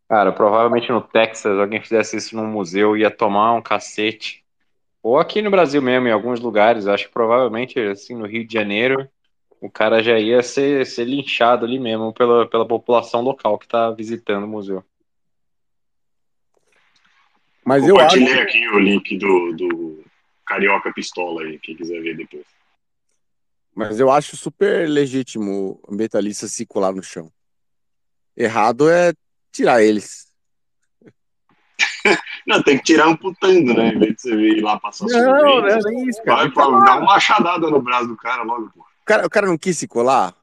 Cara, 0.09 0.33
provavelmente 0.33 0.91
no 0.91 1.01
Texas 1.01 1.59
alguém 1.59 1.81
fizesse 1.81 2.17
isso 2.17 2.37
num 2.37 2.47
museu 2.47 2.97
ia 2.97 3.11
tomar 3.11 3.55
um 3.55 3.63
cacete. 3.63 4.45
Ou 5.03 5.19
aqui 5.19 5.43
no 5.43 5.51
Brasil 5.51 5.83
mesmo, 5.83 6.07
em 6.07 6.13
alguns 6.13 6.39
lugares, 6.39 6.87
acho 6.87 7.07
que 7.07 7.13
provavelmente, 7.13 7.79
assim, 7.81 8.15
no 8.15 8.27
Rio 8.27 8.47
de 8.47 8.53
Janeiro, 8.53 9.09
o 9.61 9.71
cara 9.71 10.03
já 10.03 10.19
ia 10.19 10.43
ser, 10.43 10.87
ser 10.87 11.05
linchado 11.05 11.65
ali 11.65 11.79
mesmo 11.79 12.13
pela, 12.13 12.47
pela 12.47 12.67
população 12.67 13.21
local 13.21 13.59
que 13.59 13.67
tá 13.67 13.91
visitando 13.91 14.45
o 14.45 14.49
museu. 14.49 14.85
Mas 17.65 17.87
eu 17.87 17.99
acho. 17.99 18.17
Aqui 18.41 18.69
o 18.69 18.79
link 18.79 19.17
do, 19.17 19.53
do 19.55 20.05
Carioca 20.47 20.93
Pistola 20.93 21.43
aí, 21.43 21.59
quem 21.59 21.77
quiser 21.77 22.01
ver 22.01 22.17
depois. 22.17 22.45
Mas 23.75 23.99
eu 23.99 24.11
acho 24.11 24.37
super 24.37 24.89
legítimo 24.89 25.81
o 25.89 25.93
ambientalista 25.93 26.47
se 26.47 26.67
colar 26.67 26.93
no 26.93 27.03
chão. 27.03 27.33
Errado 28.37 28.89
é 28.91 29.13
tirar 29.51 29.83
eles. 29.83 30.31
Não, 32.47 32.63
tem 32.63 32.77
que 32.79 32.85
tirar 32.85 33.07
amputando, 33.07 33.75
né? 33.75 33.89
Em 33.89 33.99
vez 33.99 34.15
de 34.17 34.23
você 34.23 34.35
ir 34.35 34.61
lá 34.61 34.79
passar 34.79 35.07
Não, 35.07 35.61
não 35.61 35.67
é 35.69 35.79
nem 35.85 36.09
isso, 36.09 36.23
cara. 36.23 36.43
vai 36.43 36.51
pra 36.51 36.65
tá 36.65 36.69
uma 36.69 37.01
machadada 37.01 37.71
no 37.71 37.81
braço 37.81 38.09
do 38.09 38.17
cara 38.17 38.43
logo, 38.43 38.71
pô. 38.75 38.81
O 38.81 39.05
cara, 39.05 39.27
o 39.27 39.31
cara 39.31 39.47
não 39.47 39.57
quis 39.57 39.79
se 39.79 39.87
colar? 39.87 40.35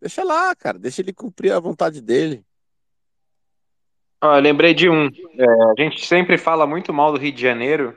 Deixa 0.00 0.24
lá, 0.24 0.54
cara. 0.54 0.78
Deixa 0.78 1.00
ele 1.00 1.12
cumprir 1.12 1.52
a 1.52 1.60
vontade 1.60 2.00
dele. 2.00 2.44
Eu 4.22 4.40
lembrei 4.40 4.74
de 4.74 4.88
um. 4.88 5.06
É, 5.06 5.44
a 5.44 5.74
gente 5.78 6.06
sempre 6.06 6.36
fala 6.38 6.66
muito 6.66 6.92
mal 6.92 7.12
do 7.12 7.18
Rio 7.18 7.32
de 7.32 7.40
Janeiro, 7.40 7.96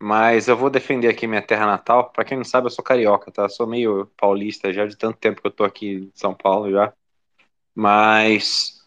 mas 0.00 0.48
eu 0.48 0.56
vou 0.56 0.70
defender 0.70 1.08
aqui 1.08 1.26
minha 1.26 1.42
terra 1.42 1.66
natal. 1.66 2.10
Pra 2.10 2.24
quem 2.24 2.36
não 2.36 2.44
sabe, 2.44 2.66
eu 2.66 2.70
sou 2.70 2.84
carioca, 2.84 3.30
tá? 3.32 3.42
Eu 3.44 3.50
sou 3.50 3.66
meio 3.66 4.06
paulista 4.16 4.72
já 4.72 4.86
de 4.86 4.96
tanto 4.96 5.18
tempo 5.18 5.40
que 5.40 5.46
eu 5.46 5.50
tô 5.50 5.64
aqui 5.64 5.94
em 5.94 6.12
São 6.14 6.34
Paulo 6.34 6.70
já. 6.70 6.92
Mas 7.74 8.78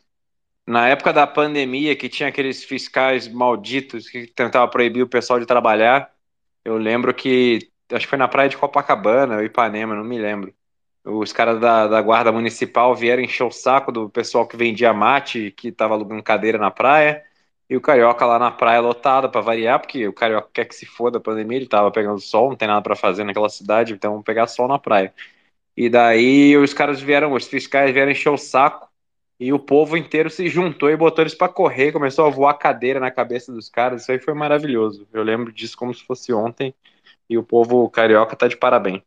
na 0.66 0.88
época 0.90 1.14
da 1.14 1.28
pandemia, 1.28 1.96
que 1.96 2.10
tinha 2.10 2.30
aqueles 2.30 2.64
fiscais 2.64 3.28
malditos 3.28 4.10
que 4.10 4.28
tentavam 4.28 4.70
proibir 4.70 5.04
o 5.04 5.10
pessoal 5.10 5.40
de 5.40 5.46
trabalhar, 5.46 6.12
eu 6.64 6.78
lembro 6.78 7.14
que, 7.14 7.60
acho 7.92 8.06
que 8.06 8.10
foi 8.10 8.18
na 8.18 8.28
praia 8.28 8.50
de 8.50 8.58
Copacabana, 8.58 9.38
ou 9.38 9.44
Ipanema, 9.44 9.96
não 9.96 10.04
me 10.04 10.20
lembro. 10.20 10.54
Os 11.04 11.34
caras 11.34 11.60
da, 11.60 11.88
da 11.88 12.02
guarda 12.02 12.32
municipal 12.32 12.96
vieram 12.96 13.24
encher 13.24 13.44
o 13.44 13.52
saco 13.52 13.92
do 13.92 14.10
pessoal 14.10 14.48
que 14.48 14.56
vendia 14.58 14.94
mate, 14.94 15.52
que 15.52 15.72
tava 15.72 15.96
alugando 15.96 16.22
cadeira 16.24 16.58
na 16.60 16.70
praia, 16.72 17.24
e 17.72 17.78
o 17.78 17.80
carioca 17.80 18.26
lá 18.26 18.38
na 18.38 18.52
praia 18.52 18.82
lotada 18.82 19.30
pra 19.30 19.40
variar, 19.40 19.80
porque 19.80 20.06
o 20.06 20.12
carioca 20.12 20.50
quer 20.52 20.66
que 20.66 20.76
se 20.76 20.86
foda 20.86 21.20
a 21.20 21.22
pandemia, 21.22 21.58
ele 21.58 21.68
tava 21.68 21.90
pegando 21.90 22.20
sol, 22.20 22.50
não 22.50 22.58
tem 22.58 22.68
nada 22.68 22.82
pra 22.82 22.98
fazer 22.98 23.24
naquela 23.24 23.48
cidade, 23.48 23.94
então 23.94 24.12
vamos 24.12 24.26
pegar 24.26 24.46
sol 24.48 24.68
na 24.68 24.78
praia. 24.78 25.14
E 25.78 25.88
daí 25.90 26.58
os 26.58 26.74
caras 26.74 27.00
vieram, 27.00 27.32
os 27.32 27.48
fiscais 27.48 27.94
vieram 27.94 28.12
encher 28.12 28.28
o 28.28 28.38
saco, 28.38 28.90
e 29.40 29.54
o 29.54 29.58
povo 29.58 29.96
inteiro 29.96 30.30
se 30.30 30.50
juntou 30.50 30.90
e 30.90 30.98
botou 30.98 31.24
eles 31.24 31.34
pra 31.34 31.48
correr, 31.48 31.94
começou 31.94 32.26
a 32.26 32.30
voar 32.30 32.56
cadeira 32.56 33.00
na 33.00 33.10
cabeça 33.10 33.54
dos 33.54 33.70
caras. 33.70 34.02
Isso 34.02 34.12
aí 34.12 34.20
foi 34.20 34.34
maravilhoso. 34.34 35.08
Eu 35.14 35.24
lembro 35.24 35.50
disso 35.54 35.78
como 35.78 35.94
se 35.94 36.04
fosse 36.04 36.34
ontem. 36.34 36.76
E 37.30 37.38
o 37.38 37.44
povo 37.44 37.90
carioca 37.90 38.36
tá 38.36 38.50
de 38.50 38.58
parabéns. 38.58 39.02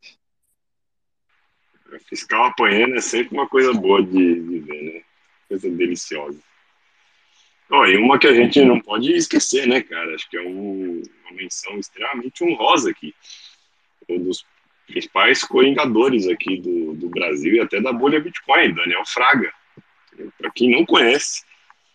Fiscal 2.09 2.45
apanhando 2.45 2.95
é 2.95 3.01
sempre 3.03 3.37
uma 3.37 3.47
coisa 3.47 3.75
boa 3.75 4.03
de, 4.03 4.41
de 4.41 4.59
ver, 4.61 4.83
né? 4.83 5.03
Coisa 5.51 5.69
deliciosa. 5.69 6.54
Ó, 7.71 7.87
e 7.87 7.97
uma 7.97 8.19
que 8.19 8.27
a 8.27 8.35
gente 8.35 8.63
não 8.63 8.79
pode 8.81 9.13
esquecer, 9.13 9.67
né, 9.67 9.81
cara? 9.83 10.15
Acho 10.15 10.29
que 10.29 10.37
é 10.37 10.43
um- 10.43 11.03
uma 11.25 11.33
menção 11.33 11.79
extremamente 11.79 12.45
honrosa 12.45 12.91
aqui. 12.91 13.15
Um 14.09 14.23
dos 14.23 14.45
principais 14.87 15.43
coringadores 15.43 16.29
aqui 16.29 16.59
do, 16.59 16.95
do 16.95 17.09
Brasil 17.09 17.55
e 17.55 17.61
até 17.61 17.81
da 17.81 17.93
bolha 17.93 18.21
Bitcoin, 18.21 18.75
Daniel 18.75 19.05
Fraga. 19.07 19.53
Para 20.39 20.51
quem 20.51 20.71
não 20.71 20.85
conhece, 20.85 21.43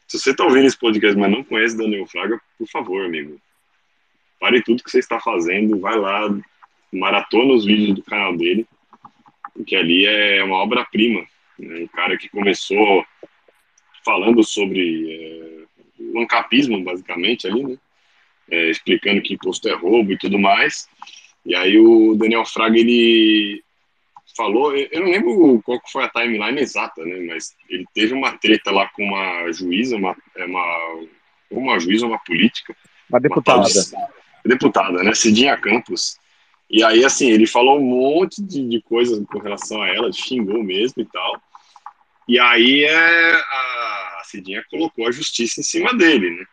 se 0.08 0.20
você 0.20 0.32
está 0.32 0.44
ouvindo 0.44 0.66
esse 0.66 0.78
podcast, 0.78 1.18
mas 1.18 1.32
não 1.32 1.44
conhece 1.44 1.78
Daniel 1.78 2.08
Fraga, 2.08 2.42
por 2.58 2.68
favor, 2.68 3.06
amigo, 3.06 3.40
pare 4.40 4.62
tudo 4.64 4.84
que 4.84 4.90
você 4.90 5.00
está 5.00 5.20
fazendo, 5.20 5.80
vai 5.80 5.96
lá, 5.98 6.28
maratona 6.92 7.54
os 7.54 7.64
vídeos 7.64 7.94
do 7.94 8.04
canal 8.04 8.36
dele, 8.36 8.66
porque 9.54 9.76
ali 9.76 10.06
é 10.08 10.44
uma 10.44 10.58
obra-prima. 10.58 11.22
Né? 11.60 11.82
Um 11.82 11.88
cara 11.88 12.18
que 12.18 12.28
começou 12.28 13.06
falando 14.04 14.44
sobre 14.44 15.12
é, 15.12 15.49
ancapismo, 16.18 16.84
basicamente, 16.84 17.48
ali, 17.48 17.64
né? 17.64 17.78
É, 18.52 18.70
explicando 18.72 19.22
que 19.22 19.34
imposto 19.36 19.68
é 19.70 19.76
roubo 19.76 20.12
e 20.12 20.18
tudo 20.18 20.40
mais. 20.40 20.88
E 21.46 21.56
aí 21.56 21.78
o 21.80 22.16
Daniel 22.16 22.46
Fraga, 22.46 22.78
ele 22.78 23.64
falou, 24.36 24.76
eu 24.76 25.02
não 25.02 25.12
lembro 25.12 25.62
qual 25.64 25.80
foi 25.92 26.04
a 26.04 26.10
timeline 26.10 26.60
exata, 26.60 27.04
né? 27.06 27.20
Mas 27.28 27.56
ele 27.70 27.86
teve 27.94 28.14
uma 28.14 28.38
treta 28.38 28.72
lá 28.72 28.88
com 28.90 29.04
uma 29.04 29.52
juíza, 29.52 29.96
uma, 29.98 30.16
é 30.36 30.46
uma, 30.46 31.06
uma 31.52 31.80
juíza, 31.80 32.06
uma 32.08 32.20
política, 32.20 32.76
Uma 33.10 33.20
deputada. 33.20 33.60
uma 33.60 33.68
de- 33.68 33.92
deputada, 34.46 35.04
né? 35.04 35.14
Cidinha 35.14 35.58
Campos. 35.58 36.18
E 36.70 36.84
aí, 36.84 37.04
assim, 37.04 37.30
ele 37.32 37.48
falou 37.48 37.80
um 37.80 37.84
monte 37.84 38.42
de, 38.44 38.68
de 38.68 38.82
coisas 38.82 39.24
com 39.28 39.40
relação 39.40 39.82
a 39.82 39.90
ela, 39.90 40.12
xingou 40.12 40.64
mesmo 40.64 41.02
e 41.02 41.06
tal. 41.06 41.42
E 42.28 42.40
aí 42.40 42.84
é, 42.84 43.34
a 43.34 43.89
Cidinha 44.30 44.64
colocou 44.70 45.08
a 45.08 45.12
justiça 45.12 45.60
em 45.60 45.64
cima 45.64 45.94
dele, 45.94 46.30
né? 46.32 46.46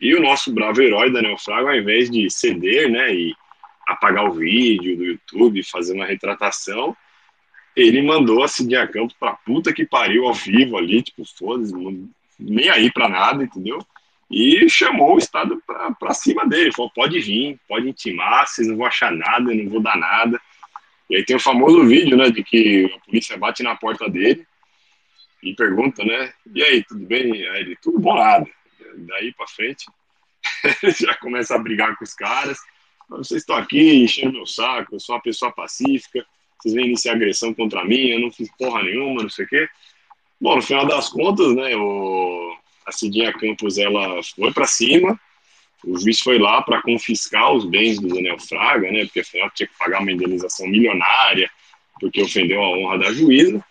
E 0.00 0.14
o 0.14 0.20
nosso 0.20 0.52
bravo 0.52 0.82
herói, 0.82 1.12
Daniel 1.12 1.38
Fraga, 1.38 1.70
ao 1.70 1.76
invés 1.76 2.10
de 2.10 2.28
ceder, 2.28 2.90
né, 2.90 3.14
e 3.14 3.34
apagar 3.86 4.24
o 4.24 4.32
vídeo 4.32 4.96
do 4.96 5.04
YouTube, 5.04 5.62
fazer 5.62 5.92
uma 5.92 6.04
retratação, 6.04 6.96
ele 7.76 8.02
mandou 8.02 8.42
a 8.42 8.48
Cidinha 8.48 8.86
Campos 8.86 9.14
pra 9.18 9.34
puta 9.34 9.72
que 9.72 9.86
pariu 9.86 10.26
ao 10.26 10.34
vivo 10.34 10.76
ali, 10.76 11.02
tipo, 11.02 11.22
foda-se, 11.38 11.72
nem 12.38 12.68
aí 12.68 12.90
pra 12.90 13.08
nada, 13.08 13.44
entendeu? 13.44 13.78
E 14.28 14.68
chamou 14.68 15.14
o 15.14 15.18
Estado 15.18 15.62
pra, 15.64 15.92
pra 15.92 16.14
cima 16.14 16.46
dele, 16.48 16.72
falou, 16.72 16.90
pode 16.92 17.20
vir, 17.20 17.58
pode 17.68 17.88
intimar, 17.88 18.48
vocês 18.48 18.66
não 18.66 18.76
vão 18.76 18.86
achar 18.86 19.12
nada, 19.12 19.54
não 19.54 19.70
vou 19.70 19.80
dar 19.80 19.96
nada. 19.96 20.40
E 21.08 21.16
aí 21.16 21.24
tem 21.24 21.36
o 21.36 21.40
famoso 21.40 21.84
vídeo, 21.86 22.16
né, 22.16 22.28
de 22.30 22.42
que 22.42 22.90
a 22.92 22.98
polícia 23.06 23.36
bate 23.36 23.62
na 23.62 23.76
porta 23.76 24.08
dele 24.08 24.44
e 25.42 25.54
pergunta, 25.54 26.04
né, 26.04 26.32
e 26.54 26.62
aí, 26.62 26.84
tudo 26.84 27.04
bem? 27.04 27.46
Aí 27.48 27.60
ele, 27.60 27.76
tudo 27.76 27.98
bom 27.98 28.14
nada. 28.14 28.48
Daí 28.94 29.32
pra 29.32 29.46
frente, 29.46 29.86
já 31.00 31.14
começa 31.16 31.54
a 31.54 31.58
brigar 31.58 31.96
com 31.96 32.04
os 32.04 32.14
caras, 32.14 32.58
vocês 33.08 33.42
estão 33.42 33.56
aqui 33.56 34.04
enchendo 34.04 34.32
meu 34.32 34.46
saco, 34.46 34.94
eu 34.94 35.00
sou 35.00 35.14
uma 35.14 35.22
pessoa 35.22 35.52
pacífica, 35.52 36.24
vocês 36.58 36.74
vêm 36.74 36.86
iniciar 36.86 37.14
agressão 37.14 37.52
contra 37.52 37.84
mim, 37.84 38.08
eu 38.08 38.20
não 38.20 38.30
fiz 38.30 38.48
porra 38.56 38.82
nenhuma, 38.82 39.22
não 39.22 39.30
sei 39.30 39.44
o 39.44 39.48
quê. 39.48 39.68
Bom, 40.40 40.56
no 40.56 40.62
final 40.62 40.86
das 40.86 41.08
contas, 41.08 41.54
né, 41.54 41.76
o, 41.76 42.56
a 42.86 42.92
Cidinha 42.92 43.32
Campos, 43.32 43.78
ela 43.78 44.22
foi 44.22 44.52
para 44.52 44.66
cima, 44.66 45.18
o 45.84 45.98
juiz 45.98 46.20
foi 46.20 46.38
lá 46.38 46.62
para 46.62 46.80
confiscar 46.82 47.52
os 47.52 47.64
bens 47.64 47.98
do 47.98 48.08
Daniel 48.08 48.38
Fraga, 48.38 48.90
né, 48.90 49.04
porque 49.04 49.20
afinal 49.20 49.50
tinha 49.50 49.66
que 49.66 49.76
pagar 49.76 50.00
uma 50.00 50.12
indenização 50.12 50.66
milionária, 50.66 51.50
porque 52.00 52.22
ofendeu 52.22 52.62
a 52.62 52.70
honra 52.70 52.98
da 52.98 53.12
juíza, 53.12 53.64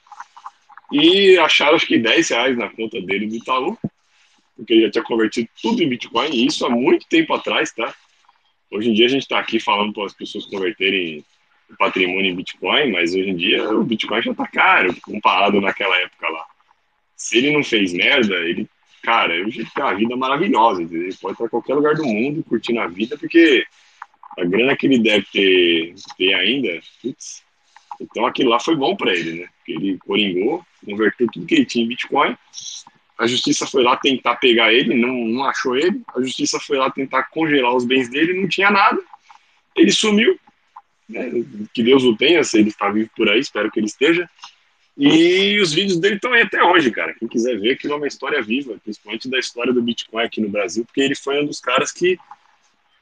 e 0.92 1.38
acharam 1.40 1.76
acho 1.76 1.88
que 1.88 1.98
10 1.98 2.30
reais 2.30 2.58
na 2.58 2.70
conta 2.70 3.02
dele 3.02 3.28
do 3.28 3.36
Itaú, 3.36 3.78
porque 4.56 4.74
ele 4.74 4.84
já 4.84 4.92
tinha 4.92 5.04
convertido 5.04 5.50
tudo 5.62 5.82
em 5.82 5.90
Bitcoin, 5.90 6.30
e 6.32 6.46
isso 6.46 6.66
há 6.66 6.70
muito 6.70 7.08
tempo 7.08 7.34
atrás, 7.34 7.72
tá? 7.72 7.94
Hoje 8.70 8.90
em 8.90 8.94
dia 8.94 9.06
a 9.06 9.10
gente 9.10 9.24
está 9.24 9.40
aqui 9.40 9.60
falando 9.60 9.94
para 9.94 10.06
as 10.06 10.14
pessoas 10.14 10.46
converterem 10.46 11.26
o 11.70 11.78
patrimônio 11.78 12.32
em 12.32 12.36
Bitcoin, 12.36 12.92
mas 12.92 13.14
hoje 13.14 13.30
em 13.30 13.36
dia 13.36 13.70
o 13.70 13.84
Bitcoin 13.84 14.22
já 14.22 14.32
está 14.32 14.48
caro 14.48 14.96
comparado 15.02 15.60
naquela 15.62 15.98
época 15.98 16.30
lá. 16.30 16.46
Se 17.16 17.38
ele 17.38 17.52
não 17.52 17.64
fez 17.64 17.94
merda, 17.94 18.36
ele, 18.36 18.68
cara, 19.02 19.36
ele 19.36 19.52
tem 19.52 19.84
uma 19.84 19.96
vida 19.96 20.16
maravilhosa? 20.16 20.82
Ele 20.84 21.14
pode 21.16 21.34
estar 21.34 21.46
em 21.46 21.50
qualquer 21.50 21.76
lugar 21.76 21.96
do 21.96 22.06
mundo 22.06 22.44
curtindo 22.44 22.80
a 22.80 22.88
vida, 22.88 23.18
porque 23.18 23.66
a 24.38 24.44
grana 24.46 24.76
que 24.76 24.88
ele 24.88 25.00
deve 25.00 25.26
ter, 25.32 25.96
ter 26.18 26.34
ainda, 26.34 26.82
putz, 27.02 27.44
então 28.02 28.26
aquilo 28.26 28.50
lá 28.50 28.60
foi 28.60 28.76
bom 28.76 28.96
para 28.96 29.14
ele, 29.14 29.42
né? 29.42 29.48
Porque 29.58 29.72
ele 29.74 29.98
coringou, 30.00 30.66
converteu 30.84 31.28
tudo 31.32 31.46
que 31.46 31.56
ele 31.56 31.66
tinha 31.66 31.86
em 31.86 31.88
Bitcoin. 31.88 32.36
A 33.18 33.28
justiça 33.28 33.68
foi 33.68 33.84
lá 33.84 33.96
tentar 33.96 34.36
pegar 34.38 34.74
ele, 34.74 34.96
não, 34.96 35.14
não 35.14 35.46
achou 35.46 35.78
ele. 35.78 36.02
A 36.16 36.22
justiça 36.22 36.60
foi 36.60 36.78
lá 36.78 36.90
tentar 36.90 37.24
congelar 37.24 37.76
os 37.76 37.86
bens 37.86 38.10
dele, 38.10 38.42
não 38.42 38.48
tinha 38.48 38.72
nada. 38.72 39.00
Ele 39.76 39.92
sumiu. 39.92 40.40
Né? 41.08 41.30
Que 41.74 41.84
Deus 41.84 42.04
o 42.04 42.16
tenha, 42.16 42.44
se 42.44 42.58
ele 42.58 42.70
está 42.70 42.90
vivo 42.90 43.10
por 43.16 43.30
aí, 43.30 43.40
espero 43.40 43.70
que 43.70 43.80
ele 43.80 43.88
esteja. 43.88 44.28
E 44.98 45.60
os 45.60 45.72
vídeos 45.72 46.00
dele 46.00 46.16
estão 46.16 46.34
aí 46.34 46.42
até 46.42 46.64
hoje, 46.64 46.92
cara. 46.92 47.14
Quem 47.14 47.28
quiser 47.28 47.60
ver, 47.60 47.74
aquilo 47.74 47.94
é 47.94 47.98
uma 47.98 48.08
história 48.08 48.42
viva, 48.42 48.78
principalmente 48.84 49.30
da 49.30 49.40
história 49.40 49.72
do 49.72 49.82
Bitcoin 49.82 50.24
aqui 50.24 50.42
no 50.42 50.50
Brasil, 50.50 50.84
porque 50.84 51.02
ele 51.02 51.16
foi 51.16 51.42
um 51.42 51.46
dos 51.46 51.60
caras 51.60 51.92
que 51.92 52.18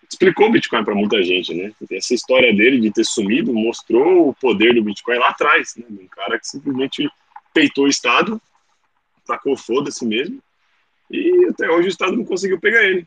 explicou 0.10 0.48
o 0.48 0.52
Bitcoin 0.52 0.84
para 0.84 0.96
muita 0.96 1.22
gente, 1.24 1.54
né? 1.54 1.72
Essa 1.92 2.14
história 2.14 2.54
dele 2.54 2.80
de 2.80 2.92
ter 2.92 3.04
sumido 3.06 3.54
mostrou 3.54 4.30
o 4.30 4.34
poder 4.34 4.74
do 4.74 4.84
Bitcoin 4.84 5.18
lá 5.18 5.30
atrás, 5.30 5.76
né? 5.78 5.86
Um 5.90 6.08
cara 6.08 6.40
que 6.40 6.48
simplesmente 6.48 7.10
peitou 7.54 7.86
o 7.86 7.90
Estado, 7.90 8.42
tacou 9.26 9.56
foda-se 9.56 10.06
mesmo, 10.06 10.42
e 11.12 11.46
até 11.50 11.70
hoje 11.70 11.88
o 11.88 11.90
Estado 11.90 12.16
não 12.16 12.26
conseguiu 12.26 12.60
pegar 12.60 12.84
ele. 12.84 13.06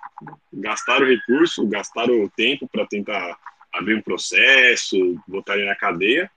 Gastaram 0.52 1.06
recurso, 1.06 1.66
gastaram 1.66 2.28
tempo 2.36 2.68
para 2.68 2.86
tentar 2.86 3.36
abrir 3.72 3.96
um 3.96 4.02
processo, 4.02 4.96
botar 5.26 5.56
ele 5.56 5.66
na 5.66 5.74
cadeia, 5.74 6.30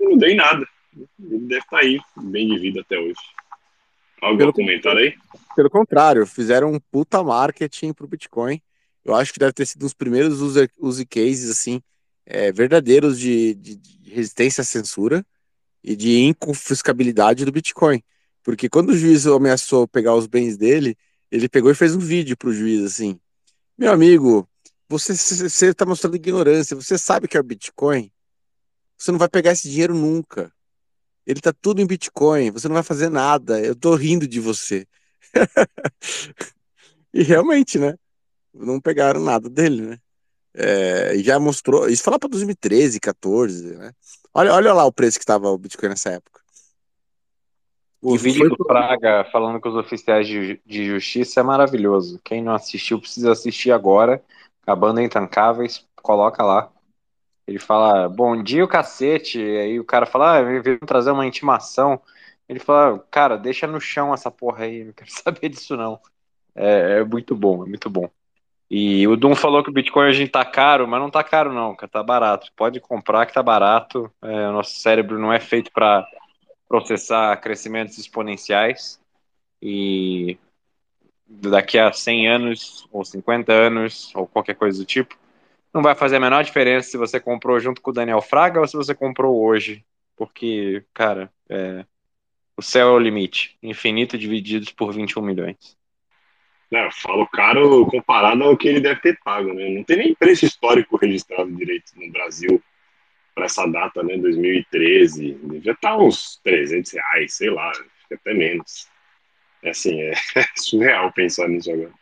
e 0.00 0.04
não 0.04 0.16
deu 0.16 0.30
em 0.30 0.36
nada. 0.36 0.66
Ele 1.20 1.38
deve 1.40 1.60
estar 1.60 1.78
aí, 1.78 2.00
bem 2.16 2.48
de 2.48 2.58
vida 2.58 2.80
até 2.80 2.98
hoje. 2.98 3.14
Algum 4.20 4.38
Pelo- 4.38 4.52
comentário 4.52 5.00
aí? 5.00 5.14
Pelo 5.54 5.70
contrário, 5.70 6.26
fizeram 6.26 6.72
um 6.72 6.80
puta 6.80 7.22
marketing 7.22 7.92
pro 7.92 8.08
Bitcoin. 8.08 8.60
Eu 9.06 9.14
acho 9.14 9.32
que 9.32 9.38
deve 9.38 9.52
ter 9.54 9.66
sido 9.66 9.82
um 9.82 9.86
dos 9.86 9.94
primeiros 9.94 10.40
user, 10.42 10.70
use 10.78 11.06
cases, 11.06 11.50
assim, 11.50 11.80
é, 12.26 12.52
verdadeiros 12.52 13.18
de, 13.20 13.54
de- 13.54 13.76
de 13.76 14.10
resistência 14.10 14.62
à 14.62 14.64
censura 14.64 15.24
e 15.84 15.96
de 15.96 16.20
inconfiscabilidade 16.22 17.44
do 17.44 17.52
Bitcoin. 17.52 18.02
Porque 18.42 18.68
quando 18.68 18.90
o 18.90 18.96
juiz 18.98 19.26
ameaçou 19.26 19.88
pegar 19.88 20.14
os 20.16 20.26
bens 20.26 20.56
dele, 20.58 20.96
ele 21.30 21.48
pegou 21.48 21.70
e 21.70 21.74
fez 21.76 21.94
um 21.96 22.00
vídeo 22.00 22.36
pro 22.36 22.52
juiz, 22.52 22.84
assim, 22.84 23.20
meu 23.78 23.92
amigo, 23.92 24.48
você 24.88 25.12
está 25.68 25.86
mostrando 25.86 26.16
ignorância, 26.16 26.76
você 26.76 26.98
sabe 26.98 27.28
que 27.28 27.36
é 27.36 27.40
o 27.40 27.44
Bitcoin? 27.44 28.12
Você 28.98 29.12
não 29.12 29.18
vai 29.18 29.28
pegar 29.28 29.52
esse 29.52 29.68
dinheiro 29.70 29.94
nunca. 29.94 30.52
Ele 31.26 31.40
tá 31.40 31.52
tudo 31.52 31.80
em 31.82 31.86
Bitcoin, 31.86 32.50
você 32.52 32.68
não 32.68 32.74
vai 32.74 32.84
fazer 32.84 33.10
nada, 33.10 33.60
eu 33.60 33.76
tô 33.76 33.94
rindo 33.96 34.28
de 34.28 34.40
você. 34.40 34.86
E 37.12 37.22
realmente, 37.22 37.78
né? 37.78 37.94
Não 38.58 38.80
pegaram 38.80 39.20
nada 39.20 39.48
dele, 39.48 39.82
né? 39.82 39.98
É, 40.54 41.14
e 41.16 41.22
já 41.22 41.38
mostrou. 41.38 41.88
Isso 41.88 42.02
foi 42.02 42.12
lá 42.12 42.18
para 42.18 42.28
2013, 42.30 43.00
14, 43.00 43.76
né? 43.76 43.92
Olha, 44.34 44.52
olha 44.54 44.72
lá 44.74 44.84
o 44.84 44.92
preço 44.92 45.18
que 45.18 45.22
estava 45.24 45.48
o 45.50 45.58
Bitcoin 45.58 45.90
nessa 45.90 46.10
época. 46.10 46.40
O 48.02 48.14
E 48.14 48.18
vídeo 48.18 48.40
foi- 48.40 48.50
do 48.50 48.64
Fraga 48.64 49.24
falando 49.32 49.60
com 49.60 49.68
os 49.68 49.74
oficiais 49.74 50.26
de, 50.26 50.60
de 50.64 50.86
justiça 50.86 51.40
é 51.40 51.42
maravilhoso. 51.42 52.20
Quem 52.24 52.42
não 52.42 52.54
assistiu 52.54 53.00
precisa 53.00 53.32
assistir 53.32 53.72
agora. 53.72 54.22
Acabando 54.62 55.00
Intancáveis, 55.00 55.86
coloca 56.02 56.42
lá. 56.42 56.70
Ele 57.46 57.58
fala, 57.58 58.08
bom 58.08 58.42
dia 58.42 58.64
o 58.64 58.68
cacete. 58.68 59.40
Aí 59.40 59.80
o 59.80 59.84
cara 59.84 60.06
fala, 60.06 60.38
ah, 60.38 60.42
me 60.42 60.60
veio 60.60 60.78
trazer 60.80 61.10
uma 61.12 61.26
intimação. 61.26 62.00
Ele 62.48 62.60
fala, 62.60 62.98
cara, 63.10 63.36
deixa 63.36 63.66
no 63.66 63.80
chão 63.80 64.12
essa 64.14 64.30
porra 64.30 64.64
aí, 64.64 64.84
não 64.84 64.92
quero 64.92 65.10
saber 65.12 65.48
disso 65.48 65.76
não. 65.76 66.00
É, 66.54 67.00
é 67.00 67.04
muito 67.04 67.36
bom, 67.36 67.64
é 67.64 67.68
muito 67.68 67.90
bom. 67.90 68.10
E 68.70 69.06
o 69.06 69.16
Dum 69.16 69.34
falou 69.34 69.62
que 69.62 69.70
o 69.70 69.72
Bitcoin 69.72 70.08
hoje 70.08 70.28
tá 70.28 70.44
caro, 70.44 70.88
mas 70.88 71.00
não 71.00 71.10
tá 71.10 71.22
caro 71.22 71.52
não, 71.52 71.74
cara, 71.74 71.90
tá 71.90 72.02
barato. 72.02 72.52
Pode 72.56 72.80
comprar 72.80 73.24
que 73.26 73.32
tá 73.32 73.42
barato. 73.42 74.10
É, 74.22 74.48
o 74.48 74.52
nosso 74.52 74.74
cérebro 74.80 75.18
não 75.18 75.32
é 75.32 75.38
feito 75.38 75.70
para 75.72 76.06
processar 76.68 77.36
crescimentos 77.36 77.96
exponenciais 77.96 79.00
e 79.62 80.36
daqui 81.26 81.78
a 81.78 81.92
100 81.92 82.28
anos 82.28 82.88
ou 82.92 83.04
50 83.04 83.52
anos 83.52 84.14
ou 84.14 84.26
qualquer 84.26 84.54
coisa 84.54 84.78
do 84.78 84.84
tipo, 84.84 85.16
não 85.72 85.82
vai 85.82 85.94
fazer 85.94 86.16
a 86.16 86.20
menor 86.20 86.42
diferença 86.42 86.90
se 86.90 86.96
você 86.96 87.20
comprou 87.20 87.58
junto 87.60 87.80
com 87.80 87.90
o 87.90 87.94
Daniel 87.94 88.22
Fraga 88.22 88.60
ou 88.60 88.66
se 88.66 88.76
você 88.76 88.94
comprou 88.94 89.44
hoje, 89.44 89.84
porque, 90.16 90.84
cara, 90.94 91.30
é, 91.48 91.84
o 92.56 92.62
céu 92.62 92.88
é 92.88 92.92
o 92.92 92.98
limite, 92.98 93.56
infinito 93.62 94.16
divididos 94.16 94.72
por 94.72 94.92
21 94.92 95.22
milhões. 95.22 95.76
Não, 96.70 96.80
eu 96.80 96.90
falo 96.90 97.26
caro 97.28 97.86
comparado 97.86 98.42
ao 98.42 98.56
que 98.56 98.68
ele 98.68 98.80
deve 98.80 99.00
ter 99.00 99.18
pago, 99.24 99.52
né? 99.52 99.68
Não 99.68 99.84
tem 99.84 99.98
nem 99.98 100.14
preço 100.14 100.44
histórico 100.44 100.96
registrado 100.96 101.50
direito 101.54 101.92
no 101.94 102.10
Brasil 102.10 102.62
para 103.34 103.44
essa 103.44 103.66
data, 103.66 104.02
né? 104.02 104.16
2013. 104.16 105.34
Devia 105.34 105.72
estar 105.72 105.96
uns 105.96 106.40
300 106.42 106.92
reais, 106.92 107.34
sei 107.34 107.50
lá, 107.50 107.70
até 108.12 108.34
menos. 108.34 108.88
É 109.62 109.70
assim, 109.70 110.00
é 110.02 110.14
surreal 110.56 111.12
pensar 111.12 111.48
nisso 111.48 111.70
agora. 111.70 111.92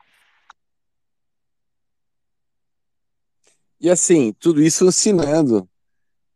E 3.81 3.91
assim, 3.91 4.33
tudo 4.33 4.63
isso 4.63 4.87
ensinando, 4.87 5.69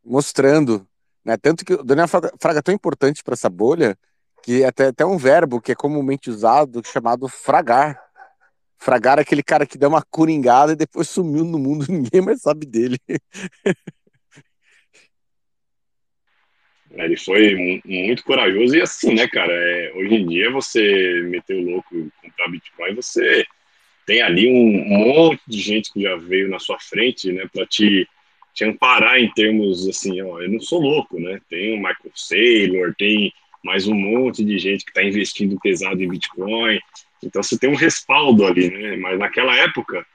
mostrando, 0.04 0.86
né? 1.24 1.36
Tanto 1.36 1.64
que 1.64 1.74
o 1.74 1.82
Daniel 1.82 2.08
Fraga, 2.08 2.58
é 2.58 2.62
tão 2.62 2.74
importante 2.74 3.22
para 3.22 3.34
essa 3.34 3.48
bolha 3.48 3.98
que 4.42 4.64
até, 4.64 4.88
até 4.88 5.04
um 5.04 5.16
verbo 5.16 5.60
que 5.60 5.72
é 5.72 5.74
comumente 5.74 6.30
usado 6.30 6.82
chamado 6.84 7.28
fragar. 7.28 8.07
Fragar 8.78 9.18
aquele 9.18 9.42
cara 9.42 9.66
que 9.66 9.76
deu 9.76 9.88
uma 9.88 10.02
coringada 10.02 10.72
e 10.72 10.76
depois 10.76 11.08
sumiu 11.08 11.44
no 11.44 11.58
mundo, 11.58 11.86
ninguém 11.90 12.20
mais 12.20 12.40
sabe 12.40 12.64
dele. 12.64 12.96
Ele 16.90 17.16
foi 17.16 17.80
muito 17.84 18.24
corajoso 18.24 18.76
e 18.76 18.80
assim, 18.80 19.14
né, 19.14 19.28
cara? 19.28 19.52
É, 19.52 19.92
hoje 19.94 20.14
em 20.14 20.26
dia 20.26 20.50
você 20.50 21.20
meter 21.24 21.56
o 21.56 21.70
louco 21.70 21.94
e 21.94 22.10
comprar 22.22 22.48
Bitcoin, 22.48 22.94
você 22.94 23.46
tem 24.06 24.22
ali 24.22 24.48
um 24.48 24.88
monte 24.88 25.42
de 25.46 25.60
gente 25.60 25.92
que 25.92 26.02
já 26.02 26.16
veio 26.16 26.48
na 26.48 26.58
sua 26.58 26.78
frente, 26.80 27.30
né, 27.30 27.46
para 27.52 27.66
te, 27.66 28.08
te 28.54 28.64
amparar 28.64 29.18
em 29.20 29.30
termos 29.32 29.86
assim, 29.86 30.20
ó, 30.22 30.40
eu 30.40 30.50
não 30.50 30.60
sou 30.60 30.80
louco, 30.80 31.20
né? 31.20 31.38
Tem 31.48 31.74
o 31.74 31.76
Michael 31.76 32.12
Saylor, 32.14 32.94
tem 32.96 33.32
mais 33.68 33.86
um 33.86 33.94
monte 33.94 34.42
de 34.42 34.58
gente 34.58 34.82
que 34.82 34.90
está 34.90 35.04
investindo 35.04 35.60
pesado 35.60 36.02
em 36.02 36.08
Bitcoin. 36.08 36.80
Então 37.22 37.42
você 37.42 37.58
tem 37.58 37.68
um 37.68 37.74
respaldo 37.74 38.46
ali, 38.46 38.70
né? 38.70 38.96
Mas 38.96 39.18
naquela 39.18 39.54
época, 39.56 40.06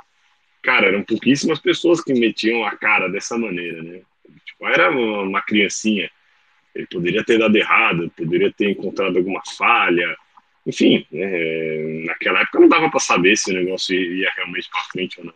cara, 0.63 0.87
eram 0.87 1.03
pouquíssimas 1.03 1.59
pessoas 1.59 2.03
que 2.03 2.15
metiam 2.15 2.65
a 2.65 2.75
cara 2.75 3.07
dessa 3.07 3.37
maneira, 3.37 3.83
né? 3.83 4.01
O 4.27 4.31
Bitcoin 4.31 4.71
era 4.71 4.89
uma, 4.89 5.41
criancinha. 5.43 6.09
Ele 6.73 6.87
poderia 6.87 7.23
ter 7.23 7.37
dado 7.37 7.55
errado, 7.55 8.11
poderia 8.17 8.51
ter 8.51 8.71
encontrado 8.71 9.17
alguma 9.17 9.43
falha, 9.55 10.17
enfim, 10.65 11.05
né, 11.11 12.05
naquela 12.05 12.41
época 12.41 12.59
não 12.59 12.67
dava 12.67 12.89
para 12.89 12.99
saber 12.99 13.37
se 13.37 13.51
o 13.51 13.53
negócio 13.53 13.93
ia 13.95 14.31
realmente 14.35 14.67
para 14.71 14.81
frente 14.85 15.19
ou 15.19 15.27
não. 15.27 15.33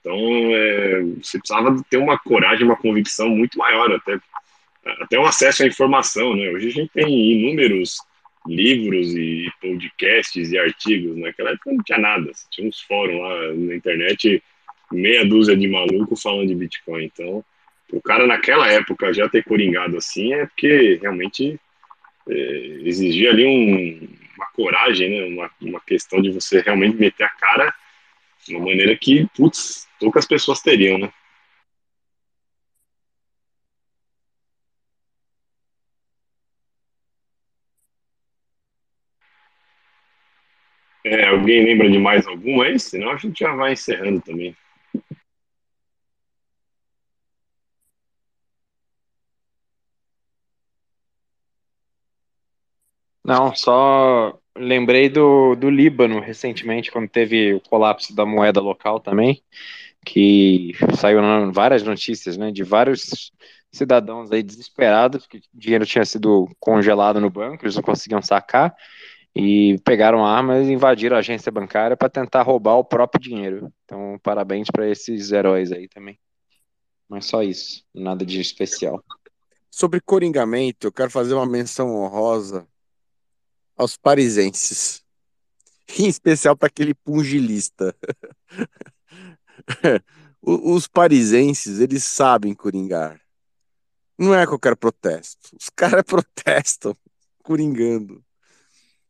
Então, 0.00 0.16
é, 0.16 1.02
você 1.20 1.38
precisava 1.38 1.76
ter 1.90 1.98
uma 1.98 2.18
coragem, 2.18 2.64
uma 2.64 2.76
convicção 2.76 3.28
muito 3.28 3.58
maior, 3.58 3.92
até, 3.92 4.18
até 4.84 5.18
o 5.18 5.24
acesso 5.24 5.62
à 5.62 5.66
informação. 5.66 6.34
Né? 6.36 6.48
Hoje 6.50 6.68
a 6.68 6.70
gente 6.70 6.90
tem 6.92 7.32
inúmeros 7.32 7.98
livros 8.46 9.14
e 9.14 9.50
podcasts 9.60 10.50
e 10.50 10.58
artigos. 10.58 11.16
Naquela 11.16 11.50
época 11.50 11.72
não 11.72 11.82
tinha 11.82 11.98
nada. 11.98 12.30
Tinha 12.50 12.68
uns 12.68 12.80
fóruns 12.80 13.20
lá 13.20 13.54
na 13.54 13.74
internet, 13.74 14.42
meia 14.90 15.24
dúzia 15.24 15.56
de 15.56 15.68
maluco 15.68 16.16
falando 16.16 16.48
de 16.48 16.54
Bitcoin. 16.54 17.04
Então, 17.04 17.44
o 17.92 18.00
cara 18.00 18.26
naquela 18.26 18.66
época 18.68 19.12
já 19.12 19.28
ter 19.28 19.44
coringado 19.44 19.96
assim 19.96 20.32
é 20.32 20.46
porque 20.46 20.98
realmente 21.00 21.58
é, 22.28 22.34
exigia 22.84 23.30
ali 23.30 23.44
um, 23.46 24.08
uma 24.36 24.46
coragem, 24.52 25.10
né? 25.10 25.24
Uma, 25.24 25.50
uma 25.60 25.80
questão 25.80 26.20
de 26.20 26.30
você 26.30 26.60
realmente 26.60 26.96
meter 26.96 27.24
a 27.24 27.30
cara 27.30 27.74
de 28.46 28.56
uma 28.56 28.66
maneira 28.66 28.96
que, 28.96 29.26
putz, 29.36 29.86
poucas 30.00 30.26
pessoas 30.26 30.60
teriam, 30.60 30.98
né? 30.98 31.12
É, 41.12 41.28
alguém 41.28 41.62
lembra 41.62 41.90
de 41.90 41.98
mais 41.98 42.26
alguma 42.26 42.64
aí? 42.64 42.80
Senão 42.80 43.10
a 43.10 43.18
gente 43.18 43.40
já 43.40 43.54
vai 43.54 43.74
encerrando 43.74 44.22
também. 44.22 44.56
Não, 53.22 53.54
só 53.54 54.38
lembrei 54.56 55.10
do, 55.10 55.54
do 55.54 55.68
Líbano 55.68 56.18
recentemente, 56.18 56.90
quando 56.90 57.10
teve 57.10 57.52
o 57.52 57.60
colapso 57.60 58.16
da 58.16 58.24
moeda 58.24 58.58
local 58.58 58.98
também, 58.98 59.42
que 60.04 60.72
saiu 60.98 61.20
várias 61.52 61.82
notícias, 61.82 62.38
né, 62.38 62.50
de 62.50 62.64
vários 62.64 63.32
cidadãos 63.70 64.32
aí 64.32 64.42
desesperados, 64.42 65.26
que 65.26 65.38
o 65.38 65.42
dinheiro 65.52 65.84
tinha 65.84 66.04
sido 66.06 66.48
congelado 66.58 67.20
no 67.20 67.30
banco, 67.30 67.64
eles 67.64 67.76
não 67.76 67.82
conseguiam 67.82 68.22
sacar, 68.22 68.74
e 69.34 69.78
pegaram 69.84 70.24
armas 70.24 70.66
e 70.66 70.72
invadiram 70.72 71.16
a 71.16 71.20
agência 71.20 71.50
bancária 71.50 71.96
para 71.96 72.08
tentar 72.08 72.42
roubar 72.42 72.76
o 72.76 72.84
próprio 72.84 73.20
dinheiro. 73.20 73.72
Então, 73.84 74.18
parabéns 74.22 74.68
para 74.70 74.88
esses 74.88 75.32
heróis 75.32 75.72
aí 75.72 75.88
também. 75.88 76.18
Mas 77.08 77.26
só 77.26 77.42
isso, 77.42 77.84
nada 77.94 78.24
de 78.24 78.40
especial. 78.40 79.02
Sobre 79.70 80.00
coringamento, 80.00 80.86
eu 80.86 80.92
quero 80.92 81.10
fazer 81.10 81.34
uma 81.34 81.46
menção 81.46 81.94
honrosa 81.96 82.66
aos 83.76 83.96
parisenses, 83.96 85.02
em 85.98 86.06
especial 86.06 86.56
para 86.56 86.68
aquele 86.68 86.94
pungilista. 86.94 87.94
Os 90.42 90.88
parisenses, 90.88 91.78
eles 91.78 92.04
sabem 92.04 92.52
coringar. 92.54 93.20
Não 94.18 94.34
é 94.34 94.46
qualquer 94.46 94.76
protesto. 94.76 95.56
Os 95.58 95.70
caras 95.70 96.02
protestam 96.06 96.94
coringando. 97.42 98.22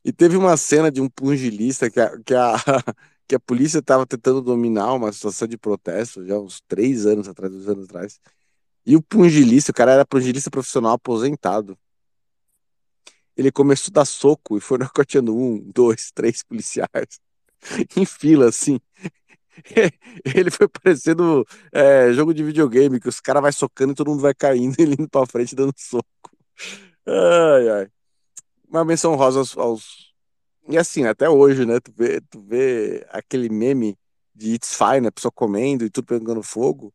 E 0.05 0.11
teve 0.11 0.37
uma 0.37 0.57
cena 0.57 0.91
de 0.91 1.01
um 1.01 1.09
pungilista 1.09 1.89
que 1.89 1.99
a, 1.99 2.19
que 2.23 2.33
a, 2.33 2.55
que 3.27 3.35
a 3.35 3.39
polícia 3.39 3.79
estava 3.79 4.05
tentando 4.05 4.41
dominar 4.41 4.93
uma 4.93 5.11
situação 5.11 5.47
de 5.47 5.57
protesto, 5.57 6.25
já 6.25 6.37
uns 6.39 6.61
três 6.67 7.05
anos 7.05 7.27
atrás, 7.27 7.51
dois 7.53 7.67
anos 7.67 7.85
atrás. 7.85 8.19
E 8.85 8.95
o 8.97 9.01
pungilista, 9.01 9.71
o 9.71 9.75
cara 9.75 9.93
era 9.93 10.05
pungilista 10.05 10.51
profissional 10.51 10.93
aposentado 10.93 11.77
ele 13.35 13.51
começou 13.51 13.91
a 13.91 13.95
dar 13.95 14.05
soco 14.05 14.57
e 14.57 14.61
foi 14.61 14.77
nocauteando 14.79 15.35
um, 15.35 15.59
dois, 15.71 16.11
três 16.11 16.43
policiais 16.43 17.19
em 17.97 18.05
fila, 18.05 18.47
assim. 18.49 18.79
Ele 20.25 20.49
foi 20.49 20.67
parecendo 20.67 21.45
é, 21.71 22.11
jogo 22.13 22.33
de 22.33 22.43
videogame, 22.43 22.99
que 22.99 23.07
os 23.07 23.19
caras 23.19 23.41
vai 23.41 23.51
socando 23.51 23.93
e 23.93 23.95
todo 23.95 24.09
mundo 24.09 24.21
vai 24.21 24.33
caindo, 24.33 24.75
ele 24.79 24.95
indo 24.99 25.09
pra 25.09 25.25
frente 25.27 25.55
dando 25.55 25.73
soco. 25.77 26.31
Ai, 27.05 27.69
ai. 27.69 27.91
Uma 28.73 28.83
menção 28.83 29.15
rosa 29.15 29.37
aos, 29.39 29.55
aos, 29.57 30.13
E 30.69 30.77
assim, 30.77 31.05
até 31.05 31.29
hoje, 31.29 31.65
né? 31.65 31.79
Tu 31.79 31.93
vê, 31.95 32.21
tu 32.21 32.39
vê 32.41 33.05
aquele 33.11 33.47
meme 33.49 33.95
de 34.35 34.55
It's 34.55 34.75
Fine, 34.75 35.07
a 35.07 35.11
pessoa 35.11 35.31
comendo 35.31 35.85
e 35.85 35.91
tudo 35.91 36.05
pegando 36.07 36.41
fogo. 36.41 36.93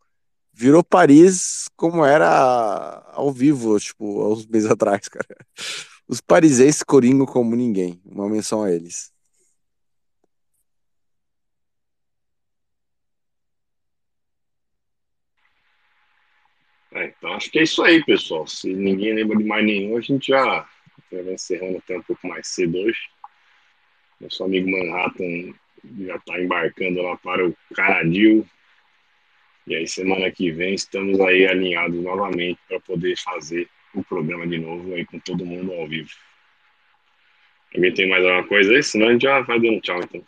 Virou 0.52 0.82
Paris 0.82 1.68
como 1.76 2.04
era 2.04 3.04
ao 3.12 3.32
vivo, 3.32 3.78
tipo, 3.78 4.22
há 4.22 4.32
uns 4.32 4.46
meses 4.46 4.68
atrás, 4.72 5.08
cara. 5.08 5.36
Os 6.08 6.20
parisenses 6.20 6.82
coringam 6.82 7.26
como 7.26 7.54
ninguém. 7.56 8.00
Uma 8.04 8.28
menção 8.28 8.64
a 8.64 8.72
eles. 8.72 9.12
É, 16.92 17.06
então 17.06 17.34
acho 17.34 17.50
que 17.50 17.60
é 17.60 17.62
isso 17.62 17.82
aí, 17.84 18.04
pessoal. 18.04 18.46
Se 18.48 18.72
ninguém 18.74 19.14
lembra 19.14 19.36
de 19.38 19.44
mais 19.44 19.64
nenhum, 19.64 19.96
a 19.96 20.00
gente 20.00 20.28
já 20.28 20.68
vai 21.16 21.34
encerrando 21.34 21.78
até 21.78 21.96
um 21.96 22.02
pouco 22.02 22.26
mais 22.26 22.46
cedo 22.48 22.78
hoje. 22.78 22.98
Nosso 24.20 24.44
amigo 24.44 24.70
Manhattan 24.70 25.54
já 26.00 26.16
está 26.16 26.40
embarcando 26.40 27.02
lá 27.02 27.16
para 27.16 27.46
o 27.46 27.56
Caradil. 27.74 28.46
E 29.66 29.74
aí, 29.74 29.86
semana 29.86 30.30
que 30.30 30.50
vem, 30.50 30.74
estamos 30.74 31.20
aí 31.20 31.46
alinhados 31.46 32.02
novamente 32.02 32.58
para 32.66 32.80
poder 32.80 33.16
fazer 33.18 33.68
o 33.94 34.02
programa 34.02 34.46
de 34.46 34.58
novo 34.58 34.94
aí 34.94 35.04
com 35.04 35.18
todo 35.18 35.44
mundo 35.44 35.72
ao 35.72 35.86
vivo. 35.86 36.10
Alguém 37.74 37.92
tem 37.92 38.08
mais 38.08 38.24
alguma 38.24 38.46
coisa 38.46 38.72
aí? 38.72 38.82
Senão 38.82 39.08
a 39.08 39.12
gente 39.12 39.22
já 39.22 39.40
vai 39.40 39.60
dando 39.60 39.80
tchau, 39.80 40.00
então. 40.00 40.24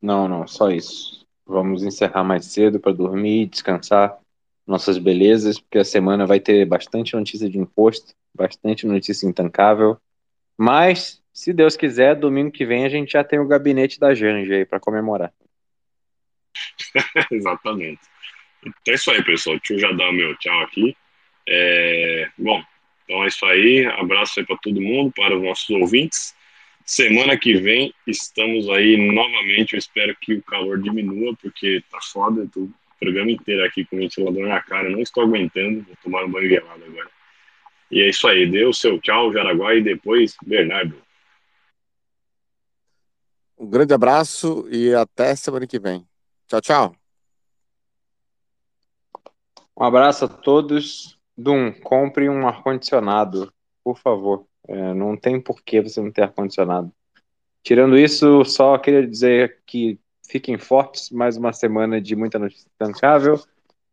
Não, 0.00 0.28
não, 0.28 0.46
só 0.46 0.70
isso. 0.70 1.26
Vamos 1.46 1.84
encerrar 1.84 2.22
mais 2.22 2.46
cedo 2.46 2.78
para 2.78 2.92
dormir, 2.92 3.46
descansar 3.46 4.18
nossas 4.66 4.98
belezas, 4.98 5.60
porque 5.60 5.78
a 5.78 5.84
semana 5.84 6.26
vai 6.26 6.40
ter 6.40 6.64
bastante 6.64 7.14
notícia 7.14 7.48
de 7.48 7.58
imposto, 7.58 8.14
bastante 8.34 8.86
notícia 8.86 9.26
intancável. 9.26 9.96
Mas, 10.58 11.22
se 11.32 11.52
Deus 11.52 11.76
quiser, 11.76 12.16
domingo 12.16 12.50
que 12.50 12.66
vem 12.66 12.84
a 12.84 12.88
gente 12.88 13.12
já 13.12 13.22
tem 13.22 13.38
o 13.38 13.46
gabinete 13.46 14.00
da 14.00 14.14
Janja 14.14 14.54
aí 14.54 14.64
para 14.64 14.80
comemorar. 14.80 15.32
Exatamente. 17.30 18.00
Então 18.64 18.92
é 18.92 18.94
isso 18.94 19.10
aí, 19.10 19.22
pessoal. 19.22 19.56
Deixa 19.58 19.74
eu 19.74 19.78
já 19.78 19.92
dar 19.92 20.10
o 20.10 20.12
meu 20.12 20.34
tchau 20.36 20.60
aqui. 20.62 20.96
É... 21.48 22.28
Bom, 22.36 22.62
então 23.04 23.22
é 23.22 23.28
isso 23.28 23.44
aí. 23.46 23.86
Abraço 23.86 24.40
aí 24.40 24.46
para 24.46 24.56
todo 24.58 24.80
mundo, 24.80 25.12
para 25.12 25.36
os 25.36 25.42
nossos 25.42 25.70
ouvintes. 25.70 26.34
Semana 26.84 27.36
que 27.36 27.54
vem 27.54 27.92
estamos 28.06 28.68
aí 28.70 28.96
novamente. 29.12 29.74
Eu 29.74 29.78
espero 29.78 30.16
que 30.20 30.34
o 30.34 30.42
calor 30.42 30.80
diminua, 30.80 31.36
porque 31.40 31.82
tá 31.90 31.98
foda. 32.00 32.42
Eu 32.42 32.48
tô 32.48 32.60
o 32.60 32.72
programa 32.98 33.30
inteiro 33.30 33.64
aqui 33.64 33.84
com 33.84 33.96
o 33.96 33.98
ventilador 33.98 34.46
na 34.46 34.60
cara. 34.60 34.90
não 34.90 35.00
estou 35.00 35.24
aguentando. 35.24 35.82
Vou 35.82 35.96
tomar 36.02 36.24
um 36.24 36.30
banho 36.30 36.48
gelado 36.48 36.84
agora. 36.84 37.10
E 37.90 38.00
é 38.00 38.08
isso 38.08 38.26
aí. 38.26 38.50
Dê 38.50 38.64
o 38.64 38.72
seu 38.72 39.00
tchau, 39.00 39.32
Jaraguá, 39.32 39.74
e 39.74 39.82
depois 39.82 40.36
Bernardo. 40.44 41.00
Um 43.58 43.68
grande 43.68 43.94
abraço 43.94 44.68
e 44.70 44.92
até 44.94 45.34
semana 45.34 45.66
que 45.66 45.78
vem. 45.78 46.06
Tchau, 46.46 46.60
tchau. 46.60 46.96
Um 49.76 49.84
abraço 49.84 50.24
a 50.24 50.28
todos. 50.28 51.18
Dum, 51.36 51.72
compre 51.72 52.28
um 52.28 52.46
ar-condicionado, 52.46 53.52
por 53.84 53.98
favor. 53.98 54.46
É, 54.68 54.94
não 54.94 55.16
tem 55.16 55.40
por 55.40 55.62
que 55.62 55.80
você 55.80 56.00
não 56.00 56.10
ter 56.10 56.22
ar-condicionado. 56.22 56.90
Tirando 57.62 57.98
isso, 57.98 58.44
só 58.44 58.78
queria 58.78 59.06
dizer 59.06 59.60
que 59.66 59.98
fiquem 60.28 60.58
fortes, 60.58 61.10
mais 61.10 61.36
uma 61.36 61.52
semana 61.52 62.00
de 62.00 62.14
muita 62.16 62.38
notícia 62.38 62.70
tancável. 62.78 63.40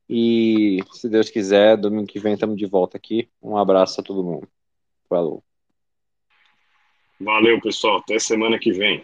E 0.10 0.80
se 0.91 1.07
Deus 1.10 1.30
quiser, 1.30 1.77
domingo 1.77 2.07
que 2.07 2.19
vem 2.19 2.34
estamos 2.34 2.57
de 2.57 2.65
volta 2.65 2.97
aqui. 2.97 3.30
Um 3.41 3.57
abraço 3.57 4.01
a 4.01 4.03
todo 4.03 4.23
mundo. 4.23 4.47
Falou. 5.10 5.43
Valeu, 7.19 7.60
pessoal. 7.61 7.97
Até 7.99 8.19
semana 8.19 8.60
que 8.60 8.72
vem. 8.72 9.03